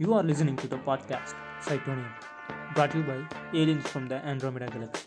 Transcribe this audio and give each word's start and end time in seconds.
You 0.00 0.14
are 0.14 0.22
listening 0.22 0.56
to 0.56 0.68
the 0.68 0.76
podcast 0.78 1.34
Cytonium, 1.60 2.12
brought 2.74 2.92
to 2.92 2.98
you 2.98 3.04
by 3.04 3.16
aliens 3.52 3.86
from 3.88 4.06
the 4.06 4.16
Andromeda 4.24 4.66
Galaxy. 4.66 5.04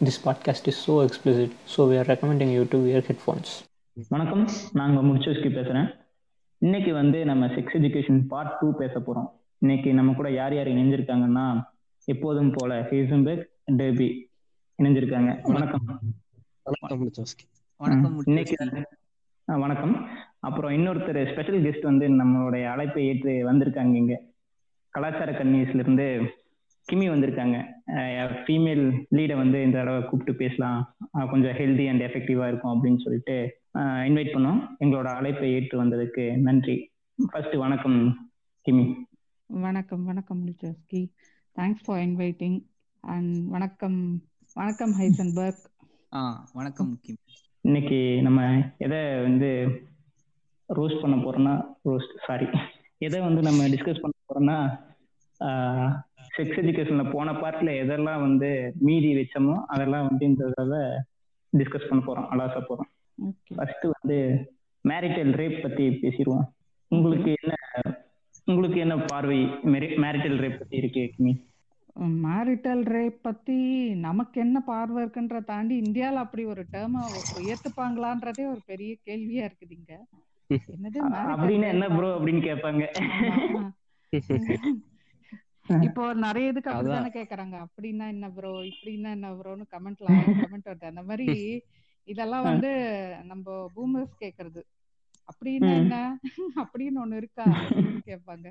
This 0.00 0.18
podcast 0.18 0.68
is 0.68 0.76
so 0.76 1.00
explicit, 1.00 1.50
so 1.66 1.88
we 1.88 1.96
are 1.96 2.04
recommending 2.04 2.50
you 2.50 2.64
to 2.66 2.78
wear 2.86 3.02
headphones. 3.02 3.50
வணக்கம் 4.12 4.44
நாங்க 4.78 4.98
முடிச்சோஸ்கி 5.06 5.48
பேசுறேன் 5.56 5.88
இன்னைக்கு 6.62 6.92
வந்து 7.00 7.18
நம்ம 7.30 7.48
sex 7.56 7.76
education 7.78 8.20
part 8.30 8.54
two 8.60 8.68
பேச 8.80 8.94
போறோம் 9.06 9.28
இன்னைக்கு 9.62 9.90
நம்ம 9.98 10.14
கூட 10.20 10.28
யார் 10.38 10.54
யார் 10.58 10.70
இணைஞ்சிருக்காங்கன்னா 10.74 11.44
எப்போதும் 12.08 12.54
போல 12.56 12.80
ஹேசன்பெக் 12.90 13.42
டேபி 13.80 14.08
இணைஞ்சிருக்காங்க 14.78 15.30
வணக்கம் 15.54 15.86
வணக்கம் 17.80 18.18
இன்னைக்கு 18.30 18.56
வணக்கம். 19.60 19.94
அப்புறம் 20.46 20.72
இன்னொருத்தர் 20.72 21.18
ஸ்பெஷல் 21.32 21.62
கெஸ்ட் 21.62 21.88
வந்து 21.88 22.06
நம்மளுடைய 22.08 22.64
அழைப்பை 22.72 23.02
ஏற்று 23.06 23.32
வந்திருக்காங்க 23.48 23.94
இங்க. 23.94 24.14
கலாச்சார 24.94 25.32
கன்னியஸ்ல 25.32 25.82
இருந்து 25.84 26.06
கிமி 26.88 27.06
வந்திருக்காங்க. 27.12 27.56
ஃபீமேல் 28.44 28.84
லீடை 29.16 29.36
வந்து 29.36 29.58
இந்த 29.66 29.78
தடவை 29.78 30.00
கூப்பிட்டு 30.02 30.34
பேசலாம். 30.42 30.78
கொஞ்சம் 31.32 31.56
ஹெல்தி 31.60 31.84
அண்ட் 31.90 32.04
எஃபெக்டிவா 32.06 32.46
இருக்கும் 32.48 32.72
அப்படின்னு 32.72 33.02
சொல்லிட்டு 33.04 33.36
இன்வைட் 34.08 34.32
பண்ணோம். 34.34 34.60
எங்களோட 34.80 35.08
அழைப்பை 35.18 35.52
ஏற்று 35.52 35.84
வந்ததுக்கு 35.84 36.24
நன்றி. 36.48 36.76
ஃபர்ஸ்ட் 37.30 37.56
வணக்கம் 37.64 38.00
கிமி. 38.66 38.86
வணக்கம் 39.46 40.04
வணக்கம் 40.04 40.42
லிச்சஸ்கி 40.48 41.02
தேங்க்ஸ் 41.56 41.84
ஃபார் 41.84 42.00
இன்வைட்டிங் 42.00 42.58
அண்ட் 43.00 43.48
வணக்கம் 43.48 44.00
வணக்கம் 44.54 44.94
ஹைசன்பர்க். 45.00 45.64
ஆ 46.14 46.20
வணக்கம் 46.52 46.88
முக்கியம் 46.88 47.18
இன்னைக்கு 47.64 47.98
நம்ம 48.22 48.40
எதை 48.78 48.98
வந்து 49.20 49.48
ரோஸ்ட் 50.68 51.00
பண்ண 51.00 51.16
போறோம்னா 51.16 51.52
ரோஸ்ட் 51.84 52.14
சாரி 52.26 52.46
எதை 52.98 53.20
வந்து 53.20 53.42
நம்ம 53.42 53.66
டிஸ்கஸ் 53.68 54.02
பண்ண 54.02 54.14
போறோம்னா 54.28 54.56
செக்ஸ் 56.36 56.58
எஜுகேஷன்ல 56.62 57.04
போன 57.12 57.32
பார்ட்ல 57.32 57.70
எதெல்லாம் 57.82 58.20
வந்து 58.20 58.50
மீதி 58.80 59.10
வச்சோமோ 59.14 59.54
அதெல்லாம் 59.66 60.08
வந்து 60.08 60.24
இந்த 60.26 60.44
டிஸ்கஸ் 61.52 61.88
பண்ண 61.88 62.02
போறோம் 62.06 62.28
அலாச 62.32 62.56
போறோம். 62.68 62.90
ஃபர்ஸ்ட் 63.56 63.86
வந்து 63.94 64.18
மேரிட்டல் 64.84 65.32
ரேப் 65.40 65.62
பத்தி 65.62 65.86
பேசிடுவோம். 66.02 66.46
உங்களுக்கு 66.90 67.30
என்ன 67.42 67.54
உங்களுக்கு 68.44 68.80
என்ன 68.80 68.96
பார்வை 68.96 69.40
மேரிட்டல் 70.04 70.38
ரேப் 70.44 70.58
பத்தி 70.58 70.76
இருக்கு 70.76 71.02
மேரிட்டல் 71.96 72.82
ரேப் 72.82 73.22
பத்தி 73.22 73.56
நமக்கு 73.94 74.40
என்ன 74.40 74.60
பார்வை 74.60 75.04
இருக்குன்ற 75.04 75.44
தாண்டி 75.44 75.80
இந்தியால 75.80 76.14
அப்படி 76.14 76.44
ஒரு 76.44 76.66
டேர்ம 76.72 77.02
ஏத்துப்பாங்களான்றதே 77.44 78.48
ஒரு 78.48 78.62
பெரிய 78.66 78.96
கேள்வியா 79.06 79.42
இருக்குது 79.48 79.70
இங்க. 79.70 79.92
என்னது 80.50 80.98
என்ன? 81.64 81.88
ப்ரோ 81.88 82.18
அப்படின்னு 82.18 82.42
கேட்பாங்க. 82.42 82.84
இப்போ 85.82 86.14
நிறைய 86.14 86.48
இதுக்கு 86.48 86.70
அப்படித்தானே 86.70 87.10
கேக்குறாங்க. 87.14 87.66
அப்படின்னா 87.66 88.08
என்ன 88.08 88.30
ப்ரோ 88.30 88.62
இப்படின்னா 88.62 89.10
என்ன 89.10 89.32
ப்ரோன்னு 89.32 89.64
கமெண்ட்ல 89.70 90.08
கமெண்ட் 90.40 90.66
வருது. 90.66 90.84
அந்த 90.84 91.02
மாதிரி 91.02 91.26
இதெல்லாம் 92.08 92.42
வந்து 92.42 92.70
நம்ம 93.24 93.70
பூமர்ஸ் 93.76 94.20
கேக்குறது. 94.20 94.62
அப்படின்னா. 95.28 95.72
என்ன? 95.74 96.18
அப்படின்னு 96.64 97.00
ஒண்ணு 97.04 97.16
இருக்கா? 97.16 97.44
அப்படின்னு 97.44 98.00
கேட்பாங்க. 98.06 98.48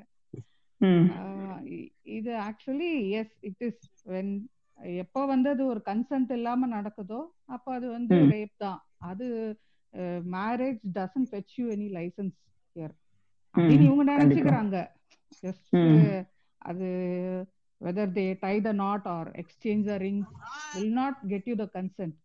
இது 2.16 2.32
actually 2.46 2.90
yes 3.20 3.34
it 3.48 3.62
is 3.68 3.82
when 4.06 4.32
எப்போ 5.00 5.20
வந்து 5.26 5.48
அது 5.50 5.62
ஒரு 5.66 5.80
கன்சென்ட் 5.86 6.32
இல்லாம 6.32 6.68
நடக்குதோ 6.68 7.20
அப்போ 7.56 7.70
அது 7.74 7.86
வந்து. 7.90 8.16
ரேப் 8.32 8.54
தான் 8.58 8.80
அது 9.10 9.26
marriage 10.34 10.82
doesn't 10.98 11.28
fetch 11.30 11.54
you 11.58 11.64
any 11.74 11.88
licence 11.98 12.36
here 12.76 12.94
அப்படின்னு 13.54 13.86
இவங்க. 13.88 14.04
நினைச்சுக்கிறாங்க 14.12 14.76
ஜஸ்ட். 15.42 15.76
அது 16.60 16.88
whether 17.80 18.12
they 18.16 18.26
tie 18.42 18.54
the 18.60 18.72
knot 18.82 19.06
or 19.14 19.28
exchange 19.42 19.86
the 19.86 19.94
ring 19.98 20.20
will 20.74 20.92
not 20.94 21.18
get 21.32 21.48
you 21.50 21.56
the 21.56 21.66
consent 21.74 22.16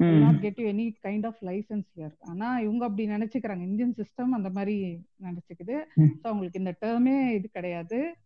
you 0.00 0.66
any 0.66 0.94
kind 1.02 1.24
of 1.24 1.34
license 1.40 1.86
here. 1.96 2.12
ஆனா 2.20 2.58
இவங்க 2.58 2.84
அப்படி 2.84 3.08
நினைச்சுக்கிறாங்க. 3.08 3.62
இந்தியன் 3.62 3.94
சிஸ்டம் 3.96 4.36
அந்த 4.38 4.50
மாதிரி 4.50 5.04
நினைச்சுக்குது. 5.22 5.76
ம். 5.94 6.14
சோ 6.24 6.28
உங்களுக்கு 6.28 6.58
இந்த 6.58 6.76
டேர்மே 6.80 7.34
இது 7.34 7.48
கிடையாது. 7.52 8.16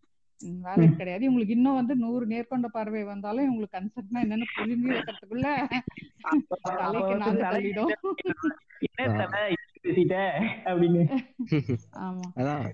வேலிட் 0.64 0.96
கிடையாது. 0.96 1.26
உங்களுக்கு 1.26 1.54
இன்னும் 1.54 1.74
வந்து 1.74 1.96
நூறு 1.96 2.26
நேர்கொண்ட 2.26 2.64
பார்வை 2.72 3.04
வந்தாலும் 3.04 3.44
இவங்களுக்கு 3.48 3.76
கன்செப்ட்னா 3.76 4.20
என்னன்னு 4.22 4.42
புரிஞ்சு 4.56 4.88
வைக்கிறதுக்குள்ள 4.88 5.68
தலைக்கு 6.62 7.16
நாலு 7.16 7.40
தள்ளிடும். 7.40 7.92
அதான். 12.34 12.70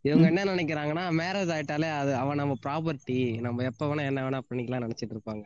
இவங்க 0.00 0.26
என்ன 0.26 0.44
நினைக்கிறாங்கன்னா 0.44 1.04
மேரேஜ் 1.20 1.52
ஆயிட்டாலே 1.54 1.90
அது 1.98 2.14
அவன் 2.14 2.36
நம்ம 2.36 2.54
ப்ராப்பர்ட்டி 2.66 3.40
நம்ம 3.40 3.62
எப்ப 3.62 3.94
வேணா 3.94 4.04
என்ன 4.06 4.30
வேணா 4.30 4.40
பண்ணிக்கலாம் 4.50 4.84
நினைச்சிட்டு 4.86 5.16
இருப்பாங்க. 5.16 5.44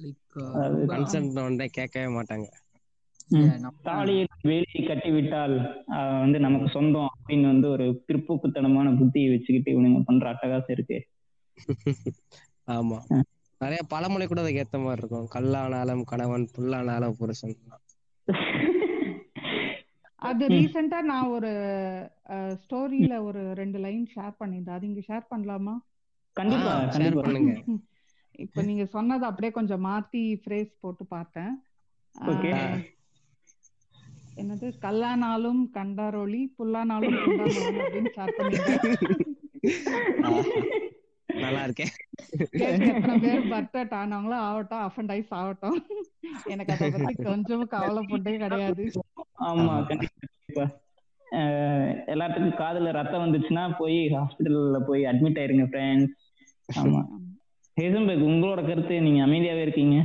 லைக் 0.00 1.44
ஒன்றே 1.44 1.66
கேட்கவே 1.66 2.12
மாட்டாங்க. 2.12 2.44
ம். 3.28 3.72
தாலியை 3.82 4.26
வேலி 4.42 4.86
கட்டி 4.86 5.10
விட்டால் 5.10 5.84
வந்து 6.20 6.40
நமக்கு 6.40 6.68
சொந்தம் 6.68 7.08
அப்படின்னு 7.18 7.46
வந்து 7.46 7.68
ஒரு 7.68 8.04
பிற்போக்குத்தனமான 8.08 8.88
புத்தியை 8.94 9.30
வச்சுக்கிட்டு 9.30 9.70
இவனுங்க 9.72 10.02
பண்ற 10.04 10.32
அட்டகாசம் 10.32 10.70
இருக்கு. 10.70 11.06
ஆமா. 12.66 12.98
நிறைய 13.58 13.82
பழமொழி 13.88 14.26
கூட 14.26 14.40
அதுக்கு 14.40 14.66
ஏத்த 14.66 14.82
மாதிரி 14.82 15.06
இருக்கும். 15.06 15.28
கல்லானாலும் 15.34 16.02
கணவன் 16.04 16.48
புல்லானாலும் 16.58 17.16
புருஷன். 17.18 17.56
அது 20.14 20.48
ரீசெண்டா 20.48 21.00
நான் 21.02 21.26
ஒரு 21.26 21.50
ஸ்டோரியில 22.30 23.22
ஒரு 23.22 23.54
ரெண்டு 23.54 23.78
லைன் 23.78 24.08
ஷேர் 24.16 24.34
பண்ணியிருந்தேன். 24.40 24.70
அது 24.70 24.86
இங்க 24.86 25.00
ஷேர் 25.08 25.32
பண்ணலாமா? 25.34 25.74
கண்டிப்பா 26.32 26.82
ஷேர் 26.84 26.88
கண்டிப்பா. 26.88 27.20
பண்ணுங்க. 27.20 27.52
இப்ப 28.32 28.62
நீங்க 28.62 28.84
சொன்னதை 28.84 29.24
அப்படியே 29.28 29.52
கொஞ்சம் 29.52 29.84
மாத்தி 29.84 30.22
ஃப்ரேஸ் 30.42 30.72
போட்டு 30.80 31.04
பார்த்தேன். 31.06 31.52
என்னது? 34.40 34.66
கல்லானாலும் 34.84 35.62
கண்டாரோளி 35.74 36.40
புல்லானாலும் 36.58 37.16
அப்படின்னு 37.44 38.12
ஷேர் 38.16 38.36
பண்ணிருக்கேன் 38.38 38.80
நல்லா 41.28 41.62
இருக்கேன் 41.64 41.92
எத்தனை 42.86 43.14
பேர் 43.18 43.50
பர்த்தட் 43.52 43.94
ஆனவங்களோ 44.00 44.38
ஆகட்டும் 44.48 44.84
அஃபண்டைஸ் 44.88 45.30
ஆகட்டும். 45.30 45.78
எனக்கு 46.44 46.72
அதை 46.72 46.88
பத்தி 46.90 47.14
கொஞ்சமும் 47.22 47.72
கவலைப்பட்டே 47.74 48.34
கிடையாது. 48.36 48.84
ஆமா 49.48 49.74
கண்டிப்பா. 49.86 50.64
எல்லாத்துக்கும் 52.12 52.58
காதுல 52.62 52.90
ரத்தம் 52.92 53.24
வந்துச்சுன்னா 53.24 53.64
போய் 53.78 54.00
ஹாஸ்பிடல்ல 54.16 54.80
போய் 54.88 55.02
அட்மிட் 55.04 55.40
ஆயிருங்க 55.42 55.66
ஃப்ரெண்ட்ஸ் 55.72 56.16
ஆமா. 56.68 57.00
ஹேசன்பெக் 57.76 58.24
உங்களோட 58.24 58.60
கருத்து 58.66 59.00
நீங்க 59.00 59.20
அமைதியாவே 59.26 59.62
இருக்கீங்க 59.62 59.96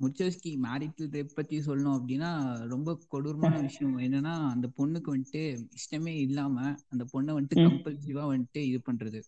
முச்சோஸ்கி 0.00 0.50
மேரிட்டல் 0.58 1.10
ரேப் 1.10 1.34
பத்தி 1.34 1.56
சொல்லணும் 1.58 1.96
அப்படின்னா 1.96 2.30
ரொம்ப 2.68 2.90
கொடூரமான 3.08 3.58
விஷயம் 3.60 3.98
என்னன்னா 3.98 4.32
அந்த 4.48 4.66
பொண்ணுக்கு 4.78 5.08
வந்துட்டு 5.12 5.42
இஷ்டமே 5.76 6.14
இல்லாம 6.18 6.56
அந்த 6.88 7.04
பொண்ணை 7.12 7.32
வந்துட்டு. 7.36 7.64
கம்பல்சிவா 7.66 8.24
வந்துட்டு 8.32 8.60
இது 8.68 8.80
பண்றது 8.88 9.20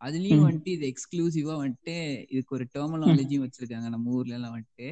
அதுலயும். 0.00 0.44
வந்துட்டு 0.46 0.70
இது 0.70 0.84
எக்ஸ்க்ளூசிவா 0.92 1.54
வந்துட்டு 1.62 1.96
இதுக்கு 2.28 2.54
ஒரு 2.54 2.66
டெர்மினாலஜியும் 2.74 3.44
வச்சிருக்காங்க 3.44 3.88
நம்ம 3.88 4.10
ஊர்ல 4.10 4.34
எல்லாம் 4.34 4.54
வந்துட்டு 4.54 4.88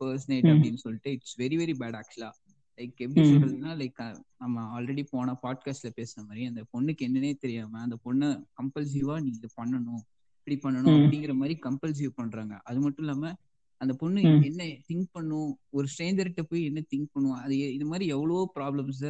பர்சனேட் 0.00 0.44
ம். 0.44 0.52
அப்படின்னு 0.52 0.74
சொல்லிட்டு 0.76 1.12
it's 1.12 1.36
very 1.40 1.58
very 1.60 1.74
bad 1.80 1.98
actually 2.00 2.30
like 2.78 3.00
எப்படி. 3.04 3.22
சொல்றதுன்னா 3.30 3.72
லைக் 3.80 4.00
நம்ம 4.38 4.56
ஆல்ரெடி 4.74 5.04
போன 5.10 5.36
பாட்காஸ்ட்ல 5.42 5.90
பேசுன 5.96 6.24
மாதிரி 6.24 6.44
அந்த 6.46 6.62
பொண்ணுக்கு 6.72 7.06
என்னன்னே 7.08 7.32
தெரியாம 7.38 7.80
அந்த 7.80 7.98
பொண்ணை 8.04 8.28
கம்பல்சிவா 8.58 9.16
நீ 9.22 9.30
இது 9.32 9.50
பண்ணணும் 9.56 10.02
இப்படி 10.40 10.56
பண்ணணும். 10.64 10.96
அப்படிங்கிற 10.98 11.32
மாதிரி 11.34 11.54
கம்பல்சிவ் 11.66 12.18
பண்றாங்க. 12.20 12.54
அது 12.64 12.78
மட்டும் 12.80 13.04
இல்லாம 13.04 13.32
அந்த 13.80 13.92
பொண்ணு. 13.94 14.22
என்ன 14.48 14.62
திங்க் 14.88 15.06
பண்ணும்? 15.12 15.50
ஒரு 15.70 15.86
ஸ்ட்ரேஞ்சர்கிட்ட 15.92 16.42
போய் 16.42 16.64
என்ன 16.64 16.80
திங்க் 16.92 17.12
பண்ணும்? 17.12 17.36
அது 17.44 17.54
இது 17.76 17.86
மாதிரி 17.86 18.06
எவ்வளவோ 18.16 18.42
ப்ராப்ளம்ஸ 18.58 19.02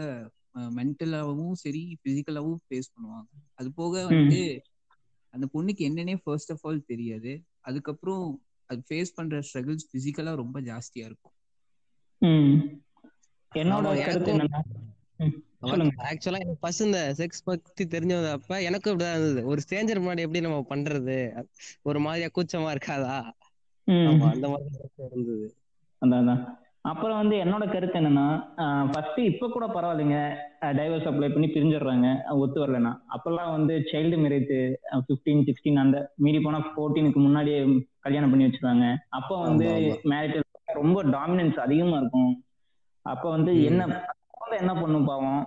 மென்டலாவும் 0.76 1.56
சரி 1.62 1.82
பிசிக்கலாவும் 2.04 2.60
ஃபேஸ் 2.66 2.92
பண்ணுவாங்க. 2.94 3.28
அது 3.54 3.68
போக 3.72 4.04
வந்து 4.06 4.38
அந்த 5.34 5.46
பொண்ணுக்கு 5.54 5.82
என்னன்னே 5.88 6.14
ஃபர்ஸ்ட் 6.24 6.52
ஆஃப் 6.52 6.64
ஆல் 6.68 6.88
தெரியாது. 6.92 7.32
அதுக்கப்புறம் 7.60 8.24
அது 8.70 8.80
ஃபேஸ் 8.88 9.14
பண்ற 9.14 9.40
ஸ்ட்ரகிள்ஸ் 9.48 9.86
பிசிக்கலா 9.92 10.32
ரொம்ப 10.34 10.56
ஜாஸ்தியா 10.60 11.04
இருக்கும். 11.08 11.34
என்னோட 13.52 13.86
ஆக்சுவலா 15.62 16.38
எனக்கு 16.42 16.60
ஃபர்ஸ்ட் 16.60 16.82
இந்த 16.82 17.00
செக்ஸ் 17.16 17.44
பத்தி 17.44 17.84
தெரிஞ்சது 17.84 18.28
அப்ப 18.30 18.62
எனக்கும் 18.62 18.92
இப்படிதான் 18.92 19.18
இருந்தது. 19.18 19.46
ஒரு 19.46 19.60
ஸ்ட்ரேஞ்சர் 19.64 20.02
முன்னாடி 20.04 20.24
எப்படி 20.26 20.40
நம்ம 20.40 20.64
பண்றது? 20.68 21.18
ஒரு 21.82 21.98
மாதிரியா 22.00 22.28
கூச்சமா 22.36 22.70
இருக்காதா? 22.74 23.18
அந்த 24.10 24.48
மாதிரி 24.48 24.70
இருந்தது. 25.10 25.46
அதான் 26.02 26.42
அப்புறம் 26.90 27.18
வந்து 27.20 27.36
என்னோட 27.36 27.64
கருத்து 27.72 28.00
என்னன்னா 28.00 28.26
ஃபர்ஸ்ட் 28.92 29.18
இப்ப 29.20 29.48
கூட 29.54 29.66
பரவாயில்லைங்க. 29.66 30.18
டைவர்ஸ் 30.78 31.08
அப்ளை 31.10 31.28
பண்ணி 31.32 31.48
பிரிஞ்சிடுறாங்க. 31.54 32.06
ஒத்து 32.42 32.58
வரலன்னா. 32.62 32.92
அப்பெல்லாம் 33.16 33.50
வந்து 33.56 33.74
சைல்டு 33.90 34.16
மேரேஜ் 34.24 34.54
ஃபிஃப்டீன் 35.06 35.42
சிக்ஸ்டீன் 35.48 35.82
அந்த 35.84 35.98
மீறி 36.16 36.40
போனா 36.40 36.60
ஃபோர்டீனுக்கு 36.70 37.20
முன்னாடியே 37.26 37.58
கல்யாணம் 37.98 38.30
பண்ணி 38.30 38.46
வச்சிருவாங்க. 38.46 38.86
அப்போ 39.18 39.36
வந்து. 39.40 39.66
மேரேஜ் 40.12 40.40
ரொம்ப 40.80 41.04
டாமினன்ஸ் 41.16 41.58
அதிகமா 41.66 41.96
இருக்கும். 41.96 42.32
அப்ப 43.06 43.24
வந்து. 43.30 43.52
என்ன 43.64 43.84
குழந்தை 44.50 44.62
என்ன 44.62 44.72
பண்ணும் 44.76 45.08
பாவம்? 45.08 45.42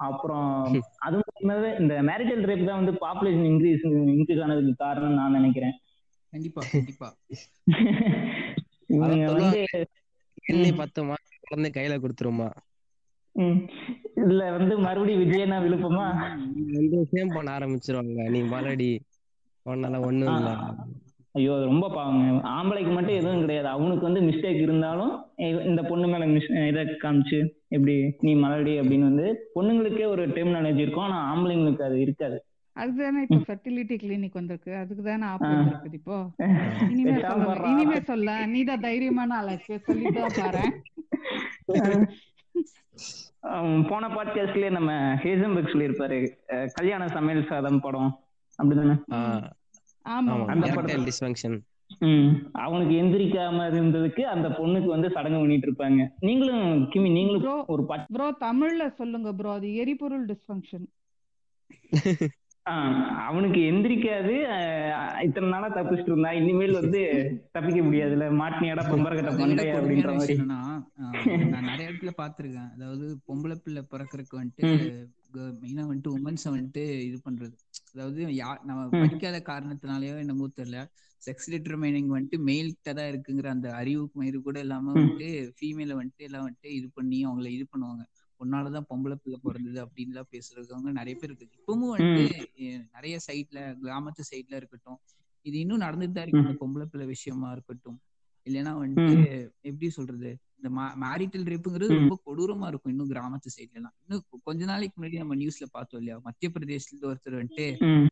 அப்புறம் 0.00 0.48
அது 1.04 1.16
மட்டுமே 1.20 1.54
இந்த 1.80 1.94
மேரிட்டல் 2.08 2.46
ரேப் 2.48 2.68
தான் 2.68 2.80
வந்து 2.80 2.94
பாப்புலேஷன் 3.02 3.48
இன்க்ரீஸ் 3.50 3.84
இன்க்ரீஸ் 4.14 4.42
ஆனதுக்கு 4.44 4.74
காரணம் 4.80 5.18
நான் 5.20 5.36
நினைக்கிறேன். 5.38 5.76
கண்டிப்பா 6.32 6.62
கண்டிப்பா. 6.70 7.08
இவங்க 8.94 9.24
அதான் 9.28 9.56
வந்து 9.56 9.60
எண்ணி 10.50 10.70
பத்து 10.80 11.00
மாசம் 11.04 11.42
குழந்தை 11.44 11.70
கையில 11.72 11.96
கொடுத்துருமா 11.98 12.48
இதுல 14.20 14.42
வந்து 14.56 14.74
மறுபடியும் 14.84 15.22
விஜயனா 15.22 15.56
விழுப்பமா? 15.64 16.06
வந்து 16.76 16.98
சேம் 17.10 17.34
பண்ண 17.34 17.48
ஆரம்பிச்சிருவாங்க. 17.54 18.18
நீ 18.28 18.40
மலடி 18.52 18.90
உன்னால 19.66 19.98
ஒண்ணும் 20.04 20.32
இல்ல. 20.32 20.48
ஐயோ 21.34 21.52
அது 21.54 21.64
ரொம்ப 21.66 21.86
பாவங்க 21.90 22.24
ஆம்பளைக்கு 22.52 22.92
மட்டும் 22.92 23.18
எதுவும் 23.18 23.42
கிடையாது. 23.44 23.68
அவனுக்கு 23.70 24.04
வந்து 24.08 24.20
மிஸ்டேக் 24.26 24.60
இருந்தாலும் 24.64 25.12
இந்த 25.70 25.82
பொண்ணு 25.88 26.06
மேல 26.06 26.26
மிஸ் 26.28 26.50
இதை 26.70 26.82
காமிச்சு 26.98 27.38
எப்படி 27.74 28.16
நீ 28.20 28.34
மலடி 28.34 28.80
அப்படின்னு 28.80 29.00
வந்து 29.00 29.50
பொண்ணுங்களுக்கே 29.54 30.06
ஒரு 30.06 30.28
டெர்மினாலஜி 30.28 30.76
இருக்கும் 30.76 31.02
ஆனா 31.02 31.34
ஆம்பளைங்களுக்கு 31.34 31.82
அது 31.82 32.00
இருக்காது. 32.00 32.44
அதுதானே 32.72 33.26
இப்போ 33.28 33.36
ஃபெர்டிலிட்டி 33.36 33.98
கிளினிக் 34.02 34.30
வந்திருக்கு. 34.32 34.74
அதுக்கு 34.74 35.02
தானே 35.02 35.24
ஆப் 35.24 35.42
ஆ. 35.42 35.50
வந்திருக்குது 35.50 35.92
இப்போ. 35.92 36.30
இனிமே 36.90 37.20
சொல்ல. 37.20 37.60
இனிமே 37.64 38.00
சொல்ல 38.00 38.46
நீதான் 38.46 38.80
தைரியமான 38.80 39.34
ஆளாச்சு 39.42 39.78
சொல்லிட்டு 39.78 40.26
பாரு 40.36 40.60
போன 43.88 44.08
பாட்காஸ்ட்லயே 44.08 44.70
நம்ம 44.70 45.14
ஹேசம்பர்க் 45.14 45.72
சொல்லியிருப்பாரு. 45.72 46.18
கல்யாண 46.72 47.08
சமையல் 47.08 47.46
சாதம் 47.46 47.80
படம். 47.80 48.18
அப்படிதானே? 48.62 49.02
ஆமா. 49.10 50.46
அந்த 50.46 50.70
எரக்டைல் 50.70 51.08
டிஸ்ஃபங்க்ஷன் 51.08 51.60
அவனுக்கு 52.64 52.94
எந்திரிக்காம 53.00 53.66
இருந்ததுக்கு 53.70 54.22
அந்த 54.32 54.48
பொண்ணுக்கு 54.58 54.88
வந்து 54.88 55.08
சடங்கு 55.10 55.40
பண்ணிட்டு 55.40 55.68
இருப்பாங்க 55.68 56.04
நீங்களும் 56.20 56.64
கிமி 56.92 57.10
நீங்களும் 57.12 57.44
Bro. 57.44 57.56
ஒரு 57.68 57.84
பாட் 57.84 58.06
ப்ரோ 58.14 58.28
தமிழ்ல 58.42 58.84
சொல்லுங்க 58.96 59.30
ப்ரோ 59.34 59.52
அது 59.52 59.68
எரிபொருள் 59.82 60.26
டிஸ்ஃபங்க்ஷன். 60.26 60.86
ஆஹ் 62.66 62.92
அவனுக்கு 63.24 63.60
எந்திரிக்காது 63.70 64.34
இத்தனை 65.24 65.48
நாளா 65.48 65.68
தப்பிச்சுட்டு 65.68 66.12
இருந்தா 66.12 66.30
இனிமேல் 66.32 66.78
வந்து 66.78 67.00
தப்பிக்க 67.52 67.80
முடியாதுல 67.82 68.26
மாட்டினியாடா 68.38 68.84
விட 69.16 69.32
பண்டைய 69.40 69.74
அப்படின்ற 69.74 70.12
மாதிரி. 70.14 70.36
நான் 71.52 71.68
நிறைய 71.68 71.90
இடத்துல 71.90 72.12
பாத்திருக்கேன் 72.16 72.70
அதாவது 72.74 73.06
பொம்பளை 73.28 73.56
பிள்ளை 73.56 73.82
பிறக்கறதுக்கு 73.92 74.40
வந்துட்டு 74.40 74.70
மெயினா 75.60 75.84
வந்துட்டு 75.86 76.14
உமன்ஸ 76.16 76.46
வந்துட்டு 76.50 76.82
இது 77.06 77.18
பண்றது. 77.24 77.54
அதாவது 77.92 78.20
யா 78.38 78.50
நம்ம. 78.64 78.82
படிக்காத 78.96 79.38
காரணத்தினாலயோ 79.46 80.16
என்னமோ 80.18 80.48
தெரியல. 80.58 80.80
செக்ஸ் 81.26 81.48
டிட்டர்மைனிங் 81.50 82.08
வந்துட்டு 82.14 82.38
மேல் 82.38 82.68
கிட்ட 82.68 82.92
தான் 82.92 83.10
இருக்குங்கிற 83.12 83.46
அந்த 83.46 83.68
அறிவு 83.74 84.10
மயிறு 84.20 84.38
கூட 84.42 84.60
இல்லாம. 84.60 84.92
வந்துட்டு 84.92 85.28
ஃபீமேல 85.58 85.92
வந்துட்டு 86.00 86.26
எல்லாம் 86.28 86.44
வந்துட்டு 86.46 86.70
இது 86.78 86.90
பண்ணி 86.94 87.26
அவங்கள 87.26 87.46
இது 87.46 87.66
பண்ணுவாங்க. 87.72 88.04
உன்னாலதான் 88.40 88.88
பொம்பளை 88.90 89.14
பிள்ளை 89.14 89.38
பிறந்தது 89.42 89.78
அப்படின்லாம் 89.84 90.30
பேசுறவங்க 90.30 90.90
நிறைய 90.92 91.14
பேர் 91.20 91.30
இருக்கு. 91.30 91.58
இப்பவும் 91.60 91.92
வந்துட்டு 91.96 92.24
நிறைய 92.92 93.18
சைட்ல 93.26 93.58
கிராமத்து 93.82 94.22
சைட்ல 94.30 94.54
இருக்கட்டும். 94.56 94.98
இது 95.42 95.58
இன்னும் 95.58 95.80
நடந்துட்டு 95.80 96.12
தான் 96.12 96.26
இருக்கு 96.26 96.44
இந்த 96.44 96.56
பொம்பளை 96.64 96.84
பிள்ளை 96.84 97.06
விஷயமா 97.06 97.52
இருக்கட்டும். 97.52 98.00
இல்லைன்னா 98.46 98.72
வந்துட்டு 98.82 99.16
எப்படி 99.60 99.90
சொல்றது? 99.90 100.30
இந்த 100.64 100.82
மேரிட்டல் 101.02 101.46
ரேப்புங்கிறது. 101.50 101.94
ரொம்ப 102.00 102.16
கொடூரமா 102.26 102.66
இருக்கும் 102.66 102.92
இன்னும் 102.92 103.10
கிராமத்து 103.10 103.50
சைட்ல 103.54 103.78
எல்லாம். 103.80 103.94
இன்னும் 104.06 104.24
கொஞ்ச 104.42 104.64
நாளைக்கு 104.64 104.96
முன்னாடி 104.96 105.16
நம்ம 105.22 105.36
நியூஸ்ல 105.36 105.66
பார்த்தோம் 105.70 106.00
இல்லையா? 106.00 106.20
மத்திய 106.24 106.50
பிரதேசத்துல 106.54 107.08
ஒருத்தர் 107.10 107.38
வந்துட்டு 107.38 107.66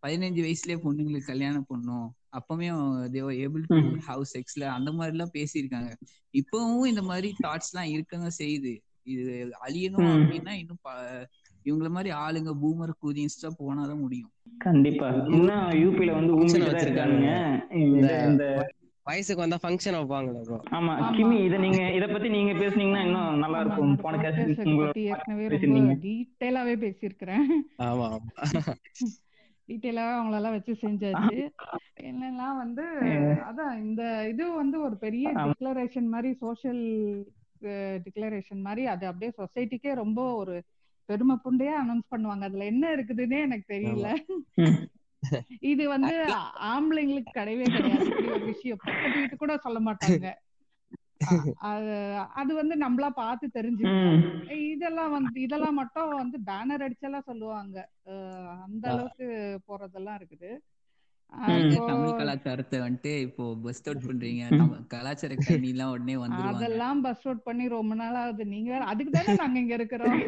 பதினஞ்சு 0.07 0.41
வயசுலயே 0.47 0.79
பொண்ணுங்களுக்கு 0.87 1.27
கல்யாணம் 1.27 1.69
பண்ணும். 1.69 2.09
அப்பவே 2.39 2.69
they were 3.17 3.39
able 3.45 3.65
to. 3.67 3.79
Have 4.09 4.25
செக்ஸ்ல 4.35 4.65
அந்த 4.79 4.93
மாதிரி 4.93 5.17
எல்லாம் 5.17 5.35
பேசியிருக்காங்க. 5.39 5.93
இப்பவும் 6.41 6.87
இந்த 6.93 7.03
மாதிரி 7.11 7.29
தாட்ஸ் 7.45 7.71
எல்லாம் 7.73 7.93
இருக்கங்க 7.97 8.31
செய்யுது. 8.39 8.75
இது 9.15 9.33
அழியணும். 9.67 10.11
அப்படின்னா 10.17 10.53
இன்னும் 10.63 10.83
இவங்கள 11.65 11.89
மாதிரி 11.97 12.11
ஆளுங்க 12.25 12.53
பூமர் 12.63 12.95
கூதின்ஸ்டா 13.03 13.49
போனாதான் 13.59 14.03
முடியும். 14.05 14.31
கண்டிப்பா. 14.59 15.09
இன்னும் 15.37 15.69
யூபில 15.83 16.11
வந்து 16.19 16.33
இந்த 17.87 18.09
இந்த 18.29 18.45
வயசுக்கு 19.07 19.43
வந்தா 19.43 19.59
ஃபங்க்ஷன் 19.63 19.97
வைப்பாங்களே 19.97 20.41
ப்ரோ 20.47 20.59
ஆமா. 20.77 20.93
கிமி 21.17 21.37
இத 21.45 21.57
நீங்க 21.59 21.81
இத 21.91 22.05
பத்தி 22.07 22.29
நீங்க 22.29 22.53
பேசுனீங்கன்னா 22.53 23.03
இன்னும் 23.07 23.41
நல்லா 23.41 23.61
இருக்கும். 23.61 23.95
போன 23.97 24.21
கேஸ்ட் 24.25 24.61
பத்தி 24.81 25.03
ஏற்கனவே 25.11 25.47
ரொம்ப 25.55 25.97
டீட்டெயிலாவே 26.05 26.75
பேசியிருக்கிறேன். 26.85 27.47
ஆமா 27.87 28.07
ஆமா. 28.09 28.31
டீட்டெயிலாவே 29.69 30.13
அவங்களெல்லாம் 30.15 30.57
வச்சு 30.57 30.73
செஞ்சாச்சு. 30.83 31.41
என்னெல்லாம் 32.03 32.57
வந்து 32.57 32.85
அதான் 33.49 33.75
இந்த 33.83 34.03
இது 34.29 34.45
வந்து 34.55 34.79
ஒரு 34.81 34.97
பெரிய. 34.97 35.27
டிக்ளரேஷன் 35.43 36.09
மாதிரி 36.09 36.33
சோஷியல் 36.41 36.85
டிக்ளரேஷன் 38.07 38.63
மாதிரி 38.63 38.85
அது 38.87 39.05
அப்படியே 39.07 39.33
சொசைட்டிக்கே 39.37 39.95
ரொம்ப 39.95 40.21
ஒரு 40.35 40.55
பெருமை 41.09 41.37
புண்டையா 41.45 41.75
அனௌன்ஸ் 41.83 42.13
பண்ணுவாங்க. 42.13 42.45
அதுல 42.45 42.65
என்ன 42.65 42.85
இருக்குதுன்னே 42.97 43.39
எனக்கு 43.41 43.67
தெரியல. 43.75 44.09
இது 45.63 45.89
வந்து 45.89 46.15
ஆம்பளைங்களுக்கு 46.71 47.33
கிடையவே 47.35 47.67
கிடையாது. 47.69 48.07
ஒரு 48.29 48.45
விஷயம். 48.45 48.81
பக்கத்து 48.83 49.19
வீட்டு 49.19 49.37
கூட 49.37 49.55
சொல்ல 49.57 49.79
மாட்டாங்க. 49.81 50.25
அது 52.41 52.53
வந்து 52.55 52.75
நம்மளா 52.77 53.09
பார்த்து 53.15 53.47
ம். 53.85 54.23
இதெல்லாம் 54.71 55.11
வந்து 55.11 55.41
இதெல்லாம் 55.41 55.75
மட்டும் 55.75 56.11
வந்து 56.15 56.39
பேனர் 56.47 56.85
அடிச்செல்லாம் 56.87 57.29
சொல்லுவாங்க. 57.31 57.77
அந்த. 58.65 58.85
அளவுக்கு 58.89 59.27
போறதெல்லாம் 59.67 60.19
இருக்குது. 60.21 60.51
தமிழ் 61.87 62.19
கலாச்சாரத்தை 62.19 62.79
வந்துட்டு 62.81 63.13
இப்போ 63.27 63.45
பஸ்ட் 63.65 63.89
அவுட் 63.91 64.07
பண்றீங்க. 64.09 64.43
நம்ம 64.57 64.81
கலாச்சார 64.95 65.37
கண்ணி 65.47 65.69
எல்லாம் 65.75 65.93
உடனே 65.95 66.15
வந்துருவாங்க. 66.23 66.59
அதெல்லாம் 66.59 67.01
பஸ் 67.07 67.25
அவுட் 67.27 67.43
பண்ணி 67.43 67.65
ரொம்ப 67.69 67.95
நாள் 68.01 68.19
ஆகுது. 68.23 68.45
நீங்க 68.45 68.71
வேற 68.71 68.85
அதுக்கு 68.93 69.13
தானே 69.17 69.35
நாங்க 69.35 69.59
இங்க 69.59 69.75
இருக்கிறோம். 69.75 70.21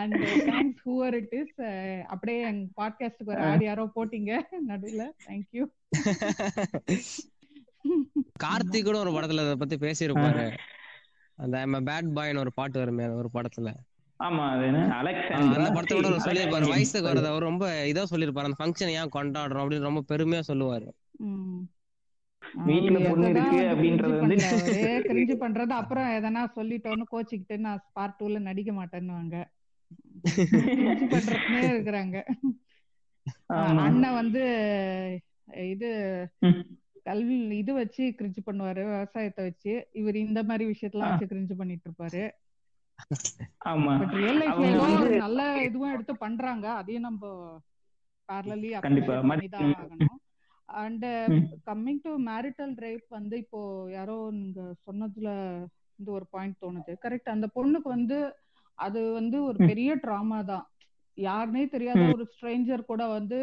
And 0.00 0.14
thanks 0.50 0.80
however 0.86 1.16
it 1.20 1.34
is 1.40 1.58
அப்படியே 2.06 2.40
எங்க 2.50 2.66
பாட்காஸ்டுக்கு 2.80 3.32
ஒரு 3.34 3.44
ஆட் 3.50 3.66
யாரோ 3.68 3.86
போட்டீங்க. 3.96 4.40
நடுவுல. 4.70 5.04
தேங்க்யூ 5.26 5.66
கார்த்திக் 8.44 8.88
கூட 8.88 8.98
ஒரு 8.98 9.12
படத்துல 9.16 9.44
இத 9.44 9.54
பத்தி 9.56 9.76
பேசியிருப்பாரு. 9.76 10.46
அந்த 11.36 11.54
ஐம் 11.60 11.86
பேட் 11.88 12.10
பாய்னு 12.16 12.42
ஒரு 12.44 12.52
பாட்டு 12.52 12.78
வருமே 12.78 13.06
ஒரு 13.20 13.30
படத்துல. 13.34 13.70
ஆமா 14.20 14.44
அந்த 14.50 15.56
சொல்லியிருப்பாரு 16.20 16.70
வயசுக்கு 16.70 17.08
வரத 17.08 17.28
அவர் 17.28 17.48
ரொம்ப 17.48 17.64
இதா 17.90 18.04
சொல்லியிருப்பாரு 18.12 18.48
அந்த 18.48 18.60
ஃபங்க்ஷன் 18.60 18.94
ஏன் 18.94 19.14
கொண்டாடுறோம் 19.16 19.64
அப்படின்னு 19.64 19.88
ரொம்ப 19.88 20.02
பெருமையா 20.10 20.42
சொல்லுவாரு. 20.50 20.88
கிரிஞ்சு 25.06 25.34
பண்றது. 25.42 25.72
அப்புறம் 25.80 26.08
எதனா 26.18 26.42
சொல்லிட்டோன்னு 26.56 27.04
கோச்சிக்கிட்டு 27.12 27.56
நான் 27.58 27.84
பார்ட் 27.92 28.18
டூல 28.18 28.38
நடிக்க 28.40 28.72
பண்றதுனே 31.12 31.60
இருக்கிறாங்க. 31.72 32.16
ஆமா. 33.56 33.82
அண்ணன் 33.86 34.18
வந்து 34.20 34.42
இது. 35.68 35.90
கல்வி 37.06 37.36
இது 37.58 37.72
வச்சு 37.74 38.02
கிரிஞ்சு 38.18 38.40
பண்ணுவாரு 38.46 38.80
விவசாயத்தை 38.88 39.42
வச்சு. 39.44 39.72
இவர் 39.92 40.16
இந்த 40.24 40.40
மாதிரி 40.42 40.64
விஷயத்தெல்லாம் 40.72 41.12
வச்சு 41.12 41.30
கிரிஞ்சு 41.32 41.54
பண்ணிட்டு 41.56 41.86
இருப்பாரு. 41.88 42.24
ஆமா. 43.68 43.92
நல்ல 45.18 45.42
இதுவும் 45.62 45.92
எடுத்து 45.92 46.16
பண்றாங்க. 46.16 46.66
அதையும் 46.74 47.02
நம்ம 47.02 47.22
பேரலி 48.28 48.70
and. 50.68 51.04
Coming 51.66 52.00
to 52.02 52.10
marital 52.26 52.74
rape 52.78 53.06
வந்து 53.08 53.36
இப்போ 53.38 53.60
யாரோ 53.90 54.30
நீங்க 54.32 54.60
சொன்னதுல 54.86 55.30
இந்த 55.98 56.10
ஒரு 56.10 56.26
பாயிண்ட் 56.30 56.60
தோணுது. 56.60 56.92
கரெக்ட் 57.02 57.28
அந்த 57.28 57.46
பொண்ணுக்கு 57.54 57.88
வந்து 57.88 58.18
அது 58.78 59.12
வந்து 59.12 59.36
ஒரு. 59.44 59.58
பெரிய 59.68 59.96
ட்ராமா 59.96 60.44
தான். 60.44 60.66
யாருனே 61.18 61.68
தெரியாத. 61.68 62.00
ஒரு 62.14 62.24
ஸ்ட்ரேஞ்சர் 62.32 62.84
கூட 62.84 63.06
வந்து 63.08 63.38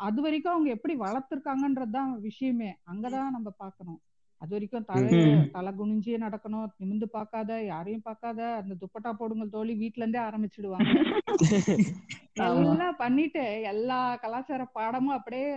அது 0.00 0.20
வரைக்கும் 0.22 0.52
அவங்க 0.52 0.70
எப்படி 0.70 0.94
வளர்த்துருக்காங்கன்றது 0.98 1.90
தான் 1.90 2.20
விஷயமே. 2.20 2.70
அங்கதான் 2.86 3.30
நம்ம 3.30 3.50
பார்க்கணும். 3.56 4.00
அது 4.42 4.52
வரைக்கும் 4.54 4.88
தலை. 4.88 5.12
தலை 5.54 5.70
குனிஞ்சே 5.74 6.14
நடக்கணும். 6.22 6.68
நிமிந்து 6.80 7.06
பார்க்காத 7.10 7.50
யாரையும் 7.64 8.06
பார்க்காத 8.06 8.40
அந்த 8.60 8.74
துப்பட்டா 8.82 9.10
போடுங்க 9.14 9.46
தோழி 9.52 9.74
வீட்ல 9.82 10.02
இருந்தே 10.02 10.20
ஆரம்பிச்சிடுவாங்க. 10.22 10.90
எல்லாம் 12.44 12.98
பண்ணிட்டு 13.00 13.42
எல்லா 13.70 13.98
கலாச்சார 14.22 14.62
பாடமும் 14.74 15.16
அப்படியே 15.16 15.48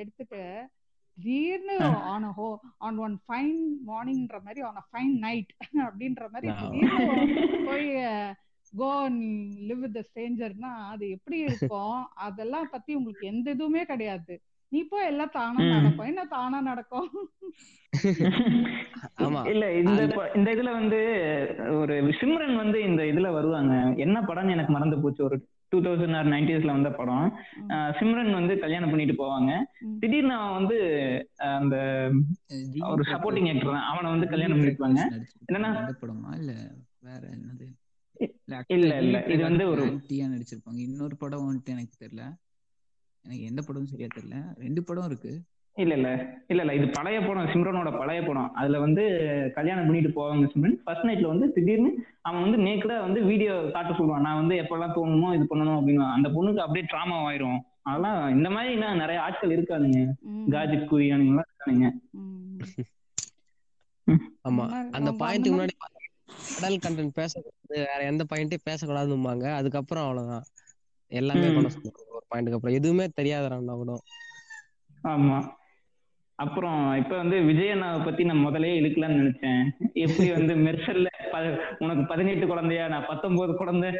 எடுத்துட்டு 0.00 0.40
திடீர்னு 1.18 1.76
ஆன் 2.12 2.26
ஹோ 2.36 2.46
ஆன் 2.80 2.98
ஒன் 2.98 3.14
ஃபைன் 3.24 3.58
மார்னிங்ன்ற 3.86 4.38
மாதிரி 4.44 4.60
ஆன் 4.68 4.80
அ 4.80 4.84
ஃபைன் 4.88 5.14
நைட் 5.24 5.52
அப்படின்ற 5.86 6.24
மாதிரி 6.32 6.48
போய் 7.66 7.86
கோ 8.72 8.90
லிவ் 9.68 9.82
வித் 9.84 9.98
ஸ்ட்ரேஞ்சர்னா 10.06 10.72
அது 10.92 11.04
எப்படி 11.16 11.38
இருக்கும்? 11.42 11.98
அதெல்லாம் 12.26 12.70
பத்தி 12.70 12.92
உங்களுக்கு 12.94 13.24
எந்த 13.26 13.46
இதுவுமே 13.54 13.82
கிடையாது. 13.84 14.34
நீ 14.74 14.80
போய் 14.84 15.06
எல்லாம் 15.06 15.32
தானா. 15.34 15.64
நடக்கும் 15.72 16.08
என்ன 16.08 16.22
தானா 16.30 16.60
நடக்கும் 16.64 17.10
ஆமா 19.24 19.40
இல்ல 19.48 19.64
இந்த 19.80 20.00
இந்த 20.34 20.48
இதுல 20.54 20.70
வந்து 20.72 20.98
ஒரு 21.78 21.94
சிம்ரன் 22.18 22.56
வந்து 22.56 22.78
இந்த 22.84 23.02
இதுல 23.10 23.28
வருவாங்க 23.32 23.74
என்ன 24.00 24.22
படம்னு 24.22 24.54
எனக்கு 24.54 24.72
மறந்து 24.72 24.96
போச்சு 24.98 25.22
ஒரு 25.24 25.36
டூ 25.72 25.78
தௌசண்ட் 25.80 26.16
ஆர் 26.16 26.28
நைன்டிஸ்ல 26.28 26.72
வந்த 26.72 26.90
படம் 26.92 27.28
சிம்ரன் 27.98 28.32
வந்து 28.32 28.54
கல்யாணம் 28.58 28.90
பண்ணிட்டு 28.90 29.14
போவாங்க. 29.20 29.52
திடீர்னு 30.00 30.34
அவன் 30.36 30.56
வந்து 30.58 30.78
அந்த 31.54 31.76
ஒரு 32.90 33.04
supporting 33.08 33.46
actor 33.52 33.70
தான். 33.70 33.88
அவனை 33.90 34.08
வந்து 34.10 34.28
கல்யாணம் 34.28 34.58
பண்ணிருப்பாங்க. 34.58 35.00
என்னன்னா? 35.46 35.70
படமா 36.02 36.32
இல்ல 36.36 36.52
வேற 37.02 37.22
என்னது 37.34 37.66
இல்ல, 38.74 38.92
இல்ல. 38.98 39.16
இது 39.28 39.42
வந்து 39.42 39.64
ஒரு- 39.70 39.86
நடிச்சிருப்பாங்க 40.28 40.80
இன்னொரு 40.84 41.16
படம் 41.16 41.46
வந்துட்டு 41.46 41.74
எனக்கு 41.74 42.00
தெரியல 42.00 42.24
எனக்கு 43.24 43.44
எந்த 43.44 43.62
படமும் 43.62 43.88
சரியா 43.88 44.08
தெரியல. 44.14 44.58
ரெண்டு 44.58 44.84
படம் 44.84 45.04
இருக்கு. 45.04 45.32
இல்ல 45.76 45.94
இல்ல. 45.94 46.08
இல்ல 46.48 46.62
இல்ல. 46.62 46.74
இது 46.74 46.86
பழைய 46.88 47.20
படம் 47.20 47.46
சிம்ரனோட 47.46 47.98
பழைய 47.98 48.22
படம். 48.22 48.52
அதுல 48.54 48.78
வந்து 48.78 49.04
கல்யாணம் 49.54 49.86
பண்ணிட்டு 49.86 50.10
போவாங்க 50.10 50.48
சிம்ரன். 50.48 50.76
ஃபர்ஸ்ட் 50.84 51.04
நைட்ல 51.04 51.26
வந்து 51.26 51.52
திடீர்னு 51.52 51.90
அவன் 52.20 52.42
வந்து 52.42 52.58
நேக்கடா 52.58 53.00
வந்து 53.00 53.22
வீடியோ 53.22 53.70
காட்ட 53.72 53.92
சொல்லுவான். 53.94 54.20
நான் 54.20 54.40
வந்து 54.40 54.54
எப்பெல்லாம் 54.62 54.94
தோணுமோ 54.96 55.34
இது 55.34 55.46
பண்ணணும் 55.50 55.78
அப்படின்னு. 55.78 56.12
அந்த 56.12 56.28
பொண்ணுக்கு 56.28 56.56
அப்படியே 56.56 56.84
ட்ராமா 56.92 57.16
ஆயிரும். 57.24 57.58
அதெல்லாம் 57.82 58.30
இந்த 58.30 58.50
மாதிரி 58.50 58.72
இன்னும் 58.72 58.96
நிறைய 58.96 59.22
ஆட்கள் 59.22 59.54
இருக்கானுங்க. 59.56 60.00
ம். 60.20 60.50
காஜித் 60.50 60.88
குரியானுங்களாம் 60.90 61.48
இருக்கானுங்க. 61.48 61.88
ஆமா. 64.44 64.64
அந்த 64.90 65.10
அந்த 65.22 65.50
முன்னாடி 65.50 65.74
கடல் 66.54 66.78
கண்டென்ட் 66.78 67.14
பேசக்கூடாது 67.14 67.50
வேற 67.68 68.00
எந்த 68.04 68.24
பாயிண்ட்டையும் 68.30 68.66
பேசக்கூடாதும்பாங்க. 68.70 69.54
அதுக்கப்புறம் 69.54 70.04
அவ்வளவுதான். 70.04 70.44
எல்லாமே. 71.12 71.46
பண்ண 71.54 71.68
சொல்லுவாங்க 71.68 72.13
ஒரு 72.34 72.42
பாயிண்ட்டுக்கு 72.42 72.58
அப்புறம் 72.58 72.76
எதுவுமே 72.76 73.06
தெரியாதவனா 73.20 73.74
கூட. 73.74 73.92
ஆமா. 75.04 75.38
அப்புறம் 76.38 76.96
இப்ப 76.96 77.16
வந்து 77.16 77.36
விஜயண்ணாவை 77.40 78.04
பத்தி 78.04 78.22
நான் 78.24 78.44
முதலே 78.46 78.70
இழுக்கலாம்னு 78.80 79.20
நினைச்சேன். 79.20 79.66
எப்படி 79.94 80.30
வந்து 80.30 80.54
மெர்சல்ல 80.56 81.08
உனக்கு 81.78 82.02
பதினெட்டு 82.04 82.46
குழந்தையா 82.46 82.88
நான் 82.88 83.08
பத்தொன்பது 83.08 83.52
குழந்தை 83.54 83.90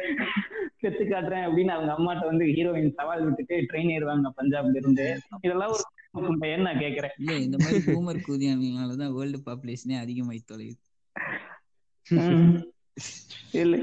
பெத்து 0.79 1.03
காட்டுறேன் 1.03 1.45
அப்படின்னு 1.45 1.73
அவங்க 1.75 1.91
அம்மாட்ட 1.93 2.25
வந்து 2.25 2.45
ஹீரோயின் 2.45 2.93
சவால் 2.93 3.23
விட்டுட்டு 3.23 3.55
ட்ரெயின் 3.61 3.93
ஏறுவாங்க 3.95 4.29
பஞ்சாப்ல 4.39 4.75
இருந்து. 4.75 5.07
இதெல்லாம் 5.41 5.73
ஒரு 6.13 6.49
என்ன 6.49 6.71
நான் 6.71 6.81
கேக்குறேன் 6.81 7.15
இல்ல 7.19 7.37
இந்த 7.37 7.57
மாதிரி 7.59 7.79
பூமர் 7.87 8.25
கூதியானதுனாலதான் 8.27 9.15
வேர்ல்டு 9.17 9.39
பாப்புலேஷனே 9.45 9.97
அதிகமாயி 10.03 10.41
தொலையுது. 10.51 10.81
இல்ல. 13.51 13.75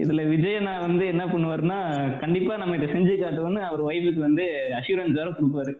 இதுல 0.00 0.22
விஜயண்ணா 0.32 0.74
வந்து 0.80 1.06
என்ன 1.06 1.24
பண்ணுவாருன்னா 1.26 1.78
கண்டிப்பா 2.20 2.56
நம்ம 2.56 2.76
இதை 2.76 2.88
செஞ்சு 2.88 3.14
காட்டுவோம்னு 3.20 3.62
அவர் 3.70 3.82
ஒய்ஃபுக்கு 3.84 4.18
வந்து 4.18 4.44
அஷூரன்ஸ் 4.78 5.18
வேற 5.18 5.30
கொடுப்பாரு. 5.30 5.72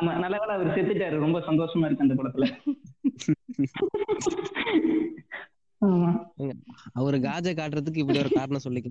ஆமா 0.00 0.18
நல்ல 0.18 0.38
ஒரு 0.40 0.50
அவரு 0.50 0.68
செத்துட்டாரு. 0.68 1.16
ரொம்ப 1.26 1.38
சந்தோஷமா 1.40 1.84
இருக்கு 1.84 2.06
அந்த 2.06 2.16
படத்துல. 2.20 2.46
அவரு 6.92 7.18
காஜை 7.18 7.52
காட்டுறதுக்கு 7.52 8.02
இப்படி 8.02 8.18
ஒரு 8.18 8.30
காரணம் 8.34 8.64
சொல்லிக்க 8.64 8.88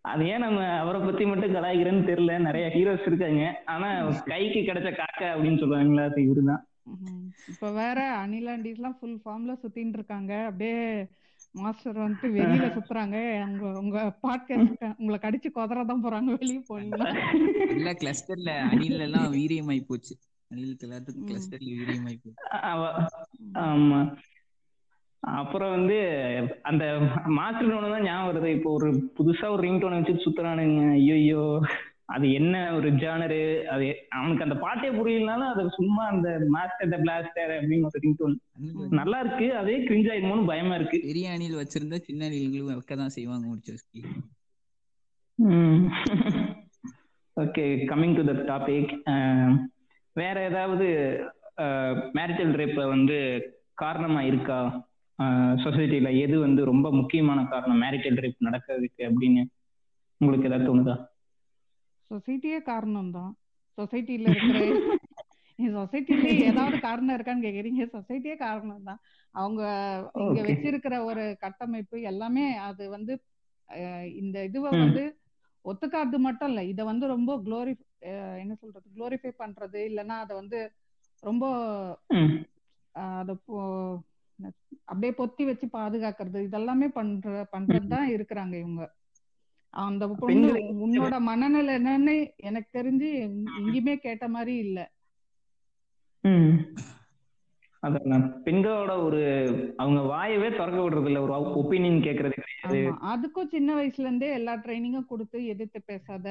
அது 0.00 0.22
ஏன் 0.26 0.44
நம்ம 0.46 0.60
அவரை 0.78 1.00
பத்தி 1.00 1.24
மட்டும் 1.26 1.54
கலாய்க்கிறேன்னு 1.54 2.08
தெரியல. 2.10 2.34
நிறைய 2.38 2.66
ஹீரோஸ் 2.74 3.06
இருக்காங்க. 3.06 3.62
ஆனா 3.66 3.88
கைக்கு 4.10 4.60
கிடைச்ச 4.60 4.90
காக்கா 5.00 5.28
அப்படின்னு 5.32 5.60
சொல்லுவாங்களா 5.62 6.04
அது 6.10 6.20
இவருதான். 6.28 6.62
இப்ப 7.48 7.72
வேற 7.72 8.26
அனில் 8.26 8.50
ஆண்டிஸ் 8.52 8.78
எல்லாம் 8.78 8.98
ஃபுல் 8.98 9.20
ஃபார்ம்ல 9.24 9.54
சுத்தின்னு 9.62 9.96
இருக்காங்க. 9.98 10.44
அப்படியே 10.44 11.06
மாஸ்டர் 11.50 11.96
வந்துட்டு 11.96 12.28
வெளியில 12.36 12.66
சுத்துறாங்க. 12.76 13.18
உங்க 13.44 13.78
உங்க 13.78 13.98
பாட்காஸ்ட் 14.22 14.94
உங்களை 14.98 15.18
கடிச்சு 15.22 15.48
கொதறதான் 15.54 16.04
போறாங்க. 16.04 16.38
வெளிய 16.38 16.60
போனீங்கன்னா. 16.68 17.10
எல்லா 17.68 17.90
கிளஸ்டர்ல 17.90 18.54
அணில் 18.70 19.00
எல்லாம் 19.00 19.32
வீரியமாயி 19.32 19.84
போச்சு. 19.86 20.16
அணிலுக்கு 20.54 20.86
எல்லாத்துக்கும். 20.88 21.28
கிளஸ்டர்ல 21.28 21.70
வீரியமாயி 21.80 22.18
போச்சு. 22.22 22.44
ஆமா. 23.54 24.00
அப்புறம் 25.20 25.70
வந்து 25.70 25.96
அந்த 26.62 26.84
மாஸ்டர் 27.24 27.68
டோன் 27.68 27.90
தான் 27.90 28.02
ஞாபகம் 28.02 28.28
வருது. 28.28 28.56
இப்போ 28.56 28.70
ஒரு 28.70 29.10
புதுசா 29.18 29.46
ஒரு 29.50 29.62
ரிங் 29.62 29.80
டோன் 29.80 30.02
வச்சு 30.02 30.14
சுத்துறானுங்க. 30.24 30.82
ஐயோ 30.90 31.62
அது 32.08 32.26
என்ன 32.32 32.54
ஒரு 32.74 32.88
ஜானரு 33.00 33.40
அது 33.68 33.86
அவனுக்கு 34.10 34.44
அந்த 34.44 34.56
பாட்டே 34.56 34.90
புரியலனாலும் 34.90 35.50
அது 35.50 35.62
சும்மா 35.70 36.04
அந்த 36.06 36.28
மாஸ்டர் 36.48 36.92
த 36.94 36.98
பிளாஸ்டர் 36.98 37.52
அப்படின்னு 37.54 37.88
ஒரு 38.20 38.36
நல்லா 38.92 39.18
இருக்கு 39.18 39.46
அதே 39.56 39.76
கிரிஞ்ச் 39.80 40.10
ஆயிடுமோன்னு 40.10 40.46
பயமா 40.46 40.74
இருக்கு. 40.74 40.98
பெரிய 41.04 41.30
அணில் 41.30 41.60
வச்சிருந்தா 41.60 41.98
சின்ன 42.02 42.28
அணில்களும் 42.28 42.70
வைக்கதான் 42.72 43.16
செய்வாங்க 43.16 43.46
முடிச்சு 43.46 43.74
வச்சு 43.74 44.00
okay 47.36 47.64
coming 47.86 48.16
to 48.16 48.24
the 48.24 48.34
topic 48.48 48.92
வேற 50.16 50.36
ஏதாவது 50.44 50.86
மேரிட்டல் 52.14 52.56
ரேப்ப 52.56 52.88
வந்து 52.88 53.18
காரணமா 53.74 54.20
இருக்கா? 54.22 54.58
சொசைட்டில 55.64 56.08
எது 56.18 56.36
வந்து 56.38 56.62
ரொம்ப 56.64 56.86
முக்கியமான 56.92 57.44
காரணம் 57.44 57.82
மேரிட்டல் 57.82 58.20
ரேப் 58.20 58.46
நடக்கிறதுக்கு 58.46 59.02
அப்படின்னு 59.08 59.42
உங்களுக்கு 60.20 60.48
ஏதாவது 60.48 60.68
தோணுதா? 60.68 60.96
சொசைட்டியே 62.10 62.58
காரணம் 62.64 63.12
தான் 63.12 63.32
சொசைட்டில 63.78 64.30
இருக்கிற 64.30 64.58
சொசைட்டில 65.76 66.26
ஏதாவது 66.48 66.76
காரணம் 66.80 67.14
இருக்கான்னு 67.16 67.46
கேக்குறீங்க. 67.46 67.82
சொசைட்டியே 67.94 68.34
காரணம் 68.38 68.84
தான் 68.84 69.00
அவங்க 69.34 69.62
இங்க. 70.22 70.40
வச்சிருக்கிற 70.48 70.94
ஒரு 71.04 71.24
கட்டமைப்பு 71.40 71.96
எல்லாமே 72.10 72.44
அது 72.66 72.84
வந்து 72.90 73.14
இந்த 74.20 74.36
இதுவை. 74.48 74.70
வந்து 74.76 75.02
ஒத்துக்காது 75.64 76.18
மட்டும் 76.26 76.50
இல்ல. 76.50 76.60
இத 76.72 76.80
வந்து 76.84 77.06
ரொம்ப 77.08 77.32
குளோரி 77.44 77.72
என்ன 78.42 78.52
சொல்றது? 78.54 78.86
குளோரிஃபை 78.94 79.32
பண்றது 79.38 79.80
இல்லைன்னா 79.90 80.18
அதை 80.24 80.34
வந்து 80.36 80.60
ரொம்ப 81.22 81.44
அத 82.94 83.30
அப்படியே 84.88 85.12
பொத்தி 85.18 85.42
வச்சு 85.46 85.66
பாதுகாக்கிறது 85.72 86.38
இதெல்லாமே 86.46 86.88
பண்ற 86.94 87.26
பண்றதுதான் 87.52 88.06
இருக்கிறாங்க 88.14 88.54
இவங்க. 88.62 88.82
அந்த 89.78 90.04
பொண்ணு 90.20 90.48
உன்னோட 90.84 91.14
மனநிலை 91.22 91.72
என்னன்னு 91.74 92.14
எனக்கு 92.42 92.70
தெரிஞ்சு 92.72 93.08
எங்கேயுமே 93.58 93.94
கேட்ட 93.98 94.28
மாதிரி 94.28 94.54
இல்ல. 94.58 94.78
அதான் 97.82 98.14
பெண்களோட 98.46 98.92
ஒரு 99.02 99.20
அவங்க 99.76 100.00
வாயவே 100.08 100.48
திறக்க 100.50 100.78
விடுறது 100.80 101.08
இல்ல 101.10 101.20
ஒரு 101.26 101.32
ஒப்பீனியன் 101.60 102.04
கேக்குறது 102.06 102.36
கிடையாது. 102.36 102.78
அதுக்கும் 103.10 103.52
சின்ன 103.52 103.76
வயசுல 103.76 104.06
இருந்தே 104.06 104.30
எல்லா 104.32 104.54
ட்ரைனிங்கும் 104.64 105.06
கொடுத்து 105.06 105.38
எதிர்த்து 105.46 105.80
பேசாத 105.82 106.26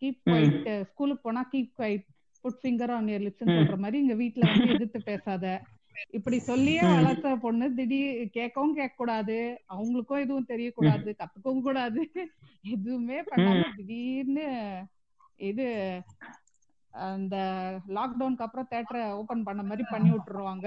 கீப். 0.00 0.20
குவைட் 0.24 0.54
ஸ்கூலுக்கு 0.90 1.24
போனா 1.24 1.42
keep 1.50 1.72
quiet 1.76 2.06
put 2.44 2.60
finger 2.60 2.92
on 2.92 3.08
your 3.08 3.24
lips. 3.26 3.44
சொல்ற 3.50 3.78
மாதிரி 3.78 3.98
இங்க 3.98 4.16
வீட்ல 4.16 4.44
வந்து 4.50 4.74
எதிர்த்து 4.74 5.00
பேசாத. 5.02 5.44
இப்படி 6.16 6.38
சொல்லியே. 6.40 6.82
வளர்த்த 6.90 7.34
பொண்ணு 7.36 7.66
திடீர் 7.74 8.18
கேட்கவும் 8.36 8.76
கேட்க 8.78 8.94
கூடாது 8.96 9.36
அவங்களுக்கும் 9.68 10.22
எதுவும் 10.24 10.50
தெரியக்கூடாது 10.50 11.08
கத்துக்கவும் 11.20 11.66
கூடாது 11.68 12.02
எதுவுமே 12.74 13.18
பண்ணாம 13.30 13.68
திடீர்னு 13.76 14.46
இது 15.48 15.66
அந்த 16.94 17.36
லாக்டவுனுக்கு 17.96 18.46
அப்புறம் 18.46 18.70
தேட்டரை 18.70 19.02
ஓபன் 19.18 19.44
பண்ண 19.44 19.62
மாதிரி 19.62 19.84
பண்ணி 19.92 20.10
விட்டுருவாங்க. 20.12 20.66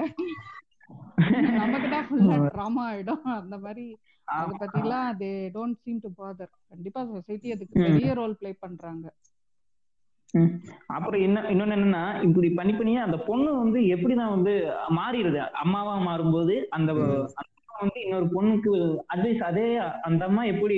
நமக்கு 1.57 1.87
தான் 1.89 2.07
ஃபுல்லா 2.07 2.35
ட்ராமா 2.47 2.83
ஆயிடும். 2.89 3.25
அந்த 3.35 3.57
மாதிரி 3.57 3.85
அத 4.27 4.51
பத்தி 4.61 4.79
எல்லாம் 4.83 5.17
they 5.17 5.29
don't 5.55 5.81
seem 5.81 6.03
to 6.03 6.09
bother 6.15 6.51
கண்டிப்பா 6.69 7.01
சொசைட்டி 7.11 7.47
அதுக்கு. 7.55 7.75
பெரிய 7.85 8.13
ரோல் 8.19 8.37
ப்ளே 8.39 8.51
பண்றாங்க. 8.63 9.05
அப்புறம் 10.95 11.21
என்ன 11.21 11.39
இன்னொன்னு 11.49 11.75
என்னன்னா 11.77 12.03
இப்படி 12.25 12.49
பண்ணி 12.51 12.73
பண்ணியே 12.73 12.99
அந்த 12.99 13.17
பொண்ணு 13.25 13.49
வந்து 13.55 13.79
எப்படிதான் 13.93 14.35
வந்து 14.35 14.53
மாறிடுது? 14.97 15.39
அம்மாவா 15.61 15.95
மாறும்போது 16.05 16.55
அந்த 16.69 16.91
அந்த 16.93 17.49
அம்மா 17.59 17.77
வந்து 17.81 17.99
இன்னொரு 18.03 18.27
பொண்ணுக்கு 18.33 18.71
அட்வைஸ் 19.13 19.43
அதே 19.43 19.65
அந்த 20.07 20.21
அம்மா 20.25 20.43
எப்படி 20.53 20.77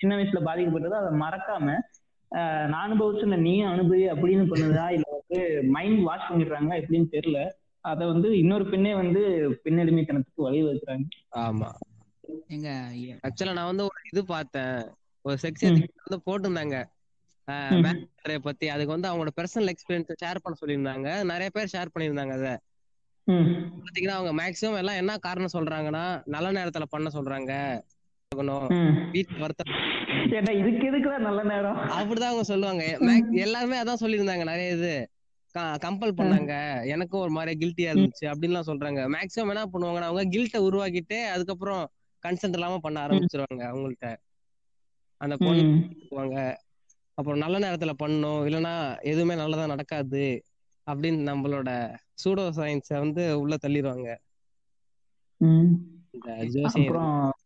சின்ன 0.00 0.16
வயசுல 0.16 0.42
பாதிக்கப்பட்டதோ 0.44 0.98
அதை 1.00 1.12
மறக்காம 1.20 1.76
ஆஹ், 2.32 2.66
நான் 2.68 2.84
அனுபவிச்சு 2.86 3.26
நீயும் 3.42 3.70
அனுபவி 3.70 4.02
அப்படின்னு 4.12 4.44
பண்ணுதா 4.50 4.86
இல்ல 4.90 5.06
வந்து 5.14 5.38
மைண்ட் 5.70 6.00
வாஷ் 6.04 6.28
பண்ணிடுறாங்களா 6.28 6.80
எப்படின்னு 6.80 7.14
தெரியல. 7.14 7.38
அத 7.84 8.00
வந்து 8.06 8.28
இன்னொரு 8.38 8.64
பெண்ணே 8.68 8.92
வந்து 8.94 9.20
பெண்ணடிமைத்தனத்துக்கு 9.64 10.42
வழி 10.42 10.60
வைக்கிறாங்க 10.64 11.06
ஆமா 11.42 11.68
எங்க 12.48 12.68
ஆக்சுவலா 13.22 13.54
நான் 13.54 13.70
வந்து 13.70 13.84
ஒரு 13.84 14.00
இது 14.12 14.22
பார்த்தேன். 14.26 14.76
ஒரு 15.24 15.36
செக்ஸ் 15.42 15.64
ம். 15.68 15.78
வந்து 16.02 16.18
போட்டிருந்தாங்க. 16.26 16.76
ம். 17.48 17.84
மேரேஜ் 17.84 18.38
பத்தி 18.38 18.68
அதுக்கு 18.68 18.92
வந்து 18.92 19.08
அவங்களோட 19.10 19.28
பர்சனல் 19.36 19.72
எக்ஸ்பீரியன்ஸ் 19.72 20.14
ஷேர் 20.24 20.42
பண்ண 20.42 20.56
சொல்லியிருந்தாங்க. 20.60 21.24
நிறைய 21.24 21.50
பேர் 21.50 21.70
ஷேர் 21.72 21.92
பண்ணியிருந்தாங்க 21.98 22.32
அத. 22.32 22.60
பாத்தீங்கன்னா 23.28 24.16
அவங்க 24.18 24.32
மேக்ஸிமம் 24.40 24.76
எல்லாம் 24.76 24.96
என்ன 24.96 25.18
காரணம் 25.18 25.54
சொல்றாங்கன்னா 25.58 26.22
நல்ல 26.24 26.48
நேரத்துல 26.52 26.82
பண்ண 26.88 27.08
சொல்றாங்க. 27.12 27.52
இதுக்கு 29.12 30.86
எதுக்குடா 30.90 31.18
நல்ல 31.18 31.42
நேரம்? 31.42 31.76
அப்படிதான் 31.76 32.30
அவங்க 32.30 32.42
சொல்லுவாங்க. 32.42 32.84
எல்லாருமே 33.32 33.82
அதான் 33.82 34.02
சொல்லியிருந்தாங்க 34.04 34.44
நிறைய 34.44 34.70
இது. 34.70 35.10
கம்பல் 35.54 36.16
பண்ணாங்க. 36.16 36.52
எனக்கும் 36.86 37.20
ஒரு 37.20 37.30
மாதிரி 37.30 37.52
கில்ட்டியா 37.60 37.92
இருந்துச்சு 37.92 38.24
அப்படின்லாம் 38.24 38.68
சொல்றாங்க. 38.70 39.00
மேக்ஸிமம் 39.14 39.52
என்ன 39.52 39.64
பண்ணுவாங்கன்னா 39.72 40.08
அவங்க 40.10 40.38
கில்ட்டை 40.38 40.60
உருவாக்கிட்டு 40.68 41.18
அதுக்கப்புறம் 41.26 41.90
கன்சென்ட் 42.22 42.56
இல்லாம 42.58 42.78
பண்ண 42.78 43.06
ஆரம்பிச்சிருவாங்க 43.06 43.64
அவங்கள்ட்ட. 43.64 44.16
அந்த 45.16 45.36
பொண்ணு 45.36 46.56
அப்புறம் 47.18 47.38
நல்ல 47.38 47.58
நேரத்துல 47.58 47.90
பண்ணணும் 48.02 48.42
இல்லைன்னா 48.48 49.00
எதுவுமே 49.02 49.34
நல்லதா 49.34 49.66
நடக்காது 49.66 50.42
அப்படின்னு 50.90 51.26
நம்மளோட 51.30 51.96
சூடோ 52.24 52.44
சயின்ஸ 52.56 52.98
வந்து 52.98 53.40
உள்ள 53.40 53.56
தள்ளிடுவாங்க. 53.66 54.16
ம். 55.36 55.72
இந்த 56.10 56.34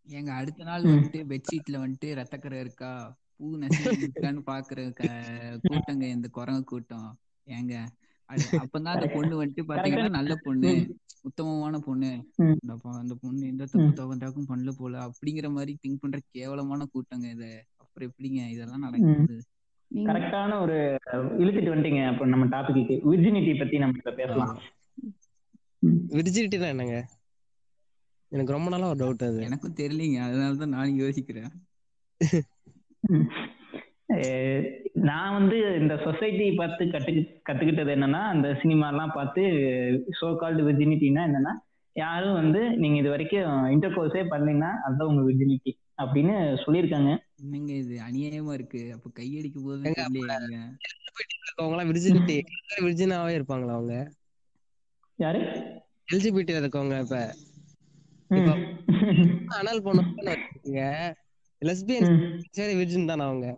எங்க 0.07 0.33
அடுத்த 0.33 0.65
நாள் 0.65 0.83
வந்துட்டு 0.83 1.25
பெட்ஷீட்ல 1.29 1.79
வந்துட்டு 1.85 2.05
ரத்தக்கரை 2.05 2.61
இருக்கா? 2.61 3.19
பூ 3.37 3.57
நசுங்கி 3.57 4.07
இருக்கான்னு 4.07 4.43
பாக்குற 4.47 4.93
க- 4.93 5.61
கூட்டங்க 5.63 6.03
இந்த 6.03 6.29
குரங்கு 6.29 6.65
கூட்டம். 6.65 7.19
ஏங்க 7.47 7.87
அப்பதான் 8.29 8.93
அந்த 8.95 9.07
பொண்ணு 9.15 9.45
வந்துட்டு 9.45 9.63
பாத்தீங்கன்னா 9.69 10.11
நல்ல 10.11 10.37
பொண்ணு 10.43 10.99
உத்தமமான 11.23 11.79
பொண்ணு. 11.79 12.11
அந்த 12.99 13.15
பொண்ணு 13.21 13.47
எந்த 13.47 13.65
தப்பு 13.65 13.91
தகுந்தாக்கும் 13.91 14.49
பண்ணல 14.49 14.71
போல. 14.71 14.99
அப்படிங்கிற 14.99 15.51
மாதிரி 15.51 15.79
திங்க் 15.83 16.01
பண்ற 16.01 16.19
கேவலமான 16.31 16.87
கூட்டங்க 16.95 17.31
இது. 17.31 17.65
அப்புறம் 17.77 18.11
எப்படிங்க 18.11 18.49
இதெல்லாம் 18.49 18.81
நடக்குது? 18.81 19.43
கரெக்டான 19.95 20.61
ஒரு 20.61 20.99
இழுத்துட்டு 21.13 21.73
வந்துட்டீங்க. 21.75 22.07
அப்ப 22.07 22.27
நம்ம 22.27 22.61
டாபிக்கு 22.61 23.01
விர்ஜினிட்டி 23.11 23.59
பத்தி 23.59 23.79
நம்ம 23.79 23.97
இப்ப 23.97 24.11
பேசலாம். 24.11 24.59
விர்ஜினிட்டினா 26.09 26.69
என்னங்க? 26.69 27.07
எனக்கு 28.29 28.53
ரொம்ப 28.53 28.71
நாளா 28.71 28.89
ஒரு 28.89 29.05
டவுட் 29.05 29.27
அது. 29.27 29.43
எனக்கும் 29.43 29.75
தெரியலீங்க. 29.75 30.19
அதனாலதான் 30.21 30.67
நானும் 30.67 30.99
யோசிக்கிறேன். 30.99 31.51
ம். 33.01 33.31
அஹ் 34.09 34.65
நான் 34.93 35.33
வந்து 35.33 35.79
இந்த 35.81 35.97
சொசைட்டி 35.97 36.53
பார்த்து 36.53 36.85
கத்து 36.85 37.27
கத்துக்கிட்டது 37.51 37.95
என்னன்னா 37.95 38.23
அந்த 38.27 38.59
சினிமா 38.63 38.89
எல்லாம் 38.89 39.13
பார்த்து 39.15 39.43
சோ 40.21 40.37
கால்டு 40.37 40.73
விர்ஜினிட்டினா 40.73 41.31
என்னன்னா 41.31 41.53
யாரும் 41.93 42.33
வந்து 42.33 42.77
நீங்க 42.77 42.99
இது 42.99 43.09
வரைக்கும் 43.09 43.71
இன்டர் 43.71 43.95
கோர்ஸே 43.95 44.29
பண்ணீங்கன்னா 44.29 44.71
அதுதான் 44.85 45.09
உங்க 45.09 45.33
விர்ஜினிட்டி 45.33 45.79
அப்படின்னு 46.05 46.35
சொல்லியிருக்காங்க. 46.65 47.11
என்னங்க 47.43 47.73
இது? 47.73 47.95
அநியாயமா 48.09 48.53
இருக்கு. 48.53 48.81
அப்ப 48.93 49.11
கையடிக்கும் 49.19 49.65
போது 49.65 49.95
அவங்க 51.57 51.77
எல்லாம் 51.77 51.91
விர்ஜினிட்டி 51.91 52.37
விர்ஜினாவே 52.81 53.33
இருப்பாங்களா 53.39 53.77
அவங்க? 53.79 53.97
யாரு? 55.17 55.41
எல்ஜிபிடி 56.13 56.53
இருக்கவங்க 56.61 56.97
இப்ப. 57.01 57.17
அனல் 59.59 59.83
பொண்ணு 59.83 60.03
லெஸ்பியன். 61.63 62.39
சரி 62.51 62.73
விர்ஜின் 62.79 63.11
தானே 63.11 63.23
அவங்க? 63.23 63.49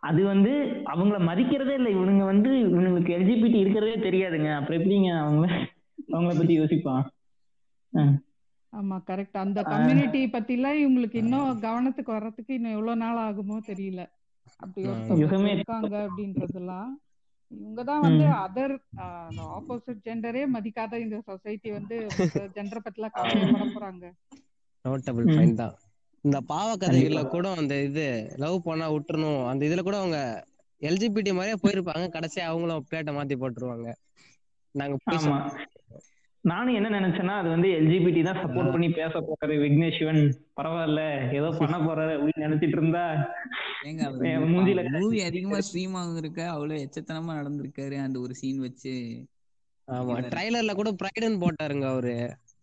அது 0.00 0.20
வந்து 0.24 0.50
அவங்கள 0.92 1.18
மதிக்கிறதே 1.28 1.74
இல்லை. 1.74 1.94
இவனுங்க 1.94 2.24
வந்து 2.24 2.50
இவனுங்களுக்கு 2.66 3.10
எல்ஜிபிடி 3.18 3.58
இருக்கிறதே 3.60 3.96
தெரியாதுங்க. 4.08 4.50
அப்புறம் 4.56 4.80
எப்படிங்க 4.80 5.10
அவங்கள 5.22 5.48
அவங்கள 6.12 6.36
பத்தி 6.38 6.54
யோசிப்பான். 6.60 7.04
ஆமா 8.72 8.96
கரெக்ட். 9.08 9.36
அந்த 9.36 9.60
கம்யூனிட்டி 9.64 10.20
பத்திலாம் 10.34 10.80
இவங்களுக்கு 10.82 11.18
இன்னும் 11.22 11.60
கவனத்துக்கு 11.64 12.10
வர்றதுக்கு 12.14 12.52
இன்னும் 12.54 12.76
எவ்வளவு 12.76 13.00
நாள் 13.02 13.22
ஆகுமோ 13.26 13.56
தெரியல. 13.70 14.02
அப்படி 14.60 14.82
ஒருத்தவங்க 14.88 15.50
இருக்காங்க 15.56 15.94
அப்படின்றதெல்லாம் 16.06 16.90
இவங்கதான் 17.50 18.04
வந்து 18.04 18.26
அதர் 18.44 18.74
ஆப்போசிட் 19.56 20.04
ஜெண்டரே 20.06 20.42
மதிக்காத 20.54 21.00
இந்த 21.04 21.16
சொசைட்டி 21.26 21.70
வந்து 21.70 21.96
ஜெண்டரை 22.56 22.80
பத்திலாம் 22.84 23.14
கவலைப்பட 23.16 23.66
போறாங்க. 23.74 24.04
நோட்டபிள். 24.84 25.26
ஃபைன் 25.32 25.58
தான். 25.60 25.74
இந்த 26.24 26.38
பாவ 26.50 26.68
கதைகள்ல. 26.76 27.22
கூட 27.34 27.46
அந்த 27.60 27.74
இது 27.88 28.04
லவ் 28.42 28.56
பண்ணா 28.66 28.86
விட்டுறணும் 28.92 29.42
அந்த 29.50 29.62
இதுல 29.68 29.82
கூட 29.88 29.96
அவங்க 30.02 30.18
எல்ஜிபிடி 30.82 31.32
மாதிரியே 31.34 31.58
போயிருப்பாங்க. 31.64 32.06
கடைசியா 32.16 32.44
அவங்களும் 32.50 32.86
பிளேட்டை 32.88 33.12
மாத்தி 33.16 33.36
போட்டுருவாங்க. 33.42 33.88
நாங்க 34.74 34.96
நானும் 36.44 36.76
என்ன 36.78 36.88
நினைச்சேன்னா 36.94 37.34
அது 37.40 37.48
வந்து 37.48 37.68
எல்ஜிபிடி 37.76 38.20
தான் 38.22 38.40
சப்போர்ட் 38.40 38.72
பண்ணி 38.72 38.88
பேச 38.92 39.12
போறாரு 39.20 39.54
விக்னேஷ் 39.60 39.98
சிவன் 39.98 40.22
பரவாயில்ல 40.56 41.02
ஏதோ 41.38 41.48
பண்ண 41.58 41.76
போறாரு 41.84 42.14
அப்படின்னு 42.16 42.46
நினைச்சிட்டு 42.46 42.76
இருந்தா 42.78 43.04
மூஞ்சில 44.50 44.82
மூவி 44.94 45.20
அதிகமா 45.28 45.58
ஸ்ட்ரீம் 45.66 45.94
ஆகுறக்க 46.00 46.40
அவ்வளவு 46.54 46.82
எச்சத்தனமா 46.84 47.36
நடந்திருக்காரு 47.38 47.98
அந்த 48.04 48.18
ஒரு 48.20 48.34
சீன் 48.34 48.60
வச்சு. 48.60 48.94
ஆமா 49.88 50.16
ட்ரைலர்ல 50.32 50.74
கூட 50.74 50.90
பிரைடுன்னு 51.00 51.42
போட்டாருங்க 51.42 51.86
அவரு. 51.92 52.16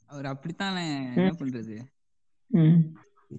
அவர் 0.09 0.27
அப்படித்தானே 0.27 0.85
என்ன 1.15 1.31
பண்றது? 1.39 1.77
ம். 2.51 2.77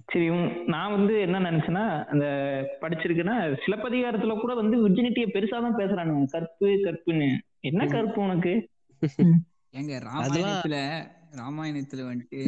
சரி 0.07 0.27
நான் 0.67 0.93
வந்து 0.95 1.13
என்ன 1.25 1.39
நினைச்சேன்னா 1.47 1.85
அந்த 2.11 2.25
படிச்சிருக்கேன்னா 2.81 3.35
சிலப்பதிகாரத்துல 3.63 4.35
கூட 4.39 4.53
வந்து 4.53 4.75
விர்ஜினிட்டிய 4.83 5.27
பெருசா 5.33 5.57
தான் 5.65 5.79
பேசுறானுங்க. 5.79 6.27
கற்பு 6.35 6.67
கற்புன்னு. 6.85 7.29
என்ன 7.63 7.81
கற்பு 7.87 8.19
உனக்கு? 8.21 8.53
ஏங்க 9.73 9.93
ராமாயணத்துல 10.05 10.77
ராமாயணத்துல 11.39 12.05
வந்துட்டு. 12.07 12.41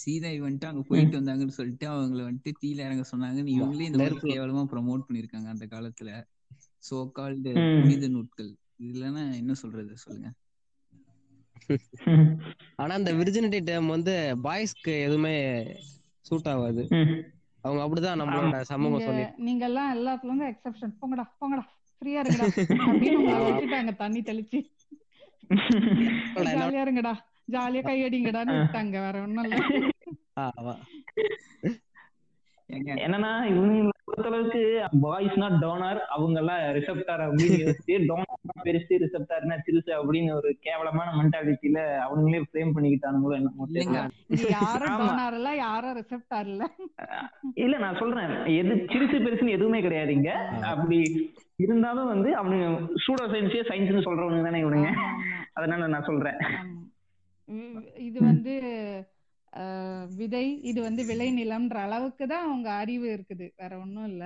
சீதை 0.00 0.32
வந்துட்டு 0.40 0.64
அங்க 0.64 0.82
போயிட்டு 0.88 1.18
வந்தாங்கன்னு 1.18 1.56
சொல்லிட்டு 1.56 1.86
அவங்கள 1.88 2.22
வந்துட்டு 2.22 2.50
தீல 2.62 2.84
இறங்க 2.86 3.04
சொன்னாங்கன்னு 3.12 3.54
இவங்களே 3.56 3.88
இந்த 3.88 3.98
மாதிரி. 3.98 4.32
கேவலமா 4.32 4.64
ப்ரமோட் 4.72 5.06
பண்ணிருக்காங்க 5.06 5.48
அந்த 5.54 5.66
காலத்துல 5.66 6.10
சோ 6.84 6.98
கால்டு. 7.12 7.52
புனித 7.76 8.08
நூட்கள் 8.08 8.50
இதுலன்னா 8.86 9.24
என்ன 9.40 9.52
சொல்றது 9.62 9.96
சொல்லுங்க. 10.04 10.28
ஆனா 12.78 12.92
அந்த 12.94 13.10
விர்ஜினிட்டி 13.12 13.58
டேம் 13.64 13.88
வந்து 13.88 14.14
பாய்ஸ்க்கு 14.44 14.92
எதுவுமே 15.06 15.34
சூட் 16.26 16.48
ஆகாது. 16.48 16.82
அவங்க 17.64 17.80
அப்படிதான் 17.84 18.20
நம்மளோட 18.20 18.58
சமூகம் 18.70 19.06
சொல்லி 19.06 19.24
நீங்க 19.46 19.64
எல்லாம் 19.64 19.90
எல்லாத்துல 19.96 20.30
இருந்து 20.30 20.46
எக்ஸெப்ஷன் 20.52 20.92
போங்கடா 21.00 21.24
போங்கடா 21.40 21.64
ஃப்ரீயா 22.02 22.20
இருங்கடா 22.22 22.46
அப்படின்னு 22.86 23.22
வச்சுட்டாங்க 23.46 23.92
தண்ணி 23.96 24.20
தெளிச்சு 24.22 24.58
ஜாலியா 26.48 26.82
இருங்கடா. 26.84 27.12
ஜாலியா 27.52 27.82
கையடிங்கடான்னு 27.88 28.56
விட்டாங்க 28.58 28.96
வேற 29.04 29.16
ஒண்ணும் 29.22 29.44
இல்ல. 29.44 29.56
என்னன்னா 32.68 33.30
இவங்க 33.46 33.90
பொறுத்தளவுக்கு 34.06 34.60
பாய்ஸ் 35.00 35.36
நாட் 35.36 35.56
டோனர் 35.62 36.00
அவங்க 36.06 36.38
எல்லாம் 36.38 36.60
ரிசப்டார் 36.76 37.22
அப்படின்னு 37.26 37.58
யோசிச்சு 37.58 37.94
டோனர் 38.08 38.34
பெருசு 38.64 38.94
ரிசப்டார்னா 39.02 39.56
சிறுசு 39.66 39.90
அப்படின்னு 39.98 40.32
ஒரு 40.32 40.56
கேவலமான 40.60 41.08
மென்டாலிட்டியில 41.16 41.80
அவங்களே 42.06 42.40
ஃப்ரேம் 42.46 42.74
பண்ணிக்கிட்டானுங்களோ. 42.74 43.36
டோனார் 43.38 44.12
இல்ல 44.30 44.50
இல்ல. 46.46 46.66
இல்ல 47.56 47.76
நான் 47.78 47.98
சொல்றேன். 47.98 48.30
எது 48.56 48.74
சிறுசு 48.92 49.18
பெருசுன்னு 49.18 49.56
எதுவுமே 49.58 49.80
கிடையாது 49.80 50.12
இங்க 50.12 50.32
அப்படி 50.72 50.98
இருந்தாலும் 51.56 52.06
வந்து 52.06 52.30
அவனுங்க 52.36 52.66
சூடோ 53.06 53.24
சயின்ஸே 53.32 53.62
சயின்ஸ்னு 53.70 54.06
சொல்றவனுங்க 54.08 54.42
தானே 54.42 54.62
இவனுங்க. 54.64 54.90
அதனால 55.52 55.86
நான் 55.86 56.04
சொல்றேன். 56.04 56.40
இது 57.98 58.18
வந்து 58.20 58.52
விதை 60.18 60.42
இது 60.70 60.78
வந்து 60.86 61.02
விளைநிலம்ன்ற 61.10 61.78
அளவுக்கு 61.86 62.24
தான் 62.32 62.46
அவங்க 62.48 62.68
அறிவு 62.82 63.06
இருக்குது. 63.16 63.46
வேற 63.60 63.72
ஒண்ணும் 63.84 64.08
இல்ல. 64.10 64.24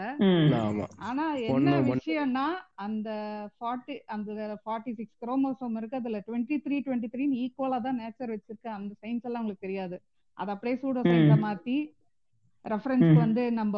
ஆனா 1.09 1.25
என்ன. 1.49 1.75
விஷயம்னா 1.91 2.47
அந்த 2.87 3.11
ஃபார்ட்டி 3.57 3.97
அந்த 4.15 4.31
ஃபார்ட்டி 4.65 4.93
சிக்ஸ் 4.99 5.21
குரோமோசோம் 5.25 5.77
இருக்கு. 5.81 6.01
அதுல 6.03 6.21
டுவெண்ட்டி 6.29 6.59
த்ரீ 6.67 6.79
டுவெண்ட்டி 6.87 7.11
த்ரீ 7.15 7.27
ஈக்குவலா 7.45 7.81
தான் 7.87 8.01
நேச்சர் 8.03 8.35
வச்சிருக்கு. 8.35 8.71
அந்த 8.79 8.93
சயின்ஸ் 9.03 9.27
எல்லாம் 9.29 9.43
உங்களுக்கு 9.43 9.67
தெரியாது. 9.69 9.99
அது 10.39 10.53
அப்படியே 10.55 10.77
சூடோ 10.83 11.03
சயின்ஸ 11.11 11.37
மாத்தி 11.47 11.77
ரெஃபரன்ஸ்க்கு. 12.65 13.19
வந்து 13.27 13.45
நம்ம 13.61 13.77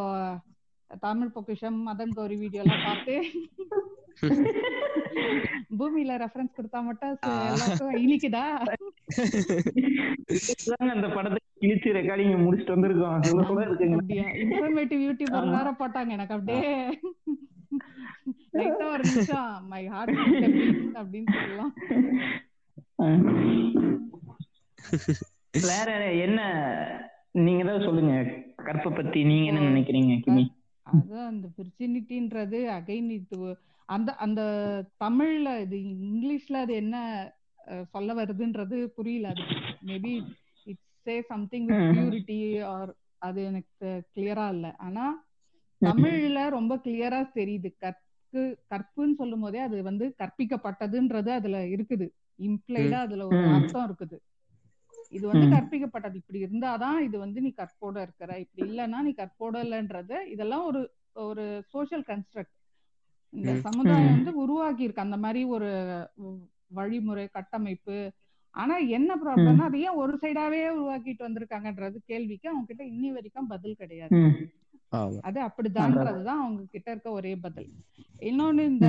தமிழ் 1.05 1.35
பொக்கிஷம் 1.37 1.79
மதன் 1.89 2.17
கௌரி 2.19 2.39
வீடியோ 2.43 2.65
எல்லாம் 2.65 2.87
பார்த்து 2.89 3.15
பூமியில 5.79 6.13
ரெஃபரன்ஸ் 6.23 6.57
கொடுத்தா 6.57 6.81
மட்டும் 6.89 7.15
இனிக்குதா? 8.05 8.45
அந்த 10.95 11.09
படத்தை 11.17 11.41
கிழிச்சு 11.65 11.97
ரெக்கார்டிங் 11.99 12.45
முடிச்சுட்டு 12.45 12.75
வந்திருக்கோம். 12.77 13.17
Informative 14.45 15.03
YouTuber. 15.07 15.55
வேற 15.57 15.69
போட்டாங்க 15.81 16.11
எனக்கு 16.17 16.37
அப்படியே. 16.37 16.73
லைட்டா 18.59 18.87
ஒரு 18.95 19.05
நிமிஷம். 19.11 19.53
மை 19.71 19.83
ஹார்ட் 19.93 20.17
அப்படின்னு 21.01 21.31
சொல்லலாம். 21.39 21.73
வேற 25.71 25.89
என்ன? 26.27 26.41
நீங்க 27.45 27.63
ஏதாவது 27.65 27.87
சொல்லுங்க. 27.89 28.15
கற்பை 28.67 28.91
பத்தி 28.97 29.21
நீங்க 29.31 29.47
என்ன 29.51 29.63
நினைக்கிறீங்க 29.71 30.15
கிமி? 30.27 30.45
அது 30.93 31.17
அந்த 31.31 31.47
விர்ஜினிட்டின்றது 31.59 32.59
அகைன் 32.77 33.09
இது 33.19 33.37
அந்த 33.89 34.11
அந்த 34.25 34.41
தமிழ்ல 35.05 35.49
இது 35.65 35.77
இங்கிலீஷ்ல 36.07 36.61
அது 36.65 36.75
என்ன 36.75 36.97
சொல்ல 37.93 38.15
வருதுன்றது 38.15 38.77
புரியல 38.97 39.29
அது. 39.35 39.45
Maybe 39.83 40.13
it's 40.67 40.91
say 41.07 41.15
something. 41.33 41.69
Purity 41.91 42.39
or 42.73 42.93
அது 43.23 43.41
எனக்கு 43.45 43.87
கிளியரா 44.15 44.47
இல்ல. 44.49 44.67
ஆனா 44.79 45.05
தமிழ்ல 45.83 46.41
ரொம்ப 46.51 46.75
கிளியரா 46.85 47.21
தெரியுது. 47.39 47.71
கற்கு 47.79 48.43
கற்புன்னு 48.73 49.19
சொல்லும் 49.19 49.41
போதே 49.41 49.61
அது 49.61 49.83
வந்து 49.83 50.07
கற்பிக்கப்பட்டதுன்றது 50.21 51.31
அதுல 51.31 51.59
இருக்குது. 51.75 52.07
இம்ப்ளைடா 52.39 53.01
அதுல 53.07 53.27
ஒரு. 53.27 53.43
அர்த்தம் 53.57 53.87
இருக்குது. 53.89 54.17
இது 55.13 55.25
வந்து. 55.31 55.47
கற்பிக்கப்பட்டது. 55.55 56.17
இப்படி 56.23 56.41
இருந்தாதான் 56.47 56.99
இது 57.01 57.17
வந்து 57.19 57.41
நீ 57.41 57.53
கற்போட 57.57 57.97
இருக்கிற. 58.03 58.31
இப்படி 58.45 58.63
இல்லைன்னா 58.69 59.01
நீ 59.01 59.13
கற்போட 59.15 59.57
இல்லைன்றது 59.67 60.19
இதெல்லாம் 60.35 60.67
ஒரு 60.67 60.83
ஒரு 61.25 61.43
சோஷியல் 61.73 62.05
கன்ஸ்ட்ரக்ட் 62.09 62.55
இந்த. 63.35 63.55
சமுதாயம். 63.61 64.11
வந்து 64.11 64.35
உருவாக்கி 64.35 64.83
இருக்கு 64.83 65.03
அந்த 65.03 65.17
மாதிரி 65.17 65.45
ஒரு 65.45 65.71
வழிமுறை 66.69 67.27
கட்டமைப்பு. 67.27 68.13
ஆனா 68.55 68.77
என்ன 68.77 69.15
ப்ராப்ளம்னா 69.17 69.65
அது 69.69 69.81
ஏன் 69.81 69.99
ஒரு 70.03 70.19
சைடாவே 70.23 70.61
உருவாக்கிட்டு 70.75 71.23
வந்திருக்காங்கன்றது 71.23 71.95
கேள்விக்கு 72.07 72.49
அவங்க 72.49 72.67
கிட்ட 72.67 72.85
இன்னி 72.85 73.13
வரைக்கும் 73.13 73.47
பதில் 73.47 73.77
கிடையாது. 73.77 74.17
அது 75.21 75.41
அப்படிதான்றதுதான் 75.41 76.41
அவங்க 76.43 76.63
கிட்ட 76.71 76.91
இருக்க 76.91 77.11
ஒரே 77.11 77.37
பதில். 77.37 77.73
இன்னொன்னு 78.21 78.61
இந்த. 78.61 78.87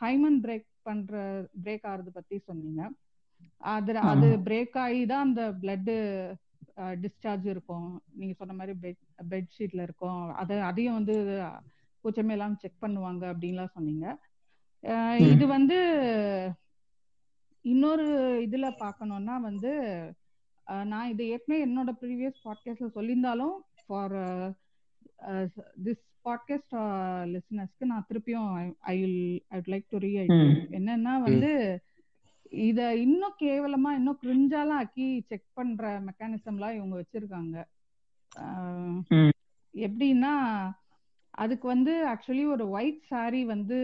ஹைமன் 0.00 0.40
பிரேக் 0.42 0.66
பண்ற 0.82 1.42
பிரேக் 1.64 1.84
ஆகுறது 1.84 2.08
பத்தி 2.12 2.38
சொன்னீங்க. 2.38 2.90
அது. 3.56 3.96
அது 3.96 4.26
பிரேக் 4.44 4.78
ஆகி 4.78 5.06
தான் 5.06 5.24
அந்த 5.24 5.42
பிளட் 5.60 5.90
டிஸ்சார்ஜ் 6.76 7.46
இருக்கும். 7.46 8.02
நீங்க 8.12 8.34
சொன்ன 8.34 8.52
மாதிரி 8.52 8.78
பெட் 8.82 9.30
பெட்ஷீட்ல 9.30 9.82
இருக்கும். 9.82 10.34
அதை 10.34 10.58
அதையும் 10.60 10.94
வந்து 10.94 11.42
பூச்சமே 12.02 12.34
எல்லாம் 12.36 12.58
செக் 12.62 12.82
பண்ணுவாங்க 12.82 13.22
அப்படின்லாம் 13.32 13.74
சொன்னீங்க. 13.74 14.06
இது 15.32 15.44
வந்து 15.46 15.78
இன்னொரு 17.64 18.06
இதுல 18.46 18.68
பார்க்கணும்னா 18.80 19.34
வந்து 19.40 19.72
நான் 20.84 21.10
இது 21.10 21.22
ஏற்கனவே 21.28 21.60
என்னோட 21.66 21.90
ப்ரீவியஸ் 22.00 22.42
பாட்காஸ்ட்ல 22.44 22.88
சொல்லியிருந்தாலும் 22.96 23.54
ஃபார் 23.86 24.16
திஸ் 25.84 26.02
பாட்காஸ்ட் 26.26 26.74
லிசனர்ஸ்க்கு 27.32 27.90
நான் 27.92 28.06
திருப்பியும் 28.08 28.50
ஐ 28.92 28.96
ஐ 29.48 29.60
லைக் 29.72 29.88
டு 29.88 29.98
ரீ. 29.98 30.12
என்னன்னா 30.78 31.14
வந்து 31.28 31.52
இத 32.68 32.80
இன்னும் 32.96 33.36
கேவலமா 33.40 33.90
இன்னும் 33.98 34.18
கிரிஞ்சாலாம் 34.22 34.80
ஆக்கி 34.82 35.06
செக் 35.28 35.46
பண்ற 35.54 36.00
மெக்கானிசம்லாம் 36.00 36.76
இவங்க 36.78 36.94
வச்சிருக்காங்க. 37.00 37.56
எப்படின்னா 39.74 40.32
அதுக்கு 41.34 41.66
வந்து 41.68 41.92
ஆக்சுவலி 42.08 42.44
ஒரு 42.46 42.64
ஒயிட் 42.70 43.02
saree 43.10 43.44
வந்து 43.46 43.78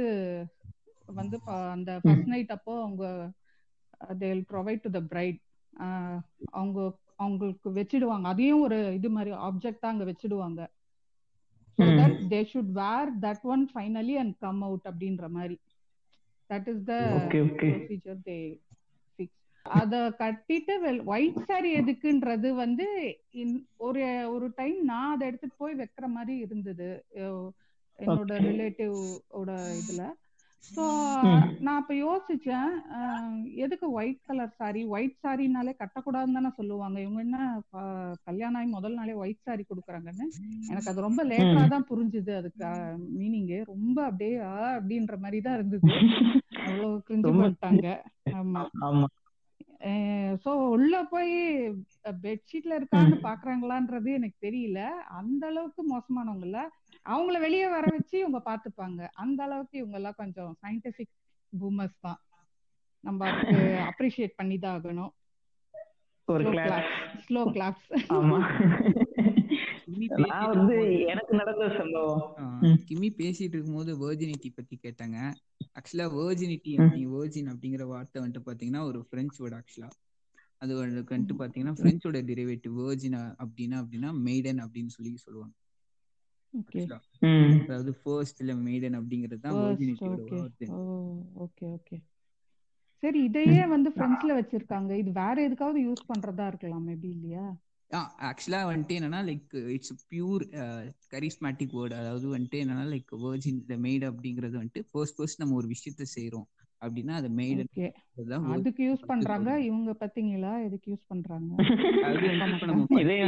வந்து 1.09 1.37
அந்த 1.73 1.91
ஃபர்ஸ்ட் 2.03 2.27
நைட் 2.27 2.51
அப்போ 2.51 2.73
அவங்க 2.83 3.05
they 4.15 4.31
provide 4.51 4.83
to 4.83 4.91
the 4.91 5.01
bride 5.05 5.39
அவங்க 6.53 6.79
அவங்களுக்கு 7.17 7.69
வச்சிடுவாங்க. 7.73 8.27
அதையும் 8.27 8.61
ஒரு 8.61 8.79
இது 8.95 9.09
மாதிரி 9.11 9.31
ஆப்ஜெக்டா 9.47 9.87
அங்க 9.87 10.05
வச்சிடுவாங்க. 10.05 10.61
ஸோ 11.79 11.85
ம். 11.85 11.97
That 11.99 12.21
they 12.31 12.41
should 12.53 12.73
wear 12.75 13.11
that 13.21 13.45
one 13.47 13.65
finally 13.73 14.15
and 14.19 14.35
come 14.39 14.63
out 14.63 14.87
அப்படின்ற 14.91 15.29
மாதிரி. 15.29 15.57
That 16.51 16.69
is 16.69 16.85
the 16.85 16.95
procedure 17.63 18.21
they 18.25 18.39
அத 19.79 19.95
கட்டிட்டு 20.19 20.75
ஒயிட் 21.07 21.43
saree 21.49 21.73
எதுக்குன்றது 21.81 22.49
வந்து 22.55 22.87
ஒரு 23.79 24.03
ஒரு 24.35 24.47
டைம் 24.57 24.79
நான் 24.85 25.13
அதை 25.15 25.27
எடுத்துட்டு 25.29 25.57
போய் 25.59 25.75
வைக்கிற 25.75 26.07
மாதிரி 26.09 26.37
இருந்தது. 26.39 26.89
என்னோட. 27.99 28.33
ரிலேட்டிவ் 28.49 28.97
ஓட 29.39 29.51
இதுல. 29.81 30.03
ஸோ. 30.71 30.85
நான் 31.61 31.79
அப்ப 31.81 31.93
யோசிச்சேன் 31.95 32.71
எதுக்கு 33.65 33.87
ஒயிட் 33.93 34.25
கலர் 34.27 34.57
saree? 34.59 34.85
ஒயிட் 34.95 35.21
சாரினாலே 35.25 35.73
கட்டக்கூடாதுன்னு 35.83 36.39
தானே 36.39 36.51
சொல்லுவாங்க. 36.57 36.97
இவங்க 37.01 37.21
என்ன 37.21 37.39
கல்யாணம் 38.25 38.59
ஆகி 38.61 38.69
முதல் 38.69 38.95
நாளே 38.95 39.15
ஒயிட் 39.23 39.47
saree 39.47 39.67
கொடுக்குறாங்கன்னு. 39.71 40.27
எனக்கு 40.71 40.91
அது 40.93 41.07
ரொம்ப 41.07 41.25
லேட்டா 41.25 41.63
தான் 41.69 41.89
புரிஞ்சுது. 41.91 42.35
அதுக்கு 42.41 42.71
மீனிங்கு 43.19 43.61
ரொம்ப 43.73 44.05
அப்படியே 44.05 44.35
அப்படின்ற 44.73 45.17
மாதிரி 45.19 45.41
தான் 45.41 45.59
இருந்தது. 45.61 45.93
அவ்வளவு 46.67 47.03
கிரிஞ்சு 47.09 47.33
பண்ணிட்டாங்க 47.39 47.89
ஆமா. 48.35 48.63
ஆமா. 48.81 49.07
சோ 50.43 50.51
உள்ள 50.75 50.95
போய் 51.11 51.35
பெட்ஷீட்ல 52.23 52.73
இருக்கான்னு 52.79 53.17
பாக்குறாங்களான்றது 53.25 54.09
எனக்கு 54.14 54.38
தெரியல. 54.47 54.81
அந்த 55.19 55.43
அளவுக்கு 55.47 55.83
மோசமானவங்க 55.87 56.47
இல்ல. 56.49 56.61
அவங்கள 57.07 57.37
வெளியே 57.41 57.67
வர 57.69 57.85
வச்சு 57.95 58.17
இவங்க 58.19 58.41
பாத்துப்பாங்க. 58.45 59.01
அந்த 59.17 59.41
அளவுக்கு 59.43 59.77
இவங்க 59.79 59.97
எல்லாம் 59.97 60.19
கொஞ்சம் 60.19 60.53
சயின்டிபிக் 60.62 61.12
பூமர்ஸ் 61.53 61.99
தான். 62.01 62.21
நம்ம 63.05 63.27
அதுக்கு 63.29 63.59
அப்ரிஷியேட் 63.91 64.38
பண்ணி 64.38 64.57
தான் 64.59 64.77
ஆகணும் 64.77 65.12
ஸ்லோ 67.27 67.43
கிளாப்ஸ் 67.53 67.88
ஆமா. 68.17 68.38
நான் 70.07 70.19
பேசிட்டு 70.19 70.49
வந்து 70.49 70.75
இருக்கும்போது 70.75 71.07
எனக்கு 71.07 71.37
நடந்த 71.37 71.75
சம்பவம். 71.79 72.35
ஆ, 72.39 72.61
ம். 72.63 72.79
கிமி 72.89 73.09
பேசிட்டு 73.17 73.55
இருக்கும்போது 73.55 73.93
வேர்ஜினிட்டி 73.97 74.51
பத்தி 74.55 74.79
கேட்டாங்க. 74.83 75.17
ஆக்சுவலா 75.79 76.07
வேர்ஜினிட்டி 76.19 76.73
வேர்ஜின் 77.07 77.51
அப்படிங்கிற 77.53 77.83
வார்த்தை 77.87 78.23
வந்துட்டு 78.23 78.47
பாத்தீங்கன்னா 78.47 78.85
ஒரு 78.85 79.05
பிரெஞ்சு 79.05 79.39
வேர்டு 79.39 79.59
ஆக்சுவலா 79.61 79.91
அது 80.59 80.87
வந்துட்டு 80.87 81.35
பாத்தீங்கன்னா 81.39 81.75
பிரெஞ்சோட 81.81 82.19
டெரிவேட்டிவ் 82.31 82.75
வேர்ஜின் 82.75 83.17
அப்படின்னா 83.39 83.77
அப்படின்னா 83.83 84.11
மெய்டன் 84.27 84.63
அப்படின்னு 84.65 84.87
சொல்லி 84.87 85.17
சொல்லுவாங்க. 85.17 85.55
அதாவது 87.63 87.95
ஃபர்ஸ்ட் 88.03 88.41
இல்ல 88.41 88.55
மெய்டன் 88.55 88.97
அப்படிங்கிறது 89.01 89.41
தான் 89.41 89.55
வேர்ஜினிட்டியோட 89.55 90.21
ஓகே 90.21 90.39
வார்த்தை. 90.39 90.69
ஓகே 91.39 91.67
ஓகே 91.77 91.97
சரி 93.03 93.25
இதையே 93.25 93.67
வந்து 93.67 93.91
ஃப்ரெண்ட்ஸ்ல 93.91 94.33
வச்சிருக்காங்க. 94.39 94.93
இது 94.93 95.13
வேற 95.13 95.37
எதுக்காவது 95.49 95.81
யூஸ் 95.87 96.09
பண்றதா 96.09 96.47
இருக்கலாம் 96.47 96.89
மேபி 96.89 97.09
இல்லையா? 97.11 97.47
ஆக்சுவலா 98.29 98.61
வந்துட்டு 98.68 98.96
என்னன்னா 98.98 99.20
like 99.29 99.44
it's 99.74 99.94
pure 100.11 100.42
charismatic 101.12 101.74
word 101.74 101.94
அதாவது 101.94 102.27
வந்துட்டு 102.35 102.59
என்னன்னா 102.62 102.87
லைக் 102.90 103.12
வேர்ஜின் 103.22 103.61
த 103.66 103.77
மெய்டு 103.85 104.07
அப்படிங்கிறது 104.11 104.57
வந்துட்டு 104.59 104.85
ஃபர்ஸ்ட் 104.90 105.18
ஃபர்ஸ்ட் 105.18 105.40
நம்ம 105.40 105.55
ஒரு 105.55 105.68
விஷயத்த 105.68 106.07
செய்றோம். 106.14 106.48
அப்படின்னா 106.83 107.14
அது 107.16 107.29
தான் 108.27 108.44
அதுக்கு 108.48 108.83
யூஸ் 108.85 109.01
பண்றாங்க? 109.07 109.48
இவங்க 109.61 109.90
பாத்தீங்களா 110.01 110.53
எதுக்கு 110.66 110.88
யூஸ் 110.92 111.09
பண்றாங்க? 111.09 111.51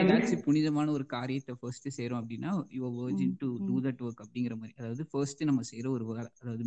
ஏதாச்சும் 0.00 0.44
புனிதமான 0.44 0.86
ஒரு 0.90 1.06
காரியத்தை 1.08 1.54
ஃபர்ஸ்ட் 1.60 1.88
செய்றோம் 1.96 2.20
அப்படின்னா 2.20 2.50
your 2.76 2.94
virgin 2.98 3.34
to. 3.40 3.48
Do 3.66 3.76
that 3.86 4.02
work 4.06 4.22
அப்படிங்கிற 4.24 4.56
மாதிரி. 4.56 4.74
அதாவது 4.78 5.04
ஃபர்ஸ்ட் 5.12 5.42
நம்ம 5.44 5.64
செய்யற 5.70 5.88
ஒரு 5.90 6.06
அதாவது 6.38 6.64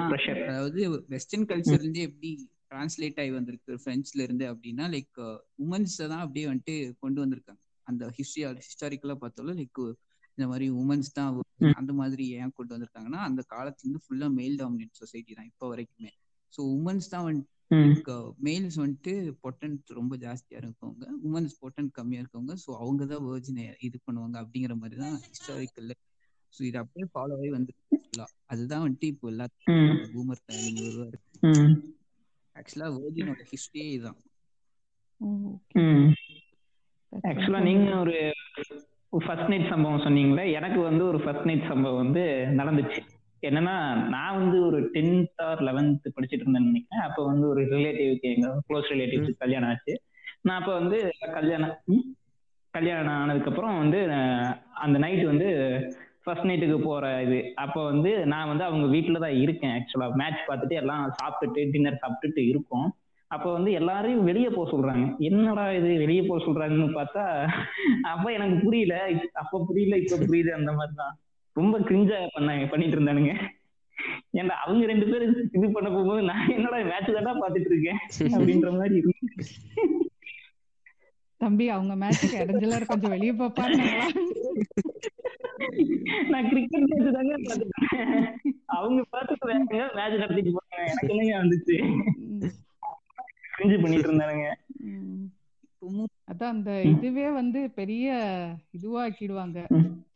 ஆ, 0.00 0.08
ஃப்ரெஷர் 0.10 0.42
அதாவது 0.48 0.80
வெஸ்டர்ன் 1.08 1.48
கல்ச்சர்ல 1.50 1.80
இருந்து 1.80 2.02
எப்படி 2.08 2.32
டிரான்ஸ்லேட் 2.70 3.20
ஆகி 3.22 3.32
வந்திருக்கு 3.36 3.72
பிரெஞ்சுல 3.84 4.20
இருந்து 4.26 4.44
அப்படின்னா 4.52 4.86
லைக் 4.94 5.18
உமன்ஸ் 5.64 5.96
தான் 6.12 6.22
அப்படியே 6.24 6.46
வந்துட்டு 6.50 6.74
கொண்டு 7.04 7.18
வந்திருக்காங்க. 7.24 7.60
அந்த 7.86 8.08
ஹிஸ்டரி 8.18 8.42
ஹிஸ்டாரிக்கலா 8.66 9.16
பார்த்தாலும் 9.22 9.58
லைக் 9.60 9.82
இந்த 10.38 10.46
மாதிரி 10.50 10.66
உமன்ஸ் 10.80 11.10
தான். 11.18 11.30
அந்த 11.80 11.92
மாதிரி 12.00 12.24
ஏன் 12.40 12.52
கொண்டு 12.58 12.74
வந்திருக்காங்கன்னா 12.74 13.20
அந்த 13.28 13.40
காலத்துல 13.52 13.84
இருந்து 13.84 14.02
ஃபுல்லா 14.04 14.28
மேல் 14.38 14.58
டாமினேட் 14.60 15.00
சொசைட்டி 15.02 15.32
தான் 15.38 15.48
இப்போ 15.52 15.66
வரைக்குமே. 15.72 16.10
ஸோ 16.52 16.60
உமன்ஸ் 16.76 17.12
தான் 17.14 17.24
வந்துட்டு 17.28 17.54
மேல்ஸ் 18.46 18.76
வந்துட்டு 18.82 19.12
பொட்டன்ட் 19.44 19.90
ரொம்ப 19.98 20.16
ஜாஸ்தியா 20.22 20.58
இருக்கவங்க 20.62 21.06
உமன்ஸ் 21.28 21.56
பொட்டன்ட் 21.62 21.92
கம்மியா 21.98 22.20
இருக்கவங்க 22.22 22.54
ஸோ 22.64 22.70
அவங்க 22.82 23.02
தான் 23.06 23.24
வேர்ஜினை 23.26 23.64
இது 23.88 23.96
பண்ணுவாங்க 24.06 24.36
அப்படிங்கிற 24.42 24.76
மாதிரி 24.82 24.98
தான் 25.02 25.16
ஹிஸ்டாரிக்கல்ல 25.26 25.94
ஸோ 26.52 26.60
இது 26.68 26.78
அப்படியே 26.82 27.08
ஃபாலோ 27.12 27.34
ஆகி 27.38 27.50
வந்து 27.56 27.72
அதுதான் 28.46 28.84
வந்துட்டு 28.84 29.08
இப்போ 29.14 29.26
எல்லாத்துக்கும் 29.32 30.00
பூமர் 30.14 30.42
வருவாரு 30.80 31.18
ஆக்சுவலா 32.58 32.88
வேர்ஜினோட 32.96 33.42
ஹிஸ்டரியே 33.50 33.90
இதுதான் 33.96 34.20
ஆக்சுவலா 37.28 37.60
நீங்க 37.68 37.90
ஒரு 38.00 38.16
ஃபர்ஸ்ட் 39.26 39.50
நைட் 39.52 39.70
சம்பவம் 39.70 40.04
சொன்னீங்களே 40.06 40.44
எனக்கு 40.52 40.80
வந்து 40.80 41.02
ஒரு 41.06 41.18
ஃபர்ஸ்ட் 41.22 41.46
நைட் 41.46 41.68
சம்பவம் 41.68 42.02
வந்து 42.04 42.24
நடந்துச்சு. 42.60 43.00
என்னன்னா 43.42 43.74
நான் 44.14 44.38
வந்து 44.40 44.56
ஒரு 44.66 44.78
டென்த் 44.94 45.40
ஆர் 45.46 45.60
லெவன்த் 45.62 46.06
படிச்சுட்டு 46.16 46.44
இருந்தேன்னு 46.44 46.70
நினைக்கிறேன். 46.70 47.04
அப்போ 47.08 47.22
வந்து 47.24 47.44
ஒரு 47.48 47.62
ரிலேட்டிவ்க்கு 47.74 48.28
எங்க 48.34 48.48
க்ளோஸ் 48.68 48.88
ரிலேட்டிவ்ஸ் 48.92 49.30
கல்யாணம் 49.38 49.68
ஆச்சு. 49.68 49.94
நான் 50.40 50.60
அப்போ 50.60 50.72
வந்து 50.80 50.98
கல்யாணம்? 51.36 51.74
கல்யாணம் 52.74 53.18
ஆனதுக்கு 53.20 53.50
அப்புறம் 53.50 53.78
வந்து 53.78 54.00
அந்த 54.84 54.96
நைட் 54.98 55.24
வந்து 55.24 55.48
ஃபர்ஸ்ட் 56.28 56.48
நைட்டுக்கு 56.48 56.78
போற 56.86 57.04
இது. 57.26 57.40
அப்போ 57.64 57.80
வந்து 57.90 58.10
நான் 58.32 58.50
வந்து 58.52 58.64
அவங்க 58.68 58.86
வீட்டில் 58.94 59.22
தான் 59.24 59.36
இருக்கேன் 59.44 59.74
ஆக்சுவலா 59.76 60.08
மேட்ச் 60.22 60.40
பார்த்துட்டு 60.48 60.80
எல்லாம் 60.82 61.04
சாப்பிட்டுட்டு 61.20 61.70
டின்னர் 61.74 62.02
சாப்பிட்டுட்டு 62.02 62.42
இருக்கோம். 62.52 62.88
அப்போ 63.30 63.48
வந்து 63.54 63.70
எல்லாரையும் 63.78 64.26
வெளியே 64.28 64.50
போக 64.56 64.66
சொல்றாங்க. 64.72 65.06
என்னடா 65.28 65.64
இது 65.78 65.88
வெளியே 66.02 66.22
போக 66.28 66.38
சொல்றாங்கன்னு 66.46 66.98
பார்த்தா 66.98 67.24
அப்ப 68.12 68.26
எனக்கு 68.36 68.56
புரியல. 68.66 68.94
அப்ப 69.42 69.62
புரியல 69.70 69.96
இப்ப 70.04 70.18
புரியுது 70.26 70.52
அந்த 70.58 70.72
மாதிரி 70.78 70.94
தான் 71.02 71.16
ரொம்ப 71.56 71.76
கிரிஞ்சா 71.88 72.18
பண்ணாங்க 72.36 72.64
பண்ணிட்டு 72.72 72.96
இருந்தானுங்க. 72.96 73.34
ஏன்னா 74.40 74.54
அவங்க 74.64 74.82
ரெண்டு 74.90 75.06
பேரும் 75.10 75.30
இது 75.58 75.66
பண்ண 75.76 75.88
போகும்போது 75.94 76.22
நான் 76.30 76.52
என்னடா 76.56 76.78
மேட்ச் 76.90 77.16
தானே 77.16 77.32
பாத்துட்டு 77.42 77.70
இருக்கேன்? 77.72 78.00
அப்படின்ற 78.34 78.70
மாதிரி 78.78 78.96
இருக்கு. 79.00 79.26
தம்பி 81.40 81.66
அவங்க 81.74 81.94
மேட்ச் 82.02 82.38
இடைஞ்சலா 82.42 82.78
கொஞ்சம் 82.92 83.14
வெளியே 83.16 83.34
போப்பாங்க 83.40 83.82
நான் 86.30 86.48
கிரிக்கெட் 86.48 86.86
மேட்ச் 86.90 87.14
தாங்க 87.16 87.34
பாத்துட்டேன் 87.46 88.34
அவங்க 88.76 89.00
பார்த்துட்டு 89.12 89.46
வேற 89.72 89.90
மேட்ச் 89.98 90.20
நடத்திட்டு 90.22 90.52
போறாங்க 90.56 90.84
எனக்கு 90.92 91.12
என்னங்க 91.14 91.36
வந்துச்சு? 91.42 91.76
கிரிஞ்சு 93.56 93.76
பண்ணிட்டு 93.82 94.08
இருந்தானுங்க. 94.08 94.48
அதான் 96.32 96.54
அந்த 96.56 96.72
இதுவே 96.92 97.26
வந்து 97.30 97.60
பெரிய 97.70 98.06
இதுவாக்கிடுவாங்க. 98.78 99.58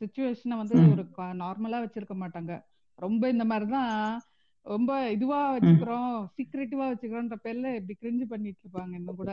சுச்சுவேஷனை 0.01 0.57
வந்து 0.63 0.77
ஒரு 0.93 1.05
நார்மலா 1.43 1.79
வச்சிருக்க 1.85 2.15
மாட்டாங்க. 2.23 2.53
ரொம்ப 2.99 3.23
இந்த 3.29 3.45
மாதிரிதான் 3.45 3.93
ரொம்ப 4.67 4.91
இதுவா 5.11 5.39
வச்சுக்கிறோம் 5.55 6.13
சீக்ரெட்டிவா 6.37 6.85
வச்சுக்கிறோம்ன்ற 6.91 7.37
பேர்ல 7.45 7.71
இப்படி 7.79 7.95
கிரிஞ்சு 8.03 8.27
பண்ணிட்டு 8.33 8.61
இருப்பாங்க 8.65 8.93
இன்னும் 8.99 9.19
கூட. 9.21 9.31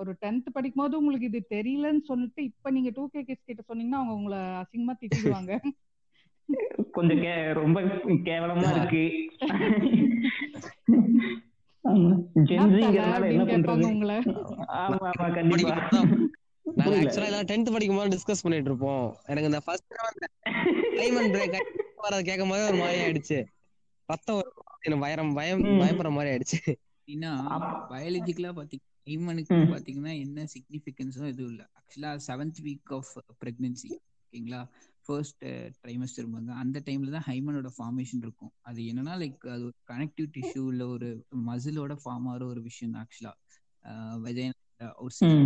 ஒரு 0.00 0.12
டென்த் 0.22 0.54
படிக்கும் 0.56 0.82
போது 0.82 0.98
உங்களுக்கு 1.00 1.28
இது 1.30 1.40
தெரியலன்னு 1.56 2.02
சொல்லிட்டு 2.10 2.42
இப்ப 2.50 2.70
நீங்க 2.76 2.90
டூ 2.94 3.04
கே 3.12 3.22
கிஸ் 3.28 3.48
கிட்ட 3.50 3.62
சொன்னீங்கன்னா 3.68 4.00
அவங்க 4.00 4.16
உங்களை 4.20 4.38
அசிங்கமா 4.62 4.94
திட்டிடுவாங்க. 5.02 5.52
கொஞ்சம் 6.96 7.20
ரொம்ப 7.60 7.80
கேவலமா 8.28 8.70
இருக்கு. 8.76 9.04
ஜென்சிங்கிறதுனால 12.50 13.30
என்ன 13.32 13.44
பண்றது? 13.52 13.86
உங்களை. 13.92 14.16
ஆமா 14.82 15.06
ஆமா 15.12 15.28
கண்டிப்பா. 15.38 15.76
நாங்க 16.78 16.96
ஆக்சுவலா 16.98 17.40
டென்த் 17.52 17.72
படிக்கும் 17.76 17.98
போது 18.00 18.12
டிஸ்கஸ் 18.16 18.44
பண்ணிட்டு 18.44 18.70
இருப்போம். 18.70 19.06
எனக்கு 19.30 19.50
இந்த 19.52 19.62
ஃபர்ஸ்ட் 19.66 19.94
டைமண்ட் 20.98 21.34
பிரேக் 21.36 21.58
வரத 22.02 22.22
கேட்கும் 22.22 22.48
போது 22.48 22.64
ஒரு 22.64 22.76
மாதிரி 22.76 23.02
ஆயிடுச்சு. 23.02 23.38
ரத்தம் 24.08 24.40
எனக்கு 24.80 25.00
பயம் 25.00 25.34
பயம் 25.34 25.62
பயப்படுற 25.80 26.10
மாதிரி 26.10 26.30
ஆயிடுச்சு. 26.32 26.60
அப்படின்னா 26.94 27.30
பயாலஜிக்கலா 27.90 28.50
பாத்தீங்கன்னா 28.52 28.90
ஹைமனுக்கு 29.08 29.54
ம். 29.54 29.70
பாத்தீங்கன்னா 29.72 30.18
என்ன 30.20 30.46
சிக்னிஃபிகன்ஸும் 30.54 31.26
எதுவும் 31.26 31.50
இல்லை. 31.50 31.66
Actually 31.78 32.10
seventh 32.26 32.60
week 32.62 32.92
of 32.94 33.12
pregnancy 33.44 33.88
ஓகேங்களா 34.22 34.60
ஃபர்ஸ்ட் 35.06 35.44
ட்ரைமஸ்டர் 35.82 36.28
அந்த 36.54 36.82
டைம்ல 36.86 37.10
தான் 37.10 37.26
ஹைமனோட 37.26 37.70
ஃபார்மேஷன் 37.78 38.22
இருக்கும். 38.22 38.52
அது 38.60 38.82
என்னன்னா 38.82 39.14
லைக் 39.22 39.48
அது 39.48 39.64
ஒரு 39.64 39.74
கனெக்டிவ் 39.86 40.28
டிஷ்யூ 40.36 40.68
இல்ல 40.68 40.86
ஒரு 40.86 41.08
மசிலோட 41.46 41.96
ஃபார்ம் 42.04 42.28
ஆகிற 42.28 42.46
ஒரு 42.46 42.62
விஷயம் 42.62 42.92
தான் 42.92 43.06
ஆக்சுவலா 43.06 43.32
ஒரு. 44.16 44.61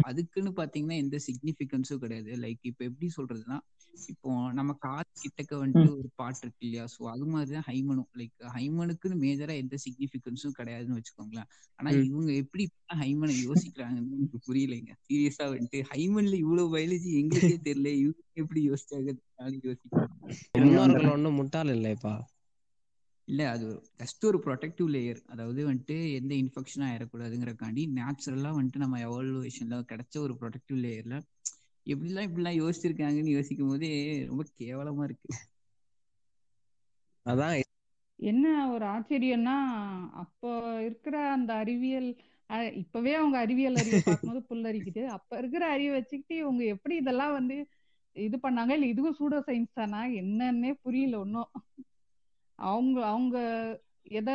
அதுக்குன்னு 0.08 0.50
பாத்தீங்கன்னா 0.56 0.96
எந்த 0.96 1.16
சிக்னிஃபிகன்ஸும் 1.26 1.98
கிடையாது. 1.98 2.30
லைக் 2.36 2.62
இப்போ 2.62 2.82
எப்படி 2.84 3.08
சொல்றதுன்னா 3.16 3.58
இப்போ 4.08 4.30
நம்ம 4.52 4.70
காது 4.78 5.10
கிட்டக்க 5.22 5.52
வந்துட்டு 5.60 5.88
ஒரு 5.98 6.08
பாட்டு 6.14 6.42
இருக்கு 6.42 6.64
இல்லையா? 6.66 6.84
ஸோ 6.94 7.02
அது 7.12 7.26
மாதிரிதான் 7.26 7.66
ஹைமனும் 7.68 8.08
லைக் 8.18 8.34
ஹைமனுக்குன்னு 8.54 9.16
மேஜரா 9.22 9.54
எந்த 9.56 9.76
சிக்னிஃபிகன்ஸும் 9.84 10.56
கிடையாதுன்னு 10.58 10.98
வச்சுக்கோங்களேன். 10.98 11.48
ஆனா. 11.78 11.90
இவங்க 12.06 12.30
எப்படி 12.42 12.64
ஹைமனை 13.00 13.34
யோசிக்கிறாங்கன்னு 13.46 14.16
எனக்கு 14.16 14.38
புரியலைங்க. 14.46 14.92
சீரியஸா 15.06 15.46
வந்துட்டு 15.52 15.80
ஹைமன்ல 15.90 16.36
இவ்வளவு 16.44 16.74
பயாலஜி 16.76 17.10
எங்களுக்கே 17.20 17.58
தெரியல 17.66 17.92
இவங்க 17.96 18.14
எப்படி 18.36 18.62
யோசிச்சாங்க 18.68 19.14
ஒண்ணும் 21.10 21.38
முட்டாள் 21.38 21.70
இல்லைப்பா 21.74 22.14
இல்ல 23.28 23.42
அது 23.50 23.66
ஜஸ்ட் 24.00 24.24
ஒரு 24.24 24.38
ப்ரொடெக்டிவ் 24.44 24.88
லேயர் 24.90 25.20
அதாவது 25.26 25.60
வந்துட்டு 25.68 25.96
எந்த 26.18 26.32
இன்ஃபெக்ஷனும் 26.42 26.88
ஆயிடக்கூடாதுங்கிறக்காண்டி 26.88 27.82
நேச்சுரலா 27.96 28.52
வந்துட்டு 28.56 28.84
நம்ம 28.84 29.00
எவாலுவேஷன்ல 29.06 29.78
கிடைச்ச 29.90 30.16
ஒரு 30.24 30.34
ப்ரொடெக்டிவ் 30.40 30.78
லேயர்ல 30.84 31.18
எப்படிலாம் 31.86 32.28
இப்படிலாம் 32.28 32.60
யோசிச்சிருக்காங்கன்னு 32.60 33.36
யோசிக்கும் 33.36 33.68
போதே 33.68 33.90
ரொம்ப 34.30 34.44
கேவலமா 34.60 35.04
இருக்கு. 35.04 35.30
அதான். 37.26 37.54
என்ன 38.18 38.44
ஒரு 38.74 38.84
ஆச்சரியம்னா 38.86 39.54
அப்போ 40.22 40.50
இருக்கிற 40.86 41.16
அந்த 41.32 41.50
அறிவியல் 41.62 42.08
இப்பவே 42.80 43.12
அவங்க 43.14 43.36
அறிவியல் 43.38 43.80
அறிவை 43.80 44.00
பார்க்கும்போது 44.02 44.40
புல்லரிக்குது. 44.50 45.02
அப்ப 45.16 45.30
இருக்கிற 45.38 45.64
அறிவை 45.70 45.92
வச்சுக்கிட்டு 45.96 46.34
இவங்க 46.36 46.62
எப்படி 46.74 46.94
இதெல்லாம் 46.96 47.36
வந்து 47.38 47.56
இது 48.16 48.36
பண்ணாங்க? 48.42 48.72
இல்ல 48.72 48.86
இதுவும் 48.86 49.18
சூடோ 49.18 49.38
சயின்ஸ் 49.48 49.72
தானா? 49.74 50.00
என்னன்னே 50.20 50.70
புரியல 50.84 51.16
ஒன்னும் 51.24 51.48
அவங்க 52.58 52.98
அவங்க 53.06 53.36
எதை 54.18 54.34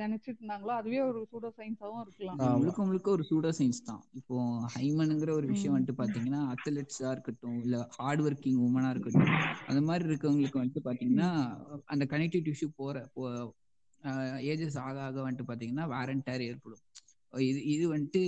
நினைச்சிட்டு 0.00 0.40
இருந்தாங்களோ 0.40 0.72
அதுவே 0.76 1.00
ஒரு 1.00 1.20
சூடோ 1.30 1.48
சயின்ஸாவும் 1.56 2.02
இருக்கலாம். 2.04 2.38
முழுக்க 2.60 2.80
முழுக்க 2.84 3.08
ஒரு 3.10 3.24
சூடோ 3.30 3.50
சயின்ஸ் 3.58 3.80
தான் 3.82 4.02
இப்போ 4.14 4.36
ஹைமனுங்கிற 4.74 5.30
ஒரு 5.30 5.46
விஷயம். 5.46 5.74
வந்துட்டு 5.74 6.00
பாத்தீங்கன்னா 6.00 6.40
அத்லெட்ஸா 6.54 7.10
இருக்கட்டும் 7.10 7.58
இல்ல 7.64 7.78
ஹார்ட் 7.98 8.22
ஒர்க்கிங் 8.22 8.60
உமனா 8.66 8.90
இருக்கட்டும் 8.90 9.34
அந்த 9.68 9.80
மாதிரி 9.88 10.08
இருக்கவங்களுக்கு 10.10 10.60
வந்துட்டு 10.62 10.86
பாத்தீங்கன்னா 10.88 11.28
அந்த 11.86 12.06
கனெக்டிவ் 12.06 12.46
டிஷ்யூ 12.48 12.68
போற 12.76 12.96
ஏஜஸ் 14.50 14.78
ஆக 14.78 14.96
ஆக 15.02 15.16
வந்துட்டு 15.22 15.48
பாத்தீங்கன்னா 15.48 15.86
வேரண்டர் 15.94 16.44
ஏற்படும் 16.46 16.84
இது 17.32 17.58
இது 17.72 17.84
வந்துட்டு. 17.94 18.20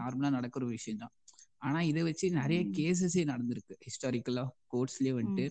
நார்மலா 0.00 0.30
நடக்கிற 0.30 0.62
ஒரு 0.62 0.76
விஷயம் 0.78 1.02
தான் 1.04 1.14
ஆனா 1.62 1.78
இதை 1.90 2.02
வச்சு 2.02 2.26
நிறைய. 2.32 2.60
கேசஸே 2.76 3.22
நடந்திருக்கு 3.30 3.74
ஹிஸ்டாரிக்கலா 3.86 4.44
கோர்ட்ஸ்லயே 4.72 5.14
வந்துட்டு. 5.18 5.46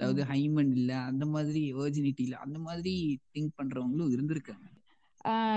அதாவது 0.00 0.22
ஹைமன் 0.30 0.72
இல்ல 0.76 0.92
அந்த 1.10 1.24
மாதிரி 1.26 1.62
வேர்ஜினிட்டி 1.74 2.22
இல்ல 2.22 2.36
அந்த 2.38 2.58
மாதிரி 2.60 2.94
திங்க் 3.32 3.58
பண்றவங்களும் 3.58 4.14
இருந்திருக்காங்க 4.14 4.66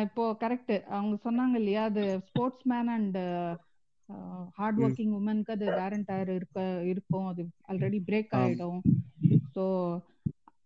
இப்போ 0.06 0.24
கரெக்ட் 0.42 0.76
அவங்க 0.90 1.16
சொன்னாங்க 1.24 1.56
இல்லையா 1.56 1.82
அது 1.84 2.04
sports 2.28 2.68
man 2.68 2.92
and 2.94 3.18
hard. 4.58 4.78
Working 4.84 5.16
உமனுக்கு 5.16 5.52
அது 5.52 5.66
வேரண்ட் 5.78 6.08
டயர் 6.08 6.32
இருக்க 6.36 6.60
இருக்கும் 6.92 7.28
அது 7.28 7.42
ஆல்ரெடி 7.70 8.00
பிரேக். 8.08 8.32
ஆயிடும் 8.40 8.80
ஸோ 9.56 9.64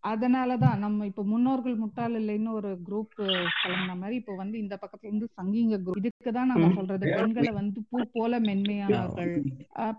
அதனாலதான் 0.03 0.79
நம்ம 0.83 1.05
இப்போ 1.09 1.23
முன்னோர்கள் 1.23 1.75
முட்டாள் 1.81 2.15
இல்லைன்னு 2.19 2.51
ஒரு 2.59 2.69
குரூப் 2.85 3.11
கிளம்புன 3.17 3.95
மாதிரி 3.99 4.15
இப்போ 4.21 4.33
வந்து 4.39 4.55
இந்த 4.61 4.75
பக்கத்துல 4.81 5.09
இருந்து 5.09 5.27
சங்கிங்க 5.37 5.77
குரூப் 5.83 5.99
இதுக்கு 6.01 6.31
தான் 6.37 6.49
நம்ம. 6.51 6.69
சொல்றது 6.77 7.05
பெண்களை 7.17 7.51
வந்து 7.59 7.81
பூ 7.89 7.97
போல 8.15 8.39
மென்மையானவர்கள். 8.47 9.33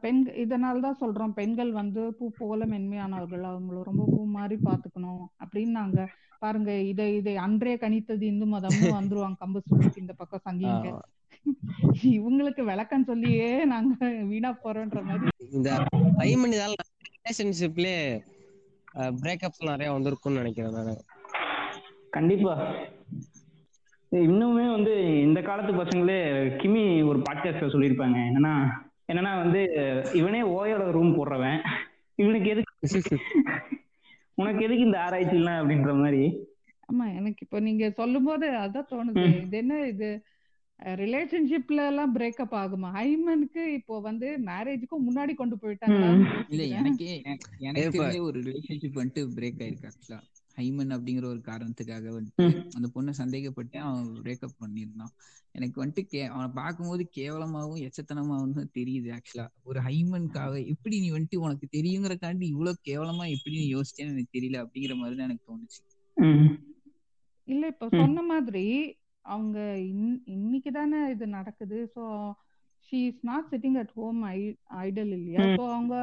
பெண் 0.02 0.20
இதனால 0.44 0.82
தான் 0.86 1.00
சொல்றோம் 1.02 1.36
பெண்கள் 1.38 1.72
வந்து 1.80 2.04
பூ 2.18 2.26
போல 2.40 2.66
மென்மையானவர்கள். 2.72 3.44
அவங்கள 3.50 3.82
ரொம்ப 3.90 4.06
பூ 4.10 4.20
மாதிரி 4.36 4.58
பாத்துக்கணும் 4.66 5.24
அப்படின்னு 5.42 5.78
நாங்க 5.80 6.00
பாருங்க 6.42 6.72
இதை 6.90 7.08
இதை 7.16 7.34
அன்றே 7.38 7.74
கணித்தது 7.76 8.24
இந்து 8.24 8.46
மதம்னு 8.54 8.88
வந்துருவாங்க 8.96 9.38
கம்பு 9.42 9.60
சுத்திக்கு 9.62 10.02
இந்த 10.04 10.14
பக்கம் 10.20 10.46
சங்கிங்க. 10.46 10.88
இவங்களுக்கு 12.12 12.62
விளக்கம் 12.64 13.08
சொல்லியே 13.08 13.48
நாங்க 13.72 13.94
வீணா 14.30 14.50
போறோன்ற 14.64 15.00
மாதிரி. 15.06 15.30
இந்த 15.50 15.70
ரிலேஷன்ஷிப்லயே 17.16 17.98
பிரேக்கப்ஸ் 18.94 19.64
நிறைய 19.64 19.92
வந்திருக்கும்னு 19.92 20.40
நினைக்கிறேன் 20.40 20.72
நானு. 20.72 21.02
கண்டிப்பா. 22.10 22.74
இன்னுமே 24.12 24.70
வந்து 24.70 25.20
இந்த 25.20 25.42
காலத்து 25.42 25.72
பசங்களே 25.72 26.18
கிமி 26.62 27.06
ஒரு 27.06 27.18
பாட்காஸ்ட்ல 27.18 27.70
சொல்லியிருப்பாங்க. 27.74 28.18
என்னன்னா 28.32 28.70
என்னன்னா 29.12 29.36
வந்து 29.36 29.62
இவனே 30.14 30.40
ஓயோட 30.40 30.90
ரூம் 30.90 31.14
போடுறவன். 31.16 31.60
இவனுக்கு 32.14 32.48
எதுக்கு 32.48 32.72
உனக்கு 34.34 34.64
எதுக்கு 34.64 34.84
இந்த 34.84 34.98
ஆராய்ச்சிலாம் 34.98 35.60
அப்படின்ற 35.62 35.98
மாதிரி. 36.00 36.46
ஆமா 36.92 37.06
எனக்கு 37.16 37.38
இப்போ 37.38 37.60
நீங்க 37.60 37.90
சொல்லும் 37.90 38.24
போது 38.24 38.50
அதான் 38.50 38.90
தோணுது. 38.90 39.42
இது 39.42 39.56
என்ன 39.56 39.80
இது? 39.86 40.24
ரிலேஷன்ஷிப்ல 41.00 41.86
எல்லாம் 41.86 42.12
பிரேக்கப் 42.14 42.54
ஆகுமா 42.58 42.88
ஹைமனுக்கு 42.94 43.64
இப்போ 43.72 44.00
வந்து 44.00 44.28
மேரேஜுக்கும் 44.46 45.06
முன்னாடி 45.06 45.34
கொண்டு 45.34 45.56
போயிட்டாங்களான்னு 45.56 46.28
இல்ல. 46.48 46.62
எனக்கே 46.76 47.12
எனக்கு- 47.22 48.22
ஒரு 48.22 48.38
ரிலேஷன்ஷிப் 48.42 48.98
வந்துட்டு 48.98 49.22
பிரேக் 49.34 49.60
ஆயிருக்கு 49.62 49.90
ஆக்சுவலா 49.90 50.20
ஹைமன் 50.56 50.92
அப்படிங்கிற 50.94 51.26
ஒரு 51.26 51.40
காரணத்துக்காக 51.44 52.08
வந்துட்டு. 52.12 52.46
அந்த 52.74 52.88
பொண்ணை 52.94 53.10
சந்தேகப்பட்டு 53.12 53.76
அவன் 53.80 54.08
பிரேக்கப் 54.18 54.58
பண்ணியிருந்தான் 54.60 55.12
எனக்கு 55.54 55.82
வந்துட்டு 55.82 56.02
கே 56.06 56.20
அவனை 56.26 56.48
பார்க்கும்போது 56.54 57.08
கேவலமாவும் 57.16 57.80
எச்சத்தனமாவும் 57.82 58.52
தான் 58.52 58.70
தெரியுது 58.74 59.08
ஆக்சுவலா 59.16 59.46
ஒரு 59.64 59.80
ஹைமனுக்காக 59.80 60.54
எப்படி 60.66 61.00
நீ 61.00 61.10
வந்துட்டு 61.10 61.36
உனக்கு 61.38 61.68
தெரியுங்கிறக்காண்டி 61.72 62.46
இவ்வளவு 62.48 62.76
கேவலமா 62.84 63.24
எப்படி 63.30 63.54
நீ 63.56 63.74
யோசிச்சேன்னு 63.74 64.14
எனக்கு 64.14 64.36
தெரியல 64.38 64.62
அப்படிங்கிற 64.62 64.96
மாதிரி 64.96 65.16
தான் 65.16 65.28
எனக்கு 65.28 65.48
தோணுச்சு. 65.48 65.80
இல்ல 67.48 67.66
இப்ப. 67.66 67.88
சொன்ன 67.96 68.22
மாதிரி 68.24 68.64
அவங்க 69.24 69.58
இன்- 69.90 70.22
இன்னைக்கு 70.34 70.70
தானே 70.72 71.00
இது 71.10 71.26
நடக்குது 71.34 71.78
so 71.94 72.02
she 72.88 73.00
is 73.08 73.22
not 73.28 73.48
sitting 73.50 73.78
at 73.80 73.94
home 73.96 74.20
idle 74.82 75.12
இல்லையா. 75.16 75.44
ஸோ 75.52 75.64
அவங்க 75.72 75.96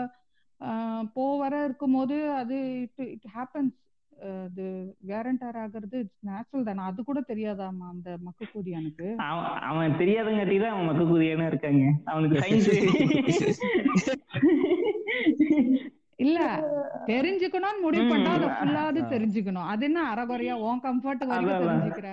போ 1.14 1.26
வர 1.42 1.54
இருக்கும்போது 1.66 2.16
அது 2.40 2.56
இட் 2.80 3.04
இட் 3.10 3.28
ஹேப்பன்ஸ் 3.36 3.78
அது 4.46 4.64
வேரண்டர் 5.10 5.58
ஆகிறது 5.60 5.98
இட்ஸ் 6.02 6.26
நேச்சுரல் 6.30 6.66
தானே 6.66 6.82
அது 6.88 7.04
கூட 7.04 7.20
தெரியாதாமா 7.30 7.86
அந்த 7.92 8.10
மக்கு 8.24 8.46
கூதியானுக்கு 8.50 9.08
அவன் 9.28 9.46
அவன் 9.70 10.00
தெரியாதங்காட்டி 10.02 10.58
தான் 10.60 10.74
அவன் 10.74 10.90
மக்க 10.90 11.04
கூதியான 11.06 11.48
இருக்காங்க 11.50 11.84
அவனுக்கு 12.06 12.42
சயின்ஸ் 12.42 12.70
இல்ல 16.20 16.40
தெரிஞ்சுக்கணும்னு 17.12 17.82
முடிவு. 17.84 18.08
பண்ணா 18.10 18.32
அதை 18.38 18.48
ஃபுல்லாவது 18.56 19.02
ஆ. 19.02 19.12
தெரிஞ்சுக்கணும் 19.12 19.68
அது 19.70 19.86
என்ன 19.88 20.00
அறகுறையா 20.10 20.56
உன் 20.64 20.82
கம்ஃபர்ட் 20.84 21.24
வரைக்கும். 21.28 21.62
தெரிஞ்சுக்கிற 21.64 22.10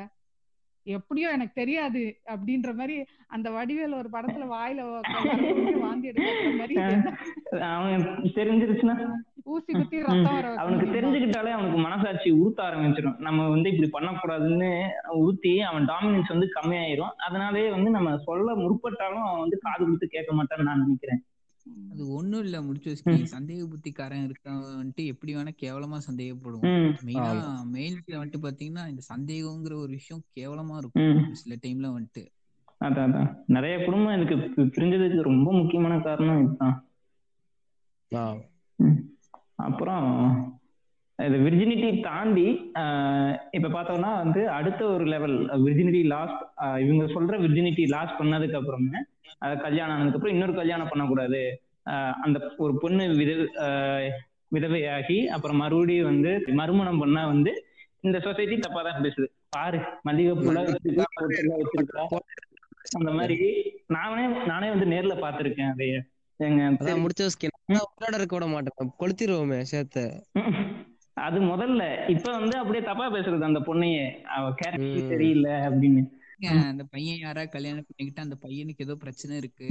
எப்படியோ 0.89 1.29
எனக்கு 1.31 1.53
தெரியாது 1.55 2.03
அப்படின்ற 2.27 2.75
மாதிரி 2.75 2.97
அந்த 3.27 3.51
வடிவேல் 3.51 3.97
ஒரு 3.97 4.09
படத்துல 4.13 4.45
வாயில 4.47 4.81
வ- 4.89 5.01
விரல 5.25 5.55
விட்டு 5.55 5.79
வாந்தி 5.81 6.09
எடுக்கிற 6.11 6.57
மாதிரி 6.59 6.75
தெரிஞ்சிருச்சுன்னா? 8.37 8.95
ஊசி 9.45 9.73
குத்தி 9.73 9.99
ரத்தம் 9.99 10.23
வர 10.23 10.55
அவனுக்கு? 10.55 10.87
தெரிஞ்சுக்கிட்டாலே 10.87 11.51
அவனுக்கு 11.51 11.79
மனசாட்சி 11.79 12.31
உறுத்த 12.31 12.63
ஆரம்பிச்சிடும் 12.63 13.19
நம்ம 13.19 13.49
வந்து 13.49 13.71
இப்படி 13.73 14.07
பண்ணக்கூடாதுன்னு 14.07 14.71
உறுத்தி 15.15 15.61
அவன் 15.61 15.85
டாமினன்ஸ் 15.85 16.33
வந்து 16.35 16.49
கம்மியாயிரும். 16.55 17.15
அதனாலேயே 17.27 17.71
வந்து 17.71 17.91
நம்ம 17.91 18.17
சொல்ல 18.19 18.55
முற்பட்டாலும் 18.57 19.27
அவன் 19.27 19.41
வந்து 19.41 19.59
காது 19.59 19.85
கொடுத்து 19.85 20.07
கேட்க 20.07 20.35
மாட்டான்னு 20.35 20.63
நான் 20.63 20.81
நினைக்கிறேன். 20.81 21.23
அது 21.93 22.09
ஒண்ணும் 22.09 22.41
இல்ல 22.41 22.63
முடிச்சு 22.63 22.97
வச்சுக்கி 22.97 23.27
சந்தேக 23.39 23.67
புத்திக்காரன் 23.67 24.33
இருக்கவன்ட்டு 24.33 25.07
எப்படி 25.07 25.35
வேணா 25.35 25.49
கேவலமா 25.63 25.99
சந்தேகப்படுவோம். 26.11 26.95
மெயினா. 27.05 27.57
மெயில்ஸ்ல 27.73 28.15
வந்துட்டு 28.15 28.35
பாத்தீங்கன்னா 28.43 28.89
இந்த 28.89 29.03
சந்தேகங்கிற 29.15 29.75
ஒரு 29.75 29.89
விஷயம் 29.89 30.23
கேவலமா 30.35 30.77
இருக்கும். 30.77 31.35
சில 31.35 31.57
டைம்ல 31.63 31.93
வந்துட்டு. 31.93 32.27
அதான் 32.81 33.11
அதான். 33.11 33.37
நிறைய 33.47 33.85
குடும்பம் 33.85 34.15
பி- 34.15 34.59
பிரிஞ்சதுக்கு 34.59 35.21
ரொம்ப 35.21 35.53
முக்கியமான 35.53 36.01
காரணம் 36.01 36.45
இதுதான். 36.45 36.87
அப்புறம் 39.55 40.61
இது 41.19 41.37
விர்ஜினிட்டி 41.45 41.91
தாண்டி 42.07 42.47
இப்ப 43.57 43.69
பார்த்தோம்னா 43.75 44.11
வந்து 44.23 44.41
அடுத்த 44.57 44.81
ஒரு 44.95 45.05
லெவல் 45.13 45.37
விர்ஜினிட்டி 45.65 46.01
லாஸ்ட் 46.15 46.43
இவங்க 46.85 47.05
சொல்ற 47.15 47.37
விர்ஜினிட்டி 47.45 47.85
லாஸ்ட் 47.95 48.19
பண்ணதுக்கு 48.21 48.59
அப்புறமே 48.61 49.01
கல்யாணம் 49.65 49.95
ஆனதுக்கு 49.95 50.19
அப்புறம் 50.19 50.35
இன்னொரு 50.35 50.55
கல்யாணம் 50.55 50.91
பண்ணக்கூடாது. 50.93 51.41
அந்த 52.25 52.39
ஒரு 52.65 52.75
பொண்ணு 52.83 53.05
வித 53.21 53.33
விதவையாகி 54.55 55.19
அப்புறம் 55.35 55.61
மறுபடியும் 55.63 56.11
வந்து 56.11 56.31
மறுமணம் 56.61 57.01
பண்ணா 57.03 57.23
வந்து 57.33 57.53
இந்த 58.07 58.19
சொசைட்டி 58.27 58.57
தப்பா 58.59 58.81
தான் 58.89 59.05
பேசுது. 59.07 59.29
பாரு 59.57 59.79
வச்சிருக்கா 60.69 62.05
அந்த 62.99 63.11
மாதிரி 63.19 63.37
நானே 63.97 64.25
நானே 64.51 64.69
வந்து 64.75 64.87
நேர்ல 64.93 65.15
பாத்திருக்கேன் 65.25 65.73
அதைய. 65.73 65.97
எங்க 66.41 66.95
முடிச்ச 67.05 67.27
ஸ்கின் 67.35 67.55
உங்களோட 67.73 68.15
இருக்க 68.19 68.35
விட 68.37 68.47
மாட்டேன். 68.47 68.93
கொளுத்திடுவோமே 69.01 69.61
சேர்த்து. 69.73 70.05
அது 71.17 71.39
முதல்ல. 71.41 71.83
இப்ப 72.11 72.39
வந்து 72.39 72.57
அப்படியே 72.59 72.85
தப்பா 72.85 73.13
பேசுறது 73.13 73.41
அந்த 73.41 73.61
பொண்ணையே. 73.61 74.07
அவ 74.37 74.53
கேரக்டர். 74.55 75.09
சரியில்லை 75.09 75.53
அப்படின்னு. 75.69 76.03
அந்த 76.71 76.85
பையன் 76.85 77.19
யாரா 77.19 77.45
கல்யாணம் 77.45 77.87
பண்ணிக்கிட்டா 77.91 78.21
அந்த 78.21 78.37
பையனுக்கு 78.43 78.83
ஏதோ 78.87 78.95
பிரச்சனை 78.95 79.37
இருக்கு. 79.37 79.69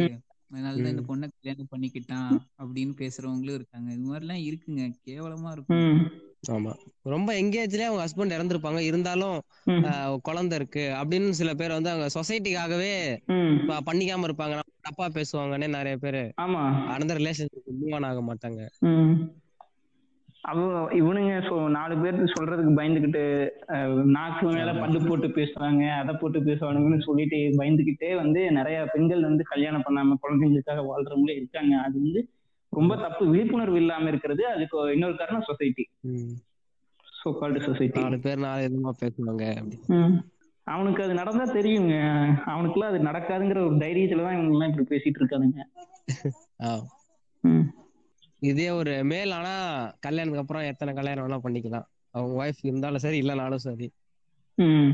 அதனாலதான் 0.51 0.87
இந்த. 0.91 1.03
பொண்ணை 1.09 1.27
கல்யாணம் 1.37 1.71
பண்ணிக்கிட்டான் 1.73 2.31
அப்படின்னு 2.63 2.93
பேசுறவங்களும் 3.01 3.57
இருக்காங்க. 3.59 3.89
இது 3.91 4.05
மாதிரி 4.09 4.25
எல்லாம் 4.25 4.43
இருக்குங்க. 4.47 4.83
கேவலமா 5.07 5.51
இருக்கும். 5.51 6.07
ஆமா. 6.51 6.71
ரொம்ப 7.03 7.29
எங்கேஜ்லயே 7.41 7.85
அவங்க 7.85 8.01
ஹஸ்பண்ட் 8.03 8.35
இறந்திருப்பாங்க. 8.37 8.79
இருந்தாலும் 8.89 9.37
குழந்தை 10.21 10.57
இருக்கு 10.57 10.83
அப்படின்னு 11.01 11.29
சில 11.39 11.53
பேர் 11.53 11.77
வந்து 11.77 11.89
அவங்க 11.89 12.07
சொசைட்டிக்காகவே 12.17 12.95
பண்ணிக்காம 13.87 14.27
இருப்பாங்க. 14.29 14.59
தப்பா 14.81 15.05
பேசுவாங்கன்னே 15.07 15.67
நிறைய 15.77 15.95
பேர். 15.97 16.21
ஆமா. 16.41 16.63
அந்த 16.97 17.13
ரிலேஷன்ஷிப் 17.13 17.71
மூவ் 17.81 17.95
ஆன் 17.99 18.09
ஆக 18.11 18.21
மாட்டாங்க. 18.29 18.61
ம் 20.47 20.51
அவ 20.51 20.59
இவனுங்க 20.95 21.31
சொ 21.45 21.55
நாலு 21.71 21.93
பேருக்கு 21.97 22.25
சொல்றதுக்கு 22.33 22.73
பயந்துகிட்டு 22.75 23.21
நாக்கு 24.11 24.45
மேல. 24.49 24.71
பல்லு 24.81 24.99
போட்டு 25.03 25.27
பேசுவாங்க 25.37 25.83
அதை 25.95 26.13
போட்டு 26.15 26.39
பேசுவானுங்கன்னு 26.41 26.99
சொல்லிட்டு 27.01 27.37
பயந்துகிட்டே 27.57 28.09
வந்து 28.15 28.41
நிறைய 28.51 28.77
பெண்கள் 28.93 29.23
வந்து 29.23 29.43
கல்யாணம் 29.45 29.85
பண்ணாம 29.85 30.17
குழந்தைங்களுக்காக 30.21 30.83
வாழ்றவங்களே 30.85 31.37
இருக்காங்க 31.37 31.73
அது 31.85 31.95
வந்து 32.01 32.21
ரொம்ப 32.73 32.93
தப்பு 32.97 33.23
விழிப்புணர்வு 33.27 33.77
இல்லாம 33.77 34.07
இருக்கிறது 34.07 34.43
அதுக்கு 34.49 34.77
இன்னொரு 34.93 35.15
காரணம் 35.15 35.47
சொசைட்டி. 35.49 35.85
சோ 37.17 37.29
கால்டு 37.37 37.59
சொசைட்டி 37.61 37.99
நாலு 37.99 38.17
பேர் 38.19 38.43
நாலு 38.43 38.65
விதமா 38.65 38.91
பேசுவாங்க 39.01 39.43
அவனுக்கு 40.67 41.01
அது 41.03 41.13
நடந்தா 41.13 41.45
தெரியுங்க 41.55 41.95
அவனுக்குலாம் 42.47 42.91
அது 42.91 42.99
நடக்காதுங்கிற 43.07 43.59
ஒரு 43.65 43.77
தைரியத்துல 43.77 44.23
தான் 44.23 44.35
இவங்க 44.37 44.53
எல்லாம் 44.55 44.71
இப்படி 44.71 44.87
பேசிட்டு. 44.93 45.19
ம். 47.43 47.65
இதே 48.39 48.69
ஒரு 48.69 49.03
மேல் 49.03 49.31
ஆனா 49.31 49.53
கல்யாணத்துக்கு 49.99 50.41
அப்புறம் 50.41 50.63
எத்தனை 50.63 50.93
கல்யாணம் 50.93 51.27
வேணா 51.27 51.45
பண்ணிக்கலாம். 51.45 51.85
அவங்க 52.11 52.45
ஒய்ஃப் 52.45 52.61
இருந்தாலும் 52.61 52.97
சரி 52.97 53.21
இல்லைனாலும் 53.21 53.55
சரி. 53.55 53.91
ம். 54.55 54.89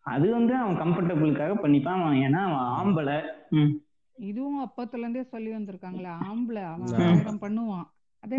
அது 0.00 0.30
வந்து 0.30 0.54
அவன் 0.54 0.76
கம்ஃபர்டபுளுக்காக 0.76 1.54
பண்ணிப்பான். 1.62 2.02
அவன் 2.02 2.16
ஏன்னா 2.16 2.40
அவன் 2.48 2.66
ஆம்பளை. 2.80 3.22
ம். 3.50 3.70
இதுவும் 4.16 4.68
அப்பத்துல 4.68 4.96
இருந்தே 4.96 5.22
சொல்லி 5.22 5.50
வந்திருக்காங்களே 5.50 6.12
ஆம்பளை. 6.24 6.62
அவன். 6.64 6.94
ஆயிரம் 6.94 7.42
பண்ணுவான். 7.42 7.86
அதே 8.20 8.36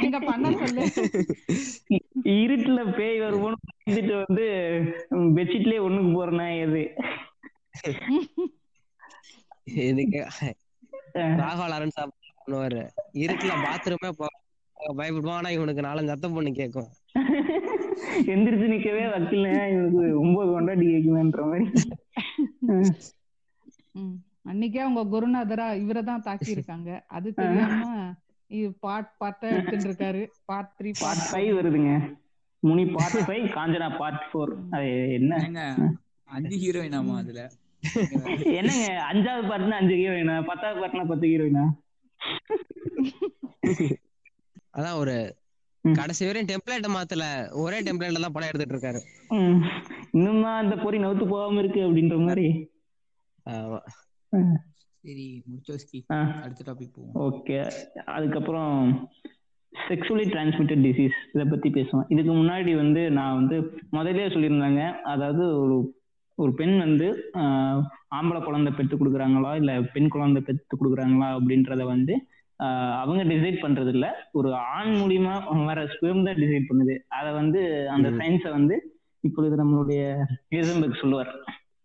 நீங்க 0.00 0.18
பண்ண 0.18 0.66
சொல்லு. 0.66 0.82
இருட்டுல 2.24 2.96
பேய் 2.96 3.20
வருவோம்னு 3.20 3.62
பயந்துட்டு 3.86 4.24
வந்து 4.26 4.44
பெட்ஷீட்லயே 5.10 5.80
ஒண்ணுக்கு 5.80 6.12
போறேன்னா 6.12 6.46
எது 6.60 6.82
அஹ் 9.66 10.54
ராகவா 11.40 11.66
லாரன்ஸ் 11.68 11.98
பண்ணுவாரு. 12.38 12.82
இருட்டுல 13.18 13.52
பாத்ரூமே 13.64 14.10
பயப்படுவான் 14.96 15.38
ஆனா 15.38 15.50
இவனுக்கு? 15.50 15.82
நாலஞ்சு 15.82 16.10
அத்தை 16.10 16.28
பொண்ணு 16.30 16.50
கேட்கும் 16.52 16.90
எந்திரிச்சு 18.28 18.66
நிக்கவே 18.72 19.04
வக்கீல 19.12 19.46
இவனுக்கு 19.72 20.04
ஒன்பது 20.20 20.50
கொண்டாடி 20.52 20.86
கேக்குமேன்ற 20.86 21.42
மாதிரி. 21.46 21.66
அஹ் 22.68 22.92
ம். 23.98 24.16
அன்னைக்கே 24.44 24.80
அவங்க 24.80 25.02
குருநாதரா 25.12 25.66
இவரை 25.78 26.02
தான் 26.02 26.22
தாக்கி 26.22 26.50
இருக்காங்க 26.50 26.90
அது 27.08 27.28
தெரியாம 27.34 27.86
இது 28.50 28.68
பார்ட் 28.80 29.10
பார்ட்டா 29.20 29.48
எடுத்துட்டு 29.50 29.88
இருக்காரு. 29.88 30.22
பார்ட் 30.46 30.72
த்ரீ 30.78 30.90
பார்ட் 31.00 31.24
ஃபைவ் 31.28 31.50
வருதுங்க. 31.58 31.92
Muni 32.62 32.84
part 32.92 33.18
five 33.26 33.44
Kanchana 33.54 33.88
part 33.98 34.24
four 34.28 34.52
அது 34.70 34.88
என்ன? 35.12 35.64
அஞ்சு 36.28 36.56
ஹீரோயினாமா 36.56 37.16
அதுல? 37.16 37.42
என்னங்க 38.58 38.86
அஞ்சாவது 39.10 39.44
பார்ட்னா 39.50 39.80
அஞ்சு 39.80 39.96
ஹீரோயினா 40.00 40.36
பத்தாவது 40.50 40.80
பார்ட்னா 40.82 41.04
பத்து 41.12 41.26
ஹீரோயினா 41.32 41.64
அதான் 44.76 44.98
ஒரு. 45.02 45.14
கடைசி 45.84 46.22
வரையும் 46.26 46.48
டெம்ப்ளேட்டை 46.50 46.88
மாத்தல. 46.94 47.24
ஒரே 47.62 47.78
டெம்ப்ளேட்ல 47.86 48.22
தான் 48.24 48.34
படம் 48.34 48.50
எடுத்துட்டு 48.50 48.74
இருக்காரு. 48.76 49.00
இன்னும் 50.16 50.42
தான் 50.44 50.60
அந்த 50.62 50.74
பொறி 50.82 50.98
நவுத்து 51.04 51.24
போகாம 51.32 51.60
இருக்கு 51.62 51.80
அப்படின்ற 51.86 52.16
மாதிரி? 52.26 52.46
சரி 55.02 55.26
முடிச்சோஸ்கி 55.48 55.98
அடுத்த 56.44 56.64
டாபிக் 56.68 56.94
போவோம். 56.96 57.14
ஓகே. 57.26 57.58
அதுக்கப்புறம் 58.16 58.74
செக்ஷுவலி 59.72 60.26
டிரான்ஸ்மிட்டட் 60.32 60.84
டிசீஸ் 60.86 61.16
இதை 61.34 61.44
பத்தி 61.52 61.68
பேசுவோம். 61.76 62.08
இதுக்கு 62.14 62.32
முன்னாடி 62.40 62.74
வந்து 62.82 63.02
நான் 63.18 63.38
வந்து 63.40 63.56
முதல்லயே 63.96 64.28
சொல்லியிருந்தாங்க. 64.34 64.82
அதாவது 65.12 65.44
ஒரு 65.62 65.76
ஒரு 66.38 66.52
பெண் 66.58 66.74
வந்து 66.78 67.06
ஆம்பளை 68.16 68.40
குழந்தை 68.42 68.70
பெற்று 68.72 68.98
கொடுக்குறாங்களா 68.98 69.52
இல்ல 69.60 69.72
பெண் 69.94 70.12
குழந்தை 70.14 70.40
பெற்று 70.48 70.74
கொடுக்குறாங்களா 70.80 71.28
அப்படின்றத 71.36 71.84
வந்து 71.94 72.14
அவங்க 73.00 73.22
டிசைட் 73.32 73.62
பண்றது 73.64 73.90
இல்ல 73.94 74.06
ஒரு 74.38 74.48
ஆண் 74.76 74.92
மூலியமா 75.00 75.34
வர 75.70 75.82
ஸ்பெர்ம் 75.92 76.24
தான் 76.28 76.40
டிசைட் 76.42 76.68
பண்ணுது. 76.70 76.94
அதை 77.18 77.30
வந்து 77.40 77.60
அந்த. 77.94 78.08
சயின்ஸை 78.20 78.50
வந்து 78.56 78.76
இப்பொழுது 79.24 79.54
நம்மளுடைய 79.60 80.00
ஏசம்பெக் 80.58 81.00
சொல்லுவார். 81.02 81.30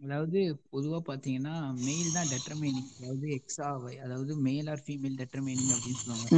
அதாவது 0.05 0.39
பொதுவா 0.73 0.99
பாத்தீங்கன்னா 1.09 1.55
மெயில் 1.85 2.15
தான் 2.15 2.31
டெட்டர்மைனிங் 2.31 2.89
அதாவது 2.97 3.27
எக்ஸா 3.37 3.67
அதாவது 4.05 4.33
மேல் 4.47 4.69
ஆர் 4.73 4.83
ஃபீமேல் 4.85 5.19
டெட்டர்மைனிங் 5.21 5.71
அப்படின்னு 5.75 6.01
சொல்லுவாங்க. 6.01 6.29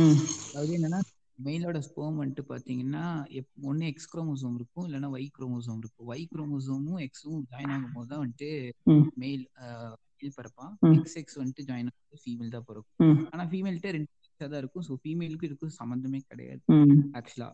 அதாவது 0.49 0.73
என்னன்னா 0.80 0.99
மெயிலோட 1.39 1.78
ஸ்போம் 1.88 2.19
வந்துட்டு 2.21 2.43
பாத்தீங்கன்னா 2.50 3.04
ஒன்னு 3.62 3.86
எக்ஸ் 3.86 4.12
குரோமோசோம் 4.13 4.56
இருக்கும் 4.56 4.86
இல்லைன்னா 4.88 5.10
ஒய் 5.15 5.28
குரோமோசோம் 5.38 5.80
இருக்கும். 5.84 6.08
ஒய் 6.08 6.24
குரோமோசோமும் 6.34 7.00
எக்ஸும் 7.08 7.41
ஜாயின் 7.52 7.74
ஆகும் 7.76 7.95
போது 7.95 8.08
தான் 8.08 8.21
வந்துட்டு. 8.24 8.50
மெயில் 9.24 9.43
மேல் 10.24 10.36
பிறப்பான். 10.38 10.71
எக்ஸ் 10.93 11.17
எக்ஸ் 11.21 11.39
வந்துட்டு 11.41 11.65
ஜாயின் 11.69 11.89
ஆகும் 11.91 12.21
ஃபீமேல் 12.24 12.54
தான் 12.56 12.67
பிறக்கும். 12.69 13.17
ஆனா 13.34 13.45
ஃபீமேல்கிட்ட 13.52 13.91
ரெண்டு 13.98 14.10
extra 14.19 14.48
தான் 14.50 14.62
இருக்கும். 14.63 14.86
ஸோ 14.89 14.95
ஃபீமேலுக்கு 15.04 15.48
இதுக்கும் 15.50 15.76
சம்மந்தமே 15.82 16.21
கிடையாது. 16.30 16.62
ம். 16.78 17.04
ஆக்சுவலா 17.19 17.50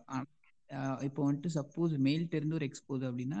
இப்போ 1.00 1.20
வந்துட்டு 1.26 1.50
சப்போஸ் 1.56 1.94
மெயில்ட்ட 2.06 2.34
இருந்து 2.34 2.54
ஒரு 2.54 2.64
எக்ஸ் 2.64 2.86
போகுது 2.86 3.04
அப்படின்னா 3.10 3.38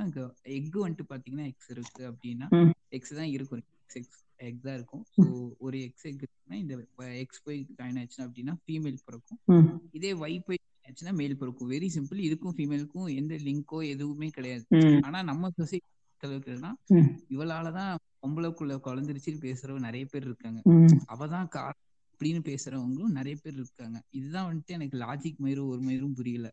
எக் 0.56 0.76
வந்துட்டு 0.84 1.04
பாத்தீங்கன்னா 1.12 1.46
எக்ஸ் 1.52 1.70
இருக்கு 1.70 2.02
அப்படின்னா. 2.10 2.48
எக்ஸ் 2.88 3.14
தான் 3.20 3.30
இருக்கும். 3.36 3.62
எக்ஸ் 3.84 3.98
எக்ஸ் 4.00 4.18
எக் 4.48 4.62
தான் 4.62 4.74
இருக்கும். 4.74 5.04
ஸோ 5.16 5.24
ஒரு 5.58 5.82
எக்ஸ் 5.82 6.06
எக் 6.10 6.22
இருக்குன்னா 6.24 6.54
இந்த 6.54 6.74
எக்ஸ் 7.22 7.42
போய் 7.44 7.66
ஜாயின் 7.78 8.00
ஆச்சுன்னா 8.02 8.26
அப்படின்னா 8.28 8.54
ஃபீமேல் 8.64 9.04
பிறக்கும். 9.04 9.40
இதே 9.92 10.12
ஒய் 10.12 10.38
போய் 10.46 10.60
ஆச்சுன்னா 10.88 11.12
மேல் 11.12 11.38
பிறக்கும். 11.38 11.70
வெரி 11.70 11.88
சிம்பிள் 11.96 12.20
இதுக்கும் 12.28 12.56
ஃபீமேலுக்கும் 12.58 13.14
எந்த 13.16 13.34
லிங்கோ 13.48 13.80
எதுவுமே 13.88 14.28
கிடையாது. 14.28 14.64
ஆனா 15.02 15.22
நம்ம 15.22 15.50
சொசைட்டி 15.56 15.86
அளவுக்குன்னா. 16.22 16.72
இவளாலதான் 17.30 17.94
பொம்பளைக்குள்ள 18.22 18.74
குழந்தைருச்சுன்னு 18.88 19.40
பேசுறவங்க 19.46 19.86
நிறைய 19.88 20.04
பேர் 20.10 20.26
இருக்காங்க. 20.30 20.60
அவதான் 21.14 21.48
காரணம் 21.48 21.80
அப்படின்னு 22.12 22.40
பேசுறவங்களும் 22.48 23.16
நிறைய 23.18 23.36
பேர் 23.42 23.54
இருக்காங்க. 23.54 23.98
இதுதான் 24.10 24.48
வந்துட்டு 24.50 24.76
எனக்கு 24.76 24.96
லாஜிக் 24.98 25.40
மயிரும் 25.44 25.70
ஒரு 25.72 25.80
மயிரும் 25.88 26.14
புரியல. 26.14 26.48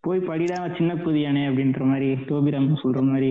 போய் 0.00 0.26
படிடா 0.30 0.56
சின்ன 0.76 0.94
புதியானே 0.94 1.42
அப்படின்ற 1.50 1.82
மாதிரி 1.90 2.08
டோபிராம் 2.30 2.70
சொல்ற 2.82 3.02
மாதிரி. 3.10 3.30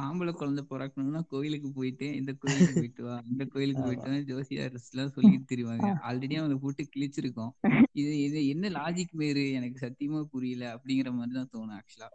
ஆம்பளை 0.00 0.32
குழந்தை 0.32 0.62
பிறக்கணும்னா 0.70 1.20
கோயிலுக்கு 1.28 1.68
போயிட்டு 1.72 2.06
இந்த 2.16 2.32
கோயிலுக்கு 2.40 2.74
போயிட்டு 2.76 3.02
வா 3.02 3.16
இந்த 3.30 3.44
கோயிலுக்கு 3.46 3.82
போயிட்டு 3.82 4.08
வா 4.08 4.18
ஜோசியார் 4.30 4.76
எல்லாம் 4.84 5.14
சொல்லிட்டு 5.16 5.50
தெரிவாங்க 5.52 5.88
ஆல்ரெடி 6.08 6.36
அவங்க 6.38 6.56
போட்டு 6.58 6.84
கிழிச்சிருக்கோம் 6.88 7.52
இது 7.94 8.12
இது 8.22 8.40
என்ன 8.48 8.70
லாஜிக் 8.76 9.14
வேறு 9.22 9.44
எனக்கு 9.52 9.78
சத்தியமா 9.84 10.20
புரியல 10.32 10.66
அப்படிங்கிற 10.74 11.12
மாதிரி 11.14 11.34
தான் 11.34 11.52
தோணும் 11.52 11.78
ஆக்சுவலா. 11.78 12.08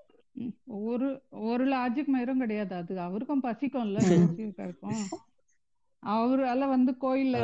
ஒரு 0.88 1.08
ஒரு 1.48 1.64
லாஜிக் 1.68 2.14
மயிரும் 2.14 2.42
கிடையாது 2.42 2.74
அது 2.76 3.00
அவருக்கும் 3.02 3.44
பசிக்கும்ல 3.44 4.02
இருக்கும் 4.60 5.02
அவரால 6.04 6.68
வந்து 6.70 6.92
கோயில்ல 7.04 7.38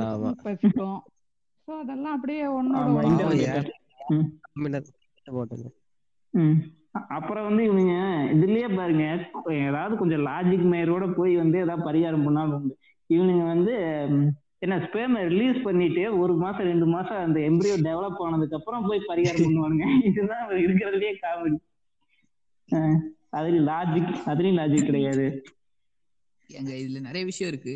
பசிக்கும் 0.43 0.99
சோ 1.67 1.71
அதெல்லாம் 1.77 2.15
அப்படியே 2.15 2.45
ஒன்னோட 2.53 2.87
அப்புறம் 7.09 7.45
வந்து 7.45 7.63
இவனுங்க 7.63 7.93
இதுலயே 8.33 8.67
பாருங்க 8.75 9.03
ஏதாவது 9.65 9.97
கொஞ்சம் 9.97 10.25
லாஜிக் 10.25 10.65
மேயரோட 10.71 11.05
போய் 11.15 11.35
வந்து 11.35 11.57
ஏதாவது 11.59 11.87
பரிகாரம் 11.89 12.25
பண்ணாலும் 12.25 12.55
உண்டு. 12.55 12.75
இவனுங்க 13.09 13.45
வந்து 13.45 13.73
என்ன 14.59 14.75
ஸ்பேம 14.77 15.21
ரிலீஸ் 15.27 15.57
பண்ணிட்டு 15.63 16.17
ஒரு 16.17 16.33
மாசம் 16.35 16.65
ரெண்டு 16.65 16.85
மாசம் 16.85 17.23
அந்த 17.23 17.39
எம்பரியோ 17.49 17.77
டெவலப் 17.87 18.21
ஆனதுக்கு 18.25 18.55
அப்புறம் 18.55 18.85
போய் 18.87 19.07
பரிகாரம் 19.07 19.45
பண்ணுவானுங்க. 19.45 19.85
இதுதான் 20.09 20.45
இருக்கிறதுலயே 20.63 21.13
காமெடி 21.23 21.57
அதுலயும் 23.33 23.67
லாஜிக் 23.69 24.13
அதுலயும் 24.25 24.59
லாஜிக் 24.59 24.85
கிடையாது. 24.85 25.25
எங்க 26.49 26.71
இதுல 26.81 26.99
நிறைய 27.07 27.23
விஷயம் 27.29 27.51
இருக்கு. 27.51 27.73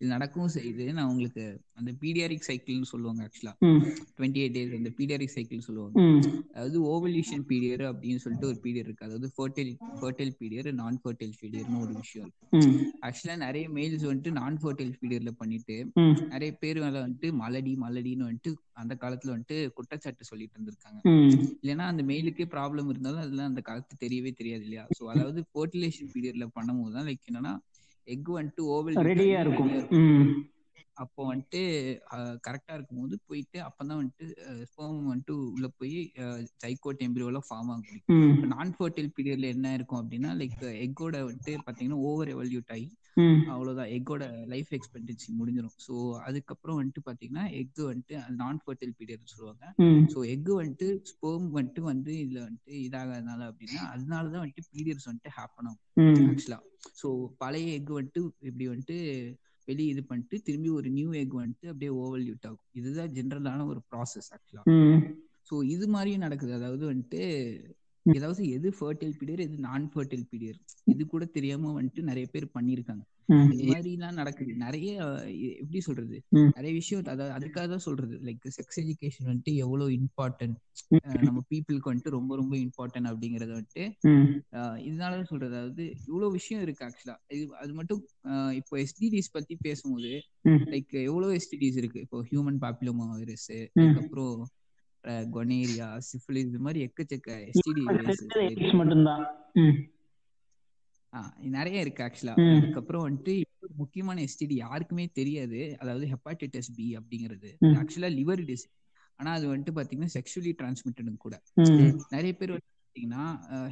இது 0.00 0.08
நடக்கவும் 0.14 0.52
செய்யுது 0.54 0.84
நான் 0.96 1.08
உங்களுக்கு 1.12 1.44
அந்த 1.80 1.90
பீடியாரிக் 2.02 2.46
சைக்கிள்னு 2.48 2.88
சொல்லுவாங்க 2.92 3.22
ஆக்சுவலா 3.26 3.52
டுவெண்ட்டி 4.18 4.40
எயிட் 4.42 4.54
டேஸ் 4.56 4.74
அந்த 4.78 4.90
பீடியாரிக் 4.98 5.34
சைக்கிள் 5.34 5.64
சொல்லுவாங்க. 5.66 5.96
அதாவது 6.54 6.78
ஓவல்யூஷன் 6.92 7.44
பீரியட் 7.50 7.84
அப்படின்னு 7.90 8.22
சொல்லிட்டு 8.24 8.48
ஒரு 8.52 8.58
பீரியட் 8.64 8.88
இருக்கு. 8.88 9.06
அதாவது 9.08 9.28
ஃபர்டைல் 9.36 9.72
ஃபர்டைல் 10.00 10.32
பீரியட் 10.40 10.70
நான் 10.80 11.00
ஃபர்டைல் 11.04 11.34
பீரியட்னு 11.42 11.82
ஒரு 11.86 11.94
விஷயம் 12.02 12.26
இருக்கு. 12.26 12.46
ஆக்சுவலா 13.06 13.36
நிறைய 13.46 13.66
மெயில்ஸ் 13.78 14.06
வந்துட்டு 14.10 14.32
நான் 14.40 14.58
ஃபர்டைல் 14.62 14.94
பீரியட்ல 15.02 15.32
பண்ணிட்டு 15.42 15.76
நிறைய 16.34 16.50
பேர் 16.62 16.80
மேல 16.84 16.96
வந்துட்டு 17.06 17.30
மலடி 17.42 17.74
மலடின்னு 17.84 18.28
வந்துட்டு 18.28 18.52
அந்த 18.82 18.94
காலத்துல 19.02 19.34
வந்துட்டு 19.34 19.58
குற்றச்சாட்டு 19.76 20.30
சொல்லிட்டு 20.30 20.56
இருந்திருக்காங்க. 20.56 21.00
இல்லைன்னா 21.62 21.86
அந்த 21.92 22.02
மெயிலுக்கே 22.10 22.46
ப்ராப்ளம் 22.56 22.90
இருந்தாலும் 22.92 23.22
அதெல்லாம் 23.24 23.50
அந்த 23.52 23.62
காலத்து 23.68 24.02
தெரியவே 24.04 24.32
தெரியாது 24.40 24.64
இல்லையா? 24.66 24.84
சோ 24.98 25.04
அதாவது 25.14 25.40
ஃபர்டிலேஷன் 25.52 26.12
பீரியட்ல 26.14 26.46
பண்ணும்போது 26.58 26.94
தான் 26.98 27.08
லைக் 27.10 27.28
என்னன்னா 27.30 27.54
எக் 28.06 28.30
வந்துட்டு 28.32 28.62
ஓவல் 28.74 28.98
ரெடியா 29.08 29.38
இருக்கும். 29.40 29.72
அப்போ 30.94 31.22
வந்துட்டு 31.30 31.60
கரெக்டா 32.46 32.74
இருக்கும்போது 32.74 33.18
போயிட்டு 33.26 33.58
அப்பதான் 33.60 33.98
வந்துட்டு 34.00 34.26
ஸ்பெர்ம் 34.68 35.08
வந்துட்டு 35.10 35.34
உள்ள 35.54 35.68
போய் 35.78 35.96
ஜைகோட் 36.62 37.02
எம்பிரியோல 37.06 37.40
ஃபார்ம் 37.48 37.72
ஆகும். 37.72 38.00
ம். 38.16 38.38
நான் 38.46 38.76
ஃபர்டைல் 38.78 39.10
பீரியட்ல 39.16 39.48
என்ன 39.48 39.74
இருக்கும் 39.74 40.00
அப்படின்னா 40.02 40.30
லைக் 40.40 40.56
எக்கோட 40.84 41.16
வந்துட்டு 41.22 41.54
பாத்தீங்கன்னா 41.66 42.00
ஓவர் 42.08 42.32
எவல்யூட் 42.36 42.72
ஆகி 42.76 42.88
அவ்வளவுதான். 43.50 43.90
எக்கோட 43.96 44.22
லைஃப் 44.46 44.70
எக்ஸ்பெக்டன்சி 44.70 45.28
முடிஞ்சிடும் 45.38 45.76
ஸோ 45.84 45.94
அதுக்கப்புறம் 46.26 46.78
வந்துட்டு 46.78 47.02
பாத்தீங்கன்னா 47.06 47.44
எக் 47.60 47.80
வந்துட்டு 47.88 48.16
நான் 48.34 48.60
ஃபர்டைல் 48.64 48.94
பீரியட் 48.98 49.32
சொல்லுவாங்க. 49.32 49.64
ஸோ 50.14 50.20
எக் 50.32 50.50
வந்துட்டு 50.58 50.88
ஸ்பெர்ம் 51.10 51.48
வந்துட்டு 51.56 51.82
வந்து 51.90 52.12
இதுல 52.24 52.38
வந்துட்டு 52.46 52.72
இதாகாதனால 52.86 53.40
அப்படின்னா 53.50 53.82
அதனாலதான் 53.94 54.44
வந்துட்டு 54.44 54.64
பீரியட்ஸ் 54.72 55.08
வந்துட்டு 55.10 55.32
ஹேப்பன் 55.38 55.68
ஆகும் 55.70 55.82
ஆக்சுவலா 56.30 56.60
ஸோ 57.00 57.08
பழைய 57.38 57.76
எக் 57.78 57.92
வந்துட்டு 57.98 58.20
இப்படி 58.42 58.66
வந்துட்டு 58.68 58.98
வெளியே 59.68 59.88
இது 59.92 60.02
பண்ணிட்டு 60.04 60.36
திரும்பி 60.42 60.70
ஒரு 60.78 60.88
நியூ 60.90 61.10
எக் 61.20 61.40
வந்துட்டு 61.40 61.66
அப்படியே 61.68 61.92
ஓவல்யூட் 62.02 62.46
ஆகும். 62.46 62.66
இதுதான் 62.72 63.14
ஜென்ரலான 63.16 63.66
ஒரு 63.66 63.80
ப்ராசஸ் 63.90 64.28
ஆக்சுவலா 64.34 64.64
ஸோ 65.50 65.56
இது 65.66 65.86
மாதிரியும் 65.88 66.20
நடக்குது. 66.20 66.52
அதாவது 66.52 66.84
வந்துட்டு 66.92 67.20
ஏதாவது 68.14 68.48
எது 68.48 68.74
ஃபர்டைல் 68.80 69.14
பீரியட் 69.20 69.44
எது 69.46 69.58
நான் 69.58 69.90
ஃபர்டைல் 69.94 70.24
பீரியட் 70.32 70.60
இது 70.84 71.06
கூட 71.06 71.24
தெரியாம 71.24 71.82
வந்துட்டு 71.82 72.00
நிறைய 72.00 72.28
பேர் 72.32 72.50
பண்ணியிருக்காங்க. 72.58 73.04
ம். 73.24 73.50
இது 73.52 73.64
மாதிரி 73.64 73.92
எல்லாம் 73.92 74.14
நடக்குது. 74.14 74.54
நிறைய 74.54 74.90
எப்படி 75.58 75.80
சொல்றது. 75.80 76.22
நிறைய 76.30 76.72
விஷயம் 76.72 77.04
அதாவது 77.04 77.34
அதுக்காக 77.38 77.68
தான் 77.68 77.78
சொல்றது. 77.78 78.18
லைக் 78.24 78.50
செக்ஸ் 78.56 78.80
எஜுகேஷன் 78.82 79.28
வந்துட்டு 79.30 79.54
எவ்வளவு 79.54 79.90
இம்பார்ட்டன்ட் 79.90 80.56
நம்ம 81.22 81.42
பீப்புளுக்கு 81.50 81.90
வந்துட்டு 81.92 82.10
ரொம்ப 82.10 82.36
ரொம்ப 82.36 82.56
இம்பார்ட்டன்ட் 82.56 83.10
அப்படிங்கறத 83.12 83.52
வந்துட்டு 83.58 83.84
இதனாலதான் 84.88 85.30
சொல்றது. 85.32 85.56
அதாவது 85.56 85.94
இவ்வளவு 86.06 86.32
விஷயம் 86.32 86.62
இருக்கு 86.62 86.84
ஆக்சுவலா 86.84 87.16
இது 87.28 87.54
அது 87.54 87.72
மட்டும் 87.74 88.02
இப்போ 88.52 88.76
எஸ்டிடிஸ் 88.76 89.32
பத்தி 89.32 89.56
பேசும்போது. 89.60 90.12
லைக் 90.44 91.02
எவ்வளவு 91.04 91.32
எஸ்டிடிஸ் 91.34 91.76
இருக்கு? 91.76 92.00
இப்போ 92.00 92.24
ஹியூமன் 92.30 92.60
பாப்புலோமா 92.60 93.08
வைரஸ். 93.10 93.50
அதுக்கப்புறம் 93.74 94.46
கொனேரியா 95.34 95.88
சிஃபிலிஸ் 96.08 96.48
இது 96.50 96.60
மாதிரி 96.66 96.80
எக்கச்சக்க 96.86 97.36
எஸ்டிடி 97.50 98.72
மட்டும்தான். 98.80 99.24
நிறைய 101.56 101.84
இருக்கு 101.84 102.02
ஆக்சுவலா. 102.06 102.34
அதுக்கப்புறம் 102.56 103.04
வந்துட்டு 103.06 103.34
முக்கியமான 103.82 104.24
எஸ்டிடி 104.28 104.56
யாருக்குமே 104.64 105.04
தெரியாது. 105.18 105.60
அதாவது 105.82 106.06
ஹெப்பாட்டிட்டிஸ் 106.12 106.70
பி 106.78 106.86
அப்படிங்கிறது. 106.98 107.50
ஆக்சுவலா 107.80 108.10
லிவர் 108.20 108.42
டிசீஸ் 108.48 108.66
ஆனா 109.20 109.30
அது 109.36 109.46
வந்துட்டு 109.52 109.72
பாத்தீங்கன்னா 109.76 110.08
செக்ஷுவலி 110.16 110.52
டிரான்ஸ்மிட்டடும் 110.60 111.22
கூட. 111.24 111.34
நிறைய 112.14 112.32
பேர் 112.40 112.54
வந்து 112.56 112.72
பாத்தீங்கன்னா 112.72 113.22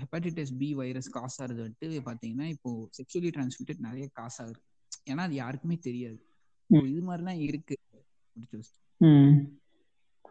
ஹெப்பாட்டிட்டிஸ் 0.02 0.54
பி 0.60 0.68
வைரஸ் 0.80 1.10
காசு 1.16 1.36
ஆகுறது 1.42 1.60
வந்துட்டு 1.66 2.00
பாத்தீங்கன்னா 2.08 2.46
இப்போ 2.54 2.70
செக்ஷுவலி 2.98 3.30
டிரான்ஸ்மிட்டட் 3.36 3.84
நிறைய 3.88 4.06
காசு 4.20 4.38
ஆகுது 4.44 4.60
ஏன்னா 5.10 5.22
அது 5.26 5.34
யாருக்குமே 5.34 5.76
தெரியாது. 5.88 6.18
இது 6.70 7.00
மாதிரிலாம் 7.08 7.40
இருக்கு. 7.48 7.76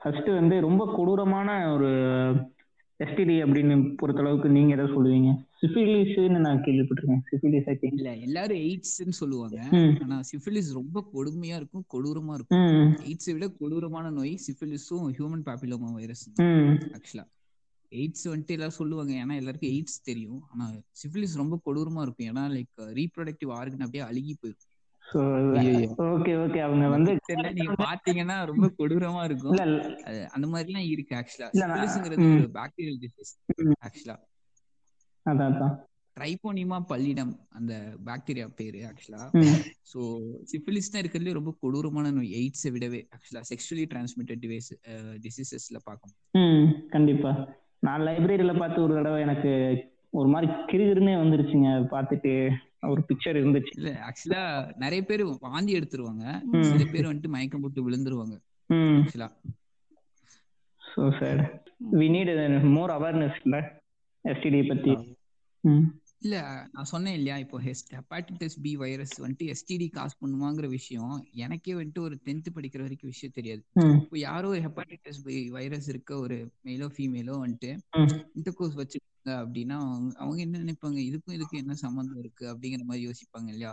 ஃபர்ஸ்ட் 0.03 0.29
வந்து 0.29 0.55
ரொம்ப 0.61 0.93
கொடூரமான 0.95 1.73
ஒரு 1.73 1.89
எஸ்டிடி 3.03 3.35
அப்படின்னு 3.43 3.75
பொறுத்தளவுக்கு 4.01 4.47
நீங்க 4.47 4.71
எதை 4.73 4.85
சொல்லுவீங்க? 4.85 5.29
சிஃபிலிஸ்னு 5.61 6.39
நான் 6.39 6.57
கேள்விப்பட்டிருக்கேன். 6.57 7.21
சிஃபிலிஸ் 7.31 7.77
இல்ல 7.81 8.15
எல்லாரும் 8.15 8.57
எய்ட்ஸ்ன்னு 8.57 9.17
சொல்லுவாங்க. 9.21 9.57
ஆனா 10.01 10.21
சிஃபிலிஸ் 10.31 10.73
ரொம்ப 10.73 11.03
கொடுமையா 11.13 11.55
இருக்கும் 11.59 11.85
கொடூரமா 11.93 12.33
இருக்கும். 12.33 12.65
எய்ட்ஸை 13.09 13.31
விட 13.31 13.47
கொடூரமான 13.47 14.09
நோய் 14.09 14.39
சிஃபிலிஸும் 14.47 15.07
human 15.15 15.45
papilloma 15.45 15.91
virus 15.93 16.29
actually 16.41 17.25
AIDS 17.91 18.25
வந்துட்டு 18.25 18.55
எல்லாரும் 18.55 18.79
சொல்லுவாங்க. 18.81 19.13
ஏன்னா 19.13 19.35
எல்லாருக்கும் 19.35 19.69
எய்ட்ஸ் 19.69 19.99
தெரியும். 20.03 20.43
ஆனா 20.51 20.71
சிஃபிலிஸ் 21.01 21.35
ரொம்ப 21.35 21.59
கொடூரமா 21.65 22.01
இருக்கும். 22.01 22.29
ஏன்னா 22.31 22.45
லைக் 22.57 22.75
ரீப்ரொடக்டிவ் 22.99 23.51
ஆர்கன் 23.59 23.85
அப்படியே 23.87 24.03
அழுகி 24.03 24.35
ஐயையோ. 24.41 24.72
ஓகே 26.07 26.33
ஓகே 26.43 26.59
அவங்க 26.65 26.85
வந்து 26.93 27.11
நீங்க 27.57 27.73
பாத்தீங்கன்னா 27.81 28.37
ரொம்ப 28.51 28.67
கொடூரமா 28.77 29.23
இருக்கும். 29.29 29.57
அந்த 30.35 30.45
மாதிரி 30.51 30.69
எல்லாம் 30.71 30.89
இருக்கு 30.93 31.13
ஆக்சுவலா 31.19 31.49
சிபிலிஸ்ங்கிறது. 31.59 32.27
ஒரு 32.35 32.51
பாக்டீரியல் 32.59 33.01
டிசீஸ். 33.03 33.33
ஆக்சுவலா 33.87 34.15
அதான் 35.25 35.51
அதான். 35.51 35.75
ட்ரைபோனிமா 36.17 36.77
பல்லிடம் 36.89 37.31
அந்த 37.57 37.73
பாக்டீரியா 38.07 38.47
பேரு 38.57 38.79
ஆக்சுவலா 38.89 39.21
சோ 39.91 39.99
சிபிலிஸ் 40.51 40.91
தான் 40.91 41.01
இருக்கிறதுலே 41.03 41.37
ரொம்ப 41.37 41.51
கொடூரமான 41.61 42.11
நோய் 42.17 42.35
எய்ட்ஸை 42.39 42.71
விடவே 42.75 42.99
ஆக்சுவலா 43.15 43.41
செக்ஷுவலி 43.51 43.85
டிரான்ஸ்மிட்டட் 43.93 44.41
டிவைஸ் 44.43 44.69
டிசீசஸ்ல 45.25 45.79
பார்க்கும் 45.87 46.13
ம் 46.33 46.67
கண்டிப்பா. 46.89 47.31
நான் 47.79 48.05
லைப்ரரியில 48.07 48.53
பார்த்து 48.59 48.83
ஒரு 48.83 48.93
தடவை 48.93 49.21
எனக்கு 49.21 49.51
ஒரு 50.11 50.27
மாதிரி 50.27 50.47
கிருகிருன்னே 50.71 51.15
வந்துருச்சுங்க 51.21 51.69
பார்த்துட்டு. 51.93 52.33
ஒரு 52.91 53.01
பிக்சர் 53.09 53.39
இருந்துச்சு. 53.41 53.73
இல்ல 53.75 53.91
ஆக்சுவலா 54.07 54.43
நிறைய 54.75 55.01
பேர் 55.03 55.23
வாந்தி 55.47 55.73
எடுத்துருவாங்க. 55.79 56.25
சில 56.71 56.83
பேர் 56.91 57.09
வந்துட்டு 57.09 57.33
மயக்கம் 57.35 57.61
போட்டு 57.61 57.87
விழுந்துருவாங்க. 57.87 58.35
Actually 58.99 59.29
so 60.81 61.03
sad 61.19 61.43
we 61.93 62.07
need 62.09 62.31
more 62.77 62.91
awareness 62.91 63.39
இல்ல? 63.43 63.57
எஸ்டிடி 64.25 64.61
பத்தி. 64.67 64.93
இல்ல 66.21 66.35
நான் 66.71 66.89
சொன்னேன் 66.91 67.13
இல்லையா 67.13 67.37
இப்போ 67.37 67.57
ஹெப்பாட்டிட்டிஸ் 67.61 68.55
பி 68.61 68.75
வைரஸ் 68.75 69.15
வந்துட்டு 69.21 69.45
எஸ்டிடி 69.53 69.87
காஸ் 69.89 70.19
பண்ணுவாங்கிற 70.21 70.67
விஷயம் 70.69 71.15
எனக்கே 71.35 71.73
வந்துட்டு 71.73 71.99
ஒரு 71.99 72.15
டென்த் 72.25 72.55
படிக்கிற 72.55 72.81
வரைக்கும் 72.81 73.11
விஷயம் 73.11 73.35
தெரியாது. 73.35 73.61
இப்போ 74.03 74.17
யாரோ 74.19 74.47
ஒரு 74.47 74.61
ஹெப்பாட்டிட்டிஸ் 74.61 75.19
பி 75.25 75.49
வைரஸ் 75.49 75.89
இருக்க 75.89 76.19
ஒரு 76.19 76.37
மேலோ 76.65 76.87
ஃபீமேலோ 76.95 77.35
வந்துட்டு. 77.43 77.71
இன்டர்கோர்ஸ் 78.37 78.77
வச்சிருக்காங்க 78.79 79.12
அப்படின்னா 79.25 79.75
அவங்க 79.85 80.11
அவங்க 80.23 80.39
என்ன 80.45 80.61
நினைப்பாங்க? 80.63 80.99
இதுக்கும் 81.09 81.35
இதுக்கும் 81.37 81.61
என்ன 81.61 81.73
சம்மந்தம் 81.83 82.19
இருக்கு? 82.23 82.45
அப்படிங்கிற 82.51 82.83
மாதிரி 82.89 83.03
யோசிப்பாங்க 83.07 83.49
இல்லையா? 83.53 83.71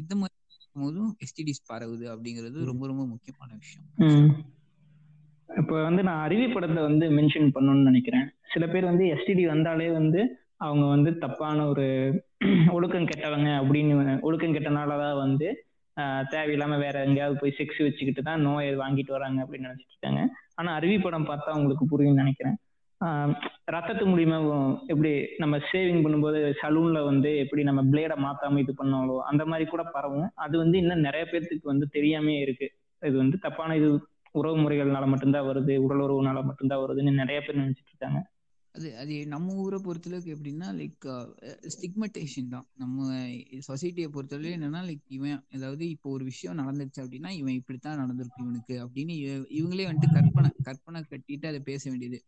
இந்த 0.00 0.14
மாதிரி 0.20 0.36
போதும் 0.80 1.10
எஸ்டிடிஸ் 1.24 1.66
பரவுது 1.70 2.04
அப்படிங்கிறது 2.12 2.58
ரொம்ப 2.70 2.82
ரொம்ப 2.86 3.04
முக்கியமான 3.06 3.50
விஷயம். 3.62 3.86
இப்போ 5.48 5.76
வந்து 5.82 6.02
நான் 6.08 6.24
அருவி 6.26 6.46
படத்தை 6.48 6.80
வந்து 6.82 7.06
மென்ஷன் 7.16 7.48
பண்ணணும்னு 7.54 7.88
நினைக்கிறேன். 7.90 8.26
சில 8.52 8.64
பேர் 8.72 8.90
வந்து 8.90 9.06
எஸ்டிடி 9.14 9.44
வந்தாலே 9.52 9.88
வந்து 9.96 10.20
அவங்க 10.66 10.84
வந்து 10.94 11.10
தப்பான 11.24 11.58
ஒரு 11.72 11.86
ஒழுக்கம் 12.76 13.08
கெட்டவங்க 13.10 13.50
அப்படின்னு 13.60 14.14
ஒழுக்கம் 14.28 14.54
கெட்டனாலதான் 14.56 15.20
வந்து 15.24 15.48
தேவையில்லாம 16.32 16.74
வேற 16.84 16.96
எங்கேயாவது 17.06 17.40
போய் 17.40 17.56
செக்ஸ் 17.58 17.80
வச்சுக்கிட்டு 17.84 18.22
தான் 18.28 18.44
நோயை 18.46 18.72
வாங்கிட்டு 18.76 19.12
வராங்க 19.16 19.38
அப்படின்னு 19.44 19.68
நினைச்சிட்டு 19.68 19.94
இருக்காங்க. 19.94 20.22
ஆனா 20.58 20.70
அருவி 20.78 20.98
படம் 20.98 21.28
பார்த்தா 21.30 21.56
உங்களுக்கு 21.58 21.84
புரியும்னு 21.92 22.22
நினைக்கிறேன். 22.22 22.56
ரத்தத்து 23.74 24.04
மூலியமா 24.06 24.38
எப்படி 24.86 25.10
நம்ம 25.38 25.56
சேவிங் 25.72 26.02
பண்ணும்போது 26.04 26.38
சலூன்ல 26.62 26.98
வந்து 27.04 27.30
எப்படி 27.38 27.62
நம்ம 27.62 27.82
பிளேடை 27.92 28.16
மாத்தாம 28.26 28.58
இது 28.58 28.72
பண்ணாலோ 28.80 29.16
அந்த 29.30 29.42
மாதிரி 29.46 29.64
கூட 29.70 29.82
பரவும். 29.94 30.28
அது 30.34 30.54
வந்து 30.58 30.76
இன்னும் 30.78 31.06
நிறைய 31.08 31.24
பேர்த்துக்கு 31.32 31.72
வந்து 31.72 31.86
தெரியாமே 31.88 32.34
இருக்கு. 32.44 32.68
இது 33.02 33.16
வந்து 33.16 33.38
தப்பான 33.38 33.76
இது 33.76 33.88
உறவு 34.34 34.56
முறைகள்னால 34.56 35.06
மட்டும்தான் 35.06 35.48
வருது 35.48 35.76
உடல் 35.76 36.02
உறவுனால 36.06 36.38
மட்டும்தான் 36.44 36.82
வருதுன்னு 36.84 37.12
நிறைய 37.22 37.38
பேர் 37.40 37.62
நினைச்சிட்டு 37.62 37.92
இருக்காங்க. 37.94 38.20
அது 38.74 38.98
அது 38.98 39.14
நம்ம 39.26 39.54
ஊரை 39.60 39.78
பொறுத்தளவுக்கு 39.78 40.34
எப்படின்னா 40.34 40.68
லைக் 40.76 41.06
ஸ்டிக்மட்டேஷன் 41.74 42.48
தான். 42.48 42.66
நம்ம 42.74 43.06
சொசைட்டியை 43.66 44.08
பொறுத்தளவு 44.08 44.52
என்னன்னா 44.56 44.80
லைக் 44.86 45.04
இவன் 45.10 45.40
அதாவது 45.52 45.84
இப்போ 45.90 46.10
ஒரு 46.10 46.24
விஷயம் 46.24 46.58
நடந்துச்சு 46.58 47.00
அப்படின்னா 47.02 47.30
இவன் 47.34 47.54
இப்படித்தான் 47.54 48.00
நடந்திருக்கு 48.00 48.40
இவனுக்கு 48.40 48.74
அப்படின்னு 48.84 49.14
இவ- 49.20 49.48
இவங்களே 49.58 49.86
வந்துட்டு 49.86 50.14
கற்பனை 50.16 50.50
கற்பனை 50.62 51.00
கட்டிட்டு 51.06 51.46
அதை 51.46 51.60
பேச 51.62 51.82
வேண்டியது. 51.90 52.18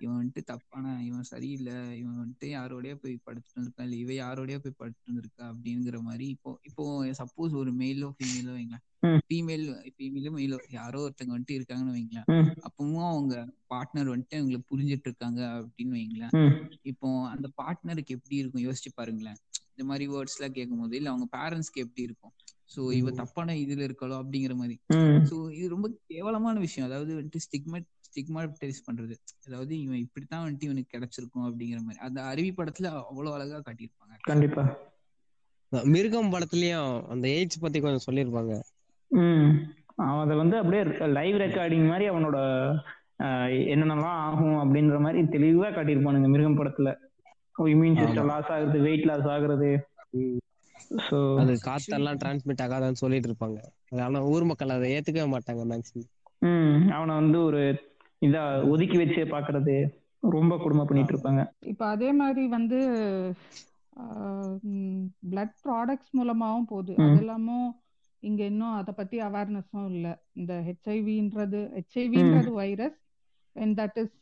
இவன் 0.00 0.18
வந்துட்டு 0.18 0.42
தப்பான 0.44 0.84
இவன் 1.04 1.22
சரியில்லை 1.24 1.76
இவன் 1.98 2.18
வந்துட்டு 2.18 2.48
யாரோடய 2.52 2.94
போய் 2.96 3.16
படுத்துட்டு 3.26 3.58
வந்திருக்கா 3.58 3.84
இல்ல 3.84 3.96
இவ 3.96 4.12
யாரோடய 4.18 4.58
போய் 4.58 4.78
படுத்துட்டு 4.78 5.10
வந்திருக்கா 5.10 5.44
அப்படிங்கிற 5.50 6.00
மாதிரி 6.02 6.28
இப்போ 6.28 6.52
இப்போ 6.62 6.84
சப்போஸ் 7.18 7.54
ஒரு 7.54 7.72
மேலோ 7.76 8.10
ஃபீமேலோ 8.16 8.54
ம். 8.58 8.80
ஃபீமேல் 9.02 9.64
ஃபீமேலோ 9.96 10.30
மேலோ 10.36 10.58
யாரோ 10.70 11.00
ஒருத்தங்க 11.06 11.32
வந்துட்டு 11.34 11.56
இருக்காங்கன்னு 11.58 11.96
வைங்களேன். 11.96 12.28
அப்பவும் 12.68 13.10
அவங்க 13.10 13.34
பார்ட்னர் 13.74 14.12
வந்துட்டு 14.14 14.38
அவங்களை 14.40 14.60
புரிஞ்சிட்டு 14.70 15.08
இருக்காங்க 15.10 15.40
அப்படின்னு 15.60 15.94
வைங்களேன். 15.98 16.32
இப்போ 16.82 17.28
அந்த 17.28 17.48
பார்ட்னருக்கு 17.62 18.16
எப்படி 18.18 18.36
இருக்கும்? 18.36 18.64
யோசிச்சு 18.68 18.92
பாருங்களேன். 18.94 19.38
இந்த 19.72 19.84
மாதிரி 19.90 20.04
வேர்ட்ஸ் 20.12 20.36
எல்லாம் 20.38 20.52
கேட்கும் 20.52 20.78
போது 20.78 20.96
இல்ல 20.96 21.10
அவங்க 21.10 21.26
பேரண்ட்ஸ்க்கு 21.36 21.84
எப்படி 21.86 22.02
இருக்கும்? 22.02 22.34
சோ 22.76 22.92
இவ 22.92 23.10
தப்பான 23.10 23.54
இதுல 23.54 23.86
இருக்காளோ? 23.88 24.16
அப்படிங்கிற 24.22 24.54
மாதிரி. 24.54 24.76
சோ 25.30 25.52
இது 25.52 25.68
ரொம்ப 25.68 25.88
கேவலமான 26.06 26.58
விஷயம். 26.58 26.88
அதாவது 26.90 27.12
வந்துட்டு 27.20 27.44
ஸ்டிக்மா 27.46 27.80
ஸ்டிக்மாடைஸ் 28.08 28.86
பண்றது. 28.86 29.14
அதாவது 29.46 29.80
இவன் 29.80 29.98
இப்படித்தான் 29.98 30.44
வந்துட்டு 30.44 30.62
இவனுக்கு 30.62 30.92
கிடைச்சிருக்கும் 30.96 31.46
அப்படிங்கிற 31.48 31.80
மாதிரி. 31.80 31.98
அந்த 31.98 32.22
அருவி 32.22 32.50
படத்துல 32.50 32.90
அவ்வளவு 33.10 33.34
அழகா 33.34 33.58
காட்டியிருப்பாங்க. 33.58 34.16
கண்டிப்பா. 34.20 34.64
மிருகம் 35.84 36.32
படத்துலயும் 36.32 37.06
அந்த 37.08 37.28
எய்ட்ஸ் 37.28 37.60
பத்தி 37.60 37.80
கொஞ்சம் 37.80 38.06
சொல்லியிருப்பாங்க. 38.06 38.60
ம். 39.10 39.50
அவன் 40.02 40.22
அதை 40.24 40.34
வந்து 40.36 40.56
அப்படியே 40.58 40.82
லைவ் 41.14 41.36
ரெக்கார்டிங் 41.38 41.86
மாதிரி 41.88 42.06
அவனோட 42.08 42.38
ஆஹ், 43.20 43.52
என்னென்னலாம் 43.72 44.18
ஆகும் 44.26 44.58
அப்படின்ற 44.60 44.96
மாதிரி 45.00 45.20
தெளிவா 45.32 45.68
காட்டியிருப்பானுங்க 45.70 46.28
மிருகம் 46.28 46.58
படத்துல. 46.58 46.90
இம்யூன் 47.68 47.96
சிஸ்டம் 48.00 48.28
லாஸ் 48.28 48.50
ஆகுறது 48.50 48.78
வெயிட் 48.82 49.06
லாஸ் 49.06 49.26
ஆகுறது. 49.32 49.70
ஸோ 51.06 51.16
அது 51.40 51.54
காத்தெல்லாம் 51.64 52.20
டிரான்ஸ்மிட் 52.20 52.62
ஆகாதான்னு 52.64 53.00
சொல்லிட்டு 53.00 53.28
இருப்பாங்க. 53.30 53.58
ஆனா 54.04 54.20
ஊர் 54.30 54.44
மக்கள் 54.44 54.74
அதை 54.74 54.90
ஏத்துக்கவே 54.94 55.28
மாட்டாங்க 55.32 55.64
மேக்ஸிமம் 55.70 56.08
ம். 56.42 56.76
அவனை 56.90 57.12
வந்து 57.14 57.38
ஒரு 57.42 57.62
இதா 58.22 58.42
ஒதுக்கி 58.70 58.96
வச்சு 58.96 59.24
பாக்குறது 59.32 59.74
ரொம்ப 60.22 60.54
கொடுமை 60.58 60.84
பண்ணிட்டு 60.84 61.12
இருப்பாங்க. 61.14 61.42
இப்ப 61.66 61.82
அதே 61.88 62.10
மாதிரி 62.12 62.44
வந்து 62.48 62.78
பிளட் 65.28 65.54
ப்ராடக்ட்ஸ் 65.64 66.16
மூலமாவும் 66.16 66.68
போகுது. 66.68 66.94
அது 67.02 67.20
எல்லாமும் 67.20 67.68
இங்க 68.22 68.42
இன்னும் 68.44 68.76
அதை 68.76 68.92
பத்தி 68.94 69.16
அவேர்னஸும் 69.22 69.88
இல்ல 69.90 70.08
இந்த 70.34 70.52
ஹெச்ஐவின்றது 70.66 71.60
ஹெச்ஐவின்றது 71.76 72.50
வைரஸ் 72.56 72.98
அண்ட் 73.56 73.74
தட் 73.80 73.98
இஸ் 74.02 74.16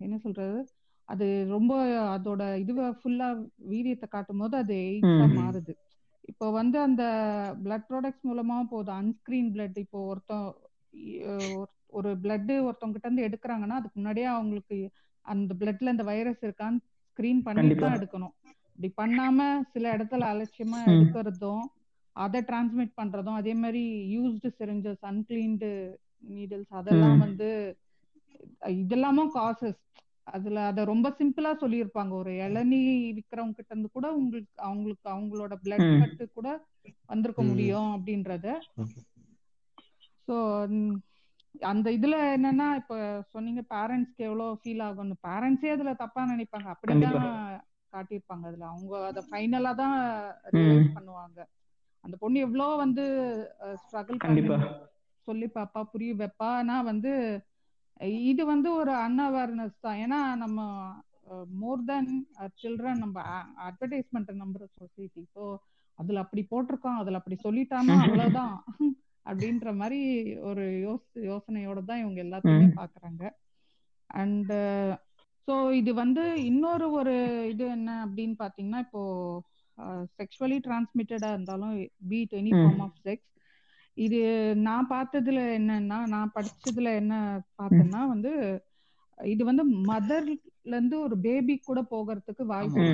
என்ன 0.00 0.16
சொல்றது 0.18 0.60
அது 1.08 1.26
ரொம்ப 1.48 1.72
அதோட 2.12 2.42
இதுவ 2.58 2.82
ஃபுல்லா 2.98 3.28
வீரியத்தை 3.70 4.06
காட்டும் 4.08 4.38
போது 4.38 4.56
அது 4.56 4.74
எய்ட்ஸா. 4.84 5.26
மாறுது 5.38 5.72
இப்போ 6.28 6.46
வந்து 6.52 6.78
அந்த 6.80 7.02
பிளட் 7.62 7.86
ப்ராடக்ட்ஸ் 7.88 8.26
மூலமா 8.28 8.56
போகுது 8.70 8.90
அன்ஸ்கிரீன் 8.92 9.50
பிளட் 9.54 9.78
இப்போ 9.78 10.00
ஒருத்தன் 10.06 10.46
ஒரு- 11.92 12.18
பிளட் 12.20 12.52
ஒருத்தவங்க 12.60 12.94
கிட்ட 12.94 13.08
இருந்து 13.08 13.26
எடுக்கிறாங்கன்னா 13.26 13.78
அதுக்கு 13.78 13.96
முன்னாடியே 13.96 14.28
அவங்களுக்கு 14.32 14.76
அந்த 15.26 15.54
பிளட்ல 15.54 15.90
இந்த 15.90 16.04
வைரஸ் 16.04 16.42
இருக்கான்னு 16.42 16.80
ஸ்கிரீன் 17.08 17.42
பண்ணிட்டு. 17.42 17.74
தான் 17.82 17.96
எடுக்கணும் 17.98 18.34
இப்படி 18.68 18.90
பண்ணாம 18.96 19.38
சில 19.72 19.84
இடத்துல 19.96 20.28
அலட்சியமா. 20.32 20.78
எடுக்கிறதும் 20.92 21.64
அதை 22.16 22.40
டிரான்ஸ்மிட் 22.48 22.98
பண்றதும் 22.98 23.38
அதே 23.40 23.52
மாதிரி 23.60 23.82
யூஸ்டு 24.14 24.48
சிரிஞ்சஸ் 24.58 25.04
அன்கிளீன்டு 25.10 25.70
நீடில்ஸ் 26.28 26.74
அதெல்லாம். 26.80 27.16
வந்து 27.24 27.48
இதெல்லாமும் 28.74 29.32
காசஸ் 29.34 29.80
அதுல 30.26 30.58
அத 30.66 30.80
ரொம்ப 30.90 31.06
சிம்பிளா 31.18 31.50
சொல்லியிருப்பாங்க. 31.62 32.12
ஒரு 32.14 32.32
இளநீ 32.44 32.80
விக்கிறவங்க 33.18 33.56
கிட்ட 33.58 33.72
இருந்து 33.72 33.90
கூட 33.90 34.06
உங்களுக்கு 34.18 34.52
அவங்களுக்கு 34.62 35.06
அவங்களோட 35.14 35.54
பிளட். 35.64 35.88
கட்டு 35.96 36.24
கூட 36.30 36.48
வந்திருக்க. 37.08 37.42
முடியும் 37.50 37.90
அப்படின்றத. 37.96 38.46
ஸோ 40.28 40.34
அந்த 41.64 41.86
இதுல 41.96 42.16
என்னன்னா 42.34 42.66
இப்ப 42.80 42.94
சொன்னீங்க 43.32 43.62
பேரண்ட்ஸ்க்கு 43.72 44.22
எவ்வளவு 44.28 44.60
ஃபீல் 44.60 44.82
ஆகும்னு. 44.86 45.16
பேரண்ட்ஸே 45.26 45.72
அதுல 45.74 45.92
தப்பா 46.02 46.22
நினைப்பாங்க. 46.30 46.68
அப்படிதான் 46.74 47.18
காட்டியிருப்பாங்க 47.92 48.44
அதுல. 48.50 48.66
அவங்க 48.72 48.92
அத 49.10 49.22
ஃபைனலா 49.28 49.72
தான் 49.82 49.96
ரியலைஸ் 50.54 50.86
பண்ணுவாங்க. 50.94 51.38
அந்த 52.04 52.14
பொண்ணு 52.22 52.38
எவ்வளவு 52.40 52.74
வந்து 52.84 53.04
ஸ்ட்ரகிள் 53.82 54.22
கண்டிப்பா. 54.24 54.56
சொல்லி 55.28 55.46
பாப்பா 55.56 55.80
புரிய 55.92 56.12
வைப்பா. 56.14 56.48
ஆனா 56.60 56.76
வந்து 56.90 57.12
இது 58.30 58.42
வந்து 58.46 58.68
ஒரு 58.80 58.92
அன்அவேர்னஸ் 59.04 59.76
தான். 59.80 59.98
ஏன்னா 60.04 60.20
நம்ம 60.36 60.60
மோர் 61.60 61.82
தென் 61.84 62.10
சில்ட்ரன் 62.56 63.02
நம்ம 63.04 63.18
அட்வர்டைஸ்மெண்ட் 63.68 64.32
நம்புற 64.40 64.64
சொசைட்டி 64.74 65.22
ஸோ 65.34 65.44
அதுல 65.98 66.22
அப்படி 66.24 66.42
போட்டிருக்கோம் 66.50 67.00
அதுல 67.02 67.20
அப்படி 67.20 67.36
சொல்லிட்டானா 67.44 67.96
அவ்வளவுதான். 68.04 68.54
அப்படின்ற 69.26 69.70
மாதிரி 69.80 69.98
ஒரு 70.48 70.62
யோஸ் 70.84 71.10
யோசனையோட 71.28 71.80
தான் 71.84 72.00
இவங்க 72.00 72.18
எல்லாத்தையுமே. 72.24 72.68
பாக்குறாங்க. 72.78 73.22
அண்ட் 74.10 74.52
ஸோ 75.48 75.54
இது 75.80 75.92
வந்து 75.94 76.22
இன்னொரு 76.48 76.86
ஒரு 76.98 77.14
இது 77.52 77.64
என்ன 77.76 77.90
அப்படின்னு 78.06 78.36
பாத்தீங்கன்னா 78.38 78.80
இப்போ 78.86 79.02
செக்ஷுவலி 80.18 80.58
டிரான்ஸ்மிட்டடா 80.66 81.30
இருந்தாலும் 81.32 81.74
be it 82.10 82.34
any. 82.40 82.52
Form 82.58 82.82
of 82.86 82.98
sex 83.06 83.28
இது 83.96 84.20
நான் 84.66 84.92
பார்த்ததுல 84.92 85.40
என்னன்னா 85.56 85.98
நான் 86.12 86.34
படிச்சதுல 86.36 86.94
என்ன 87.00 87.14
பார்த்தேன்னா 87.60 88.02
வந்து 88.12 88.32
இது 89.18 89.42
வந்து 89.48 89.64
மதர்ல 89.88 90.34
இருந்து 90.68 90.96
ஒரு 91.06 91.16
பேபி 91.24 91.54
கூட 91.60 91.80
போகிறதுக்கு 91.90 92.42
வாய்ப்பு 92.52 92.84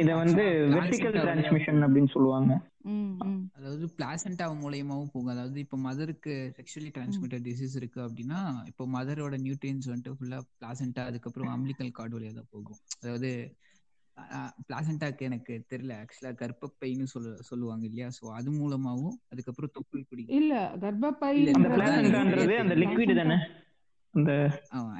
இத 0.00 0.10
வந்து 0.20 0.42
Placenta 0.44 0.74
வெர்டிகல் 0.74 1.16
டிரான்ஸ்மிஷன் 1.18 1.80
அப்படின்னு 1.86 2.10
சொல்லுவாங்க. 2.14 2.52
அதாவது 3.56 3.84
பிளாசண்டா 3.96 4.46
மூலியமாவும் 4.62 5.10
போகும். 5.12 5.32
அதாவது 5.34 5.58
இப்போ 5.64 5.76
மதருக்கு 5.86 6.34
செக்ஷுவலி 6.58 6.90
டிரான்ஸ்மிட்டட் 6.96 7.46
டிசீஸ் 7.48 7.74
இருக்கு 7.80 8.00
அப்படின்னா 8.06 8.40
இப்போ 8.70 8.84
மதரோட 8.94 9.36
நியூட்ரியன்ஸ் 9.44 9.88
வந்துட்டு 9.90 10.16
ஃபுல்லா 10.18 10.38
பிளாசண்டா 10.60 11.04
அதுக்கப்புறம் 11.10 11.52
அம்பிளிக்கல் 11.54 11.96
கார்டு 11.98 12.16
வழியா 12.18 12.32
தான் 12.38 12.52
போகும். 12.54 12.80
அதாவது 13.00 13.30
பிளாசண்டாக்கு 14.66 15.22
எனக்கு 15.22 15.54
தெரியல. 15.70 15.92
ஆக்சுவலா 16.02 16.30
கர்ப்பப்பைன்னு 16.34 17.06
சொல்ல 17.06 17.30
சொல்லுவாங்க 17.42 17.84
இல்லையா? 17.86 18.08
சோ 18.18 18.26
அது 18.32 18.50
மூலமாவும் 18.52 19.16
அதுக்கப்புறம் 19.28 19.72
தொப்புள் 19.74 20.08
குடி. 20.08 20.24
இல்ல 20.30 20.52
கர்ப்பப்பை 20.80 21.28
இல்ல, 21.32 21.50
அந்த 21.54 21.68
லிக்விட் 22.76 23.12
placenta. 23.12 23.20
தானே? 23.22 23.38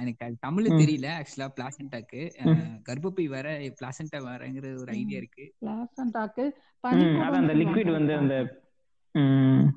எனக்கு 0.01 0.25
அது 0.27 0.37
தமிழ். 0.41 0.67
தெரியல 0.73 1.09
ஆக்சுவலா 1.19 1.47
பிளாசண்டாக்கு 1.57 2.21
கர்ப்பப்பை 2.89 3.25
வேற 3.27 3.47
பிளாசண்டா 3.79 4.19
வேறங்கிற 4.27 4.67
ஒரு 4.81 4.91
ஐடியா 4.93 5.19
இருக்கு. 5.19 5.45
பிளாசண்டாக்கு 5.61 6.45
அந்த 7.41 7.55
லிக்விட் 7.55 7.91
வந்து 7.91 8.15
அந்த 8.17 8.35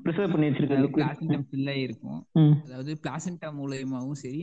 ப்ரிசர்வ் 0.04 0.32
பண்ணி 0.32 0.46
வச்சிருக்க 0.48 0.76
லிக்விட் 0.78 0.98
பிளாசண்டம் 0.98 1.46
ஃபில் 1.50 1.70
ஆயிருக்கும். 1.74 2.20
ம். 2.34 2.54
அதாவது 2.64 2.92
பிளாசண்டா 3.02 3.48
மூலயமாவும் 3.60 4.20
சரி 4.22 4.40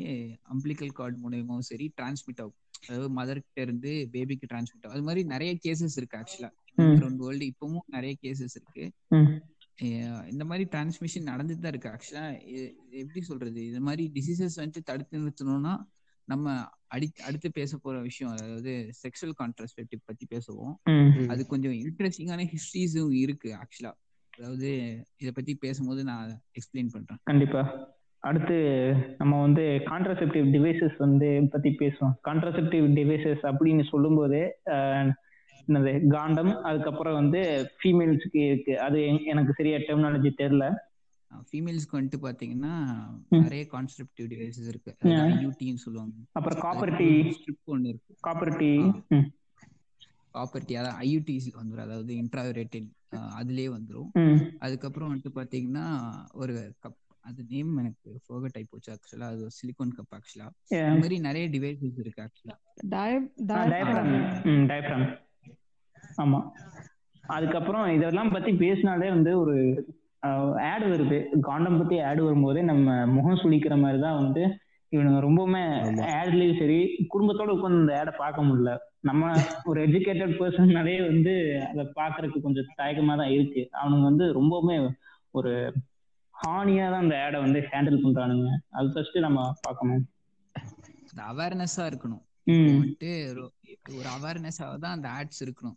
அம்பிளிக்கல் 0.53 0.97
கார்டு 0.99 1.17
மூலயமாவும் 1.23 1.67
சரி 1.69 1.85
டிரான்ஸ்மிட் 1.97 2.41
ஆகும். 2.43 2.59
அதாவது 2.83 3.09
மதர் 3.13 3.41
கிட்ட 3.41 3.61
இருந்து 3.61 3.91
பேபிக்கு 4.13 4.49
டிரான்ஸ்மிட் 4.49 4.91
அது 4.91 5.03
மாதிரி 5.03 5.21
நிறைய 5.25 5.51
கேசஸ் 5.63 5.97
இருக்கு 5.97 6.17
ஆக்சுவலா 6.17 6.49
ம். 6.77 6.95
அரௌண்ட் 6.95 7.21
வேர்ல்டு 7.23 7.45
இப்பவும் 7.51 7.85
நிறைய 7.87 8.13
கேசஸ் 8.21 8.55
இருக்கு. 8.55 8.83
இந்த 10.29 10.43
மாதிரி 10.45 10.63
டிரான்ஸ்மிஷன் 10.71 11.29
நடந்துட்டு 11.29 11.59
தான் 11.59 11.73
இருக்கு 11.73 11.89
ஆக்சுவலா 11.89 12.23
எப்படி 13.01 13.21
சொல்றது? 13.21 13.59
இது 13.65 13.79
மாதிரி 13.79 14.03
டிசீசஸ் 14.13 14.59
வந்துட்டு 14.59 14.83
தடுத்து 14.83 15.21
நிறுத்தணும்னா 15.21 15.73
நம்ம 16.27 16.47
அடி 16.87 17.07
அடுத்து 17.23 17.51
பேச 17.51 17.77
போற 17.77 18.01
விஷயம் 18.01 18.33
அதாவது 18.33 18.71
செக்ஷுவல் 18.99 19.37
கான்ட்ராஸ்பெக்டிவ் 19.39 20.01
பத்தி 20.05 20.25
பேசுவோம். 20.29 20.75
அது 21.27 21.41
கொஞ்சம் 21.45 21.75
இன்ட்ரெஸ்டிங்கான 21.79 22.45
ஹிஸ்டரிஸும் 22.53 23.13
இருக்கு 23.19 23.51
ஆக்சுவலா 23.55 23.93
அதாவது 24.33 24.69
இத 25.17 25.29
பத்தி 25.31 25.55
பேசும்போது 25.57 26.03
நான் 26.03 26.29
எக்ஸ்பிளைன் 26.55 26.91
பண்றேன். 26.91 27.21
கண்டிப்பா. 27.23 27.61
அடுத்து 28.19 28.57
நம்ம 29.17 29.41
வந்து 29.41 29.61
கான்ட்ராசெப்டிவ் 29.61 30.47
டிவைசஸ் 30.55 30.95
வந்து 30.97 31.47
பத்தி 31.51 31.69
பேசுவோம். 31.69 32.13
கான்ட்ராசெப்டிவ் 32.27 32.87
டிவைசஸ் 32.93 33.43
அப்படின்னு 33.43 33.87
சொல்லும்போது 33.89 34.57
என்னது 35.67 36.07
காண்டம் 36.07 36.63
அதுக்கப்புறம் 36.63 37.13
வந்து 37.13 37.71
ஃபீமேல்ஸ்க்கு 37.83 38.45
இருக்கு. 38.51 38.79
அது 38.79 39.23
எனக்கு 39.25 39.53
சரியா 39.53 39.77
டெர்மினாலஜி 39.77 40.31
தெரியல. 40.37 40.75
ஃபீமேல்ஸ்க்கு 41.31 41.93
வந்துட்டு 41.93 42.19
பாத்தீங்கன்னா. 42.21 42.75
நிறைய 43.29 43.67
கான்செப்டிவ் 43.71 44.25
டிவைசஸ் 44.25 44.67
இருக்கு. 44.67 44.95
ஐயூடின்னு 45.03 45.73
சொல்லுவாங்க. 45.73 46.13
அப்புறம் 46.31 46.59
காப்பர் 46.59 46.97
டி 46.97 47.21
ஸ்ட்ரிப் 47.21 47.63
ஒன்னு 47.65 47.87
இருக்கு. 47.87 48.15
காப்பர்டி 50.33 50.71
அதான் 50.71 50.97
ஐயூடிஸ் 51.01 51.53
வந்துரும். 51.63 51.79
அதாவது 51.79 52.13
இன்ட்ராயூரேட்டின் 52.15 52.87
அதுலயே 53.15 53.73
வந்துரும். 53.77 54.11
ம். 54.13 54.43
அதுக்கப்புறம் 54.59 55.15
வந்துட்டு 55.15 55.37
பாத்தீங்கன்னா 55.37 55.85
ஒரு 56.33 56.73
கப் 56.87 57.08
அது 57.23 57.41
நேம் 57.49 57.71
எனக்கு 57.77 58.09
ஃபோகட் 58.23 58.57
ஆகி 58.57 58.67
போச்சு 58.71 58.89
ஆக்சுவலா 58.93 59.27
அது 59.33 59.47
சிலிகான் 59.57 59.95
கப் 59.97 60.15
ஆக்சுவலா 60.17 60.47
இந்த 60.71 60.99
மாதிரி 61.01 61.17
நிறைய 61.27 61.45
டிவைசஸ் 61.55 61.99
இருக்கு 62.03 62.23
ஆக்சுவலா 62.25 62.57
டயப்ராம் 64.71 65.07
ஆமா. 66.23 66.39
அதுக்கப்புறம் 67.23 67.85
இதெல்லாம் 67.95 68.31
பத்தி 68.31 68.51
பேசினாலே 68.61 69.09
வந்து 69.09 69.31
ஒரு 69.39 69.55
ஆட் 70.69 70.85
வருது. 70.91 71.17
காண்டம் 71.41 71.77
பத்தி 71.77 71.95
ஆட் 72.07 72.21
வரும்போதே 72.21 72.61
நம்ம 72.69 72.87
முகம் 73.07 73.39
சுளிக்கிற 73.41 73.75
மாதிரி 73.77 73.99
தான் 74.05 74.19
வந்து 74.21 74.43
இவனுங்க 74.91 75.19
ரொம்பவுமே. 75.25 75.61
ஆட்லயும் 76.19 76.59
சரி 76.59 76.77
குடும்பத்தோட 77.13 77.49
உட்காந்து 77.55 77.81
இந்த 77.81 77.93
ஆடை 77.99 78.13
பார்க்க 78.17 78.47
முடியல. 78.47 78.71
நம்ம 79.01 79.23
ஒரு 79.65 79.79
எஜுகேட்டட் 79.87 80.33
பர்சன்னாலே 80.39 80.95
வந்து 81.07 81.33
அதை 81.69 81.85
பார்க்கறதுக்கு 81.99 82.45
கொஞ்சம் 82.47 82.71
தயக்கமா 82.79 83.15
தான் 83.17 83.33
இருக்கு. 83.37 83.63
அவனுங்க 83.81 84.05
வந்து 84.11 84.27
ரொம்பவுமே 84.39 84.77
ஒரு 85.33 85.51
ஹானியா 86.47 86.91
தான் 86.91 87.01
அந்த 87.01 87.23
ஆடை 87.23 87.41
வந்து 87.41 87.59
ஹேண்டில் 87.59 87.99
பண்றானுங்க. 88.03 88.57
அது 88.69 88.93
ஃபர்ஸ்ட் 88.93 89.17
நம்ம 89.17 89.53
பார்க்கணும். 89.61 90.09
அவேர்னஸா 91.15 91.77
இருக்கணும். 91.77 92.27
வந்துட்டு 92.51 93.47
ஒரு- 93.85 94.07
அவேர்னஸாக 94.21 94.77
தான் 94.77 95.01
அந்த 95.01 95.09
ஆட்ஸ் 95.09 95.45
இருக்கணும். 95.45 95.75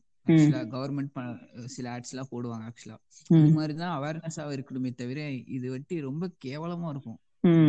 கவர்மெண்ட் 0.54 1.64
சில 1.64 1.98
ஆட்ஸ் 1.98 2.10
எல்லாம் 2.10 2.28
போடுவாங்க 2.30 2.66
ஆக்சுவலா 2.66 2.96
இது 3.28 3.52
மாதிரிதான் 3.52 4.02
அவேர்னஸாக 4.02 4.64
இருக்கணுமே 4.64 4.94
தவிர 4.94 5.30
இது 5.30 5.78
வந்துட்டு 5.78 6.00
ரொம்ப 6.00 6.30
கேவலமா 6.44 6.88
இருக்கும். 6.88 7.18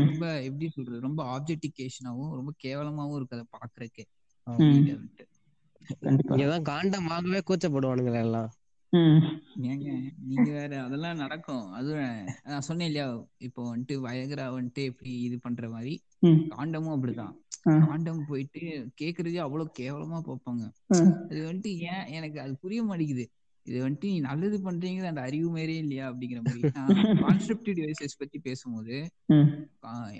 ரொம்ப 0.08 0.44
எப்படி 0.44 0.70
சொல்றது 0.70 1.00
ரொம்ப 1.00 1.40
ஆப்ஜெக்டிகேஷனாவும் 1.40 2.34
ரொம்ப 2.34 2.52
கேவலமாவும் 2.64 3.16
இருக்கு 3.16 3.46
அதை 3.46 3.46
பாக்குறதுக்கே 3.52 4.04
இங்கதான் 6.02 6.62
காண்டம் 6.62 7.08
வாங்கவே 7.08 7.42
கூச்சப்படுவானுங்களே 7.48 8.20
எல்லாம். 8.20 8.52
ஏங்க 9.70 9.88
நீங்க 10.30 10.50
வேற 10.58 10.72
அதெல்லாம் 10.84 11.22
நடக்கும். 11.22 11.64
அதுவும் 11.78 12.18
நான் 12.50 12.66
சொன்னேன் 12.68 12.90
இல்லையா 12.90 13.06
இப்போ 13.48 13.62
வந்துட்டு 13.70 13.96
வயகரா 14.06 14.46
வந்துட்டு 14.58 14.84
எப்படி 14.92 15.12
இது 15.28 15.38
பண்ற 15.46 15.70
மாதிரி 15.76 15.94
காண்டமும் 16.54 16.96
அப்படிதான். 16.96 17.34
காண்டம் 17.88 18.28
போயிட்டு 18.30 18.62
கேக்குறதே 19.02 19.40
அவ்வளவு 19.46 19.78
கேவலமா 19.80 20.20
பார்ப்பாங்க. 20.30 20.64
அது 21.30 21.40
வந்துட்டு 21.50 21.72
ஏன் 21.92 22.06
எனக்கு 22.18 22.38
அது 22.44 22.54
புரிய 22.64 22.82
மாட்டேங்குது. 22.90 23.26
இது 23.66 23.78
வந்துட்டு 23.86 24.08
நீ 24.14 24.18
நல்லது 24.30 24.58
பண்றீங்கிற 24.66 25.08
அந்த 25.12 25.24
அறிவு 25.28 25.50
மாரியே 25.58 25.82
இல்லையா 25.84 26.06
அப்படிங்கிற 26.12 26.40
மாதிரி. 26.48 26.62
கான்செப்டிவ் 27.24 27.78
டிவைசஸ் 27.80 28.20
பத்தி 28.22 28.40
பேசும்போது 28.50 28.96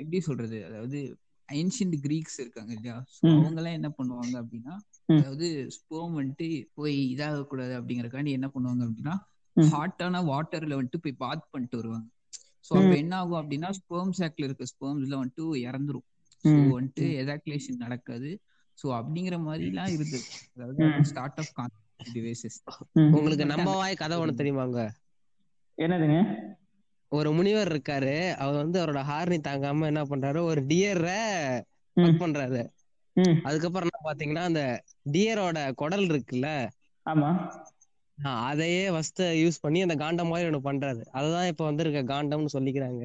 எப்படி 0.02 0.20
சொல்றது? 0.30 0.60
அதாவது 0.70 1.00
ஏன்ஷியன்ட் 1.50 1.98
கிரீக்ஸ் 2.06 2.40
இருக்காங்க 2.44 2.72
இல்லையா. 2.78 2.98
அவங்க 3.36 3.60
எல்லாம் 3.62 3.78
என்ன 3.80 3.90
பண்ணுவாங்க 3.98 4.36
அப்படின்னா. 4.44 4.76
அதாவது 5.06 5.72
ஸ்போம் 5.72 6.14
வந்துட்டு 6.18 6.68
போய் 6.74 7.16
இதாக 7.16 7.44
கூடாது 7.44 7.82
அப்படிங்கறக்காண்டி 7.82 8.30
என்ன 8.30 8.50
பண்ணுவாங்க 8.54 8.84
அப்படின்னா. 8.84 9.16
ஹாட்டான 9.58 10.20
வாட்டர்ல 10.24 10.76
வந்துட்டு 10.76 10.98
போய் 11.02 11.16
பாத் 11.18 11.48
பண்ணிட்டு 11.52 11.78
வருவாங்க. 11.78 12.08
சோ 12.68 12.74
அப்ப 12.74 12.96
என்ன 12.96 13.16
ஆகும் 13.16 13.40
அப்படின்னா 13.42 13.70
ஸ்பெர்ம் 13.80 14.14
சாக்ல 14.18 14.44
இருக்க 14.44 14.64
ஸ்பெர்ம்ஸ்ல 14.66 15.16
வந்துட்டு 15.16 15.44
இறந்துரும். 15.68 16.08
ஸோ. 16.44 16.54
வந்துட்டு 16.78 17.06
எஜாக்குலேஷன் 17.22 17.78
நடக்காது. 17.78 18.30
சோ 18.78 18.86
அப்படிங்கிற 18.86 19.40
மாதிரி 19.40 19.66
எல்லாம் 19.66 19.88
இருக்கு 19.88 20.20
அதாவது. 20.56 21.04
ஸ்டார்ட் 21.04 21.40
ஆஃப் 21.40 21.72
டிவைசஸ் 22.14 22.58
உங்களுக்கு 22.94 23.46
நம்ம 23.46 23.76
வாய் 23.76 23.96
கதை 23.96 24.18
ஒண்ணு 24.18 24.40
தெரியுமாங்க? 24.42 24.80
என்னதுங்க? 25.78 26.18
ஒரு 27.12 27.32
முனிவர் 27.32 27.72
இருக்காரு. 27.72 28.32
அவர் 28.34 28.56
வந்து 28.56 28.78
அவரோட 28.84 29.02
ஹார்னி 29.12 29.40
தாங்காம 29.48 29.86
என்ன 29.86 30.02
பண்றாரு? 30.04 30.42
ஒரு 30.42 30.62
டியரை. 30.62 31.22
பண்றாரு. 31.98 32.62
அதுக்கப்புறம் 33.44 33.93
பாத்தீங்கன்னா 34.04 34.44
அந்த 34.44 34.64
டியரோட 35.12 35.74
குடல் 35.74 36.06
இருக்குல்ல? 36.06 36.50
ஆமா. 37.06 37.30
அதையே 38.50 38.90
ஃபர்ஸ்ட் 38.90 39.22
யூஸ் 39.22 39.62
பண்ணி 39.62 39.82
அந்த 39.82 39.96
காண்டம் 39.96 40.28
மாதிரி 40.28 40.50
ஒண்ணு 40.50 40.68
பண்றாரு. 40.70 41.02
அதுதான் 41.12 41.48
இப்ப 41.48 41.66
வந்திருக்க 41.66 42.02
காண்டம்னு 42.14 42.54
சொல்லிக்கிறாங்க. 42.54 43.04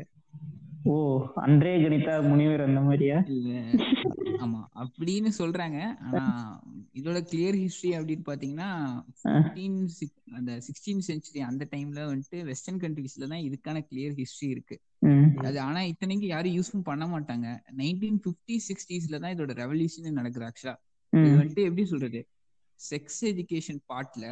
ஓ 0.84 0.94
அன்றே 1.34 1.72
கணிதா 1.76 2.28
முனிவர் 2.28 2.60
அந்த 2.60 2.80
மாதிரியா? 2.80 3.16
ஆமா 4.44 4.60
அப்படின்னு 4.74 5.30
சொல்றாங்க. 5.38 5.78
ஆனா 6.00 6.22
இதோட 6.94 7.18
கிளியர் 7.30 7.56
ஹிஸ்டரி 7.62 7.90
அப்படின்னு 7.98 8.24
பாத்தீங்கன்னா 8.26 8.68
ஆ. 9.26 9.32
15 9.56 10.06
அந்த 10.34 10.60
சிக்ஸ்டீன் 10.60 10.98
சென்ச்சுரி 10.98 11.40
அந்த 11.40 11.66
டைம்ல 11.70 12.00
வந்துட்டு 12.12 12.44
வெஸ்டர்ன் 12.44 12.80
கண்ட்ரீஸ்ல 12.80 13.28
தான் 13.28 13.44
இதுக்கான 13.48 13.82
கிளியர் 13.90 14.14
ஹிஸ்டரி 14.14 14.48
இருக்கு. 14.48 14.76
அது 15.44 15.60
ஆனா 15.60 15.80
இத்தனைக்கு 15.82 16.26
யாரும் 16.26 16.56
யூஸும் 16.58 16.88
பண்ண 16.90 17.06
மாட்டாங்க. 17.06 17.46
நைன்டீன் 17.76 18.20
பிப்டி 18.26 18.56
சிக்ஸ்டீஸ்ல 18.68 19.20
தான் 19.20 19.34
இதோட 19.36 19.54
ரெவல்யூஷன் 19.62 20.18
நடக்குது 20.20 20.46
ஆக்சுவலா 20.46 20.76
வந்துட்டு 21.12 21.66
எப்படி 21.68 21.84
சொல்றது? 21.92 22.20
செக்ஸ் 22.80 23.20
எஜுகேஷன் 23.32 23.80
பார்ட்ல. 23.92 24.26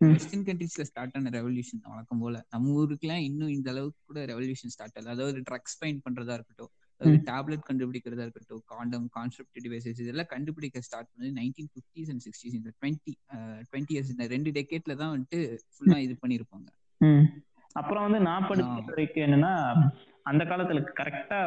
வெஸ்டர்ன் 0.00 0.46
கண்ட்ரீஸ்ல 0.46 0.84
ஸ்டார்ட் 0.88 1.16
ஆன 1.18 1.30
ரெவல்யூஷன் 1.36 1.82
வழக்கம் 1.90 2.22
போல. 2.22 2.36
நம்ம 2.52 2.72
ஊருக்குலாம் 2.78 3.24
இன்னும் 3.26 3.52
இந்த 3.56 3.68
அளவுக்கு 3.74 4.00
கூட 4.10 4.20
ரெவல்யூஷன் 4.30 4.72
ஸ்டார்ட் 4.74 4.96
ஆகல. 4.98 5.12
அதாவது 5.16 5.40
ட்ரக்ஸ் 5.48 5.76
ஃபைண்ட் 5.80 6.00
பண்றதா 6.06 6.36
இருக்கட்டும் 6.38 6.72
அதாவது 6.94 7.18
டேப்லெட் 7.28 7.62
கண்டுபிடிக்கிறதா 7.68 8.24
இருக்கட்டும் 8.26 8.62
காண்டம் 8.72 9.06
கான்செப்ட் 9.16 9.60
டிவைசஸ் 9.64 10.00
இதெல்லாம் 10.04 10.30
கண்டுபிடிக்க 10.32 10.82
ஸ்டார்ட் 10.88 11.08
பண்ணது 11.12 11.30
நைன்டீன் 11.38 11.70
பிப்டிஸ் 11.76 12.10
அண்ட் 12.12 12.24
சிக்ஸ்டீஸ் 12.26 12.56
இந்த 12.58 12.70
டுவெண்ட்டி 12.78 13.12
டுவெண்ட்டி 13.68 13.94
இயர்ஸ் 13.96 14.12
இந்த 14.14 14.26
ரெண்டு 14.34 14.50
டெக்கேட்ல 14.58 14.96
தான் 15.02 15.12
வந்துட்டு 15.14 15.40
ஃபுல்லா 15.72 15.98
இது 16.06 16.16
பண்ணிருப்பாங்க. 16.22 16.68
அப்புறம் 17.76 18.04
வந்து 18.06 18.20
நான் 18.28 18.48
படிச்ச 18.50 18.76
வரைக்கும் 18.90 19.26
என்னன்னா 19.26 19.52
அந்த 20.30 20.42
காலத்துல 20.50 20.80
கரெக்டா 21.00 21.38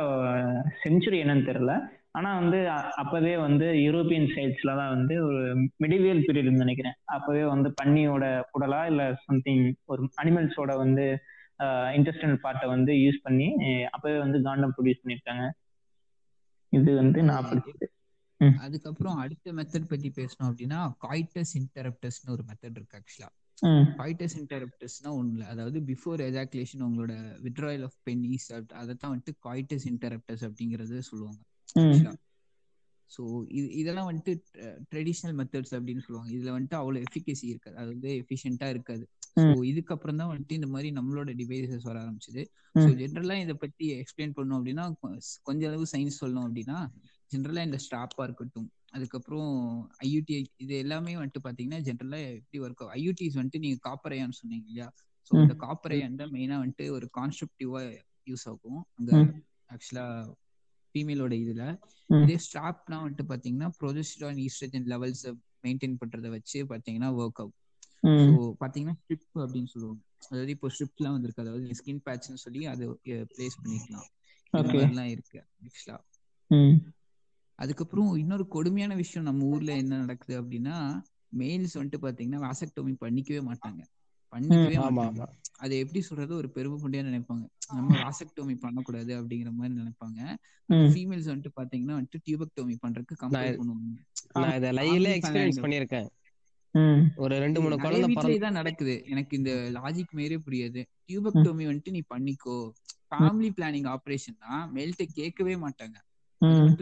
செஞ்சுரி 0.83 1.19
என்னன்னு 1.23 1.47
தெரியல. 1.51 1.75
ஆனா 2.15 2.29
வந்து 2.39 2.59
அப்பவே 3.01 3.33
வந்து 3.43 3.67
யூரோப்பியன் 3.81 4.27
சைட்ஸ்ல 4.33 4.73
தான் 4.79 4.93
வந்து 4.95 5.15
ஒரு 5.25 5.41
மிடிவியல் 5.83 6.21
பீரியட் 6.25 6.61
நினைக்கிறேன். 6.61 6.97
அப்பவே 7.15 7.43
வந்து 7.51 7.69
பன்னியோட 7.79 8.23
குடலா 8.51 8.81
இல்ல 8.85 9.03
சம்திங் 9.25 9.63
ஒரு 9.85 10.03
அனிமல்ஸோட 10.21 10.73
வந்து 10.83 11.05
இன்டெஸ்டினல் 11.97 12.39
பார்ட்டை 12.41 12.67
வந்து 12.73 12.93
யூஸ் 12.97 13.19
பண்ணி 13.21 13.47
அப்பவே 13.93 14.17
வந்து 14.19 14.39
காண்டம் 14.47 14.73
ப்ரொடியூஸ் 14.75 15.03
பண்ணிருக்காங்க. 15.03 15.45
இது 16.73 16.91
வந்து 16.95 17.19
நான் 17.29 17.47
படிச்சது. 17.49 17.85
அதுக்கப்புறம் 18.59 19.17
அடுத்த 19.23 19.53
மெத்தட் 19.57 19.89
பத்தி 19.89 20.09
பேசணும் 20.13 20.49
அப்படின்னா 20.49 20.77
காய்டஸ் 21.03 21.53
இன்டரப்டஸ்னு 21.59 22.33
ஒரு 22.35 22.43
மெத்தட் 22.49 22.77
இருக்கு 22.77 22.97
ஆக்சுவலா 22.99 23.29
காய்டஸ் 23.97 24.35
இன்டரப்டஸ்னா 24.39 25.09
ஒண்ணு 25.17 25.33
இல்ல 25.33 25.45
அதாவது 25.53 25.79
பிஃபோர் 25.89 26.23
எஜாகுலேஷன் 26.27 26.85
உங்களோட 26.87 27.13
விட்ராயல் 27.45 27.85
ஆஃப் 27.87 27.99
பென்னிஸ் 28.03 28.47
அதை 28.79 28.93
தான் 28.95 29.11
வந்துட்டு 29.13 29.35
காய்டஸ் 29.45 29.87
இன்டரப்டஸ் 29.91 30.45
அப்படிங்கறது 30.47 30.99
சொல்லுவாங்க. 31.09 31.41
ஸோ 33.11 33.23
இது 33.51 33.67
இதெல்லாம் 33.81 34.07
வந்துட்டு 34.09 34.33
ட்ரெடிஷ்னல் 34.91 35.35
மெத்தட்ஸ் 35.39 35.73
அப்படின்னு 35.77 36.03
சொல்லுவாங்க. 36.05 36.31
இதுல 36.35 36.53
வந்துட்டு 36.55 36.77
அவ்வளவு 36.79 37.03
எஃபிகசி 37.05 37.45
இருக்காது. 37.51 37.75
அது 37.81 37.89
வந்து 37.93 38.09
எஃபிஷியன்ட்டா 38.21 38.67
இருக்காது. 38.69 39.03
ஸோ 39.43 39.57
இதுக்கப்புறம் 39.71 40.19
தான் 40.21 40.31
வந்துட்டு 40.31 40.57
இந்த 40.59 40.67
மாதிரி 40.67 40.89
நம்மளோட 40.91 41.31
டிவைசஸ் 41.41 41.87
வர 41.89 41.97
ஆரம்பிச்சது. 42.03 42.43
ஸோ 42.75 42.87
ஜென்ரலா 43.01 43.35
இதை 43.43 43.55
பத்தி 43.55 43.85
எக்ஸ்பிளைன் 44.01 44.35
பண்ணோம் 44.37 44.57
அப்படின்னா 44.59 44.85
கொஞ்ச 45.43 45.61
அளவு 45.69 45.85
சயின்ஸ் 45.93 46.21
சொல்லணும் 46.21 46.47
அப்படின்னா 46.47 46.77
ஜென்ரலா 47.31 47.61
இந்த 47.67 47.79
ஸ்ட்ராப்பா 47.85 48.23
இருக்கட்டும். 48.23 48.67
அதுக்கப்புறம் 48.91 49.49
ஐயூடி 50.05 50.33
இது 50.57 50.73
எல்லாமே 50.83 51.13
வந்துட்டு 51.17 51.41
பாத்தீங்கன்னா 51.47 51.79
ஜென்ரலா 51.87 52.19
எப்படி 52.35 52.59
ஒர்க் 52.65 52.83
ஐயூடிஸ் 52.97 53.37
வந்துட்டு 53.39 53.63
நீங்க 53.65 53.79
காப்பர் 53.87 54.15
அயான் 54.15 54.37
சொன்னீங்க 54.39 54.67
இல்லையா? 54.69 54.87
ஸோ. 55.27 55.33
இந்த 55.43 55.55
காப்பர் 55.65 55.95
அயான் 55.95 56.19
தான் 56.21 56.33
மெயினா 56.35 56.57
வந்துட்டு 56.63 56.87
ஒரு 56.97 57.07
கான்ஸ்ட்ரக்டிவா 57.17 57.81
யூஸ் 58.27 58.45
ஆகும். 58.51 58.81
அங்க. 58.99 59.11
ஆக்சுவலா 59.69 60.05
ஃபீமேலோட 60.95 61.33
இதுல. 61.43 61.63
இதே 62.09 62.35
ஸ்ட்ராப்னா 62.45 62.97
வந்துட்டு 63.01 63.25
பாத்தீங்கன்னா 63.31 63.69
ப்ரொஜெஸ்ட்ரான் 63.79 64.39
ஈஸ்ட்ரஜன் 64.45 64.87
லெவல்ஸ் 64.91 65.25
மெயின்டைன் 65.63 65.95
பண்றத 66.01 66.29
வச்சு 66.29 66.59
பாத்தீங்கன்னா 66.71 67.09
ஒர்க் 67.17 67.41
ம். 68.03 68.19
ஸோ 68.21 68.31
பாத்தீங்கன்னா 68.61 68.95
ஸ்ட்ரிப் 68.99 69.39
அப்படின்னு 69.43 69.71
சொல்லுவாங்க. 69.73 70.01
அதாவது 70.25 70.51
இப்போ 70.51 70.67
ஸ்ட்ரிப்லாம் 70.69 71.15
வந்திருக்கு. 71.15 71.43
அதாவது 71.45 71.77
ஸ்கின் 71.79 72.03
பேட்ச்னு 72.05 72.43
சொல்லி 72.45 72.61
அதை 72.67 72.85
பிளேஸ் 73.31 73.57
பண்ணிக்கலாம். 73.61 74.07
மாதிரிலாம் 74.53 75.11
இருக்கு 75.13 75.37
ஆக்சுவலா 75.63 75.97
அதுக்கப்புறம் 77.59 78.09
இன்னொரு 78.21 78.45
கொடுமையான 78.47 78.93
விஷயம் 78.95 79.27
நம்ம 79.27 79.45
ஊர்ல 79.47 79.71
என்ன 79.81 79.99
நடக்குது 80.01 80.35
அப்படின்னா 80.41 80.77
மேல்ஸ் 81.33 81.77
வந்துட்டு 81.77 81.99
பாத்தீங்கன்னா 82.05 82.41
வாசக்டோமி 82.43 82.93
பண்ணிக்கவே 83.01 83.41
மாட்டாங்க. 83.47 83.81
பண்ணிக்கவே 84.35 84.77
மாட்டாங்க. 84.85 85.25
அது 85.57 85.77
எப்படி 85.77 86.01
சொல்றது? 86.01 86.35
ஒரு 86.35 86.49
பெருமை 86.49 86.79
கொண்டே 86.81 87.01
நினைப்பாங்க? 87.01 87.45
நம்ம 87.73 87.95
வாசக்டோமி 87.97 88.55
பண்ணக்கூடாது 88.55 89.21
அப்படிங்கிற 89.21 89.51
மாதிரி 89.51 89.75
நினைப்பாங்க. 89.79 90.19
ம். 90.69 90.73
ஃபீமேல்ஸ் 90.73 91.29
வந்துட்டு 91.31 91.51
பாத்தீங்கன்னா 91.59 91.95
வந்துட்டு 91.99 92.19
டியூபக்டோமி 92.25 92.75
பண்றதுக்கு 92.85 93.15
கம்பேர் 93.21 93.59
பண்ணுவாங்க. 93.59 93.95
நான் 94.33 94.55
இதை 94.55 94.69
லைவ்ல 94.71 95.09
எக்ஸ்பீரியன்ஸ் 95.17 96.11
ம். 96.75 97.03
ஒரு 97.15 97.39
ரெண்டு 97.39 97.61
மூணு 97.61 97.77
குழந்தை 97.77 98.13
பிறந்து 98.13 98.39
இதான் 98.39 98.51
நடக்குது. 98.51 99.03
எனக்கு 99.05 99.37
இந்த 99.37 99.51
லாஜிக் 99.73 100.15
மாரியே 100.15 100.39
புரியாது. 100.47 100.81
டியூபக்டோமி 101.07 101.63
வந்துட்டு 101.69 101.89
நீ 101.89 102.01
பண்ணிக்கோ. 102.13 102.57
ஃபேமிலி 103.09 103.49
பிளானிங் 103.57 103.87
ஆபரேஷன்னா 103.87 104.53
மேல்கிட்ட 104.75 105.03
கேட்கவே 105.13 105.55
மாட்டாங்க. 105.55 105.97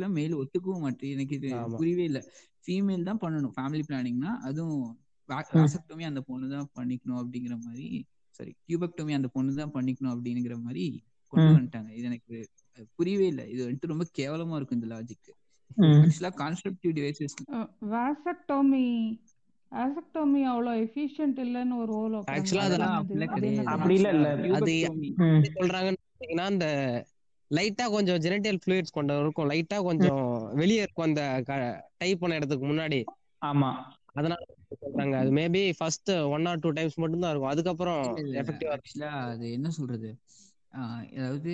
மேல் 0.09 0.35
ஒத்துக்கவும் 0.35 0.79
மாட்டேன் 0.79 1.11
எனக்கு 1.11 1.35
இது. 1.35 1.49
புரியவே 1.77 2.03
இல்ல. 2.03 2.19
ஃபீமேல் 2.65 3.03
தான் 3.03 3.19
பண்ணணும். 3.21 3.53
ஃபேமிலி 3.55 3.83
பிளானிங்னா 3.87 4.31
அதுவும் 4.41 5.02
வாசக்டோமி 5.29 6.03
அந்த 6.03 6.21
பொண்ணு 6.21 6.47
தான் 6.49 6.69
பண்ணிக்கணும் 6.75 7.19
அப்படிங்கிற 7.21 7.55
மாதிரி 7.63 7.87
சாரி 8.39 8.51
டியூபக்டோமி 8.67 9.13
அந்த 9.13 9.27
பொண்ணு 9.27 9.55
தான் 9.55 9.73
பண்ணிக்கணும் 9.73 10.13
அப்படிங்கிற 10.13 10.55
மாதிரி 10.61 10.85
கொண்டு. 11.33 11.49
வந்துட்டாங்க. 11.51 11.89
இது 11.91 12.05
எனக்கு 12.05 12.35
புரியவே 12.97 13.27
இல்லை. 13.27 13.45
இது 13.49 13.61
வந்துட்டு 13.65 13.91
ரொம்ப 13.91 14.05
கேவலமா 14.17 14.55
இருக்கும் 14.55 14.79
இந்த 14.79 14.89
லாஜிக் 14.93 15.29
ம். 15.77 16.01
ஆக்சுவலா 16.01 16.31
கான்ஸ்ட்ரக்டிவ் 16.41 16.93
டிவைசஸ் 16.93 17.35
வாசக்டோமி 17.93 18.85
வாசக்டோமி 19.71 20.41
அவ்வளோ 20.49 20.71
எஃபிஷியன்ட் 20.83 21.39
இல்லைன்னு 21.39 21.77
ஒரு 21.77 21.93
ஓலோ 21.93 22.19
Actually 22.33 22.63
அதெல்லாம் 22.63 22.97
அப்படிலாம் 22.99 23.33
கிடையாது. 23.33 23.67
அப்படி 23.67 23.95
இல்ல, 23.95 24.09
இல்ல. 24.13 24.27
அது 24.57 24.73
சொல்றாங்கன்னு 25.55 26.01
பாத்தீங்கன்னா 26.03 26.45
அந்த 26.51 26.67
லைட்டா 27.51 27.85
கொஞ்சம் 27.91 28.21
ஜெனடியல் 28.21 28.59
ஃப்ளூயிட்ஸ் 28.61 28.91
கொண்டு 28.91 29.19
இருக்கும். 29.19 29.49
லைட்டா 29.49 29.77
கொஞ்சம் 29.83 30.21
வெளியே 30.53 30.81
இருக்கும் 30.81 31.07
அந்த 31.07 31.23
டைப் 31.97 32.21
பண்ண 32.21 32.35
இடத்துக்கு 32.35 32.65
முன்னாடி. 32.65 32.99
ஆமா. 33.41 33.69
அதனால 34.13 34.41
சொல்றாங்க. 34.81 35.15
அது 35.21 35.31
maybe 35.37 35.63
first 35.77 36.11
one 36.33 36.45
or 36.45 36.61
two 36.61 36.71
times 36.71 36.97
மட்டும் 36.97 37.23
தான் 37.23 37.31
இருக்கும். 37.33 37.53
அதுக்கப்புறம் 37.53 38.01
எஃபெக்டிவா 38.41 38.73
ஆக்சுவலா 38.75 39.11
அது 39.27 39.45
என்ன 39.57 39.69
சொல்றது? 39.77 40.11
அதாவது 41.17 41.51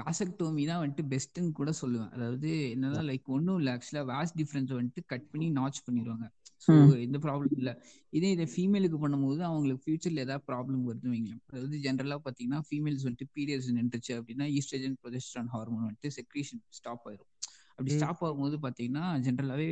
வாசக்டோமி 0.00 0.62
தான் 0.66 0.80
வந்துட்டு 0.80 1.04
பெஸ்ட்னு 1.12 1.52
கூட 1.52 1.70
சொல்லுவேன். 1.80 2.12
அதாவது 2.16 2.50
என்னன்னா 2.74 3.00
லைக் 3.08 3.28
ஒன்றும் 3.36 3.58
இல்லை. 3.60 3.72
ஆக்சுவலா 3.76 4.02
வாஸ் 4.12 4.34
டிஃபரன்ஸ் 4.40 4.72
வந்துட்டு 4.72 5.02
கட் 5.12 5.26
பண்ணி 5.30 5.46
நாச் 5.58 5.80
பண்ணிடுவாங்க. 5.86 6.26
ஸோ. 6.62 6.72
எந்த 7.06 7.18
ப்ராப்ளம் 7.24 7.56
இல்லை. 7.56 7.72
இதே 8.12 8.28
இதை 8.30 8.46
ஃபீமேலுக்கு 8.52 8.98
பண்ணும்போது 9.00 9.40
அவங்களுக்கு 9.42 9.82
ஃபியூச்சர்ல 9.84 10.24
ஏதாவது 10.26 10.44
ப்ராப்ளம் 10.50 10.84
வருது 10.88 11.08
வைங்களேன். 11.12 11.42
அதாவது 11.50 11.76
ஜென்ரலா 11.84 12.18
பார்த்தீங்கன்னா 12.24 12.60
ஃபீமேல்ஸ் 12.68 13.04
வந்துட்டு 13.06 13.28
பீரியட்ஸ் 13.36 13.70
நின்றுச்சு 13.78 14.12
அப்படின்னா 14.18 14.46
ஈஸ்ட்ரஜன் 14.56 14.96
ப்ரொஜெஸ்ட்ரான் 15.02 15.50
ஹார்மோன் 15.54 15.86
வந்துட்டு 15.86 16.10
செக்ரீஷன் 16.18 16.62
ஸ்டாப் 16.78 17.06
ஆயிரும். 17.06 17.30
அப்படி. 17.72 17.92
ஸ்டாப் 17.96 18.22
ஆகும்போது 18.26 18.58
பார்த்தீங்கன்னா 18.64 19.04
ஜென்ரலாவே 19.26 19.68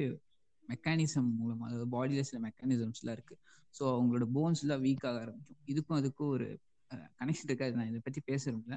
மெக்கானிசம் 0.68 1.30
மூலமா 1.40 1.64
அதாவது 1.68 1.86
பாடியில 1.94 2.22
சில 2.28 2.38
மெக்கானிசம்ஸ்லாம் 2.46 3.16
இருக்கு. 3.18 3.36
ஸோ 3.74 3.82
அவங்களோட 3.94 4.26
போன்ஸ் 4.36 4.62
எல்லாம் 4.64 4.82
வீக் 4.86 5.06
ஆக 5.10 5.18
ஆரம்பிக்கும். 5.24 5.60
இதுக்கும் 5.72 5.98
அதுக்கும் 6.00 6.32
ஒரு 6.36 6.48
கனெக்ஷன் 7.20 7.50
இருக்காது. 7.50 7.74
நான் 7.78 7.90
இதை 7.92 8.00
பத்தி 8.06 8.20
பேசுறேன்ல 8.30 8.76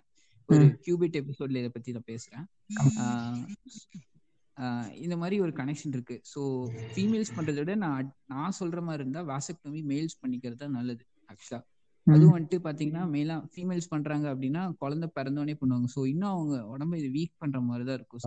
ஒரு 0.49 0.65
கியூபிட் 0.85 1.15
எபிசோட்ல 1.21 1.61
இதை 1.63 1.71
பத்தி 1.77 1.95
நான் 1.97 2.09
பேசுறேன். 2.11 2.45
இந்த 5.03 5.15
மாதிரி 5.21 5.35
ஒரு 5.45 5.53
கனெக்ஷன் 5.61 5.93
இருக்கு. 5.95 6.17
ஸோ 6.33 6.41
ஃபீமேல்ஸ் 6.95 7.31
பண்றதை 7.37 7.59
விட 7.63 7.73
நான் 7.85 8.11
நான் 8.33 8.57
சொல்ற 8.59 8.81
மாதிரி 8.89 9.03
இருந்தா 9.03 9.23
வாசக்டோமி 9.31 9.81
மேல்ஸ் 9.91 10.21
பண்ணிக்கிறது 10.21 10.59
தான் 10.63 10.77
நல்லது 10.79 11.03
ஆக்சுவலா 11.33 11.61
அதுவும் 12.07 12.33
வந்துட்டு 12.35 12.57
பாத்தீங்கன்னா 12.65 13.03
மேலா 13.15 13.35
ஃபீமேல்ஸ் 13.53 13.91
பண்றாங்க 13.93 14.25
அப்படின்னா 14.33 14.63
குழந்தை 14.81 15.07
பிறந்தோடனே 15.17 15.55
பண்ணுவாங்க. 15.61 15.87
ஸோ 15.95 16.01
இன்னும் 16.11 16.33
அவங்க 16.35 16.55
உடம்ப 16.73 16.97
இது 17.01 17.09
வீக் 17.17 17.33
பண்ற 17.43 17.59
மாதிரி 17.69 17.85
தான் 17.89 17.97
இருக்கும். 17.99 18.21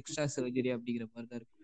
எக்ஸ்ட்ரா 0.00 0.24
சர்ஜரி 0.36 0.70
அப்படிங்கிற 0.76 1.06
மாதிரி 1.12 1.28
தான் 1.32 1.40
இருக்கும். 1.40 1.57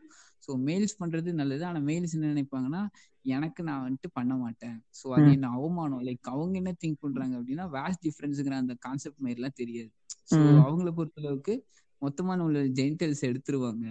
ஸோ 0.45 0.53
மேல்ஸ் 0.67 0.97
பண்றது 1.01 1.33
நல்லது. 1.33 1.65
ஆனா 1.65 1.81
மேல்ஸ் 1.81 2.15
என்ன 2.17 2.31
நினைப்பாங்கன்னா 2.33 2.83
எனக்கு 3.27 3.61
நான் 3.63 3.85
வந்துட்டு 3.87 4.09
பண்ண 4.13 4.33
மாட்டேன். 4.37 4.77
ஸோ 4.99 5.07
அது 5.11 5.29
என்ன 5.33 5.49
அவமானம்? 5.49 6.03
லைக் 6.03 6.31
அவங்க 6.33 6.57
என்ன 6.57 6.73
திங்க் 6.85 7.01
பண்றாங்க 7.01 7.35
அப்படின்னா 7.39 7.67
வேஸ்ட் 7.77 8.05
டிஃபரன்ஸுங்கிற 8.07 8.57
அந்த 8.57 8.77
கான்செப்ட் 8.81 9.23
மாதிரி 9.23 9.41
எல்லாம் 9.41 9.59
தெரியாது 9.63 9.91
ஸோ. 10.31 10.39
அவங்கள 10.65 10.91
பொறுத்தளவுக்கு 10.99 11.55
மொத்தமா 12.03 12.33
நம்மளோட 12.39 12.67
ஜெனிட்டல்ஸ் 12.79 13.23
எடுத்துருவாங்க. 13.29 13.87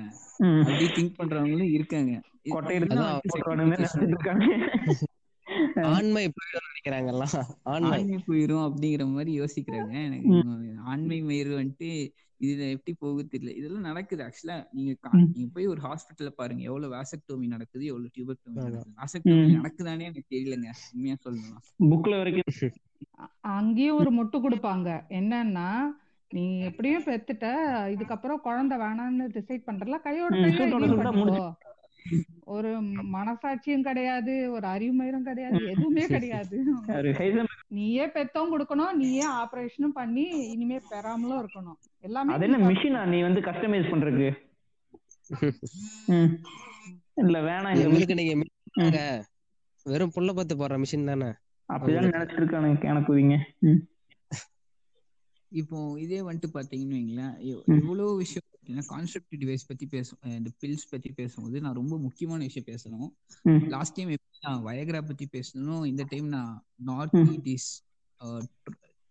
அப்படி 0.66 0.86
திங்க் 0.98 1.18
பண்றவங்களும் 1.20 1.72
இருக்காங்க. 1.72 2.12
ஆண்மை 5.92 6.24
போயிடும் 6.36 6.68
நினைக்கிறாங்க 6.70 7.10
எல்லாம் 7.14 7.34
ஆண்மை 7.72 8.18
போயிரும் 8.28 8.66
அப்படிங்கிற 8.68 9.06
மாதிரி 9.08 9.32
யோசிக்கிறாங்க. 9.42 9.94
எனக்கு 10.08 10.36
ஆண்மை 10.92 11.18
மயிர் 11.22 11.52
வந்துட்டு 11.54 11.90
இதுல 12.44 12.70
எப்படி 12.70 12.98
போகுது 13.00 13.38
தெரியல 13.38 13.56
இதெல்லாம் 13.56 13.82
நடக்குது. 13.82 14.24
ஆக்சுவலா 14.24 14.68
நீங்க. 14.72 14.96
நீங்க 15.12 15.50
போய் 15.54 15.68
ஒரு 15.68 15.82
ஹாஸ்பிட்டல்ல 15.82 16.30
பாருங்க. 16.30 16.64
எவ்வளவு 16.64 16.94
வாசக்டோமி 16.94 17.48
நடக்குது 17.48 17.86
எவ்வளவு 17.86 18.12
டியூபக்டோமி. 18.18 18.54
நடக்குது. 18.54 18.94
வாசக்டோமி. 18.98 19.54
நடக்குதானே 19.58 20.02
எனக்கு 20.02 20.24
தெரியலங்க. 20.30 20.70
உண்மையா 20.94 21.16
சொல்லணும் 21.26 21.62
புக்ல 21.80 22.18
வரைக்கும் 22.18 22.72
அங்கேயும் 23.42 23.98
ஒரு 23.98 24.12
முட்டு 24.14 24.42
கொடுப்பாங்க. 24.42 24.90
என்னன்னா 25.10 25.70
நீ 26.30 26.60
எப்படியும் 26.60 27.04
பெத்துட்ட 27.04 27.46
இதுக்கப்புறம் 27.94 28.36
குழந்தை 28.36 28.78
வேணாம்னு 28.78 29.30
டிசைட் 29.32 29.62
பண்றல 29.66 30.00
கையோட 30.00 31.56
ஒரு 32.44 32.70
மனசாட்சியும் 33.14 33.82
கிடையாது 33.82 34.52
ஒரு 34.52 34.68
அறிவுமயிரும் 34.68 35.22
கிடையாது 35.22 35.58
எதுவுமே 35.74 36.08
கிடையாது. 36.08 36.64
நீயே 37.68 38.06
பெத்தவும் 38.08 38.54
கொடுக்கணும் 38.54 38.94
நீயே 38.94 39.28
ஆபரேஷனும் 39.28 39.94
பண்ணி 39.94 40.22
இனிமே 40.52 40.80
பெறாமலும் 40.90 41.48
இருக்கணும். 41.48 41.78
எல்லாமே 42.00 42.34
அது 42.34 42.46
என்ன. 42.46 42.58
மிஷினா? 42.58 43.06
நீ 43.06 43.22
வந்து 43.22 43.40
கஸ்டமைஸ் 43.40 43.92
பண்றதுக்கு. 43.92 44.32
இல்ல 47.16 47.40
வேணாம் 47.40 47.76
இந்த 47.76 47.84
எங்களுக்கு 47.84 48.16
நீங்க 48.76 49.26
வெறும் 49.86 50.12
புள்ள 50.16 50.36
பத்து 50.36 50.56
போடுற 50.56 50.82
மிஷின் 50.82 51.06
தானே? 51.06 51.30
அப்படிதான் 51.70 52.14
நினைச்சிருக்கானு 52.14 52.84
எனக்கு 52.84 53.40
இப்போ 55.52 55.96
இதே 56.00 56.20
வந்துட்டு 56.20 56.48
பாத்தீங்கன்னு 56.54 56.96
வைங்களேன் 56.96 57.34
எவ்- 57.42 57.64
ம். 57.66 57.82
விஷயம் 58.68 58.84
கான்செப்ட் 58.88 59.36
டிவைஸ் 59.36 59.66
பத்தி 59.68 59.86
பேசும் 59.86 60.20
இந்த 60.24 60.52
பில்ஸ் 60.62 60.90
பத்தி 60.90 61.10
பேசும்போது 61.12 61.62
நான் 61.62 61.74
ரொம்ப 61.74 61.98
முக்கியமான 61.98 62.48
விஷயம் 62.50 62.70
பேசணும். 62.72 63.10
லாஸ்ட் 63.68 63.96
டைம் 63.96 64.16
நான் 64.42 64.64
வயக்ரா 64.66 65.02
பத்தி 65.08 65.26
பேசணும் 65.32 65.86
இந்த 65.86 66.04
டைம் 66.10 66.28
நான் 66.28 66.54
நார்த். 66.90 67.16
டிஸ் 67.48 67.70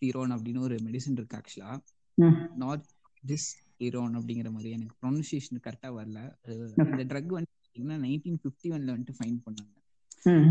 தீரோன் 0.03 0.33
அப்படின்னு 0.37 0.59
ஒரு 0.59 0.77
மெடிசன் 0.77 1.17
இருக்கு 1.19 1.41
ஆக்சுவலா. 1.41 1.73
நார்த் 2.57 2.91
டிஸ் 3.27 3.49
தீரோன் 3.81 4.17
அப்படிங்கிற 4.19 4.51
மாதிரி 4.51 4.71
எனக்கு 4.71 4.97
ப்ரொனன்சியேஷன் 5.03 5.63
கரெக்டா 5.67 5.91
வரல. 5.99 6.19
இந்த 6.91 7.05
ட்ரக் 7.11 7.37
வந்து 7.37 7.53
பாத்தீங்கன்னா 7.63 7.99
நைன்டீன் 8.07 8.41
ஃபிஃப்டி 8.43 8.69
ஒன்ல 8.75 8.91
வந்துட்டு 8.97 9.15
ஃபைன் 9.21 9.39
பண்ணாங்க. 9.47 9.75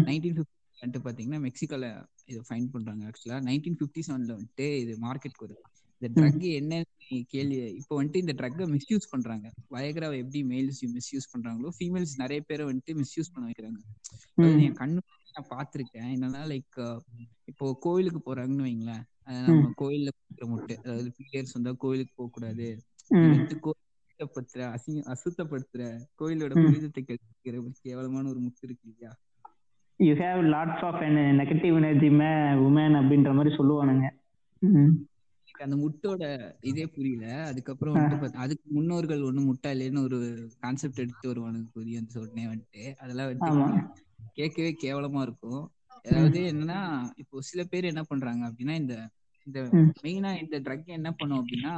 நைன்டீன் 0.10 0.38
ஃபிஃப்டி 0.38 0.58
வந்துட்டு 0.82 1.02
பாத்தீங்கன்னா 1.08 1.40
மெக்சிகோல 1.48 1.88
இதை 2.26 2.42
ஃபைன் 2.50 2.68
பண்றாங்க 2.74 3.04
ஆக்சுவலா 3.10 3.38
நைன்டீன் 3.50 3.78
ஃபிஃப்டி 3.80 4.02
செவன்ல 4.08 4.34
வந்துட்டு 4.40 4.66
இது 4.84 4.94
மார்க்கெட்க்கு 5.02 5.46
வருது 5.46 5.64
இந்த 6.02 6.10
ட்ரக் 6.16 6.46
என்ன 6.60 6.76
கேள்வி 7.34 7.58
இப்போ 7.80 7.94
வந்துட்டு 7.98 8.22
இந்த 8.24 8.34
ட்ரக்கை 8.40 8.66
மிஸ்யூஸ் 8.76 9.12
பண்றாங்க. 9.12 9.48
வயக்ராவை 9.76 10.16
எப்படி 10.22 10.40
மேல்ஸ் 10.52 10.80
மிஸ்யூஸ் 10.96 11.28
பண்றாங்களோ 11.34 11.72
ஃபீமேல்ஸ் 11.78 12.14
நிறைய 12.22 12.42
பேரை 12.50 12.64
வந்துட்டு 12.70 12.94
மிஸ்யூஸ் 13.02 13.32
பண்ண 13.34 13.44
வைக்கிறாங்க. 13.50 13.80
என் 14.68 14.80
கண்ணு 14.80 15.02
நான் 15.36 15.52
பார்த்திருக்கேன். 15.52 16.08
என்னன்னா 16.16 16.42
லைக் 16.52 16.80
இப்போ 17.52 17.66
கோயிலுக்கு 17.86 18.22
போறாங்கன்னு 18.28 18.68
வைங்களேன். 18.68 19.04
நம்ம 19.48 19.70
கோயில்ல 19.82 20.10
கொடுக்குற 20.16 20.48
முட்டை. 20.54 20.76
அதாவது 20.84 21.10
பீரியர்ஸ் 21.20 21.56
வந்தா 21.58 21.74
கோயிலுக்கு 21.84 22.14
போக 22.20 22.30
கூடாது 22.38 22.68
கோயில் 23.68 23.88
அசுத்தப்படுத்துற 24.00 24.64
அசிங்க 24.76 25.04
அசுத்தப்படுத்துற 25.14 25.84
கோயிலோட. 26.22 26.54
புனிதத்தை 26.64 27.04
கெடுக்கிற 27.04 27.56
ஒரு 27.66 27.76
கேவலமான 27.86 28.26
ஒரு 28.34 28.42
முட்டு 28.46 28.66
இருக்கு 28.68 28.86
இல்லையா? 28.90 29.12
You 30.00 30.14
have 30.24 30.42
lots 30.56 30.84
of 30.90 31.00
negative 31.42 31.78
energy 31.82 32.10
may 32.20 32.32
woman 32.68 32.98
அப்படின்ற 33.02 33.32
மாதிரி 33.38 33.54
சொல்லுவானுங்க. 33.60 34.08
அந்த 35.60 35.76
முட்டோட 35.76 36.24
இதே 36.62 36.86
புரியல. 36.86 37.26
அதுக்கப்புறம் 37.42 37.96
வந்துட்டு 37.96 38.42
அதுக்கு 38.46 38.66
முன்னோர்கள் 38.70 39.22
ஒண்ணு 39.22 39.42
முட்டாளேன்னு 39.50 40.04
ஒரு 40.04 40.20
கான்செப்ட் 40.60 41.00
எடுத்து 41.00 41.32
வருவானுங்க 41.32 41.70
புரிய 41.74 42.00
அந்த 42.00 42.20
உடனே 42.20 42.46
வந்துட்டு. 42.46 42.84
அதெல்லாம் 42.98 43.30
வந்துட்டு 43.32 43.84
கேட்கவே 44.34 44.78
கேவலமா 44.84 45.22
இருக்கும். 45.22 45.64
அதாவது 46.06 46.40
என்னன்னா 46.52 46.80
இப்போ 47.16 47.42
சில 47.42 47.64
பேர் 47.64 47.84
என்ன 47.84 48.04
பண்றாங்க 48.04 48.44
அப்படின்னா 48.50 48.76
இந்த 48.76 48.96
இந்த. 49.48 49.60
மெயினா 50.04 50.32
இந்த 50.44 50.60
ட்ரக் 50.60 50.86
என்ன 50.86 51.12
பண்ணும் 51.12 51.42
அப்படின்னா 51.42 51.74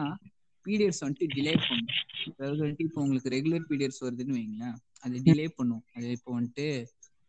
பீரியட்ஸ் 0.66 1.04
வந்துட்டு 1.04 1.28
டிலே 1.36 1.54
பண்ணும். 1.70 1.96
அதாவது 2.38 2.62
வந்துட்டு 2.64 2.86
இப்போ 2.88 3.02
உங்களுக்கு 3.02 3.30
ரெகுலர் 3.30 3.70
பீரியட்ஸ் 3.70 4.04
வருதுன்னு 4.04 4.38
வைங்களேன் 4.40 4.76
அது 5.00 5.16
டிலே 5.26 5.48
பண்ணும். 5.56 5.84
அது 5.94 6.12
இப்போ 6.12 6.40
வந்துட்டு 6.40 6.68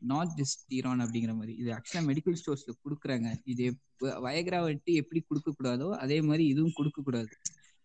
நாட் 0.05 0.33
டிஸ்டீரான் 0.39 1.03
அப்படிங்கிற 1.05 1.33
மாதிரி 1.37 1.53
இது 1.61 1.71
ஆக்சுவலா 1.77 2.03
மெடிக்கல் 2.09 2.39
ஸ்டோர்ஸ்ல 2.41 2.73
குடுக்குறாங்க 2.85 3.29
இது 3.53 3.65
வயக்ரா 4.25 4.59
வந்துட்டு 4.65 4.95
எப்படி 5.03 5.21
கொடுக்க 5.23 5.51
கூடாதோ 5.53 5.89
அதே 6.03 6.19
மாதிரி 6.23 6.45
இதுவும் 6.53 6.77
கொடுக்க 6.79 6.99
கூடாது. 7.03 7.33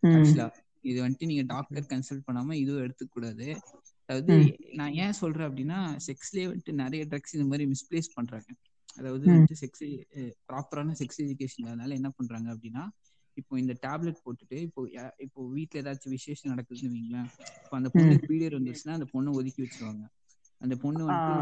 ஆக்சுவலா 0.04 0.48
இது 0.84 0.98
வந்துட்டு 1.04 1.30
நீங்க 1.30 1.44
டாக்டர் 1.50 1.90
கன்சல்ட் 1.92 2.26
பண்ணாம 2.28 2.56
இதுவும் 2.60 2.84
எடுத்துக்க 2.86 3.12
கூடாது 3.12 3.48
அதாவது. 4.10 4.36
நான் 4.80 4.94
ஏன் 5.04 5.18
சொல்றேன் 5.20 5.48
அப்படின்னா 5.50 5.78
செக்ஸ்லயே 6.08 6.46
வந்துட்டு 6.50 6.74
நிறைய 6.82 7.04
ட்ரக்ஸ் 7.12 7.36
இந்த 7.38 7.48
மாதிரி 7.50 7.66
மிஸ்பிளேஸ் 7.74 8.16
பண்றாங்க 8.16 8.50
அதாவது. 9.00 9.26
வந்துட்டு 9.28 9.58
செக்ஸ் 9.62 9.84
ப்ராப்பரான 10.50 10.96
செக்ஸ் 11.02 11.22
எஜுகேஷன் 11.26 11.70
அதனால 11.70 11.94
என்ன 12.00 12.12
பண்றாங்க 12.18 12.48
அப்படின்னா 12.56 12.86
இப்போ 13.38 13.54
இந்த 13.60 13.74
டேப்லெட் 13.84 14.24
போட்டுட்டு 14.24 14.58
இப்போ 14.66 14.82
இப்போ 15.26 15.42
வீட்ல 15.52 15.82
ஏதாச்சும் 15.82 16.16
விசேஷம் 16.16 16.52
நடக்குதுன்னு 16.54 16.96
வைங்களேன் 16.96 17.30
இப்போ 17.60 17.76
அந்த 17.78 17.90
பொண்ணுக்கு 17.94 18.30
பீரியட் 18.32 18.58
வந்துச்சுன்னா 18.58 18.96
அந்த 18.98 19.08
பொண்ணை 19.14 19.32
ஒதுக்கி 19.38 19.62
வச்சிருவாங்க 19.66 20.04
அந்த 20.62 20.76
பொண்ணு 20.82 21.02
வந்து. 21.06 21.36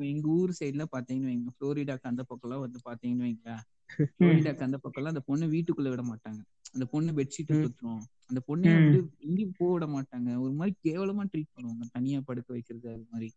இப்போ 0.00 0.10
எங்க 0.10 0.28
ஊர் 0.34 0.52
சைடுல 0.58 0.84
பாத்தீங்கன்னு 0.92 1.30
வைங்க 1.30 1.50
புளோரிடாக்கு 1.56 2.06
அந்த 2.10 2.22
பக்கம்லாம் 2.28 2.62
வந்து 2.62 2.78
பாத்தீங்கன்னு 2.84 3.24
வைங்களேன் 3.24 3.64
புளோரிடாக்கு 4.18 4.62
அந்த 4.66 4.76
பக்கம்லாம் 4.84 5.12
அந்த 5.12 5.22
பொண்ணு 5.26 5.46
வீட்டுக்குள்ள 5.52 5.88
விட 5.92 6.02
மாட்டாங்க. 6.02 6.40
அந்த 6.74 6.84
பொண்ணு 6.92 7.10
பெட்ஷீட் 7.12 7.50
ம். 7.50 7.60
குத்துரும். 7.62 8.00
அந்த 8.30 8.40
பொண்ணை. 8.48 8.70
வந்து 8.76 8.98
எங்கேயும் 9.24 9.52
போக 9.58 9.70
விட 9.74 9.86
மாட்டாங்க. 9.94 10.28
ஒரு 10.44 10.52
மாதிரி 10.52 10.74
கேவலமா 10.86 11.24
ட்ரீட் 11.32 11.50
பண்ணுவாங்க. 11.54 11.86
தனியா 11.96 12.18
படுக்க 12.28 12.48
வைக்கிறது 12.52 12.88
அது 12.92 13.04
மாதிரி. 13.10 13.28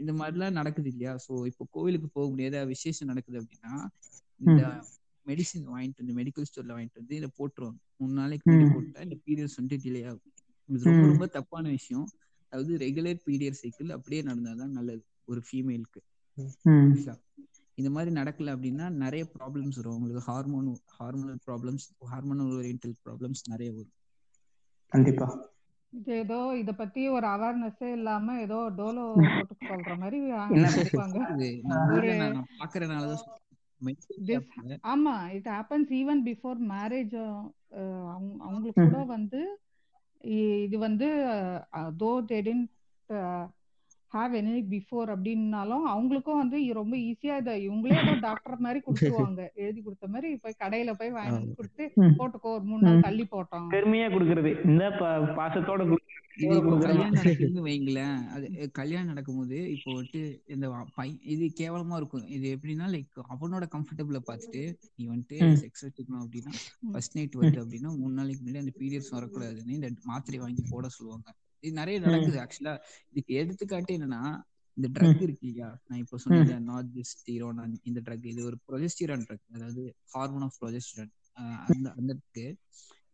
இந்த 0.00 0.12
மாதிரிலாம் 0.20 0.58
நடக்குது 0.58 0.90
இல்லையா? 0.92 1.14
சோ 1.26 1.32
இப்போ 1.50 1.64
கோவிலுக்கு 1.70 2.10
போக 2.10 2.26
முடியாத 2.30 2.64
விசேஷம் 2.72 3.10
நடக்குது 3.12 3.40
அப்படின்னா 3.42 3.72
இந்த 4.40 4.60
மெடிசின் 5.26 5.66
வாங்கிட்டு 5.70 6.02
வந்து 6.02 6.18
மெடிக்கல் 6.20 6.48
ஸ்டோர்ல 6.50 6.74
வாங்கிட்டு 6.76 7.02
வந்து 7.02 7.16
இதை 7.16 7.30
போட்டுருவாங்க. 7.38 7.80
மூணு 8.00 8.14
நாளைக்கு 8.20 8.46
முன்னாடி. 8.46 8.68
போட்டா 8.74 9.06
இந்த 9.08 9.18
பீரியட்ஸ் 9.24 9.58
வந்துட்டு 9.58 9.82
டிலே 9.86 10.02
ஆகும். 10.10 10.34
இது 10.68 10.84
ரொம்ப. 10.84 11.04
ரொம்ப 11.12 11.26
தப்பான 11.38 11.64
விஷயம். 11.70 12.06
அதாவது 12.52 12.74
ரெகுலர் 12.78 13.24
பீரியட் 13.24 13.60
சைக்கிள் 13.62 13.96
அப்படியே 13.96 14.22
நடந்தாதான் 14.22 14.76
நல்லது. 14.78 15.02
ஒரு 15.28 15.40
ஃபீமேலுக்கு. 15.46 16.00
இந்த 17.78 17.88
மாதிரி 17.90 18.10
நடக்கல 18.14 18.54
அப்படின்னா 18.56 18.86
நிறைய 18.96 19.24
ப்ராப்ளம்ஸ் 19.36 19.78
வரும். 19.80 19.96
உங்களுக்கு 19.96 20.22
hormone 20.28 20.68
hormonal 20.98 21.40
problems 21.48 21.86
hormonal 22.12 22.52
oriental 22.58 22.96
problems 23.04 23.42
நிறைய 23.46 23.70
வரும். 23.72 23.94
கண்டிப்பா. 24.92 25.28
இது 25.92 26.12
ஏதோ 26.16 26.38
இத 26.60 26.70
பத்தி 26.74 27.02
ஒரு 27.08 27.26
அவேர்னஸே 27.26 27.88
இல்லாம 27.92 28.36
ஏதோ 28.40 28.58
டோலோ 28.78 29.04
போட்டு 29.34 29.54
சொல்ற 29.68 29.92
மாதிரி 29.96 30.18
பாக்குறதுனாலதான் 32.60 33.24
ஆமா 34.92 35.14
it 35.36 35.48
happens 35.48 35.90
even 35.92 36.20
before 36.26 36.58
marriage 36.70 37.14
அவங்களுக்கு 38.42 38.80
கூட 38.82 38.98
வந்து 39.08 39.40
இது 40.64 40.76
வந்து 40.78 41.08
though 42.00 42.10
they 42.24 42.38
tend 42.46 42.68
have 44.14 44.32
any 44.38 44.60
before 44.72 45.08
அப்படின்னாலும் 45.12 45.84
அவங்களுக்கும் 45.92 46.40
வந்து 46.40 46.58
ரொம்ப 46.78 46.94
ஈஸியா 47.06 47.36
இதை 47.42 47.54
இவங்களே 47.64 47.96
ஏதோ 48.02 48.14
டாக்டர் 48.20 48.64
மாதிரி 48.64 48.80
கொடுத்துருவாங்க 48.84 49.42
எழுதி 49.62 49.80
கொடுத்த 49.82 50.08
மாதிரி 50.12 50.28
போய் 50.44 50.60
கடையில 50.62 50.92
போய் 51.00 51.16
வாங்கி 51.16 51.54
கொடுத்து. 51.58 51.84
போட்டுக்கோ 52.18 52.50
ஒரு 52.56 52.64
மூணு 52.64 52.82
நாள் 52.86 53.06
தள்ளி 53.06 53.26
போட்டோம் 53.32 53.68
பெருமையா 53.74 54.08
கொடுக்கறது 54.14 54.52
இந்த 54.68 54.84
பாசத்தோட. 55.38 55.82
கல்யாணம் 56.84 57.18
நடக்குதுன்னு 57.18 57.64
வைங்களேன் 57.66 58.16
அது 58.34 58.46
கல்யாணம் 58.78 59.10
நடக்கும்போது 59.10 59.58
இப்போ 59.74 59.90
வந்துட்டு 59.92 60.22
இந்த 60.54 60.66
இது 61.34 61.44
கேவலமா 61.60 61.98
இருக்கும் 62.00 62.26
இது 62.36 62.46
எப்படின்னா 62.54 62.86
லைக் 62.94 63.20
அவனோட 63.34 63.66
கம்ஃபர்டபுள 63.74 64.20
பார்த்துட்டு 64.28 64.62
நீ 64.96 65.04
வந்துட்டு. 65.12 65.38
செக்ஸ் 65.62 65.84
வச்சுக்கணும் 65.86 66.24
அப்படின்னா. 66.24 66.52
ஃபர்ஸ்ட் 66.90 67.16
நைட் 67.18 67.38
வருது 67.40 67.62
அப்படின்னா 67.64 67.92
மூணு 68.00 68.14
நாளைக்கு 68.18 68.42
முன்னாடி 68.42 68.64
அந்த 68.64 68.74
பீரியட்ஸ் 68.80 69.14
வரக்கூடாதுன்னு 69.16 69.78
இந்த 69.78 69.90
மாத்திரை 70.10 70.40
வாங்கி 70.44 70.64
போட 70.72 70.88
சொல்லுவாங்க 70.96 71.28
இது 71.64 71.74
நிறைய 71.74 71.98
நடக்குது 72.00 72.36
ஆக்சுவலா 72.42 72.74
இதுக்கு 73.12 73.32
எடுத்துக்காட்டு 73.40 73.92
என்னன்னா 73.96 74.22
இந்த 74.76 74.88
ட்ரக் 74.94 75.20
இருக்கு 75.22 75.44
இல்லையா? 75.44 75.68
நான் 75.82 76.00
இப்போ 76.02 76.16
சொன்னேன் 76.22 76.64
நாட் 76.64 76.88
திஸ்டீரோன் 76.96 77.58
இந்த 77.82 78.00
ட்ரக் 78.06 78.26
இது 78.26 78.40
ஒரு 78.44 78.56
ப்ரொஜெஸ்டிரான் 78.66 79.26
ட்ரக் 79.26 79.44
அதாவது 79.52 79.82
ஹார்மோன் 80.14 80.46
ஆஃப் 80.46 80.58
ப்ரொஜெஸ்டிரான் 80.60 81.12
அந்த 81.68 81.86
அந்த. 81.98 82.12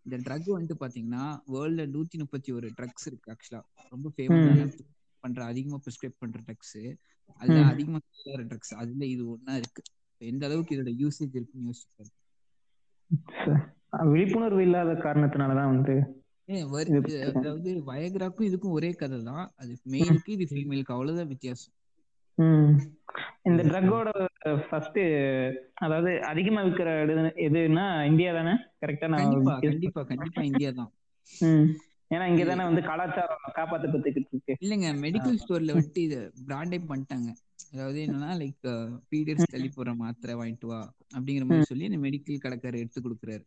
இந்த 0.06 0.16
ட்ரக் 0.24 0.48
வந்துட்டு 0.48 0.76
பாத்தீங்கன்னா 0.82 1.24
வேர்ல்ட்ல 1.52 1.84
நூத்தி 1.92 2.16
முப்பத்தி 2.22 2.50
ஒரு 2.52 2.68
ட்ரக்ஸ் 2.76 3.06
இருக்கு 3.06 3.30
ஆக்சுவலா 3.32 3.60
ரொம்ப 3.92 4.08
ஃபேமஸ் 4.14 4.76
பண்ற 5.24 5.40
அதிகமா 5.50 5.78
ப்ரிஸ்கிரைப் 5.84 6.20
பண்ற 6.20 6.38
ட்ரக்ஸ் 6.46 6.76
அதுல. 7.40 7.58
அதிகமா 7.72 7.98
ட்ரக்ஸ் 8.44 8.74
அதுல 8.82 9.04
இது 9.14 9.24
ஒண்ணா 9.28 9.54
இருக்கு. 9.60 9.82
எந்த 10.20 10.42
அளவுக்கு 10.48 10.74
இதோட 10.76 10.92
யூசேஜ் 11.00 11.36
இருக்குன்னு 11.36 11.68
யோசிச்சு 11.68 12.06
விழிப்புணர்வு 14.10 14.62
இல்லாத 14.66 14.90
காரணத்தினாலதான் 15.02 15.72
வந்து 15.72 15.94
அதாவது 16.50 17.70
வயக்ராக்கும் 17.88 18.48
இதுக்கும் 18.48 18.76
ஒரே 18.78 18.90
கதை 19.00 19.18
தான் 19.28 19.44
அது 19.60 19.72
மெயிலுக்கு 19.92 20.30
இது 20.36 20.46
ஃபீமேலுக்கு 20.52 20.94
அவ்வளவுதான் 20.96 21.30
வித்தியாசம். 21.34 21.74
இந்த 23.48 23.62
ட்ரக்கோட 23.68 24.08
ஃபர்ஸ்ட் 24.68 24.98
அதாவது 25.84 26.10
அதிகமா 26.30 26.60
விற்கிற 26.66 26.90
எதுன்னா 27.48 27.84
இந்தியா 28.10 28.32
தானே? 28.38 28.54
கரெக்டா 28.82 29.10
நான் 29.12 29.22
கண்டிப்பா 29.64 30.02
கண்டிப்பா 30.10 30.42
இந்தியா 30.50 30.70
தான். 30.80 30.90
ஏன்னா 32.10 32.24
இங்க 32.30 32.44
தானே 32.50 32.62
வந்து 32.68 32.82
கலாச்சாரம் 32.88 33.44
காப்பாத்தப்பட்டுக்கிட்டு 33.58 34.32
இருக்கு. 34.34 34.54
இல்லங்க 34.64 34.88
மெடிக்கல் 35.04 35.40
ஸ்டோர்ல 35.42 35.76
வந்துட்டு 35.76 36.02
இத 36.08 36.16
பிராண்டே 36.48 36.78
பண்ணிட்டாங்க. 36.90 37.28
அதாவது 37.72 37.98
என்னன்னா 38.06 38.30
லைக் 38.40 38.66
பீரியட்ஸ் 39.12 39.52
தள்ளி 39.54 39.68
போற 39.76 39.90
மாத்திரை 40.02 40.34
வாங்கிட்டு 40.40 40.68
வா 40.72 40.80
அப்படிங்கிற 41.16 41.46
மாதிரி 41.50 41.70
சொல்லி 41.70 41.88
இந்த 41.90 42.00
மெடிக்கல் 42.06 42.44
கடைக்காரர் 42.44 42.82
எடுத்து 42.82 43.00
கொடுக்குறாரு. 43.06 43.44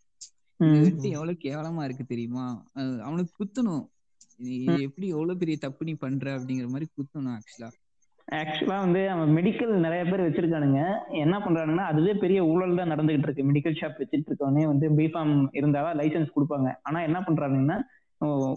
வந்துட்டு 0.66 1.09
எவ்வளவு 1.18 1.43
கேவலமா 1.45 1.84
இருக்கு 1.84 2.05
தெரியுமா? 2.05 2.45
அவனுக்கு 3.07 3.34
குத்தணும். 3.39 3.84
எப்படி 4.86 5.07
எவ்வளவு 5.16 5.39
பெரிய 5.41 5.57
தப்பு 5.64 5.86
நீ 5.88 5.93
பண்ற 6.03 6.28
அப்படிங்கிற 6.38 6.68
மாதிரி 6.74 6.88
குத்தணும் 6.97 7.34
ஆக்சுவலா 7.38 7.70
ஆக்சுவலா 8.28 8.78
வந்து 8.84 9.01
அவன் 9.14 9.32
மெடிக்கல் 9.38 9.74
நிறைய 9.86 10.03
பேர் 10.05 10.24
வச்சிருக்கானுங்க. 10.26 10.82
என்ன 11.24 11.36
பண்றானுங்கன்னா 11.39 11.86
அதுவே 11.91 12.14
பெரிய 12.22 12.39
ஊழல் 12.51 12.78
தான் 12.80 12.91
நடந்துகிட்டு 12.91 13.28
இருக்கு. 13.28 13.47
மெடிக்கல் 13.49 13.78
ஷாப் 13.80 13.99
வச்சிட்டு 14.01 14.30
இருக்கவனே 14.30 14.64
வந்து 14.72 14.86
பிஃபார்ம் 14.99 15.36
இருந்தாதான் 15.59 15.97
லைசென்ஸ் 16.01 16.36
கொடுப்பாங்க. 16.38 16.70
ஆனா 16.82 17.01
என்ன 17.07 17.20
பண்றானுங்கன்னா 17.28 17.78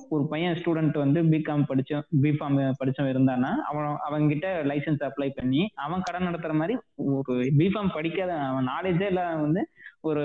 ஒரு 0.08 0.24
பையன் 0.28 0.56
ஸ்டூடெண்ட் 0.56 0.96
வந்து 0.98 1.20
பிகாம் 1.32 1.68
படிச்ச 1.68 1.92
பிஃபார்ம் 2.22 2.58
படிச்சவன் 2.80 3.12
இருந்தானா 3.12 3.50
அவன் 3.68 3.88
அவன்கிட்ட 4.06 4.48
லைசென்ஸ் 4.66 5.06
அப்ளை 5.08 5.28
பண்ணி 5.30 5.62
அவன் 5.84 6.04
கடன் 6.04 6.28
நடத்துற 6.28 6.54
மாதிரி 6.54 6.76
ஒரு 7.16 7.32
பிஃபார்ம் 7.58 7.94
படிக்காத 7.94 8.34
அவன் 8.46 8.68
நாலேஜே 8.68 9.08
இல்ல 9.08 9.24
வந்து 9.38 9.62
ஒரு 10.02 10.24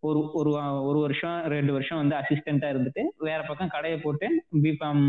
ஒரு 0.00 0.20
ஒரு 0.32 0.50
ஒரு 0.82 0.98
வருஷம் 0.98 1.40
ரெண்டு 1.46 1.72
வருஷம் 1.72 1.98
வந்து 1.98 2.16
அசிஸ்டண்டா 2.16 2.68
இருந்துட்டு 2.72 3.02
வேற 3.18 3.40
பக்கம் 3.42 3.68
கடையை 3.68 3.98
போட்டு 3.98 4.28
பிஃபார்ம் 4.62 5.04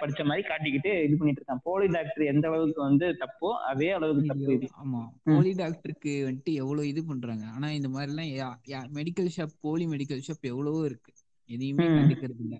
படிச்ச 0.00 0.24
மாதிரி 0.24 0.42
காட்டிக்கிட்டு 0.48 0.92
இது 1.04 1.16
பண்ணிட்டு 1.16 1.42
இருக்கான். 1.42 1.62
போலி 1.62 1.86
டாக்டர் 1.88 2.24
எந்த 2.24 2.48
அளவுக்கு 2.48 2.80
வந்து 2.82 3.06
தப்போ 3.22 3.50
அதே 3.70 3.90
அளவுக்கு 3.90 4.30
தப்பு 4.32 4.56
ஆமா. 4.82 5.02
போலி 5.24 5.52
டாக்டருக்கு 5.52 6.12
வந்துட்டு 6.26 6.52
எவ்வளவு 6.54 6.88
இது 6.88 7.04
பண்றாங்க. 7.04 7.44
ஆனா 7.54 7.70
இந்த 7.70 7.88
மாதிரி 7.88 8.12
எல்லாம் 8.32 8.94
மெடிக்கல் 8.94 9.34
ஷாப் 9.36 9.56
போலி 9.60 9.86
மெடிக்கல் 9.86 10.24
ஷாப் 10.28 10.50
எவ்வளவோ 10.50 10.82
இருக்கு. 10.84 11.12
எதையுமே. 11.50 11.86
கண்டுக்கிறது 11.96 12.40
இல்ல. 12.40 12.56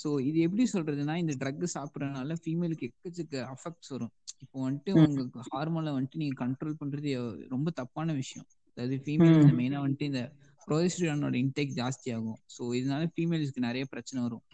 சோ 0.00 0.08
இது 0.28 0.38
எப்படி 0.46 0.64
சொல்றதுன்னா 0.72 1.14
இந்த 1.22 1.34
ட்ரக் 1.40 1.64
சாப்பிடறதுனால 1.74 2.36
ஃபீமேலுக்கு 2.42 2.86
எக்கச்சக்க 2.88 3.34
அஃபெக்ட்ஸ் 3.54 3.92
வரும். 3.94 4.12
இப்போ 4.44 4.56
வந்துட்டு. 4.66 4.92
உங்களுக்கு 5.00 5.40
ஹார்மோனை 5.50 5.92
வந்துட்டு 5.96 6.20
நீங்க 6.22 6.36
கண்ட்ரோல் 6.44 6.78
பண்றது 6.82 7.10
ரொம்ப 7.54 7.68
தப்பான 7.80 8.12
விஷயம். 8.22 8.46
அதாவது 8.70 8.96
ஃபீமேல்ஸ் 9.04 9.56
மெயினா 9.60 9.78
வந்துட்டு 9.84 10.08
இந்த 10.10 10.22
ப்ரோஜெஸ்டிரானோட 10.68 11.36
இன்டேக் 11.44 11.72
ஜாஸ்தி 11.80 12.08
ஆகும் 12.16 12.40
ஸோ 12.54 12.62
இதனால 12.78 13.04
ஃபீமேல்ஸ்க்கு 13.14 13.66
நிறைய 13.68 13.84
பிரச்சனை 13.92 14.20
வரும். 14.26 14.44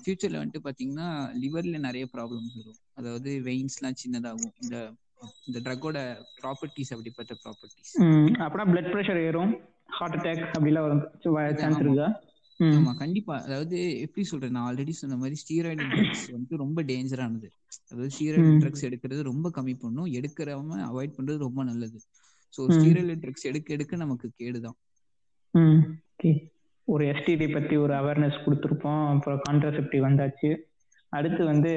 ஃபியூச்சர்ல 0.00 0.40
வந்துட்டு 0.40 0.66
பாத்தீங்கன்னா 0.66 1.08
லிவர்ல 1.42 1.78
நிறைய 1.88 2.04
ப்ராப்ளம்ஸ் 2.14 2.54
வரும். 2.60 2.78
அதாவது 2.98 3.30
வெயின்ஸ்லாம் 3.48 4.00
சின்னதாகும். 4.02 4.54
இந்த 4.62 4.76
இந்த 5.48 5.58
ட்ரக்கோட 5.64 5.98
ப்ராப்பர்ட்டிஸ் 6.38 6.92
அப்படிப்பட்ட 6.94 7.32
ப்ராப்பர்ட்டிஸ் 7.42 7.92
அப்படின்னா 8.02 8.66
பிளட் 8.72 8.90
ப்ரெஷர் 8.94 9.20
ஏறும். 9.26 9.52
ஹார்ட் 9.96 10.16
அட்டாக் 10.18 10.44
அப்படிலாம் 10.54 10.86
வரும் 10.86 11.02
சான்ஸ். 11.60 11.80
இருக்கா? 11.84 12.08
ஆமா 12.60 12.96
கண்டிப்பா. 12.96 13.42
அதாவது 13.42 14.00
எப்படி 14.00 14.26
சொல்றேன் 14.26 14.50
நான் 14.50 14.74
ஆல்ரெடி 14.74 14.90
சொன்ன 14.90 15.16
மாதிரி 15.16 15.36
ஸ்டீராய்டு 15.40 15.84
ட்ரக்ஸ் 15.90 16.30
வந்து 16.30 16.56
ரொம்ப 16.56 16.82
டேஞ்சரானது 16.82 17.48
அதாவது 17.90 18.10
ஸ்டீராய்டு. 18.16 18.50
ட்ரக்ஸ் 18.60 18.84
எடுக்கிறது 18.84 19.22
ரொம்ப 19.22 19.50
கம்மி 19.54 19.78
பண்ணும். 19.78 20.06
எடுக்கிறவங்க 20.06 20.76
அவாய்ட் 20.88 21.16
பண்றது 21.18 21.36
ரொம்ப 21.36 21.64
நல்லது. 21.64 22.00
ம். 22.66 22.72
ஸ்டீராய்டு 22.72 23.16
ட்ரக்ஸ் 23.16 23.42
எடுக்க 23.42 23.72
எடுக்க 23.72 23.96
நமக்கு 23.96 24.30
கேடுதான். 24.38 24.78
ஒரு 26.88 27.04
எஸ்டிடி 27.06 27.52
பத்தி 27.52 27.76
ஒரு 27.76 27.94
அவேர்னஸ் 27.94 28.38
கொடுத்துருப்போம். 28.46 29.08
அப்புறம் 29.08 29.40
கான்ட்ராசெப்டிவ் 29.50 30.04
வந்தாச்சு. 30.08 30.56
அடுத்து 31.08 31.44
வந்து 31.44 31.72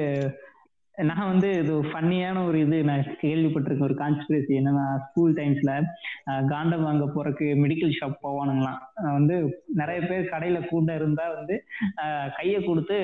நான் 0.98 1.30
வந்து 1.30 1.48
இது 1.60 1.72
ஃபன்னியான 1.82 2.42
ஒரு 2.48 2.58
இது 2.64 2.76
நான் 2.84 3.06
கேள்விப்பட்டிருக்கேன். 3.22 3.86
ஒரு 3.88 3.96
கான்ஸ்பிரசி 4.02 4.52
என்னன்னா 4.58 4.84
ஸ்கூல் 5.06 5.32
டைம்ஸ்ல 5.34 5.72
காண்டம் 6.52 6.84
வாங்க 6.88 7.06
போறதுக்கு 7.14 7.46
மெடிக்கல் 7.62 7.96
ஷாப் 7.98 8.22
போவானுங்களாம். 8.26 8.78
வந்து 9.16 9.36
நிறைய 9.80 10.00
பேர் 10.10 10.30
கடையில 10.34 10.60
கூட்டம் 10.68 10.98
இருந்தா 11.00 11.26
வந்து 11.38 11.56
கையை 12.36 12.60
கொடுத்து 12.62 12.98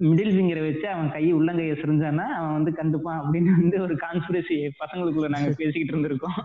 மிடில் 0.00 0.32
ஃபிங்கரை 0.34 0.62
வச்சு 0.64 0.88
அவன் 0.88 1.10
கை 1.10 1.34
உள்ளங்கையை 1.34 1.74
சிரிஞ்சானா 1.80 2.24
அவன் 2.38 2.56
வந்து 2.56 2.70
கண்டுப்பான் 2.72 3.20
அப்படின்னு 3.20 3.50
வந்து 3.60 3.80
ஒரு 3.80 3.94
கான்ஸ்பிரசி 3.94 4.56
பசங்களுக்குள்ள 4.80 5.28
நாங்க 5.28 5.50
பேசிக்கிட்டு 5.56 5.92
இருந்திருக்கோம். 5.92 6.38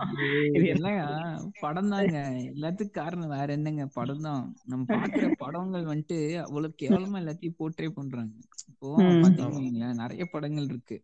இது 0.54 0.66
இதெல்லாம் 0.66 1.52
படம் 1.60 1.89
தாங்க. 1.89 2.18
எல்லாத்துக்கும் 2.56 2.89
காரணம் 2.91 3.28
வேற 3.28 3.54
என்னங்க? 3.54 3.86
படம் 3.93 4.22
தான். 4.22 4.43
நம்ம 4.66 4.86
பாக்குற 4.95 5.32
படங்கள் 5.38 5.84
வந்துட்டு 5.84 6.18
அவ்வளவு 6.41 6.76
கேவலமா 6.82 7.20
எல்லாத்தையும் 7.24 7.58
போர்ட்ரே 7.60 7.89
பண்றாங்க. 7.89 8.34
இப்போ. 8.68 8.89
பாத்தீங்கன்னா 9.02 9.93
நிறைய 9.93 10.26
படங்கள் 10.26 10.64
இருக்கு. 10.64 10.97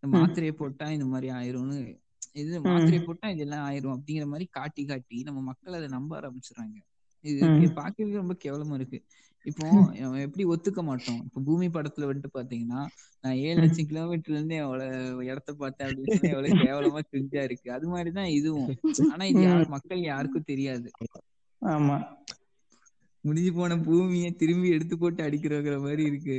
இந்த 0.00 0.18
மாத்திரையை 0.18 0.52
போட்டா 0.52 0.90
இந்த 0.90 1.04
மாதிரி 1.04 1.32
ஆயிரும்னு. 1.32 1.80
இது 2.32 2.60
மாத்திரையை 2.60 3.02
போட்டா 3.04 3.28
இதெல்லாம் 3.28 3.70
ஆயிரும் 3.70 3.94
அப்படிங்கிற 3.96 4.26
மாதிரி 4.26 4.44
காட்டி 4.50 4.84
காட்டி 4.84 5.22
நம்ம 5.22 5.40
மக்கள் 5.40 5.72
அதை 5.72 5.88
நம்ப 5.88 6.20
ஆரம்பிச்சுறாங்க 6.20 6.76
இது. 7.24 7.40
பாக்கவே 7.76 8.12
ரொம்ப 8.12 8.36
கேவலமா 8.44 8.74
இருக்கு. 8.74 8.98
இப்போ 9.46 9.66
எப்படி 10.24 10.44
ஒத்துக்க 10.46 10.80
மாட்டோம்? 10.82 11.20
இப்போ 11.24 11.40
பூமி 11.44 11.66
படத்துல 11.68 12.08
வந்துட்டு 12.08 12.30
பாத்தீங்கன்னா 12.34 12.80
நான் 13.24 13.40
ஏழு 13.42 13.58
லட்சம் 13.60 13.88
கிலோமீட்டர்ல 13.88 14.38
இருந்து 14.38 14.56
எவ்வளவு 14.56 15.24
இடத்த 15.26 15.52
பார்த்தேன் 15.54 15.88
அப்படின்னு 15.88 16.30
எவ்வளவு 16.30 16.62
கேவலமா 16.62 17.00
கிரிஞ்சா 17.08 17.42
இருக்கு. 17.42 17.68
அது 17.72 17.86
மாதிரிதான் 17.88 18.30
இதுவும். 18.38 18.70
ஆனா 19.12 19.24
இது 19.32 19.42
மக்கள் 19.74 20.02
யாருக்கும் 20.04 20.48
தெரியாது. 20.50 20.88
ஆமா. 21.62 21.96
முடிஞ்சு 23.24 23.50
போன 23.52 23.76
பூமியை 23.80 24.30
திரும்பி 24.34 24.68
எடுத்து 24.70 24.94
போட்டு 24.98 25.20
அடிக்கிறோங்கிற 25.22 25.76
மாதிரி 25.80 26.02
இருக்கு. 26.04 26.36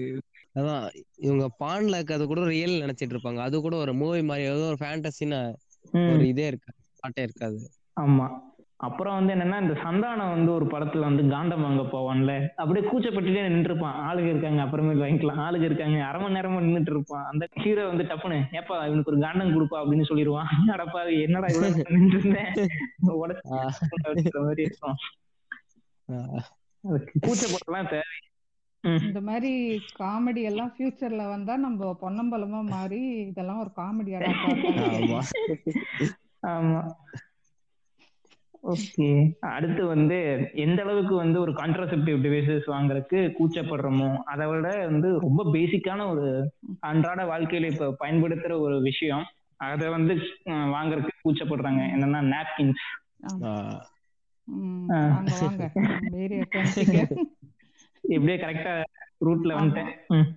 அதான் 0.56 0.84
இவங்க 1.20 1.46
பான்ல 1.60 1.96
இருக்கிறது 1.96 2.26
கூட 2.26 2.42
ரியல் 2.48 2.82
நினைச்சிட்டு 2.84 3.16
இருப்பாங்க. 3.16 3.40
அது 3.40 3.62
கூட 3.62 3.76
ஒரு 3.78 3.94
மூவி 3.94 4.22
மாதிரி 4.24 4.50
ஏதோ 4.50 4.66
ஒரு 4.72 4.80
ஃபேண்டசின்னு. 4.82 5.42
ஒரு 6.12 6.24
இதே 6.28 6.46
இருக்காது 6.48 6.80
பாட்டே 7.02 7.22
இருக்காது. 7.22 7.60
ஆமா. 7.98 8.28
அப்புறம் 8.84 9.16
வந்து 9.18 9.34
என்னன்னா 9.34 9.58
இந்த 9.62 9.76
சந்தானம் 9.84 10.34
வந்து 10.36 10.52
ஒரு 10.54 10.66
படத்துல 10.66 11.00
வந்து 11.00 11.24
காண்டம் 11.28 11.62
வாங்க 11.62 11.84
போவான்ல. 11.94 12.32
அப்படியே 12.56 12.84
கூச்சப்பட்டுட்டே 12.90 13.44
நின்று 13.44 13.70
இருப்பான் 13.70 13.98
ஆளுங்க 14.08 14.30
இருக்காங்க 14.30 14.62
அப்புறமேல் 14.64 15.04
வாங்கிக்கலாம். 15.04 15.42
ஆளுங்க 15.46 15.64
இருக்காங்க 15.64 16.00
அரை 16.04 16.22
மணி 16.22 16.36
நேரமா 16.38 16.62
நின்னுட்டு 16.66 16.94
இருப்பான் 16.96 17.26
அந்த 17.26 17.48
ஹீரோ 17.62 17.86
வந்து 17.88 18.04
டப்புனு 18.04 18.40
ஏப்பா 18.52 18.78
இவனுக்கு 18.86 19.12
ஒரு 19.12 19.22
காண்டம் 19.22 19.54
கொடுப்பா 19.56 19.78
அப்படின்னு 19.82 20.10
சொல்லிடுவான். 20.10 20.50
அடப்பா 20.68 21.02
என்னடா 21.22 21.48
இவ்வளவு 21.48 21.86
நின்று 21.90 22.20
இருந்தேன்? 22.20 22.52
மாதிரி 24.44 24.64
இருக்கும். 24.64 24.98
கூச்சப்படலாம் 27.26 27.90
தேவை. 27.90 28.18
இந்த 28.84 29.20
மாதிரி 29.22 29.52
காமெடி 30.00 30.42
எல்லாம் 30.42 30.72
ஃபியூச்சர்ல 30.78 31.28
வந்தா 31.30 31.54
நம்ம 31.58 31.98
பொன்னம்பலமா 32.02 32.60
மாறி 32.64 33.02
இதெல்லாம் 33.28 33.60
ஒரு 33.60 33.72
காமெடியாடா 33.76 34.32
ஆமா. 36.48 36.82
அடுத்து 39.50 39.86
வந்து 39.86 40.18
எந்த 40.56 40.82
அளவுக்கு 40.82 41.16
வந்து 41.16 41.40
ஒரு 41.40 41.52
கான்ட்ராசெப்டிவ் 41.52 42.18
டிவைசஸ் 42.26 42.68
வாங்குறதுக்கு 42.68 43.20
கூச்சப்படுறோமோ 43.38 44.10
அதை 44.26 44.48
விட 44.48 44.86
வந்து 44.86 45.20
ரொம்ப 45.20 45.44
பேசிக்கான 45.54 46.10
ஒரு 46.10 46.28
அன்றாட 46.82 47.24
வாழ்க்கையில 47.26 47.72
இப்ப 47.72 47.96
பயன்படுத்துற 48.00 48.60
ஒரு 48.60 48.82
விஷயம் 48.82 49.26
அதை 49.60 49.90
வந்து 49.90 50.14
வாங்குறதுக்கு 50.74 51.26
கூச்சப்படுறாங்க. 51.26 51.82
என்னன்னா 51.94 52.22
நாப்கின்ஸ் 52.32 52.84
இப்படியே 58.04 58.38
கரெக்டா 58.38 58.74
ரூட்ல 59.22 59.52
வந்துட்டேன். 59.56 59.92
ம். 60.10 60.30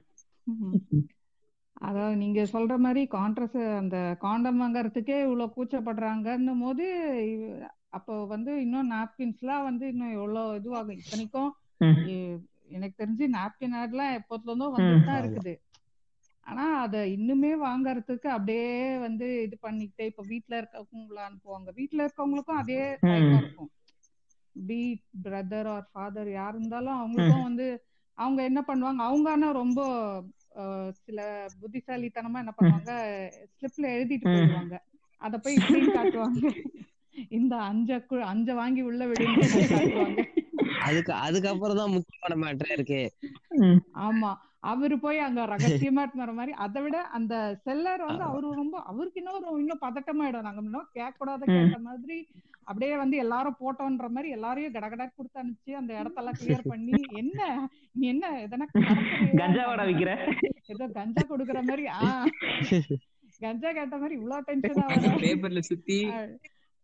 அதாவது 1.80 2.16
நீங்க 2.16 2.40
சொல்ற 2.52 2.76
மாதிரி 2.76 3.08
கான்ட்ரஸ் 3.10 3.56
அந்த 3.76 3.96
காண்டம் 4.18 4.60
வாங்கறதுக்கே 4.60 5.16
இவ்வளவு 5.22 5.56
கூச்சப்படுறாங்கன்னும் 5.56 6.60
போது 6.60 6.86
அப்போ 7.96 8.14
வந்து 8.26 8.52
இன்னும் 8.64 8.92
நாப்கின்ஸ்லாம் 8.92 9.66
வந்து 9.68 9.84
இன்னும் 9.92 10.16
எவ்வளவு 10.16 10.58
இதுவாகும் 10.58 10.98
இத்தனைக்கும் 10.98 11.50
எனக்கு 12.70 12.96
தெரிஞ்சு 12.96 13.26
நாப்கின் 13.34 13.76
ஆட்லாம் 13.80 14.16
எப்போதுல 14.18 14.50
இருந்தோ 14.50 14.68
வந்துட்டு 14.74 15.04
தான். 15.04 15.20
இருக்குது. 15.22 15.54
ஆனா 16.46 16.64
அத 16.82 16.96
இன்னுமே 17.14 17.52
வாங்கறதுக்கு 17.60 18.28
அப்படியே 18.28 18.68
வந்து 19.04 19.26
இது 19.46 19.56
பண்ணிக்கிட்டே 19.62 20.04
இப்ப 20.10 20.24
வீட்ல 20.30 20.60
இருக்கவங்கள 20.60 21.18
அனுப்புவாங்க 21.26 21.70
வீட்ல 21.78 22.04
இருக்கவங்களுக்கும் 22.04 22.60
அதே 22.62 22.80
இருக்கும். 23.40 23.70
பி 24.56 24.78
பிரதர் 25.24 25.68
ஆர் 25.68 25.86
ஃபாதர் 25.90 26.30
யார் 26.32 26.54
இருந்தாலும் 26.54 26.98
அவங்களுக்கும் 26.98 27.46
வந்து 27.48 27.66
அவங்க 28.18 28.40
என்ன 28.44 28.60
பண்ணுவாங்க 28.66 29.00
அவங்க 29.04 29.28
ஆனா 29.30 29.48
ரொம்ப 29.54 29.80
சில 31.00 31.18
புத்திசாலித்தனமா 31.62 32.38
என்ன 32.38 32.52
பண்ணுவாங்க 32.54 32.90
ஸ்லிப்ல 33.52 33.86
எழுதிட்டு. 33.94 34.28
போயிடுவாங்க. 34.30 34.74
அத 35.22 35.34
போய் 35.38 35.58
இப்படின்னு 35.60 35.90
காட்டுவாங்க. 35.92 36.42
இந்த 37.36 37.54
அஞ்ச 37.68 37.90
அஞ்ச 38.26 38.48
வாங்கி 38.54 38.82
உள்ள 38.82 39.02
காட்டுவாங்க. 39.66 40.22
அதுக்கு 40.86 41.12
அதுக்கப்புறம் 41.24 41.78
தான் 41.80 41.94
முக்கியமான 41.94 42.34
மேட்டரே 42.42 42.74
இருக்கு. 42.76 43.00
ஆமா. 44.06 44.30
அவரு 44.70 44.96
போய் 44.98 45.18
அங்க 45.24 45.40
ரகசியமா 45.50 46.02
வர 46.16 46.30
மாதிரி 46.32 46.52
அதை 46.64 46.80
விட 46.84 46.96
அந்த 47.16 47.34
செல்லர் 47.64 48.02
வந்து 48.06 48.24
அவரு 48.28 48.46
ரொம்ப 48.54 48.76
அவருக்கு 48.90 49.20
இன்னும் 49.20 49.58
இன்னும் 49.60 49.82
பதட்டமாயிடும். 49.84 50.46
நாங்க 50.46 50.62
இன்னும் 50.64 50.88
கேட்க 50.94 51.18
கூடாத 51.18 51.42
ம். 51.44 51.52
கேட்ட 51.54 51.78
மாதிரி 51.84 52.16
அப்படியே 52.66 52.94
வந்து 52.96 53.16
எல்லாரும் 53.24 53.58
போட்டோன்ற 53.60 54.06
மாதிரி 54.10 54.28
எல்லாரையும் 54.36 54.74
கடகட 54.76 55.02
கொடுத்து 55.08 55.40
அனுப்பிச்சு 55.42 55.72
அந்த 55.80 55.92
இடத்தெல்லாம் 55.98 56.38
கிளியர் 56.40 56.70
பண்ணி 56.70 56.92
என்ன? 57.20 57.40
நீ 57.94 58.06
என்ன 58.14 58.30
எதனா 58.44 58.66
கடத்தலையா? 58.72 59.36
கஞ்சாவாடா 59.40 59.84
விக்கிற? 59.90 60.10
ஏதோ 60.74 60.86
கஞ்சா 60.96 61.24
கொடுக்குற 61.26 61.60
மாதிரி 61.64 61.84
ஆஹ் 61.98 62.26
கஞ்சா 63.40 63.70
கேட்ட 63.72 63.94
மாதிரி 63.96 64.14
இவ்வளவு 64.18 64.44
டென்ஷன் 64.48 65.22
பேப்பர்ல 65.22 65.60
சுத்தி 65.68 65.98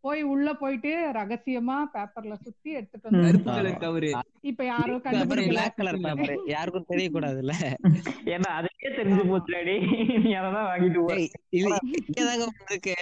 போய் 0.05 0.23
உள்ள 0.25 0.49
போயிட்டு 0.55 0.91
ரகசியமா 1.13 1.77
பேப்பர்ல 1.93 2.35
சுத்தி 2.43 2.71
எடுத்துட்டு 2.71 3.09
வந்து 3.09 3.29
இப்ப 4.43 4.63
யாரும் 4.65 4.95
அப்புறம் 4.95 5.05
கண்டுபிடிக்கல. 5.07 5.51
பிளாக் 5.51 5.77
கலர் 5.77 5.99
பேப்பர் 6.01 6.33
யாருக்கும் 6.47 6.89
தெரியக்கூடாதுல்ல. 6.89 7.55
ஏன்னா 8.27 8.49
அதுக்கே 8.59 8.91
தெரிஞ்சு 8.97 9.23
போச்சுடாடி 9.29 9.75
நீ 10.25 10.31
அததான் 10.33 10.69
வாங்கிட்டு 10.69 10.99
போ. 10.99 11.07
டேய், 11.11 11.29
இது 11.51 11.69
இங்கதாங்க 12.01 12.47
உங்களுக்கு 12.51 12.95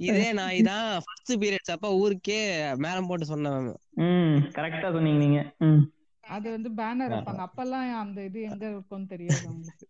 இதே 0.00 0.26
நான் 0.32 0.56
இதான் 0.60 0.88
ஃபர்ஸ்ட் 0.98 1.32
பீரியட்ஸ் 1.40 1.74
அப்ப 1.76 1.92
ஊருக்கே 1.96 2.40
மேலம் 2.76 3.08
போட்டு 3.08 3.24
சொன்னேன் 3.24 3.70
ம் 4.02 4.36
கரெக்டா 4.56 4.90
சொன்னீங்க 4.92 5.18
நீங்க. 5.18 5.40
ம். 5.60 5.82
அது 6.24 6.50
வந்து 6.50 6.70
பேனர் 6.76 7.12
வைப்பாங்க. 7.12 7.44
அப்பெல்லாம் 7.46 7.96
அந்த 8.00 8.24
இது 8.24 8.40
எங்க 8.42 8.64
இருக்கும்னு 8.68 9.06
தெரியாது 9.06 9.42
அவங்களுக்கு. 9.46 9.86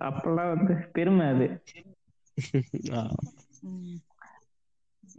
அப்பெல்லாம் 0.00 0.52
வந்து 0.54 0.74
பெருமை 0.92 1.26
அது. 1.26 1.46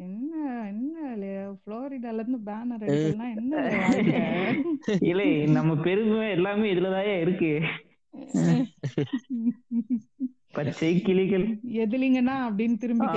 என்ன 0.06 0.34
என்ன 0.72 0.96
புளோரிடால 1.64 2.22
இருந்து 2.22 2.40
பேனர் 2.48 2.84
அடிக்கலாம் 2.86 3.34
என்ன? 3.36 3.54
இல்லை 5.10 5.28
நம்ம 5.58 5.76
பெருமை 5.86 6.30
எல்லாமே 6.30 6.72
இதுலதான் 6.74 7.10
இருக்கு. 7.24 7.52
பச்சை 10.58 10.92
கிளிகள். 11.02 11.46
எதுலிங்கண்ணா 11.84 12.36
அப்படின்னு 12.48 12.78
திரும்பி 12.78 13.08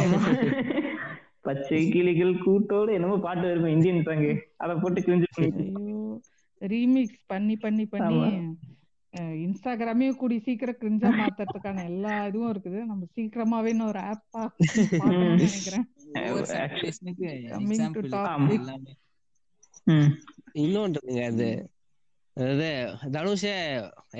பச்சை 1.46 1.80
கிளிகள் 1.94 2.34
கூட்டோட 2.44 2.90
என்னமோ 2.92 3.16
பாட்டு 3.24 3.46
வருமே 3.48 3.72
இந்தியன் 3.72 4.06
சாங் 4.06 4.28
அத 4.62 4.76
போட்டு 4.82 5.00
கிழிஞ்சு 5.00 5.28
ஐயோ 5.40 6.02
ரீமிக்ஸ் 6.60 7.20
பண்ணி 7.26 7.56
பண்ணி 7.56 7.84
பண்ணி. 7.86 8.20
இன்ஸ்டாகிராமே 9.44 10.06
கூடி 10.20 10.36
சீக்கிரம் 10.46 10.78
கிரிஞ்சா 10.80 11.10
மாத்துறதுக்கான 11.18 11.84
எல்லா 11.90 12.14
இதுவும் 12.28 12.52
இருக்குது. 12.54 12.78
நம்ம 12.84 13.02
சீக்கிரமாவே 13.16 13.72
இன்னொரு 13.74 14.00
ஆப்பா 14.12 14.42
நினைக்கிறேன். 15.40 15.86
ஓவர் 16.22 16.48
சேச்சுரேஷனுக்கு 16.50 17.28
Coming 17.50 17.80
to 17.94 18.00
எக்ஸாம்பிள் 18.00 18.08
topic. 18.16 18.58
எல்லாமே 18.58 18.92
ம். 19.86 20.10
இன்னொன்று 20.62 20.96
இருக்குங்க 20.96 21.24
அது 21.30 21.48
அதாவது 22.36 22.68
தனுஷ 23.12 23.44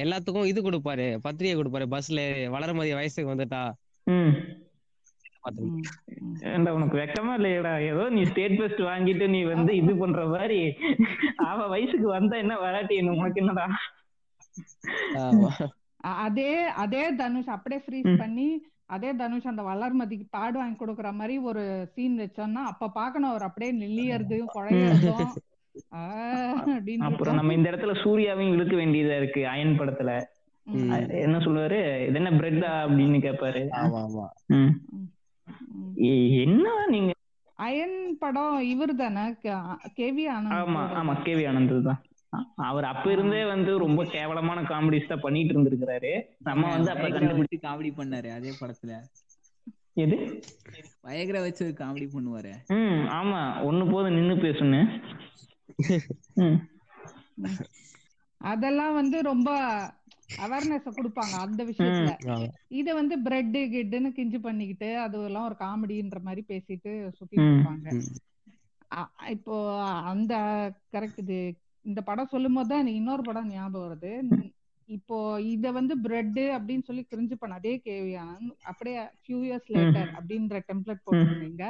எல்லாத்துக்கும் 0.03 0.51
இது 0.51 0.61
கொடுப்பாரு 0.62 1.07
பத்திரிகை 1.18 1.55
கொடுப்பாரு 1.57 1.86
பஸ்ல 1.95 2.20
வளர்மதி 2.55 2.92
வயசுக்கு 2.95 3.32
வந்துட்டா. 3.32 3.62
ஏன்டா 6.49 6.70
உனக்கு 6.70 6.97
வெக்கமா 6.99 7.32
இல்லையடா? 7.38 7.72
ஏதோ 7.88 8.05
நீ 8.09 8.20
ஸ்டேட் 8.24 8.55
ஃபர்ஸ்ட் 8.59 8.82
வாங்கிட்டு 8.82 9.26
நீ 9.28 9.40
வந்து 9.45 9.72
இது 9.76 9.92
பண்ற 9.97 10.26
மாதிரி. 10.26 10.61
அவ 11.49 11.66
வயசுக்கு 11.66 12.09
வந்தா 12.09 12.36
என்ன 12.36 12.55
வராட்டி 12.57 12.95
என்ன 12.95 13.16
உனக்கு 13.18 13.42
என்னடா? 13.42 13.66
அதே 16.24 16.53
அதே 16.84 17.03
தனுஷ் 17.14 17.55
அப்படியே 17.57 17.82
ஃப்ரீஸ். 17.84 18.11
பண்ணி 18.18 18.49
அதே 18.91 19.11
தனுஷ் 19.14 19.47
அந்த 19.47 19.62
வளர்மதிக்கு 19.62 20.26
பாடு 20.30 20.57
வாங்கி 20.59 20.76
கொடுக்குற 20.78 21.12
மாதிரி 21.14 21.39
ஒரு 21.45 21.62
சீன் 21.93 22.18
வச்சோம்னா 22.18 22.62
அப்ப 22.64 22.89
பாக்கணும் 22.91 23.30
அவர் 23.30 23.43
அப்படியே 23.43 23.72
நெல்லியறதும் 23.78 24.53
குழையறதும் 24.55 25.22
அப்புறம். 27.07 27.37
நம்ம 27.37 27.55
இந்த 27.55 27.70
இடத்துல 27.70 27.95
சூர்யாவையும் 28.03 28.53
இழுக்க 28.53 28.74
வேண்டியதா 28.76 29.16
இருக்கு 29.16 29.41
அயன் 29.49 29.78
படத்துல. 29.78 30.11
என்ன 31.20 31.37
சொல்லுவாரு? 31.39 31.78
இது 32.05 32.18
என்ன 32.20 32.30
பிரெட்டா 32.32 32.70
அப்படின்னு 32.85 33.18
ஆமா 33.80 33.99
ஆமா. 34.05 34.26
எ- 36.05 36.14
என்ன 36.43 36.66
நீங்க? 36.87 37.11
அயன் 37.59 37.99
படம் 38.18 38.61
இவர் 38.66 38.95
தானே 38.95 39.24
கேவி 39.97 40.24
ஆமா 40.30 40.55
ஆனந்த் 40.55 40.97
ஆமா 40.99 41.14
கேவி 41.24 41.45
ஆனந்த் 41.49 41.76
தான். 41.82 42.01
அவர் 42.68 42.85
அப்ப 42.85 43.12
இருந்தே 43.12 43.45
வந்து 43.45 43.78
ரொம்ப 43.78 44.05
கேவலமான 44.05 44.62
காமெடிஸ் 44.62 45.09
தான் 45.09 45.20
பண்ணிட்டு 45.20 45.53
இருந்திருக்கிறாரு. 45.55 46.12
நம்ம 46.39 46.70
வந்து 46.70 46.91
அப்ப 46.91 47.09
கண்டுபிடிச்சு 47.09 47.59
காமெடி 47.59 47.91
பண்ணாரு 48.01 48.30
அதே 48.30 48.53
படத்துல. 48.61 48.93
எது? 49.95 50.16
வயகர 51.01 51.41
வச்சு 51.41 51.64
ஒரு 51.64 51.74
காமெடி 51.78 52.07
பண்ணுவாரு. 52.14 52.53
ம் 52.68 53.03
ஆமா. 53.18 53.41
ஒண்ணு 53.68 53.91
போதும் 53.91 54.14
நின்னு 54.14 54.35
பேசுன்னு. 54.35 54.80
அதெல்லாம் 58.41 58.95
வந்து 58.95 59.22
ரொம்ப 59.22 59.51
அவேர்னஸ் 60.39 60.89
கொடுப்பாங்க 60.99 61.35
அந்த 61.39 61.64
விஷயத்துல. 61.64 62.12
இத 62.68 62.95
வந்து 62.95 63.14
பிரெட் 63.18 63.57
கிட்னு 63.74 64.11
கிஞ்சு 64.18 64.39
பண்ணிக்கிட்டு 64.39 64.89
அதெல்லாம் 64.99 65.45
ஒரு 65.45 65.57
காமெடின்ற 65.59 66.20
மாதிரி 66.20 66.45
பேசிட்டு 66.49 66.93
சுத்தி. 67.11 67.37
இருப்பாங்க. 67.37 67.89
இப்போ 69.28 69.55
அந்த 70.05 70.35
கரெக்ட் 70.93 71.20
இது 71.24 71.39
இந்த 71.85 72.01
படம் 72.03 72.32
சொல்லும் 72.32 72.57
போது 72.57 72.68
தான் 72.68 72.91
இன்னொரு 72.93 73.22
படம் 73.22 73.51
ஞாபகம் 73.51 73.85
வருது. 73.85 74.12
இப்போ 74.89 75.16
இத 75.53 75.66
வந்து 75.72 75.95
பிரெட் 76.05 76.26
அப்படின்னு 76.57 76.87
சொல்லி 76.87 77.03
கிரிஞ்சு 77.05 77.37
பண்ண 77.37 77.55
அதே 77.55 77.74
கேவியான 77.85 78.41
அப்படியே 78.70 79.03
ஃபியூ 79.20 79.39
இயர்ஸ் 79.47 79.70
லேட்டர் 79.76 80.11
அப்படின்ற 80.18 80.59
டெம்ப்ளேட் 80.68 81.05
போட்டிருந்தீங்க. 81.05 81.64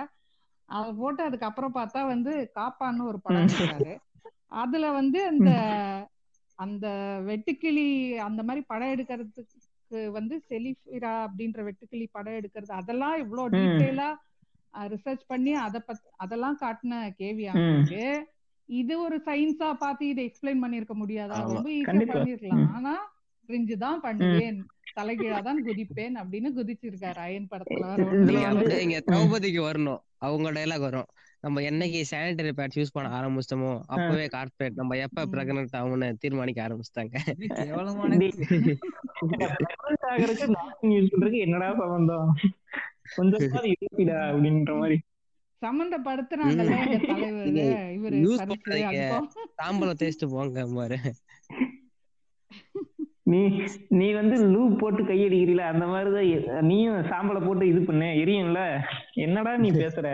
அதை 0.69 0.91
போட்டு 0.95 1.23
அதுக்கப்புறம் 1.25 1.77
பார்த்தா 1.77 2.03
வந்து 2.07 2.33
காப்பான்னு 2.57 3.09
ஒரு 3.11 3.19
படம் 3.23 3.47
எடுத்தாரு 3.47 3.93
அதுல 4.63 4.87
வந்து 4.99 5.19
அந்த 5.31 5.51
அந்த 6.59 6.87
வெட்டுக்கிளி 7.29 7.87
அந்த 8.27 8.41
மாதிரி 8.43 8.63
படம் 8.67 8.93
எடுக்கிறதுக்கு 8.95 9.61
வந்து 10.13 10.35
செலிஃபிரா 10.49 11.15
அப்படின்ற 11.27 11.63
வெட்டுக்கிளி 11.69 12.07
படம் 12.13 12.39
எடுக்கிறது 12.39 12.73
அதெல்லாம் 12.81 13.17
இவ்வளவு. 13.23 13.57
டீட்டெயிலா 13.57 14.09
ரிசர்ச் 14.75 15.25
பண்ணி 15.27 15.53
அத 15.65 15.77
பத் 15.81 16.07
அதெல்லாம் 16.25 16.57
காட்டின 16.61 16.95
கேவி 17.19 17.45
ஆனந்த்க்கு 17.51 18.01
இது 18.69 19.01
ஒரு 19.01 19.23
சயின்ஸா 19.27 19.73
பார்த்து 19.75 20.09
இதை 20.09 20.23
எக்ஸ்பிளைன் 20.25 20.63
பண்ணிருக்க 20.63 20.95
முடியாதா. 20.95 21.39
ரொம்ப 21.49 21.71
ஈஸியா. 21.71 21.89
பண்ணிருக்கலாம் 22.13 22.63
ம். 22.63 22.71
ஆனா 22.75 22.93
கிரிஞ்சு 23.49 23.77
தான் 23.77 24.01
பண்ணுவேன். 24.01 24.59
தலைகீழா 24.97 25.43
தான் 25.43 25.65
குதிப்பேன் 25.65 26.15
அப்படின்னு 26.21 26.51
குதிச்சிருக்காரு 26.57 27.17
அயன் 27.17 27.49
படத்துல 27.51 28.79
நீங்க 28.79 28.99
திரௌபதிக்கு 29.07 29.61
வரணும். 29.71 30.01
அவங்க 30.19 30.53
டைலாக் 30.53 30.81
வரும். 30.81 31.09
நம்ம 31.41 31.61
என்னைக்கு 31.61 31.99
சானிட்டரி 32.11 32.53
பேட்ஸ் 32.53 32.79
யூஸ் 32.79 32.93
பண்ண 32.93 33.09
ஆரம்பிச்சிட்டோமோ 33.21 33.81
அப்பவே 33.87 34.27
கார்பரேட் 34.27 34.75
நம்ம 34.75 34.97
எப்ப. 34.97 35.27
பிரெக்னன்ட் 35.27 35.77
ஆகும்னு 35.79 36.13
தீர்மானிக்க 36.15 36.69
ஆரம்பிச்சிட்டாங்க. 36.69 37.17
என்னடா 41.39 41.75
சம்பந்தம்? 41.75 42.31
கொஞ்சம் 43.17 43.41
அப்படின்ற 44.27 44.79
மாதிரி. 44.79 44.97
அதுக்கும் 48.41 49.29
தாம்பலம் 49.63 49.99
தேய்ச்சிட்டு 50.01 50.29
போங்க 50.29 50.67
பாரு. 50.75 50.99
நீ 53.27 53.41
நீ 53.89 54.13
வந்து 54.13 54.37
லூப் 54.49 54.79
போட்டு 54.79 55.03
கையடிக்கிறீல 55.03 55.63
அந்த 55.69 55.87
மாதிரிதான் 55.87 56.29
நீயும் 56.65 56.95
சாம்பலை 56.95 57.47
போட்டு 57.47 57.69
இது 57.69 57.81
பண்ணு 57.81 58.05
எரியும்ல. 58.23 58.61
என்னடா 59.15 59.57
நீ 59.57 59.71
பேசுற? 59.71 60.07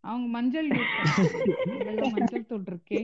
அவங்க 0.00 0.28
மஞ்சள் 0.28 0.68
மஞ்சள் 2.14 2.46
தூள் 2.46 2.64
இருக்கே. 2.64 3.00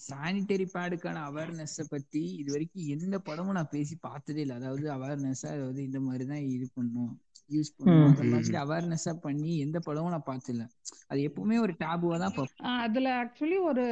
சானிட்டரி 0.00 0.66
பேடுக்கான 0.74 1.22
அவேர்னஸ் 1.30 1.80
பத்தி 1.92 2.22
இது 2.40 2.52
வரைக்கும் 2.52 2.88
எந்த 2.94 3.18
படமும் 3.18 3.56
நான் 3.58 3.74
பேசி 3.74 3.94
பார்த்ததே 4.08 4.42
இல்லை. 4.44 4.56
அதாவது 4.56 4.86
அவேர்னஸா 4.96 5.50
அதாவது 5.56 5.80
இந்த 5.84 6.00
மாதிரி 6.00 6.26
தான் 6.32 6.44
இது 6.56 6.66
பண்ணும் 6.74 7.12
யூஸ் 7.50 7.74
பண்ணும். 7.78 8.06
அந்த 8.10 8.24
மாதிரி 8.32 8.56
அவேர்னஸா 8.56 9.12
பண்ணி 9.26 9.52
எந்த 9.58 9.78
படமும் 9.80 10.14
நான் 10.16 10.28
பார்த்ததில்ல. 10.30 10.66
அது 11.08 11.20
எப்பவுமே 11.28 11.56
ஒரு 11.58 11.72
டேபுவா 11.82 12.18
தான் 12.24 12.36
பார்ப்பேன். 12.38 12.68
அதுல 12.84 13.08
ஆக்சுவலி 13.22 13.58
ஒரு 13.70 13.84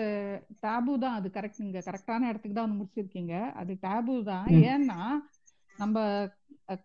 டேபு 0.65 0.99
தான் 0.99 1.17
அது. 1.19 1.29
கரெக்ட் 1.29 1.65
நீங்க 1.65 1.83
கரெக்டான 1.89 2.29
இடத்துக்கு 2.29 2.57
தான் 2.59 2.69
வந்து 2.69 2.81
முடிச்சிருக்கீங்க. 2.81 3.35
அது 3.53 3.79
டேபு 3.87 4.17
தான். 4.33 4.47
ஏன்னா 4.73 5.01
நம்ம 5.79 5.99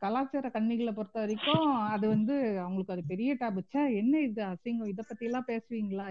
கலாச்சார 0.02 0.48
கன்னிகளை 0.50 0.92
பொறுத்த 0.92 1.18
வரைக்கும் 1.20 1.66
அது 1.92 2.06
வந்து 2.08 2.36
அவங்களுக்கு 2.60 2.96
அது 2.96 3.04
பெரிய 3.06 3.32
டேபு 3.36 3.62
ச்சே 3.66 3.84
என்ன 3.98 4.22
இது 4.22 4.42
அசிங்கம்? 4.46 4.90
இத 4.90 5.02
பத்தி 5.04 5.26
எல்லாம் 5.26 5.50
பேசுவீங்களா? 5.50 6.08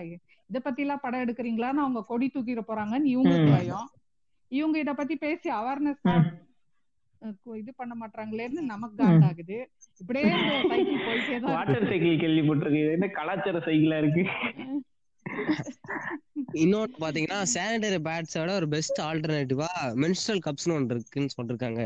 இத 0.51 0.59
பத்தி 0.61 0.83
எல்லாம் 0.83 1.03
படம் 1.03 1.25
எடுக்கிறீங்களான்னு 1.25 1.85
அவங்க 1.85 2.03
கொடி 2.09 2.29
தூக்கிட 2.29 2.63
போறாங்கன்னு 2.67 3.13
இவங்களுக்கு 3.15 3.49
ம். 3.49 3.55
பயம். 3.57 3.89
இவங்க 4.53 4.77
இத 4.79 4.93
பத்தி 4.95 5.15
பேசி 5.19 5.49
அவேர்னஸ். 5.53 6.03
இது 7.61 7.71
பண்ண 7.77 7.95
மாட்டாங்களேன்னு 7.95 8.63
நமக்கு 8.67 8.97
காட் 8.97 9.27
ஆகுது. 9.29 9.59
இப்படியே 10.01 10.25
சைக்கிள் 10.73 11.05
போயிட்டே 11.07 11.37
தான் 11.39 11.55
வாட்டர். 11.55 11.87
சைக்கிள் 11.91 12.23
கேள்விப்பட்டிருக்கு 12.23 12.83
இது 12.83 12.97
என்ன 12.97 13.09
கலாச்சார 13.19 13.61
சைக்கிளா 13.67 13.99
இருக்கு? 14.03 14.25
இன்னொன்னு 16.61 17.01
பாத்தீங்கன்னா 17.01 17.39
சானிட்டரி 17.55 17.99
பேட்ஸோட 18.05 18.51
ஒரு 18.53 18.67
பெஸ்ட் 18.69 19.01
ஆல்டர்னேட்டிவா 19.03 19.71
மென்ஸ்ட்ரல் 20.03 20.45
கப்ஸ்னு 20.47 20.77
ஒன்று 20.77 20.95
இருக்குன்னு 20.95 21.37
சொல்லிருக்காங்க. 21.37 21.83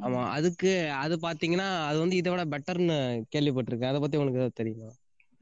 ஆமா 0.00 0.28
அதுக்கு 0.28 0.90
அது 0.90 1.16
பாத்தீங்கன்னா 1.22 1.86
அது 1.86 1.98
வந்து 1.98 2.16
இதை 2.16 2.34
விட 2.34 2.44
பெட்டர்னு 2.44 3.22
கேள்விப்பட்டிருக்கேன். 3.36 3.84
அதை 3.84 4.00
பத்தி 4.00 4.18
உங்களுக்கு 4.18 4.38
ஏதாவது 4.38 4.52
தெரியுமா? 4.52 4.90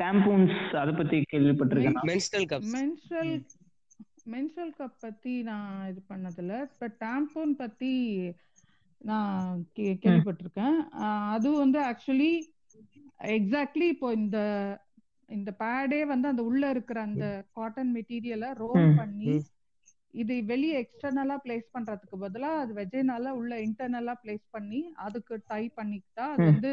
டாம்பூன்ஸ் 0.02 0.76
அத 0.76 0.92
பத்தி 0.92 1.22
கேள்விப்பட்டிருக்கேன்? 1.32 1.92
Menstrual 2.07 2.46
cups 2.48 2.72
menstrual 2.72 3.46
menstrual 4.30 4.74
cup 4.78 4.96
பத்தி 5.00 5.42
நான் 5.42 5.88
இது 5.88 6.02
பண்ணதில்ல. 6.09 6.70
பட் 6.78 6.96
டாம்பூன் 7.00 7.57
பத்தி 7.57 8.24
நான் 8.98 9.66
கே- 9.76 9.98
கேள்விப்பட்டிருக்கேன். 10.04 10.78
அது 11.28 11.52
வந்து 11.52 11.80
ஆக்சுவலி 11.80 12.40
எக்ஸாக்ட்லி 13.18 13.88
இப்போ 13.88 14.12
இந்த 14.12 14.38
இந்த 15.26 15.54
பேடே 15.59 16.02
வந்து 16.02 16.28
அந்த 16.28 16.42
உள்ள 16.42 16.70
இருக்கிற 16.70 17.00
அந்த 17.00 17.44
காட்டன் 17.52 17.94
மெட்டீரியலை 17.94 18.54
ரோல் 18.54 18.94
பண்ணி. 18.96 19.42
இது 20.16 20.34
வெளியே 20.46 20.74
எக்ஸ்டர்னலா 20.82 21.36
பிளேஸ் 21.44 21.66
பண்றதுக்கு 21.74 22.16
பதிலா 22.22 22.50
அது 22.62 22.72
வெஜைனால 22.74 23.32
உள்ள 23.40 23.54
இன்டர்னலா 23.66 24.14
பிளேஸ் 24.22 24.44
பண்ணி 24.50 24.80
அதுக்கு 25.06 25.34
டை 25.50 25.62
பண்ணிக்கிட்டா 25.78 26.26
அது. 26.32 26.46
வந்து 26.46 26.72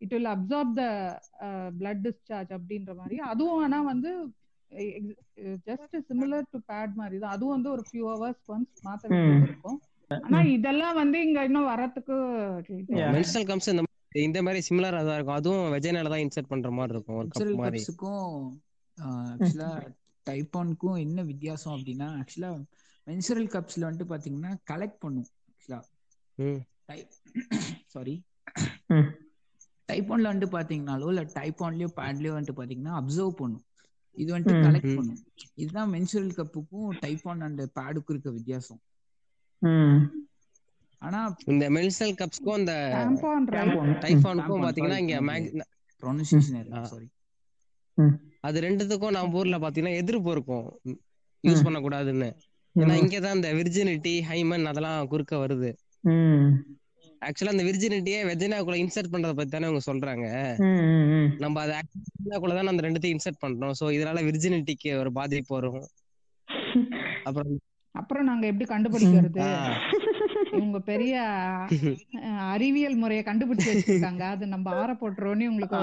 it 0.00 0.14
will 0.14 0.30
absorb 0.34 0.72
the 0.78 0.84
blood 1.78 2.02
discharge 2.06 2.52
அப்படின்ற 2.58 2.92
மாதிரி. 3.00 3.18
அதுவும் 3.32 3.62
ஆனா 3.64 3.78
வந்து 3.92 4.10
ஜஸ்ட் 5.66 5.96
சிமிலர் 6.08 6.46
டு 6.52 6.58
பேட் 6.70 6.94
மாதிரி 7.00 7.16
தான். 7.18 7.34
அதுவும் 7.36 7.56
வந்து 7.56 7.70
ஒரு 7.74 7.82
ஃபியூ 7.88 8.04
ஹவர்ஸ் 8.12 8.44
ஒன்ஸ் 8.54 8.84
மாத்த 8.86 9.04
வேண்டியது 9.10 9.48
இருக்கும் 9.48 9.78
ஆனா 10.10 10.38
இதெல்லாம் 10.56 10.96
வந்து 11.02 11.18
இங்க 11.26 11.40
இன்னும் 11.48 11.70
வரத்துக்கு. 11.72 12.16
மென்ஸ்ட்ரல் 13.14 13.46
இந்த 13.66 13.84
மாதிரி 13.84 14.24
இந்த 14.24 14.40
மாதிரி 14.46 14.60
சிமிலரா 14.66 15.00
தான் 15.06 15.16
இருக்கும். 15.18 15.38
அதுவும் 15.38 15.72
வெஜைனால 15.74 16.10
தான் 16.12 16.24
இன்சர்ட் 16.24 16.50
பண்ற 16.52 16.70
மாதிரி 16.70 16.94
இருக்கும். 16.96 17.18
ஒரு 17.20 17.28
கப் 17.34 17.54
மாதிரி. 17.60 17.80
டைப்பானுக்கும் 20.26 21.00
என்ன 21.00 21.22
வித்தியாசம் 21.22 21.74
அப்படின்னா 21.74 22.08
ஆக்சுவலா 22.18 22.50
மென்சுரல் 23.06 23.50
கப்ஸ்ல 23.54 23.86
வந்துட்டு 23.86 24.10
பாத்தீங்கன்னா 24.12 24.52
கலெக்ட் 24.70 25.00
பண்ணும் 25.00 25.28
ஆக்சுவலா 25.50 25.80
ம். 26.38 26.62
சாரி 27.86 28.14
ம். 28.88 29.08
டைப்பான்ல 29.88 30.30
வந்துட்டு 30.30 30.56
பாத்தீங்கன்னாலோ 30.56 31.08
இல்ல 31.08 31.22
டைப்பான்லயோ 31.34 31.88
பேட்லயோ 31.96 32.34
வந்துட்டு 32.34 32.58
பாத்தீங்கன்னா 32.60 32.94
அப்சர்வ் 33.00 33.34
பண்ணும் 33.36 33.64
இது 34.16 34.30
வந்துட்டு. 34.34 34.64
கலெக்ட். 34.66 34.94
பண்ணும் 34.96 35.20
இதுதான் 35.54 35.90
மென்சுரல் 35.92 36.34
கப்புக்கும் 36.38 36.90
டைப்பான் 37.02 37.42
அண்ட் 37.42 37.62
பேடுக்கும் 37.72 38.14
இருக்க 38.14 38.30
வித்தியாசம் 38.30 38.80
ஆனா 41.02 41.20
இந்த 41.46 41.64
மெல்சல் 41.70 42.18
கப்ஸ்க்கும் 42.20 42.58
இந்த 42.58 42.74
டாம்பான் 42.94 43.46
ரைட் 43.48 43.72
tampon. 43.72 43.86
ம். 43.86 43.98
டைஃபானுக்கும் 44.04 44.40
tampon, 44.52 44.64
பாத்தீங்கன்னா 44.64 44.98
sorry, 44.98 45.04
இங்க 45.04 45.64
ப்ரொனன்சியேஷன். 46.02 46.88
சாரி 46.88 47.08
அது 48.46 48.58
ரெண்டுத்துக்கும் 48.66 49.14
நம்ம 49.16 49.38
ஊர்ல 49.40 49.58
பாத்தீங்கன்னா 49.64 50.00
எதிர்ப்பு 50.02 50.30
இருக்கும். 50.30 50.66
யூஸ். 51.44 51.64
பண்ணக்கூடாதுன்னு. 51.66 52.28
ஏன்னா 52.76 52.94
இங்கதான் 53.02 53.36
இந்த 53.38 53.50
விர்ஜினிட்டி 53.58 54.14
ஹைமன் 54.30 54.64
அதெல்லாம் 54.70 55.08
குறுக்க 55.12 55.34
வருது. 55.42 55.70
ஆக்சுவலா 57.22 57.54
அந்த 57.54 57.64
விர்ஜினிட்டியே 57.68 58.20
வெஜினாக்குள்ள 58.30 58.76
இன்சர்ட் 58.82 59.12
பண்றத 59.12 59.34
பத்தி 59.38 59.52
தானே 59.54 59.68
அவங்க 59.68 59.82
சொல்றாங்க. 59.90 60.26
நம்ம 61.44 61.60
அதை 61.64 61.76
வெஜினாக்குள்ள 61.92 62.56
தான் 62.58 62.72
அந்த 62.72 62.84
ரெண்டுத்தையும் 62.88 63.14
இன்சர்ட் 63.16 63.42
பண்றோம். 63.44 63.76
சோ 63.80 63.84
இதனால 63.96 64.24
விர்ஜினிட்டிக்கு 64.28 64.90
ஒரு 65.02 65.12
பாதிப்பு 65.18 65.52
வரும். 65.56 65.86
அப்புறம் 67.28 67.54
அப்புறம் 67.94 68.28
நாங்க 68.28 68.44
எப்படி 68.50 68.66
கண்டுபிடிக்கிறது? 68.70 69.40
இவங்க 70.58 70.78
பெரிய 70.88 71.14
அறிவியல் 72.54 73.00
முறையை 73.02 73.22
கண்டுபிடிச்சு 73.26 73.68
வச்சிருக்காங்க. 73.70 74.22
அது 74.34 74.44
நம்ம 74.54 74.74
ஆற 74.80 74.92
போட்டுருவோன்னு 74.92 75.50
உங்களுக்கு 75.52 75.76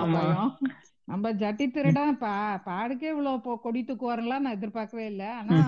நம்ம 1.06 1.32
ஜட்டி 1.34 1.66
திருடா 1.74 2.12
பா 2.12 2.34
பாடுக்கே 2.66 3.10
இவ்வளவு 3.10 3.36
பொ- 3.38 3.60
கொடி 3.60 3.84
தூக்குவாருலாம் 3.84 4.40
நான் 4.40 4.56
எதிர்பார்க்கவே 4.56 5.06
இல்லை. 5.06 5.26
ஆனா 5.26 5.68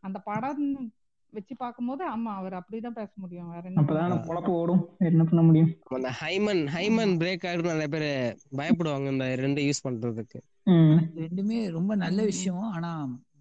அந்த 0.00 0.18
படம் 0.18 0.92
வச்சு 1.32 1.56
பார்க்கும்போது 1.56 2.04
ஆமா 2.08 2.32
அவர் 2.34 2.52
அப்படிதான் 2.52 2.90
பேச 2.90 3.10
முடியும். 3.14 3.50
வேற 3.50 3.62
என்ன 3.64 3.82
அப்பதான் 3.82 4.26
பொழப்பு 4.26 4.54
ஓடும். 4.54 4.88
என்ன 4.98 5.24
பண்ண 5.24 5.42
முடியும்? 5.42 5.70
அந்த 5.82 6.10
ஹைமன் 6.20 6.62
ஹைமன் 6.76 7.14
பிரேக் 7.16 7.48
ஆகுது 7.48 7.74
நிறைய 7.74 7.88
பேர் 7.88 8.08
பயப்படுவாங்க 8.56 9.10
இந்த 9.10 9.34
ரெண்டு 9.34 9.62
யூஸ் 9.62 9.86
பண்றதுக்கு. 9.88 10.40
ரெண்டுமே 11.16 11.70
ரொம்ப 11.70 11.94
நல்ல. 11.94 12.22
விஷயம். 12.24 12.60
ஆனா 12.60 12.90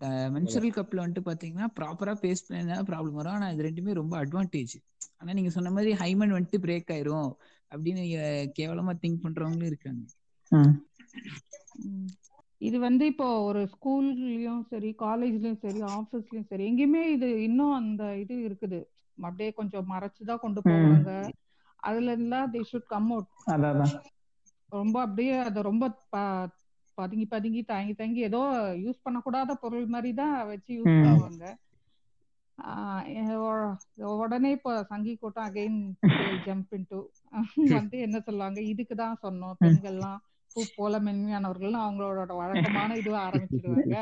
மென்சுரல் 0.02 0.78
கப்ல 0.78 1.02
வந்துட்டு 1.04 1.22
பாத்தீங்கன்னா 1.26 1.66
ப்ராப்பரா 1.80 2.14
பேஸ் 2.22 2.42
பண்ணா 2.48 2.80
ப்ராப்ளம் 2.82 3.12
வரும்? 3.12 3.34
ஆனா 3.34 3.50
இது 3.50 3.64
ரெண்டுமே 3.64 3.94
ரொம்ப 3.94 4.26
அட்வான்டேஜ் 4.26 4.74
ஆனா 5.18 5.34
நீங்க 5.34 5.50
சொன்ன 5.50 5.70
மாதிரி 5.72 5.94
ஹைமன் 5.94 6.34
வந்துட்டு 6.34 6.58
பிரேக் 6.62 6.92
ஆயிரும் 6.92 7.32
அப்படின்னு 7.72 8.00
நீங்க 8.00 8.52
கேவலமா 8.60 8.94
திங்க் 9.02 9.24
பண்றவங்களும் 9.24 9.66
இருக்காங்க. 9.66 10.02
இது 12.62 12.78
வந்து 12.80 13.04
இப்போ 13.12 13.28
ஒரு 13.44 13.62
ஸ்கூல்லயும் 13.74 14.62
சரி 14.72 14.90
காலேஜ்லயும் 15.00 15.62
சரி 15.64 15.80
ஆபீஸ்லயும் 15.96 16.50
சரி 16.52 16.64
எங்கேயுமே 16.70 17.02
இது 17.16 17.30
இன்னும் 17.44 17.78
அந்த 17.80 18.04
இது 18.24 18.36
இருக்குது. 18.50 18.80
அப்படியே 19.18 19.50
கொஞ்சம் 19.60 19.90
மறைச்சுதான் 19.94 20.44
கொண்டு 20.44 20.62
போவாங்க. 20.68 21.12
அதுல 21.84 22.14
எல்லாம் 22.20 22.52
தே 22.54 22.62
ஷுட் 22.72 22.92
கம் 22.94 23.10
அவுட். 23.12 23.32
ரொம்ப 24.72 24.96
அப்படியே 25.02 25.34
அதை 25.48 25.60
ரொம்ப 25.70 25.86
பதுங்கி 26.98 27.26
பதுங்கி 27.26 27.62
தயங்கி 27.64 27.94
தயங்கி 28.00 28.22
ஏதோ 28.30 28.42
யூஸ் 28.86 29.04
பண்ணக்கூடாத 29.06 29.52
பொருள் 29.62 29.86
மாதிரி 29.94 30.12
தான் 30.22 30.36
வச்சு 30.48 30.72
யூஸ். 30.78 30.96
பண்ணுவாங்க. 30.98 31.46
உடனே 34.24 34.50
இப்போ 34.58 34.72
சங்கி 34.92 35.14
கூட்டம் 35.22 35.48
அகைன் 35.50 35.80
ஜம்ப் 36.46 36.74
இன்டு 36.78 37.00
வந்து 37.78 37.98
என்ன 38.08 38.18
சொல்லுவாங்க? 38.28 38.60
இதுக்கு 38.72 38.96
தான் 38.96 39.22
சொன்னோம் 39.24 39.60
பெண்கள்லாம் 39.64 40.22
பூ 40.54 40.64
போல 40.76 41.00
மென்மையானவர்கள் 41.00 41.76
அவங்களோட 41.86 42.36
வழக்கமான 42.36 42.96
இதுவை 42.96 43.20
ஆரம்பிச்சிடுவாங்க 43.28 43.98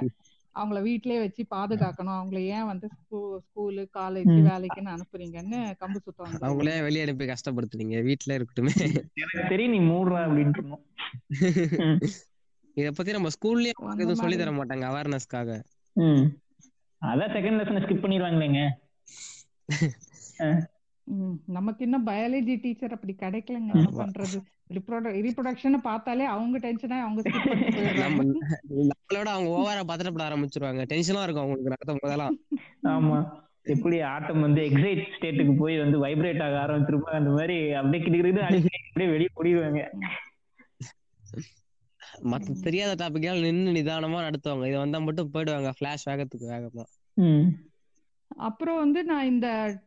அவங்கள 0.55 0.81
வீட்டிலேயே 0.81 1.19
வச்சு 1.21 1.41
பாதுகாக்கணும். 1.55 2.17
அவங்கள 2.19 2.39
ஏன் 2.55 2.65
வந்து 2.65 2.87
ஸ்கூலு 2.97 3.83
காலேஜ். 3.97 4.31
வேலைக்குன்னு 4.47 4.93
அனுப்புறீங்கன்னு 4.95 5.59
கம்பு 5.81 5.99
சுத்தம் 6.05 6.33
அவங்களே 6.41 6.81
வெளியே 6.81 7.01
அனுப்பி 7.01 7.25
கஷ்டப்படுத்துறீங்க. 7.25 7.95
வீட்டுல 8.07 8.31
இருக்கட்டுமே. 8.31 8.73
எனக்கு 9.13 9.43
தெரியும் 9.49 9.71
நீ 9.71 9.79
மூடுறா 9.79 10.19
அப்படின்னு. 10.27 10.77
இத 12.73 12.91
பத்தி 12.91 13.11
நம்ம 13.11 13.29
ஸ்கூல்லயே 13.35 13.73
எதுவும் 13.95 14.15
சொல்லி. 14.15 14.37
தர 14.37 14.51
மாட்டாங்க 14.51 14.85
அவேர்னஸ்க்காக 14.91 15.49
ம். 15.93 16.25
அதான் 17.01 17.33
செகண்ட் 17.35 17.59
லெசன் 17.59 17.81
ஸ்கிப் 17.83 18.03
பண்ணிடுவாங்களேங்க. 18.03 18.59
ம், 21.07 21.37
நமக்கு 21.47 21.83
இன்னும் 21.83 22.07
பயாலஜி 22.07 22.59
டீச்சர் 22.61 22.93
அப்படி 22.93 23.13
கிடைக்கலங்க. 23.19 23.73
என்ன 23.73 23.89
பண்றது? 24.01 24.37
ரீப்ரொடக்ஷன் 24.71 25.77
பார்த்தாலே 25.77 26.23
அவங்க 26.23 26.57
டென்ஷனா 26.57 26.99
அவங்க 26.99 27.21
நம்மளோட 28.69 29.25
அவங்க 29.25 29.49
ஓவரா 29.49 29.89
பதட்டப்பட 29.91 30.23
ஆரம்பிச்சிருவாங்க. 30.27 30.81
டென்ஷனா 30.89 31.23
இருக்கும் 31.23 31.43
அவங்களுக்கு 31.43 31.73
நடத்தும் 31.73 32.01
போதெல்லாம். 32.01 32.35
ஆமா. 32.83 33.39
எப்படி 33.61 34.01
ஆட்டம் 34.01 34.41
வந்து 34.41 34.61
எக்ஸைட் 34.61 35.03
ஸ்டேட்டுக்கு 35.19 35.55
போய் 35.57 35.77
வந்து 35.77 36.05
வைப்ரேட் 36.05 36.43
ஆக 36.43 36.73
ஆரம்பிச்சிருப்பாங்க 36.73 37.17
அந்த 37.21 37.29
மாதிரி 37.29 37.73
அப்படியே 37.73 38.03
கிட்ட 38.03 38.41
அப்படியே 38.41 39.11
வெளியே 39.11 39.29
ஓடிடுவாங்க. 39.35 39.87
மத்த 42.23 42.61
தெரியாத 42.61 43.09
டாபிக் 43.09 43.21
எல்லாம் 43.21 43.39
நின்னு 43.39 43.71
நிதானமா 43.71 44.21
நடத்துவாங்க. 44.21 44.67
இதை 44.67 44.79
வந்தா 44.79 44.99
மட்டும் 44.99 45.29
போயிடுவாங்க. 45.33 45.71
ஃபிளாஷ் 45.79 46.09
வேகத்துக்கு 46.09 46.47
வேகமா. 46.47 46.83
ம். 47.13 47.69
அப்புறம் 48.37 48.77
வந்து 48.77 49.03
நான் 49.03 49.25
இந்த 49.25 49.77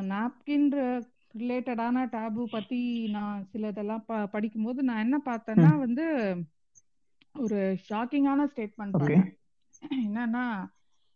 நாப்கின் 0.00 1.02
ரிலேட்டடான 1.38 2.04
டேபு 2.14 2.44
பத்தி 2.44 3.08
நான் 3.10 3.48
சிலதெல்லாம் 3.52 4.02
ப 4.06 4.26
படிக்கும்போது 4.26 4.82
நான் 4.82 4.98
என்ன 4.98 5.20
பார்த்தேன்னா 5.24 5.78
வந்து 5.78 6.04
ஒரு 7.38 7.58
ஷாக்கிங்கான 7.88 8.46
ஸ்டேட்மெண்ட். 8.52 8.90
பார்த்தேன். 8.90 9.38
என்னன்னா 10.06 10.44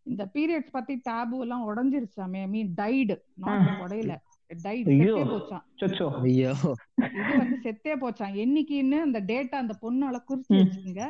இந்த 0.02 0.30
பீரியட்ஸ் 0.34 0.70
பத்தி 0.70 0.94
டேபு 1.08 1.38
எல்லாம் 1.40 1.64
உடைஞ்சிருச்சாமே 1.68 2.40
ஐ 2.40 2.48
மீன் 2.48 2.74
டைடு. 2.76 3.16
நாட் 3.34 3.68
உடையல. 3.84 4.14
டைட். 4.62 4.86
செத்தே 4.86 5.22
போச்சான் 5.30 5.64
சொச்சோ 5.80 6.06
ஐயோ. 6.20 6.52
இது 6.96 7.32
வந்து 7.36 7.56
செத்தே 7.64 7.94
போச்சான் 8.02 8.36
என்னைக்குன்னு 8.44 8.98
அந்த 9.00 9.20
டேட்டா 9.20 9.56
அந்த 9.62 9.74
பொண்ணால 9.82 10.18
குறிச்சு. 10.28 10.52
வச்சுக்கோங்க. 10.58 11.06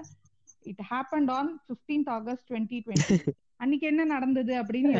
It 0.62 0.82
happened 0.90 1.30
on 1.30 1.50
15th 1.68 2.08
August 2.10 2.52
twenty 2.52 2.78
twenty 2.86 3.18
அன்னைக்கு 3.56 3.86
என்ன 3.86 4.04
நடந்தது 4.04 4.54
அப்படின்னு. 4.62 4.94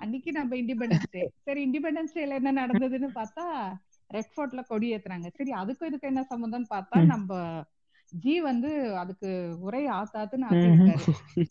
அன்னைக்கு 0.00 0.30
நம்ம 0.32 0.56
இண்டிபெண்டன்ஸ் 0.56 1.10
டே 1.10 1.22
சரி 1.46 1.60
இண்டிபெண்டன்ஸ் 1.66 2.16
டேல 2.16 2.38
என்ன 2.40 2.52
நடந்ததுன்னு 2.60 3.10
பார்த்தா 3.14 3.44
ரெட் 4.10 4.32
ஃபோர்ட்ல 4.34 4.60
கொடி 4.68 4.86
ஏத்துறாங்க 4.94 5.28
சரி 5.38 5.52
அதுக்கும் 5.62 5.90
இதுக்கு 5.90 6.10
என்ன 6.12 6.22
சம்மந்தம்னு 6.30 6.70
பார்த்தா. 6.70 6.98
நம்ம 7.06 7.32
ஜி 8.12 8.34
வந்து 8.40 8.70
அதுக்கு 8.94 9.30
உரை 9.60 9.82
ஆத்தாத்துன்னு 9.96 10.46
ம்ஹும். 10.46 10.92
ஆக்கியிருக்காரு. 10.92 11.44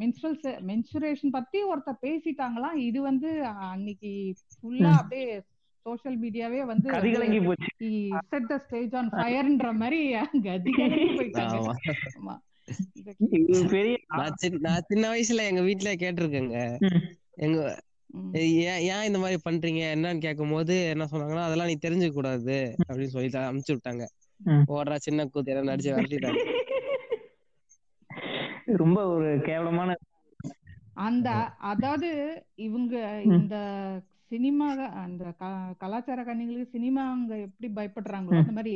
மென்சுரல் 0.00 0.36
மென்சுரேஷன் 0.70 1.34
பத்தி 1.36 1.58
ஒருத்தர் 1.70 2.02
பேசிட்டாங்களாம். 2.02 2.78
இது 2.88 3.00
வந்து 3.02 3.30
அன்னைக்கு 3.68 4.10
ஃபுல்லா. 4.54 4.92
அப்படியே 5.00 5.26
சோஷியல் 5.86 6.18
மீடியாவே 6.22 6.60
வந்து 6.64 6.86
கதிகலங்கி 6.94 7.40
போச்சு. 7.44 7.90
செட் 8.32 8.48
த 8.48 8.58
ஸ்டேஜ் 8.64 8.94
ஆன் 8.94 9.10
ஃபயர்ன்ற 9.14 9.70
மாதிரி 9.82 10.00
கதி 10.48 10.72
கலங்கி 10.72 11.08
போயிட்டாங்க. 11.20 12.38
நான் 14.18 14.86
சின்ன 14.88 15.04
வயசுல 15.12 15.46
எங்க 15.50 15.62
வீட்டுல 15.68 15.92
கேட்டிருக்கேங்க. 16.02 16.56
எங்க. 17.46 17.60
ஏன் 18.40 18.82
ஏன் 18.92 19.06
இந்த 19.08 19.18
மாதிரி 19.18 19.38
பண்றீங்க 19.48 19.82
என்னன்னு 19.94 20.20
கேட்கும்போது 20.20 20.74
என்ன 20.88 21.04
சொன்னாங்கன்னா 21.10 21.44
அதெல்லாம் 21.48 21.66
நீ 21.66 21.76
தெரிஞ்சுக்க 21.82 22.12
கூடாது 22.12 22.56
அப்படின்னு 22.86 23.14
சொல்லி 23.14 23.30
அனுப்பிச்சு 23.42 23.76
விட்டாங்க. 23.76 24.04
ஓடுறா 24.74 24.96
சின்ன 25.06 25.26
கூத்து 25.26 25.52
எல்லாம் 25.52 25.70
நடிச்சு 25.70 25.94
விரட்டிட்டாங்க 25.94 26.46
ரொம்ப 28.82 28.98
ஒரு 29.06 29.28
கேவலமான 29.46 29.90
அந்த 31.06 31.28
அதாவது 31.70 32.08
இவங்க. 32.66 32.94
இந்த 33.22 33.56
சினிமா 34.30 34.66
அந்த 35.02 35.24
கலாச்சார 35.78 36.20
கண்ணிகளுக்கு 36.24 36.74
சினிமா 36.76 37.02
அங்க 37.10 37.32
எப்படி 37.46 37.68
பயப்படுறாங்களோ. 37.78 38.38
அந்த 38.42 38.54
மாதிரி 38.58 38.74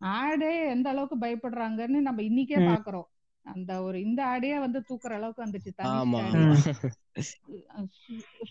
ஆடே 0.00 0.52
எந்த 0.68 0.86
அளவுக்கு 0.90 1.16
பயப்படுறாங்கன்னு 1.26 2.00
நம்ம 2.06 2.22
இன்னைக்கே. 2.22 2.58
பாக்குறோம் 2.70 3.08
அந்த 3.46 3.72
ஒரு 3.82 3.98
இந்த 4.02 4.20
ஆடே 4.26 4.52
வந்து 4.58 4.78
தூக்குற 4.88 5.12
அளவுக்கு 5.14 5.44
வந்துச்சு 5.44 5.70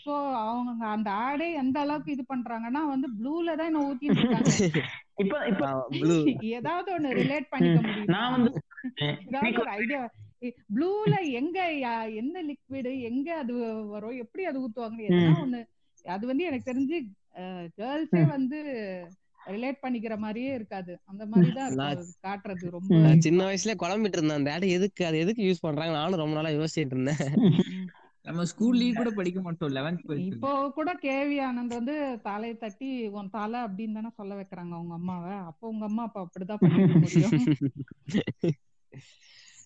சோ 0.01 0.13
அவங்க 0.41 0.83
அந்த 0.95 1.09
ஆடே 1.25 1.47
எந்த 1.61 1.77
அளவுக்கு 1.79 2.11
இது 2.11 2.23
பண்றாங்கன்னா 2.27 2.81
வந்து 2.87 3.07
ப்ளூல 3.19 3.55
தான் 3.55 3.69
என்ன 3.71 3.83
ஊத்திட்டு 3.89 4.19
இருக்காங்க. 4.19 4.53
இப்ப 5.17 5.35
இப்ப 5.47 5.65
ப்ளூ 5.95 6.15
ஏதாவது 6.51 6.89
ஒண்ணு 6.93 7.09
ரிலேட் 7.19 7.51
பண்ணிக்க. 7.51 7.79
முடியுமா? 7.83 8.15
நான் 8.15 8.33
வந்து 8.35 8.51
ஏதாவது 9.25 9.57
ஒரு 9.59 9.71
ஐடியா 9.79 10.01
ப்ளூல 10.69 11.13
எங்க 11.39 11.57
என்ன 12.15 12.35
லிக்விடு 12.43 12.91
எங்க 13.01 13.27
அது 13.37 13.53
வரும்? 13.89 14.19
எப்படி 14.23 14.43
அது 14.45 14.61
ஊத்துவாங்க 14.61 15.01
ஒண்ணு. 15.37 15.61
அது 16.05 16.23
வந்து 16.27 16.43
எனக்கு 16.43 16.69
தெரிஞ்சு 16.71 16.97
கேர்ள்ஸே 17.77 18.23
வந்து 18.27 18.59
ரிலேட் 19.45 19.81
பண்ணிக்கிற 19.81 20.17
மாதிரியே 20.17 20.51
இருக்காது. 20.53 20.93
அந்த 21.05 21.23
மாதிரி 21.25 21.51
தான் 21.51 21.77
காட்டுறது 22.27 22.65
ரொம்ப 22.69 23.15
சின்ன 23.19 23.45
வயசுல 23.45 23.73
குழம்பிட்டு 23.83 24.17
இருந்தேன். 24.19 24.37
அந்த 24.37 24.53
ஆடை 24.53 24.69
எதுக்கு? 24.71 25.05
அது 25.05 25.19
எதுக்கு 25.19 25.43
யூஸ் 25.43 25.65
பண்றாங்க? 25.67 25.93
நானும் 25.93 26.19
ரொம்ப 26.19 26.35
நாளா 26.35 26.51
யோசிச்சுட்டு 26.57 26.95
இருந்தேன். 26.95 27.23
நம்ம 28.21 28.43
ஸ்கூல்லயே 28.43 28.95
கூட 28.95 29.09
படிக்க 29.09 29.41
மாட்டோம். 29.41 29.71
லெவன்த் 29.71 30.19
இப்போ 30.25 30.71
கூட 30.71 30.89
கேவி 31.03 31.37
ஆனந்த் 31.47 31.77
வந்து 31.77 31.95
தலையை 32.23 32.57
தட்டி 32.57 32.89
உன் 33.07 33.29
தலை 33.29 33.59
அப்படின்னு 33.63 33.93
தானே 33.93 34.11
சொல்ல 34.15 34.35
வைக்கிறாங்க 34.35 34.73
அவங்க 34.79 34.93
அம்மாவை. 34.93 35.33
அப்போ 35.49 35.67
உங்க 35.67 35.85
அம்மா 35.85 36.03
அப்பா 36.03 36.21
அப்படிதான் 36.25 37.01
முடியும். 37.05 37.33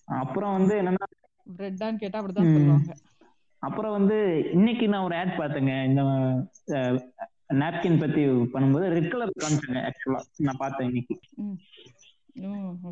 அப்புறம் 0.04 0.54
வந்து 0.58 0.74
என்னன்னா 0.82 1.06
பிரெட்டான்னு 1.58 2.02
கேட்டா 2.02 2.20
அப்படிதான் 2.20 2.54
சொல்லுவாங்க. 2.56 2.94
அப்புறம் 3.62 3.92
வந்து 3.92 4.16
இன்னைக்கு 4.52 4.88
நான் 4.88 5.04
ஒரு 5.04 5.16
ஆட் 5.16 5.38
பார்த்தேங்க. 5.38 5.74
இந்த 5.88 6.02
நாப்கின் 7.54 8.00
பத்தி 8.00 8.24
பண்ணும்போது 8.26 8.86
ரெட் 8.88 9.10
கலர் 9.10 9.32
காமிச்சாங்க 9.38 9.80
ஆக்சுவலா 9.88 10.20
நான் 10.36 10.54
பார்த்தேன் 10.58 10.88
இன்னைக்கு. 10.88 11.20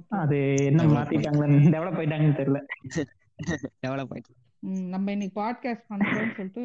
அது 0.09 0.39
என்ன 0.65 0.83
Develop 0.83 0.97
மாத்திட்டாங்களா 0.97 1.47
டெவலப் 1.75 1.99
ஆயிட்டாங்கன்னு 2.01 2.39
தெரியல. 2.41 2.61
டெவலப் 3.87 4.13
ஆயிட்டு. 4.15 4.33
ம், 4.59 4.87
நம்ம 4.89 5.13
இன்னைக்கு 5.13 5.41
பாட்காஸ்ட் 5.41 5.87
பண்றோம்னு 5.91 6.35
சொல்லிட்டு 6.37 6.63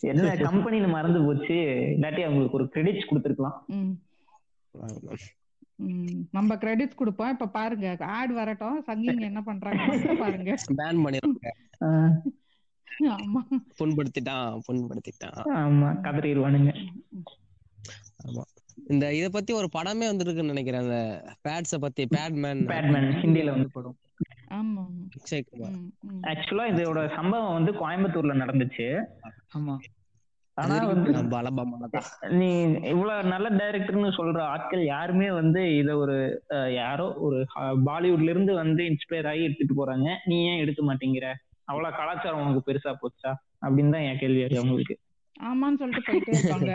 என்ன 0.00 0.36
கம்பெனில 0.36 0.88
மறந்து 0.88 1.24
போச்சு. 1.24 1.56
இல்லாட்டி 1.96 2.22
அவங்களுக்கு 2.24 2.58
ஒரு 2.58 2.70
கிரெடிட்ஸ் 2.74 3.08
கொடுத்துருக்கலாம். 3.10 3.58
நம்ம 6.30 6.54
கிரெடிட்ஸ் 6.54 6.94
கொடுப்போம். 6.94 7.30
இப்ப 7.30 7.48
பாருங்க 7.48 7.96
ஆட் 8.00 8.32
வரட்டும். 8.32 8.84
சங்கிங்க 8.86 9.20
என்ன 9.20 9.42
பண்றாங்க 9.42 10.14
பாருங்க. 10.18 10.54
பேன் 10.76 11.02
பண்ணிருக்காங்க 11.04 11.52
ஆமா 11.84 12.10
புண்படுத்திட்டான் 13.78 14.60
புண்படுத்திட்டான். 14.68 15.40
ஆமா 15.54 15.88
கதறிடுவானுங்க. 16.02 16.72
ஆமா. 18.24 18.44
இந்த 18.88 19.14
இத 19.14 19.26
பத்தி 19.28 19.52
ஒரு 19.52 19.68
படமே 19.72 20.06
வந்திருக்குன்னு 20.10 20.52
நினைக்கிறேன் 20.54 20.82
அந்த 20.82 20.98
பேட்ஸ 21.44 21.78
பத்தி 21.80 22.06
பேட்மேன் 22.06 22.66
பேட்மேன் 22.66 23.08
ஹிந்தில 23.22 23.50
வந்து 23.50 23.70
படம். 23.70 23.98
ஆக்சுவலா 26.22 26.64
இதோட 26.72 27.14
சம்பவம் 27.14 27.52
வந்து 27.52 27.72
கோயம்புத்தூர்ல 27.72 28.34
நடந்துச்சு. 28.36 28.86
ஆமா. 29.56 29.74
ஆனா 30.54 30.76
வந்து 30.84 31.10
நீ 32.30 32.62
இவ்வளவு 32.88 33.28
நல்ல 33.28 33.48
டைரக்டர்னு 33.50 34.10
சொல்ற 34.10 34.38
ஆட்கள் 34.42 34.84
யாருமே 34.84 35.30
வந்து 35.30 35.76
இத 35.76 35.96
ஒரு 35.96 36.16
யாரோ 36.74 37.14
ஒரு 37.18 37.38
பாலிவுட்ல 37.86 38.28
இருந்து 38.28 38.54
வந்து 38.54 38.84
இன்ஸ்பயர் 38.84 39.28
ஆகி 39.28 39.42
எடுத்துட்டு 39.42 39.76
போறாங்க. 39.80 40.16
நீ 40.24 40.46
ஏன் 40.46 40.58
எடுக்க 40.58 40.82
மாட்டேங்கிற? 40.84 41.26
அவ்வளவு 41.68 41.96
கலாச்சாரம் 41.96 42.42
உனக்கு 42.42 42.66
பெருசா 42.68 42.92
போச்சா? 43.00 43.32
அப்படின்னு 43.62 43.94
தான் 43.94 44.06
என் 44.06 44.20
கேள்வி 44.20 44.42
அது 44.42 44.58
அவங்களுக்கு. 44.58 44.96
ஆமான்னு 45.40 45.80
சொல்லிட்டு 45.80 46.02
போயிட்டே 46.04 46.34
இருப்பாங்க. 46.34 46.70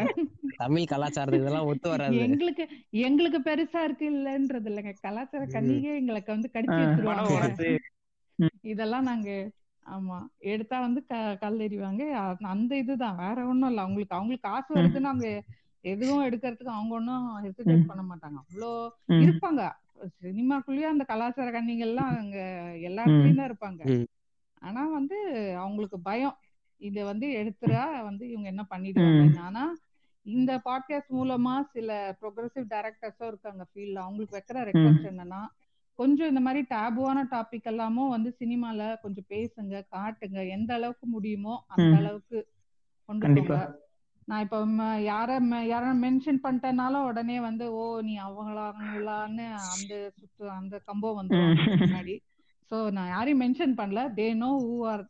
தமிழ் 0.61 0.89
கலாச்சாரத்துக்கு 0.91 1.43
இதெல்லாம் 1.43 1.69
ஒத்து 1.71 1.87
வராது. 1.93 2.25
எங்களுக்கு 2.25 2.63
எங்களுக்கு 3.01 3.39
பெருசா 3.47 3.81
இருக்கு 3.87 4.05
இல்லன்றது 4.11 4.69
இல்லைங்க. 4.71 4.93
கலாச்சார 5.01 5.43
கன்னிகை 5.53 5.91
எங்களுக்கு 6.01 6.35
வந்து 6.35 6.49
கடிச்சு 6.55 6.79
வச்சிருவாங்க. 6.81 7.29
வரது 7.35 7.69
இதெல்லாம் 8.71 9.07
நாங்க 9.09 9.29
ஆமா 9.85 10.17
எடுத்தா 10.51 10.77
வந்து 10.79 11.01
க 11.03 11.13
கல் 11.41 11.59
எறிவாங்க. 11.59 12.01
அந்த 12.51 12.71
இதுதான். 12.77 13.17
வேற 13.17 13.37
ஒண்ணும் 13.47 13.69
இல்ல. 13.71 13.81
அவங்களுக்கு 13.81 14.17
அவங்களுக்கு 14.17 14.47
காசு 14.49 14.69
வருதுன்னு 14.75 15.11
அவங்க 15.11 15.29
எதுவும் 15.83 16.25
எடுக்கிறதுக்கு 16.27 16.73
அவங்க 16.73 16.93
ஒன்றும் 16.95 17.25
ஹெசிடேட் 17.45 17.87
பண்ண 17.87 18.01
மாட்டாங்க. 18.03 18.37
அவ்வளோ 18.43 18.71
இருப்பாங்க. 19.19 19.61
சினிமாக்குள்ளேயே 20.21 20.87
அந்த 20.91 21.03
கலாச்சார 21.05 21.49
கன்னிகள்லாம் 21.51 22.13
அங்க 22.19 22.37
எல்லா 22.89 23.03
இடத்துலயும் 23.05 23.39
தான் 23.39 23.49
இருப்பாங்க. 23.49 23.81
ஆனா 24.61 24.87
வந்து 24.87 25.17
அவங்களுக்கு 25.57 25.99
பயம். 25.99 26.37
இத 26.81 27.03
வந்து 27.03 27.27
எடுத்துறா 27.39 28.03
வந்து 28.03 28.29
இவங்க 28.29 28.47
என்ன 28.47 28.63
பண்ணிடுவாங்க 28.69 29.39
ஆனா 29.39 29.63
இந்த 30.25 30.51
பாட்காஸ்ட் 30.65 31.11
மூலமா 31.11 31.53
சில 31.71 31.89
ப்ரோக்ரசிவ் 32.21 32.65
டைரக்டர்ஸும் 32.69 33.27
இருக்காங்க 33.27 33.65
ஃபீல்ட்ல 33.71 33.95
அவங்களுக்கு 33.97 34.37
வைக்கிற 34.37 34.57
ரெக்வஸ்ட் 34.67 35.09
என்னன்னா 35.11 35.41
கொஞ்சம் 35.99 36.27
இந்த 36.27 36.39
மாதிரி 36.39 36.65
டேபுவான 36.69 37.19
டாபிக் 37.31 37.63
எல்லாமும் 37.63 38.09
வந்து 38.09 38.35
சினிமால 38.39 39.01
கொஞ்சம் 39.01 39.29
பேசுங்க 39.29 39.83
காட்டுங்க. 39.91 40.49
எந்த 40.49 40.73
அளவுக்கு 40.73 41.07
முடியுமோ 41.07 41.55
அந்த. 41.67 41.95
அளவுக்கு 41.95 42.37
கொண்டு. 43.09 43.25
போங்க. 43.39 43.57
நான் 44.27 44.41
இப்ப 44.41 44.57
யார 45.03 45.29
யார 45.65 45.85
மென்ஷன் 46.01 46.39
பண்ணிட்டனால 46.43 47.03
உடனே 47.03 47.39
வந்து 47.39 47.73
ஓ 47.73 48.01
நீ 48.01 48.19
அவங்களாங்களான்னு 48.19 49.45
அந்த 49.65 49.93
சுத்து 50.17 50.45
அந்த 50.51 50.81
கம்போ 50.87 51.15
வந்து 51.15 51.35
முன்னாடி. 51.35 52.15
சோ 52.71 52.77
நான் 52.97 53.11
யாரையும் 53.13 53.41
மென்ஷன் 53.41 53.73
பண்ணல. 53.79 54.01
They 54.19 54.27
know 54.43 54.51
who 54.65 54.75
are 54.91 55.03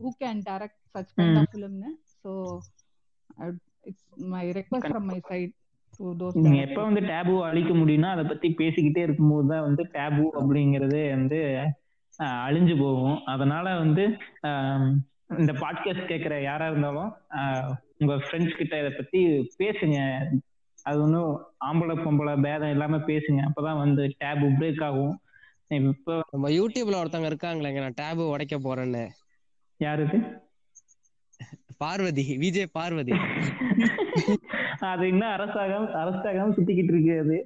who 0.00 0.10
can 0.24 0.42
direct 0.50 0.80
such 0.94 1.14
kind 1.18 1.38
of 1.40 1.50
ஃபிலிம்னு 1.54 1.90
so 2.22 2.32
it's 3.88 4.06
my 4.34 4.44
request 4.58 4.90
from 4.92 5.10
my 5.12 5.20
side 5.30 5.54
நீங்க 6.44 6.58
எப்ப 6.66 6.80
வந்து 6.86 7.00
டேபு 7.08 7.32
அழிக்க 7.46 7.72
முடியும்னா 7.78 8.10
அதை 8.14 8.24
பத்தி 8.24 8.48
பேசிக்கிட்டே 8.60 9.02
இருக்கும்போது 9.06 9.46
தான் 9.52 9.64
வந்து 9.66 9.82
டேபு 9.96 10.24
அப்படிங்கறது 10.40 11.00
வந்து 11.14 11.38
அழிஞ்சு 12.46 12.74
போகும். 12.82 13.18
அதனால 13.32 13.66
வந்து 13.82 14.04
இந்த 15.40 15.52
பாட்காஸ்ட் 15.62 16.10
கேட்கிற 16.10 16.36
யாரா 16.42 16.66
இருந்தாலும் 16.70 17.10
உங்க 18.00 18.14
ஃப்ரெண்ட்ஸ் 18.22 18.58
கிட்ட 18.60 18.74
இதை 18.82 18.92
பத்தி 18.98 19.20
பேசுங்க. 19.62 19.98
அது 20.88 20.98
ஒன்றும் 21.04 21.32
ஆம்பளை 21.68 21.96
பொம்பளை 22.04 22.34
பேதம் 22.46 22.72
இல்லாம 22.74 23.00
பேசுங்க. 23.10 23.40
அப்பதான் 23.48 23.82
வந்து 23.84 24.04
டேபு 24.22 24.48
பிரேக் 24.60 24.82
ஆகும். 24.88 25.14
இப்போ 25.76 26.14
நம்ம 26.30 26.46
யூடியூப்ல 26.50 27.00
ஒருத்தவங்க 27.00 27.28
இருக்காங்களேங்க 27.30 27.80
நான் 27.84 27.98
டேபு 28.00 28.22
உடைக்க 28.32 28.56
போறேன்னு. 28.58 29.02
யாருக்கு 29.80 30.18
பார்வதி 31.82 32.24
விஜய் 32.44 32.74
பார்வதி. 32.78 33.14
அது 34.90 35.04
இன்னும் 35.12 35.32
அரசாகம் 35.36 35.86
அரசாகம் 36.02 36.54
சுத்திக்கிட்டு 36.56 36.92
இருக்கு 36.94 37.12
அது. 37.22 37.36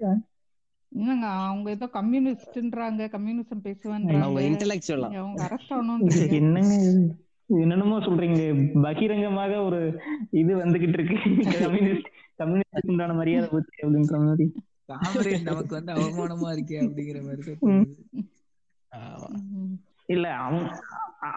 என்னங்க 0.93 1.27
அவங்க 1.49 1.69
ஏதோ 1.77 1.87
கம்யூனிஸ்ட்ன்றாங்க 1.99 3.09
கம்யூனிசம் 3.15 3.55
அவங்க 3.55 3.69
பேசுவேன்றாங்க 3.69 4.43
இன்டெலெக்சுவலா 4.49 5.11
அவங்க 5.23 5.43
அரெஸ்ட் 5.49 5.73
ஆகணும்ன்றீங்க 5.77 6.37
என்னங்க 6.41 6.75
இது? 6.89 7.03
என்னென்னமோ 7.51 7.97
சொல்றீங்க. 8.07 8.43
பகிரங்கமாக 8.85 9.55
ஒரு 9.69 9.81
இது 10.43 10.53
வந்துகிட்டு 10.63 10.97
இருக்கு. 10.99 11.17
கம்யூனிஸ்ட் 11.65 12.09
கம்யூனிஸ்ட் 12.43 12.91
உண்டான 12.93 13.17
மரியாதை 13.21 13.49
போச்சு 13.49 13.77
அப்படின்ற 13.87 14.19
மாதிரி. 14.29 14.47
காமரேட் 14.89 15.49
நமக்கு 15.49 15.75
வந்து 15.75 15.93
அவமானமா 15.97 16.49
இருக்கே 16.55 16.79
அப்படிங்கிற 16.83 17.21
மாதிரி. 17.23 17.53
இல்ல 20.09 20.27
அவங்க 20.41 20.65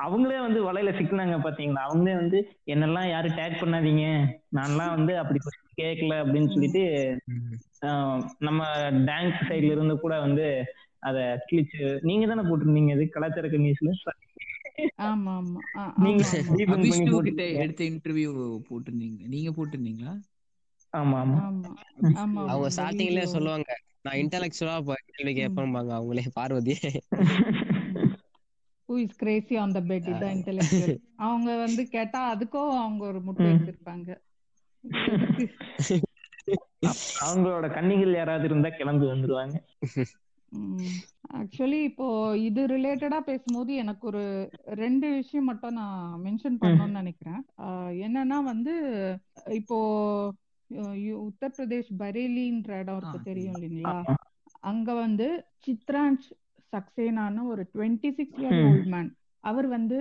அவங்களே 0.02 0.40
வந்து 0.40 0.60
வலையில 0.64 0.90
சிக்கினாங்க 0.96 1.36
பாத்தீங்களா? 1.40 1.84
அவங்களே 1.86 2.16
வந்து 2.16 2.40
என்னெல்லாம் 2.68 3.10
யாரும் 3.10 3.38
டேக் 3.38 3.62
பண்ணாதீங்க. 3.62 4.06
நான்லாம் 4.54 4.96
வந்து 4.96 5.14
அப்படி 5.18 5.40
கேட்கல 5.78 6.14
அப்படின்னு 6.24 6.54
சொல்லிட்டு 6.54 6.84
ஆஹ், 7.82 8.20
நம்ம 8.40 8.62
டான்ஸ் 9.08 9.42
சைடுல 9.48 9.74
இருந்து 9.74 9.96
கூட 9.98 10.14
வந்து 10.20 10.46
அத 11.04 11.18
கிழிச்சு 11.48 11.80
நீங்க 12.04 12.26
தானே 12.28 12.44
போட்டிருந்தீங்க 12.44 12.94
இது 12.96 13.06
கலாச்சார 13.10 13.48
கன்னியூஸ்ல 13.48 13.92
ஆமா 15.06 15.34
ஆமா 15.36 15.60
ஆ, 15.78 15.82
நீங்க. 16.00 16.24
எடுத்த 17.62 17.84
இன்டர்வியூ 17.88 18.32
போட்டிருந்தீங்க. 18.68 19.22
நீங்க 19.28 19.50
போட்டிருந்தீங்களா? 19.52 20.14
ஆமா 20.94 21.20
ஆமா. 21.22 21.40
ஆமா. 21.42 21.72
ஆமா 22.22 22.42
அவங்க 22.46 22.70
video. 22.92 23.34
சொல்லுவாங்க. 23.34 23.70
நான் 24.02 24.20
இன்டெலெக்சுவலா 24.22 24.76
கேள்வி 25.10 25.34
கேட்பேன்பாங்க 25.34 25.92
அவங்களே 25.98 26.26
Parvathi. 26.34 26.76
Who 28.90 28.96
is 29.00 29.18
crazy 29.18 29.56
on 29.58 29.74
the 29.74 29.82
bed 29.88 30.08
இதான் 30.12 30.36
இன்டெலெக்சுவல் 30.38 30.96
அவங்க 31.26 31.50
வந்து 31.58 31.84
கேட்டா 31.90 32.22
அதுக்கும் 32.34 32.72
அவங்க 32.78 33.04
ஒரு 33.06 33.22
முட்டை 33.22 33.48
ம். 33.48 33.52
வச்சிருப்பாங்க. 33.52 34.10
அவங்களோட 37.22 37.66
கன்னிகள் 37.74 38.14
யாராவது 38.14 38.46
இருந்தா 38.46 38.70
கிளம்பி 38.72 39.06
வந்துருவாங்க. 39.08 39.56
ஆக்சுவலி 41.38 41.80
இப்போ 41.84 42.06
இது 42.40 42.62
ரிலேட்டடா 42.68 43.20
பேசும்போது 43.22 43.72
எனக்கு 43.76 44.04
ஒரு 44.08 44.22
ரெண்டு 44.76 45.08
விஷயம் 45.16 45.46
மட்டும் 45.46 45.74
நான் 45.74 46.22
மென்ஷன் 46.24 46.62
பண்ணணும்னு 46.62 47.00
நினைக்கிறேன். 47.00 47.42
என்னன்னா 48.06 48.38
வந்து 48.44 48.74
இப்போ 49.56 49.80
உத்தரப்பிரதேஷ் 51.28 51.92
பரேலின்ற 51.98 52.80
இடம் 52.80 52.98
இருக்கு 52.98 53.20
தெரியும் 53.24 53.58
இல்லைங்களா. 53.60 53.96
அங்க 54.70 54.94
வந்து 54.96 55.28
சித்ராஞ்ச் 55.66 56.26
சக்சேனான்னு 56.74 57.42
ஒரு 57.48 57.64
twenty 57.74 58.10
six 58.18 58.40
year. 58.42 58.58
Old 58.68 58.90
man 58.94 59.10
அவர் 59.44 59.68
வந்து 59.70 60.00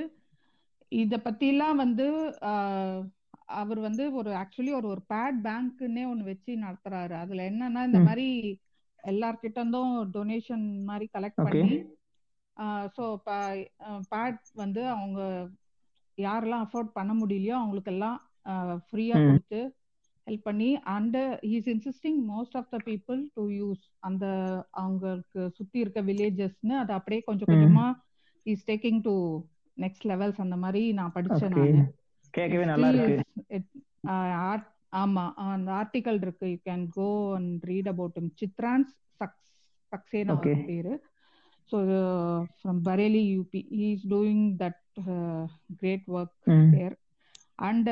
இத 0.93 1.15
பத்திலாம் 1.25 1.77
வந்து 1.77 2.07
ஆஹ் 2.51 3.03
அவர் 3.57 3.81
வந்து 3.81 4.05
ஒரு 4.15 4.31
ஆக்சுவலி 4.41 4.73
ஒரு 4.73 4.89
ஒரு 4.89 5.03
பேட் 5.09 5.39
பேங்க்னே 5.45 6.05
ஒன்னு 6.07 6.25
வச்சு 6.25 6.53
நடத்துறாரு 6.63 7.15
அதுல 7.21 7.43
என்னன்னா 7.51 7.83
இந்த. 7.85 8.01
மாதிரி 8.07 8.27
எல்லார்கிட்ட 9.05 9.59
இருந்தும் 9.59 9.93
டொனேஷன் 10.15 10.65
மாதிரி 10.85 11.07
கலெக்ட். 11.13 11.37
பண்ணி 11.47 11.73
ஸோ 12.95 13.05
பேட் 14.11 14.41
வந்து 14.63 14.83
அவங்க 14.95 15.21
யாரெல்லாம் 16.19 16.65
அஃபோர்ட் 16.65 16.91
பண்ண 16.93 17.13
முடியலையோ 17.15 17.57
அவங்களுக்கெல்லாம் 17.57 18.19
ஃப்ரீயா 18.87 19.17
ம். 19.17 19.27
கொடுத்து 19.27 19.61
ஹெல்ப் 20.27 20.47
பண்ணி 20.49 20.69
and 20.95 21.17
he's 21.45 21.69
insisting 21.75 22.19
most 22.31 22.57
of 22.61 22.71
the 22.71 22.79
people 22.87 23.21
to 23.37 23.43
use 23.61 23.85
அந்த 24.01 24.25
அவங்களுக்கு 24.83 25.43
சுத்தி 25.59 25.79
இருக்க 25.79 26.01
வில்லேஜஸ்னு 26.03 26.75
அது 26.79 26.93
அப்படியே 26.93 27.21
கொஞ்சம். 27.21 27.51
கொஞ்சமா 27.53 27.87
is 28.47 28.65
taking 28.67 29.01
to 29.03 29.15
next 29.77 30.07
levels 30.07 30.41
அந்த 30.45 30.57
மாதிரி 30.57 30.83
நான் 30.93 31.15
படிச்சேன் 31.15 31.55
நானு. 31.57 31.83
கேட்கவே 32.35 32.65
நல்லா 32.65 32.89
இருக்கு. 32.93 33.17
ஆர்ட் 34.45 34.69
ஆமா 34.97 35.25
அந்த 35.47 35.71
ஆர்டிகல் 35.73 36.21
இருக்கு. 36.23 36.47
You 36.53 36.59
can 36.69 36.87
go 36.95 37.09
and 37.37 37.65
read 37.65 37.89
about 37.89 38.19
Chitransh 38.43 38.91
sucks 39.21 39.51
Saxena. 39.93 40.35
அவர் 40.37 40.67
பேரு. 40.71 40.95
So 41.71 41.77
from 42.59 42.81
Bareilly 42.89 43.23
UP 43.35 43.61
he 43.73 43.87
is 43.93 44.07
doing 44.09 44.45
that 44.63 44.81
great 45.81 46.07
work. 46.19 46.37
There 46.75 46.97
and 47.57 47.89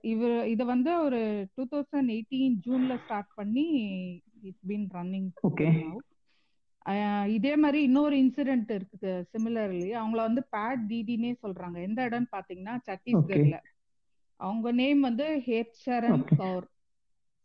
இவர் 0.00 0.48
இத 0.48 0.64
வந்து 0.64 1.02
ஒரு 1.02 1.48
டூ 1.54 1.66
தௌசண்ட் 1.70 2.10
எயிட்டீன் 2.10 2.54
ஜூன்ல 2.66 2.96
ஸ்டார்ட் 3.04 3.34
பண்ணி 3.34 3.66
இட்ஸ் 4.42 4.66
பீன் 4.68 4.86
ரன்னிங். 4.94 5.96
அஹ் 6.86 7.26
இதே 7.26 7.56
மாதிரி 7.56 7.82
இன்னொரு 7.82 8.16
இன்சிடென்ட் 8.16 8.74
இருக்கு 8.74 9.28
சிமிலர்லி 9.32 9.88
அவங்கள 9.94 10.16
வந்து 10.16 10.46
பேட் 10.52 10.80
டிடினே 10.88 11.34
சொல்றாங்க. 11.42 11.82
எந்த 11.82 12.08
இடம்னு 12.08 12.26
பாத்தீங்கன்னா 12.32 12.78
சத்தீஸ்கர்ல. 12.86 13.58
அவங்க 14.36 14.72
நேம் 14.72 15.00
வந்து 15.00 15.42
ஹேட்சரன் 15.46 16.20
Okay. 16.20 16.36
கவுர் 16.38 16.66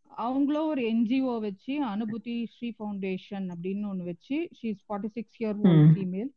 அவங்களும் 0.08 0.68
ஒரு 0.68 0.82
என்ஜிஓ 0.82 1.40
வச்சு 1.40 1.86
அனுபூதி 1.86 2.46
ஸ்ரீ 2.46 2.74
ஃபவுண்டேஷன் 2.80 3.52
அப்படின்னு 3.54 3.88
ஒன்று 3.88 4.04
வச்சு 4.04 4.50
she's 4.62 4.80
forty 4.90 5.06
six 5.06 5.44
year 5.44 5.56
old. 5.64 5.98
Female 5.98 6.30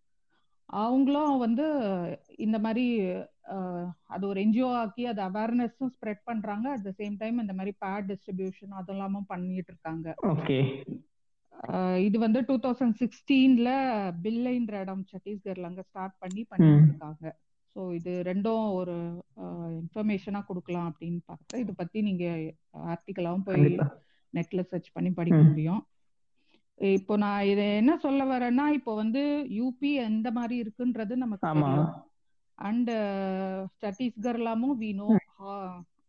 அவங்களும் 0.69 1.35
வந்து 1.39 1.67
இந்த 2.37 2.57
மாதிரி 2.59 2.85
அது 4.07 4.25
ஒரு 4.27 4.39
என்ஜிஓ 4.45 4.71
ஆக்கி 4.81 5.05
அது 5.07 5.21
அவேர்னஸும் 5.23 5.93
ஸ்ப்ரெட் 5.95 6.23
பண்றாங்க. 6.25 6.67
அட் 6.71 6.87
த 6.89 6.93
சேம் 7.01 7.15
டைம் 7.19 7.37
இந்த 7.39 7.55
மாதிரி 7.55 7.73
பேட் 7.85 8.09
டிஸ்ட்ரிபியூஷன் 8.11 8.75
அதெல்லாமும் 8.81 9.29
பண்ணிட்டு 9.29 9.73
இருக்காங்க. 9.73 10.09
ஓகே 10.31 10.59
இது 11.99 12.17
வந்து 12.19 12.41
டூ 12.49 12.55
தௌசண்ட் 12.65 12.97
சிக்ஸ்டீன்ல 13.01 13.71
பில்லைன்ற 14.25 14.75
இடம் 14.81 15.05
சத்தீஸ்கர்ல 15.13 15.71
அங்க 15.71 15.83
ஸ்டார்ட் 15.83 16.17
பண்ணி 16.19 16.43
பண்ணிட்டு. 16.45 16.85
இருக்காங்க. 16.87 17.25
ஸோ 17.77 17.81
இது 17.95 18.13
ரெண்டும் 18.23 18.67
ஒரு 18.73 18.95
இன்ஃபர்மேஷனா 19.81 20.41
கொடுக்கலாம் 20.47 20.89
அப்படின்னு 20.91 21.21
பார்த்தா 21.27 21.61
இதை 21.65 21.73
பத்தி 21.77 21.99
நீங்க 22.03 22.25
ஆர்டிக்கலாவும் 22.93 23.47
போய் 23.49 23.65
நெட்ல 24.35 24.63
சர்ச் 24.71 24.91
பண்ணி 24.93 25.11
படிக்க. 25.13 25.41
முடியும். 25.43 25.83
இப்போ 26.79 27.17
நான் 27.17 27.45
இதை 27.45 27.77
என்ன 27.77 27.97
சொல்ல 27.97 28.25
வரேன்னா 28.25 28.67
இப்போ 28.69 28.95
வந்து 28.95 29.23
யூபி 29.59 29.91
எந்த 30.09 30.31
மாதிரி 30.31 30.57
இருக்குன்றது 30.63 31.15
நமக்கு 31.17 31.47
அண்ட் 32.59 32.91
சத்தீஸ்கர்லாமும் 33.83 34.77
வி 34.79 34.95
நோ 34.95 35.09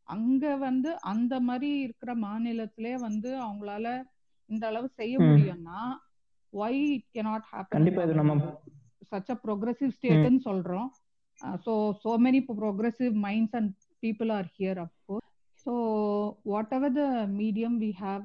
அங்க 0.07 0.55
வந்து 0.57 0.99
அந்த 1.03 1.39
மாதிரி 1.39 1.79
இருக்கிற 1.79 2.15
மாநிலத்திலே 2.17 2.93
வந்து 2.99 3.29
அவங்களால 3.37 3.87
இந்த 4.49 4.67
அளவு 4.67 4.87
செய்ய. 4.89 5.17
முடியும்னா 5.19 5.81
ஒய் 6.53 6.79
இட் 6.93 7.21
நம்ம 8.21 8.35
such 9.11 9.29
a 9.29 9.37
progressive 9.43 9.91
state 9.91 10.23
ன்னு 10.25 10.41
சொல்றோம். 10.43 10.87
So 11.65 11.73
so 12.03 12.09
many 12.25 12.39
progressive 12.53 13.13
minds 13.25 13.55
and 13.55 13.71
people 14.03 14.31
are 14.31 14.49
here 14.57 14.79
of course 14.83 15.27
so 15.65 15.73
whatever 16.73 16.93
the 16.93 17.03
medium 17.39 17.77
we 17.83 17.91
have 18.01 18.23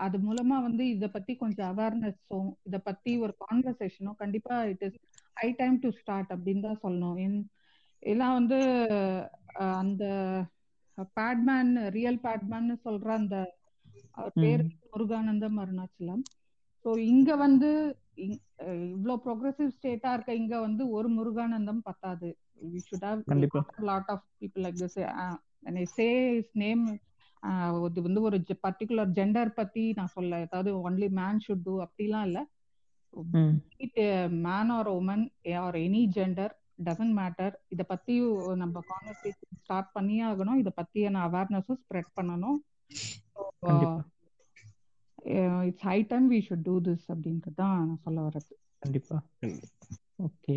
அது 0.00 0.16
மூலமா 0.20 0.56
வந்து 0.62 0.82
இத 0.88 1.06
பத்தி 1.10 1.32
கொஞ்சம் 1.36 1.68
அவேர்னஸும் 1.70 2.50
இத 2.62 2.76
பத்தி 2.80 3.12
ஒரு 3.24 3.32
கான்வர்சேஷனும் 3.42 4.18
கண்டிப்பா 4.18 4.56
it 4.72 4.84
is 4.88 4.98
high 5.36 5.48
time 5.58 5.76
to 5.80 5.90
start 5.98 6.32
அப்படின்னு 6.34 6.66
தான் 6.68 6.82
சொல்லணும். 6.82 7.36
எல்லாம் 8.02 8.36
வந்து 8.38 8.58
அந்த 9.78 10.04
பேட்மேன் 11.16 11.72
ரியல் 11.96 12.20
பேட்மேன் 12.20 12.70
சொல்ற 12.84 13.08
அந்த 13.16 13.36
பேர். 14.40 14.62
முருகானந்தம் 14.86 15.58
அருணாச்சலம். 15.62 16.22
ஸோ 16.84 16.90
இங்க 17.10 17.30
வந்து 17.44 17.70
இவ்ளோ 18.90 19.14
ப்ரோக்ரஸிவ் 19.24 19.74
ஸ்டேட்டா 19.76 20.10
இருக்க 20.14 20.32
இங்க 20.34 20.54
வந்து 20.60 20.82
ஒரு 20.96 21.08
முருகானந்தம் 21.16 21.82
பத்தாது. 21.82 22.30
Lot 23.88 24.10
of 24.14 24.24
people 24.38 24.64
like 24.64 24.80
this 24.82 24.98
say 25.94 26.08
is 26.38 26.52
name 26.56 26.84
இது 27.88 28.02
வந்து 28.02 28.20
ஒரு 28.20 28.38
பர்டிகுலர் 28.62 29.12
ஜெண்டர் 29.14 29.50
பத்தி 29.54 29.92
நான் 29.92 30.14
சொல்ல 30.14 30.40
அதாவது 30.40 30.90
ஒன்லி 30.90 31.08
மேன் 31.10 31.42
ஷுட் 31.46 31.62
டூ 31.62 31.74
அப்படிலாம் 31.82 32.22
இல்ல. 32.22 32.40
ம். 33.34 33.54
Man 34.46 34.70
or 34.70 34.90
woman 34.90 35.24
or 35.56 35.74
any 35.76 36.02
gender 36.16 36.52
doesn't 36.84 37.14
matter 37.16 37.54
இத 37.68 37.82
பத்தி 37.82 38.14
நம்ம 38.54 38.82
கான்வர்சேஷன் 38.90 39.58
ஸ்டார்ட் 39.62 39.92
பண்ணியே 39.92 40.24
ஆகணும். 40.24 40.54
இத 40.54 40.72
பத்தியான 40.76 41.22
அவேர்னஸும் 41.28 41.80
ஸ்ப்ரெட் 41.82 42.10
பண்ணணும். 42.20 42.58
கண்டிப்பா. 43.60 44.00
It's 45.68 45.86
high 45.88 45.98
time 46.02 46.30
we 46.30 46.38
should 46.48 46.62
do 46.62 46.80
this 46.80 47.06
அப்படின்றது 47.08 47.54
தான் 47.54 47.76
நான் 47.86 48.02
சொல்ல 48.02 48.20
வர்றது. 48.28 48.52
கண்டிப்பா. 48.78 49.16
ஓகே 50.22 50.56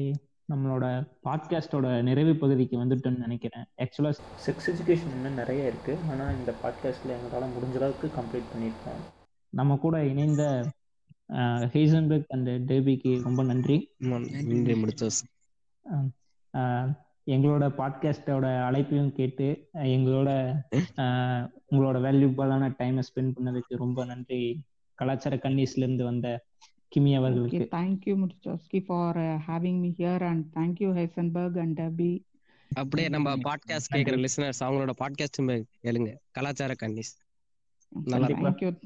நம்மளோட 0.53 0.85
பாட்காஸ்டோட 1.23 2.01
நிறைவு 2.01 2.35
பகுதிக்கு 2.35 2.75
வந்துட்டோம்னு 2.77 3.17
நினைக்கிறேன். 3.17 3.65
ஆக்சுவலா 3.81 4.11
செக்ஸ் 4.45 4.69
எஜுகேஷன் 4.71 5.13
இன்னும் 5.15 5.33
நிறைய 5.33 5.71
இருக்குது 5.71 6.03
ஆனால் 6.11 6.35
இந்த 6.39 6.53
பாட்காஸ்ட்டில் 6.63 7.13
எங்களால் 7.17 7.53
முடிஞ்ச 7.53 7.75
அளவுக்கு 7.75 8.09
கம்ப்ளீட் 8.17 8.51
பண்ணியிருக்கோம். 8.53 8.99
நம்ம 9.49 9.75
கூட 9.75 10.05
இணைந்த 10.05 10.43
ஹேசன்பர்க் 11.73 12.27
அண்ட் 12.27 12.49
டேபிக்கு 12.71 13.23
ரொம்ப 13.23 13.43
நன்றி. 13.43 13.77
நன்றி 13.97 14.75
முடிச்சோம் 14.81 15.21
ஆஹ் 16.53 16.91
எங்களோட 17.25 17.65
பாட்காஸ்டோட 17.79 18.45
அழைப்பையும் 18.67 19.11
கேட்டு 19.11 19.69
எங்களோட 19.73 20.29
உங்களோட 21.71 21.97
வேல்யூபிளான 22.05 22.69
டைமை 22.79 23.03
ஸ்பெண்ட் 23.09 23.33
பண்ணதுக்கு 23.37 23.81
ரொம்ப 23.83 24.05
நன்றி. 24.05 24.41
கலாச்சார 24.99 25.35
கன்னிஸ்ல 25.35 25.85
இருந்து 25.85 26.03
வந்த 26.03 26.27
கிமி 26.95 27.15
அவர்களுக்கு 27.15 28.83
for 28.85 29.17
uh, 29.17 29.39
having 29.47 29.79
me 29.81 29.93
here, 29.97 30.27
and 30.27 30.57
thank 30.57 30.83
you, 30.83 30.87
Heisenberg 30.87 31.59
and 31.59 31.81
Debbie. 31.81 32.25
அப்படியே 32.75 33.09
நம்ம 33.09 33.35
பாட்காஸ்ட் 33.35 33.95
கேக்குற 33.95 34.27
லிசனர்ஸ் 34.27 34.53
அவங்களோட 34.59 34.89
பாட்காஸ்ட் 34.99 35.63
கேளுங்க 35.83 36.13
கலாச்சார 36.31 36.73
கன்னிஸ் 36.81 37.21
நல்லா 38.03 38.27
sure. 38.27 38.79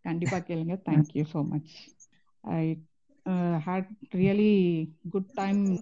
கண்டிப்பா 0.00 0.36
கேளுங்க. 0.36 1.24
So 1.24 1.46
much. 1.46 1.64
I 2.40 2.82
uh, 3.24 3.58
had 3.66 3.88
really 4.10 4.88
good 5.12 5.26
time, 5.34 5.80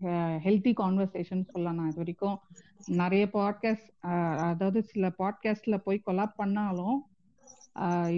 uh, 0.00 0.38
healthy 0.38 0.72
conversation 0.76 1.44
சொல்லலாம் 1.52 1.74
நான் 1.74 1.86
இது 1.86 1.96
வரைக்கும் 1.96 2.38
நிறைய 2.86 3.28
பாட்காஸ்ட் 3.32 4.36
அதாவது 4.36 4.82
சில 4.82 5.12
பாட்காஸ்ட்ல 5.18 5.76
போய் 5.76 6.02
கொலாப் 6.06 6.34
பண்ணாலும் 6.36 7.07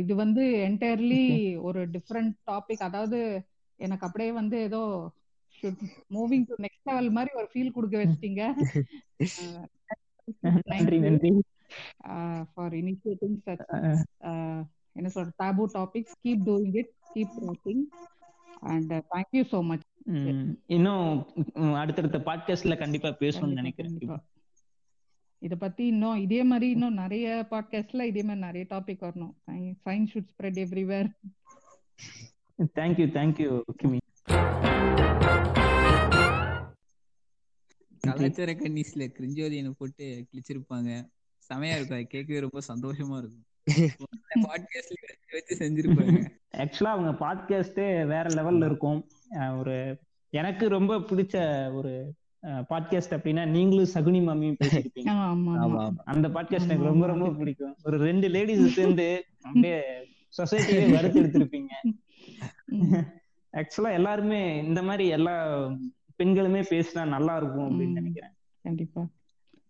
இது 0.00 0.14
வந்து 0.14 0.42
என்டையர்லி 0.68 1.24
ஒரு 1.60 1.80
டிஃப்ரெண்ட் 1.90 2.34
டாபிக் 2.46 2.82
அதாவது 2.82 3.18
எனக்கு 3.80 4.06
அப்படியே 4.06 4.32
வந்து 4.32 4.56
ஏதோ 4.60 4.80
மூவிங் 6.14 6.44
டு 6.46 6.54
நெக்ஸ்ட் 6.58 6.88
லெவல் 6.90 7.10
மாதிரி 7.10 7.32
ஒரு 7.34 7.48
ஃபீல் 7.52 7.72
கொடுக்க 7.72 7.96
வச்சிட்டீங்க. 7.98 8.42
நன்றி 10.70 10.98
நன்றி. 11.00 11.30
ஃபார் 12.50 12.74
இனிஷியேட்டிங் 12.74 13.38
சச் 13.46 13.64
என்ன 14.96 15.08
சொல்ற 15.14 15.30
taboo 15.38 15.64
topics 15.74 16.16
keep 16.24 16.44
doing 16.46 16.74
it 16.74 16.92
keep 17.14 17.36
talking 17.42 17.84
and 18.70 18.92
thank you 19.12 19.42
so 19.52 19.58
much 19.62 19.86
um 20.10 20.44
இன்னும் 20.66 21.08
அடுத்தடுத்த 21.74 22.18
பாட்காஸ்ட்ல 22.24 22.76
கண்டிப்பா 22.78 23.10
பேசணும்னு 23.20 23.58
நினைக்கிறேன். 23.60 23.96
இத 25.40 25.56
பத்தி 25.56 25.86
இன்னும் 25.86 26.16
இதே 26.16 26.42
மாதிரி 26.42 26.70
இன்னும் 26.70 26.94
நிறைய 26.94 27.46
பாட்காஸ்ட்ல 27.50 28.02
இதே 28.02 28.22
மாதிரி 28.22 28.46
நிறைய 28.46 28.66
டாபிக் 28.70 29.04
வரணும். 29.06 29.32
Science 29.84 30.08
should 30.14 30.28
spread 30.32 30.58
everywhere 30.64 31.08
thank you 32.74 33.06
thank you 33.16 33.60
கிமி 33.82 33.98
கலாச்சார 38.00 38.52
கன்னிஸ்ல 38.52 39.08
கிரிஞ்சோதியனை 39.18 39.70
போட்டு 39.70 40.26
கிழிச்சிருப்பாங்க. 40.30 41.08
செமையா 41.48 41.74
இருக்கும். 41.74 41.96
அது 41.96 42.06
கேட்கவே 42.06 42.38
ரொம்ப 42.38 42.60
சந்தோஷமா 42.68 43.18
இருக்கும். 43.18 43.44
பாட்காஸ்ட்ல 44.48 45.32
வச்சு 45.32 45.56
செஞ்சிருப்பாங்க. 45.58 46.28
ஆக்சுவலா 46.56 46.84
அவங்க 46.84 47.12
பாட்காஸ்டே 47.26 48.06
வேற 48.06 48.22
லெவல்ல 48.22 48.64
இருக்கும். 48.66 49.08
ஒரு 49.58 49.98
எனக்கு 50.30 50.68
ரொம்ப 50.68 50.96
பிடிச்ச 50.98 51.36
ஒரு 51.74 52.14
பாட்காஸ்ட் 52.70 53.14
அப்படின்னா 53.16 53.42
நீங்களும் 53.46 53.92
சகுனி 53.94 54.20
மாமியும் 54.26 54.58
பேசியிருப்பீங்க 54.60 55.10
ஆமா 55.24 55.54
ஆமா 55.64 55.80
ஆமா. 55.84 56.02
அந்த 56.12 56.26
பாட்காஸ்ட் 56.28 56.70
எனக்கு 56.70 56.90
ரொம்ப 56.92 57.06
ரொம்ப 57.06 57.26
பிடிக்கும். 57.40 57.74
ஒரு 57.84 57.96
ரெண்டு 57.98 58.28
லேடிஸ் 58.28 58.76
சேர்ந்து 58.78 59.08
அப்படியே 59.44 59.78
சொசைட்டியே 60.34 60.82
வறுத்து 60.96 61.20
எடுத்திருப்பீங்க. 61.22 61.72
ஆக்சுவலா 63.54 63.92
எல்லாருமே 63.92 64.40
இந்த 64.64 64.80
மாதிரி 64.82 65.06
எல்லா 65.08 65.34
பெண்களுமே 66.20 66.62
பேசினா 66.72 67.02
நல்லா 67.08 67.34
இருக்கும் 67.36 67.66
அப்படின்னு. 67.68 67.98
நினைக்கிறேன். 68.00 68.34
கண்டிப்பா. 68.64 69.02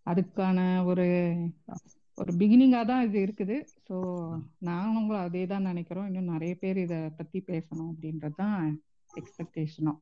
அதுக்கான 0.06 0.58
ஒரு 0.84 1.06
ஒரு 2.18 2.32
பிகினிங்கா 2.38 2.80
தான் 2.84 3.04
இது 3.06 3.18
இருக்குது. 3.26 3.56
ஸோ 3.86 3.96
நாங்களும் 4.60 5.24
அதே 5.26 5.46
தான் 5.46 5.68
நினைக்கிறோம். 5.70 6.08
இன்னும் 6.10 6.32
நிறைய 6.34 6.54
பேர் 6.54 6.78
இத 6.78 6.96
பத்தி 7.18 7.40
பேசணும் 7.50 7.90
அப்படின்றது 7.92 8.38
தான் 8.42 8.58
எக்ஸ்பெக்டேஷனும் 9.10 9.98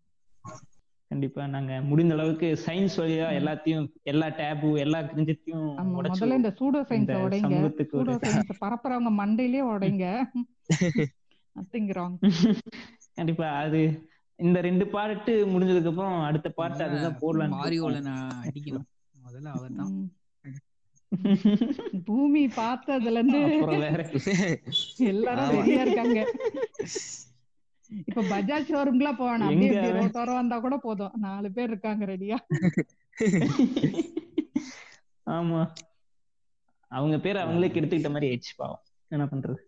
கண்டிப்பா. 1.11 1.43
நாங்க 1.47 1.73
முடிந்த 1.89 2.15
அளவுக்கு 2.17 2.49
சயின்ஸ் 2.65 2.97
வழியா 3.01 3.27
எல்லாத்தையும் 3.39 3.85
எல்லா 4.05 4.27
டேபு 4.39 4.71
எல்லா 4.79 4.99
கிரிஞ்சத்தையும் 5.09 5.69
முதல்ல 5.95 6.39
இந்த 6.39 6.51
சூடோ 6.59 6.81
சயின்ஸ 6.91 7.15
உடைங்க. 7.27 7.55
சூடோ 7.93 8.15
சயின்ஸ் 8.25 8.61
பரப்புறவங்க 8.65 9.13
மண்டையிலே 9.21 9.63
உடைங்க. 9.71 10.07
ராங் 11.97 12.17
கண்டிப்பா. 13.19 13.47
அது 13.63 13.79
இந்த 14.39 14.59
ரெண்டு 14.61 14.85
பார்ட்டு 14.93 15.33
முடிஞ்சதுக்கு 15.53 15.91
அப்புறம் 15.93 16.19
அடுத்த 16.27 16.49
பார்ட் 16.59 16.85
அதுதான் 16.85 17.19
போடலான்னு 17.23 17.57
மாரியோல 17.57 18.01
நான் 18.03 18.29
அடிக்கணும். 18.43 18.87
முதல்ல 19.15 19.49
அவர் 19.57 19.73
தான். 19.81 19.95
பூமி 22.09 22.43
பார்த்ததுல 22.57 23.21
இருந்து 23.21 23.41
எல்லாரும். 25.13 25.53
ரெடியா 25.57 25.81
இருக்காங்க. 25.87 26.21
இப்ப 27.91 28.23
பஜாஜ் 28.23 28.71
ஷோரூம்லாம் 28.71 29.19
போவானா 29.21 29.47
அப்படியே? 29.49 29.71
ரோட்டோரம் 29.99 30.41
வந்தா 30.41 30.57
கூட 30.59 30.77
போதும். 30.77 31.15
நாலு 31.17 31.49
பேர் 31.53 31.69
இருக்காங்க 31.69 32.05
ரெடியா 32.05 32.39
ஆமா. 35.27 35.61
அவங்க 36.93 37.17
பேர் 37.19 37.37
அவங்களே 37.37 37.71
கெடுத்துக்கிட்ட 37.73 38.11
மாதிரி 38.11 38.29
ஆயிடுச்சு 38.31 38.55
பாவம். 38.57 38.83
என்ன 39.11 39.25
பண்றது? 39.25 39.61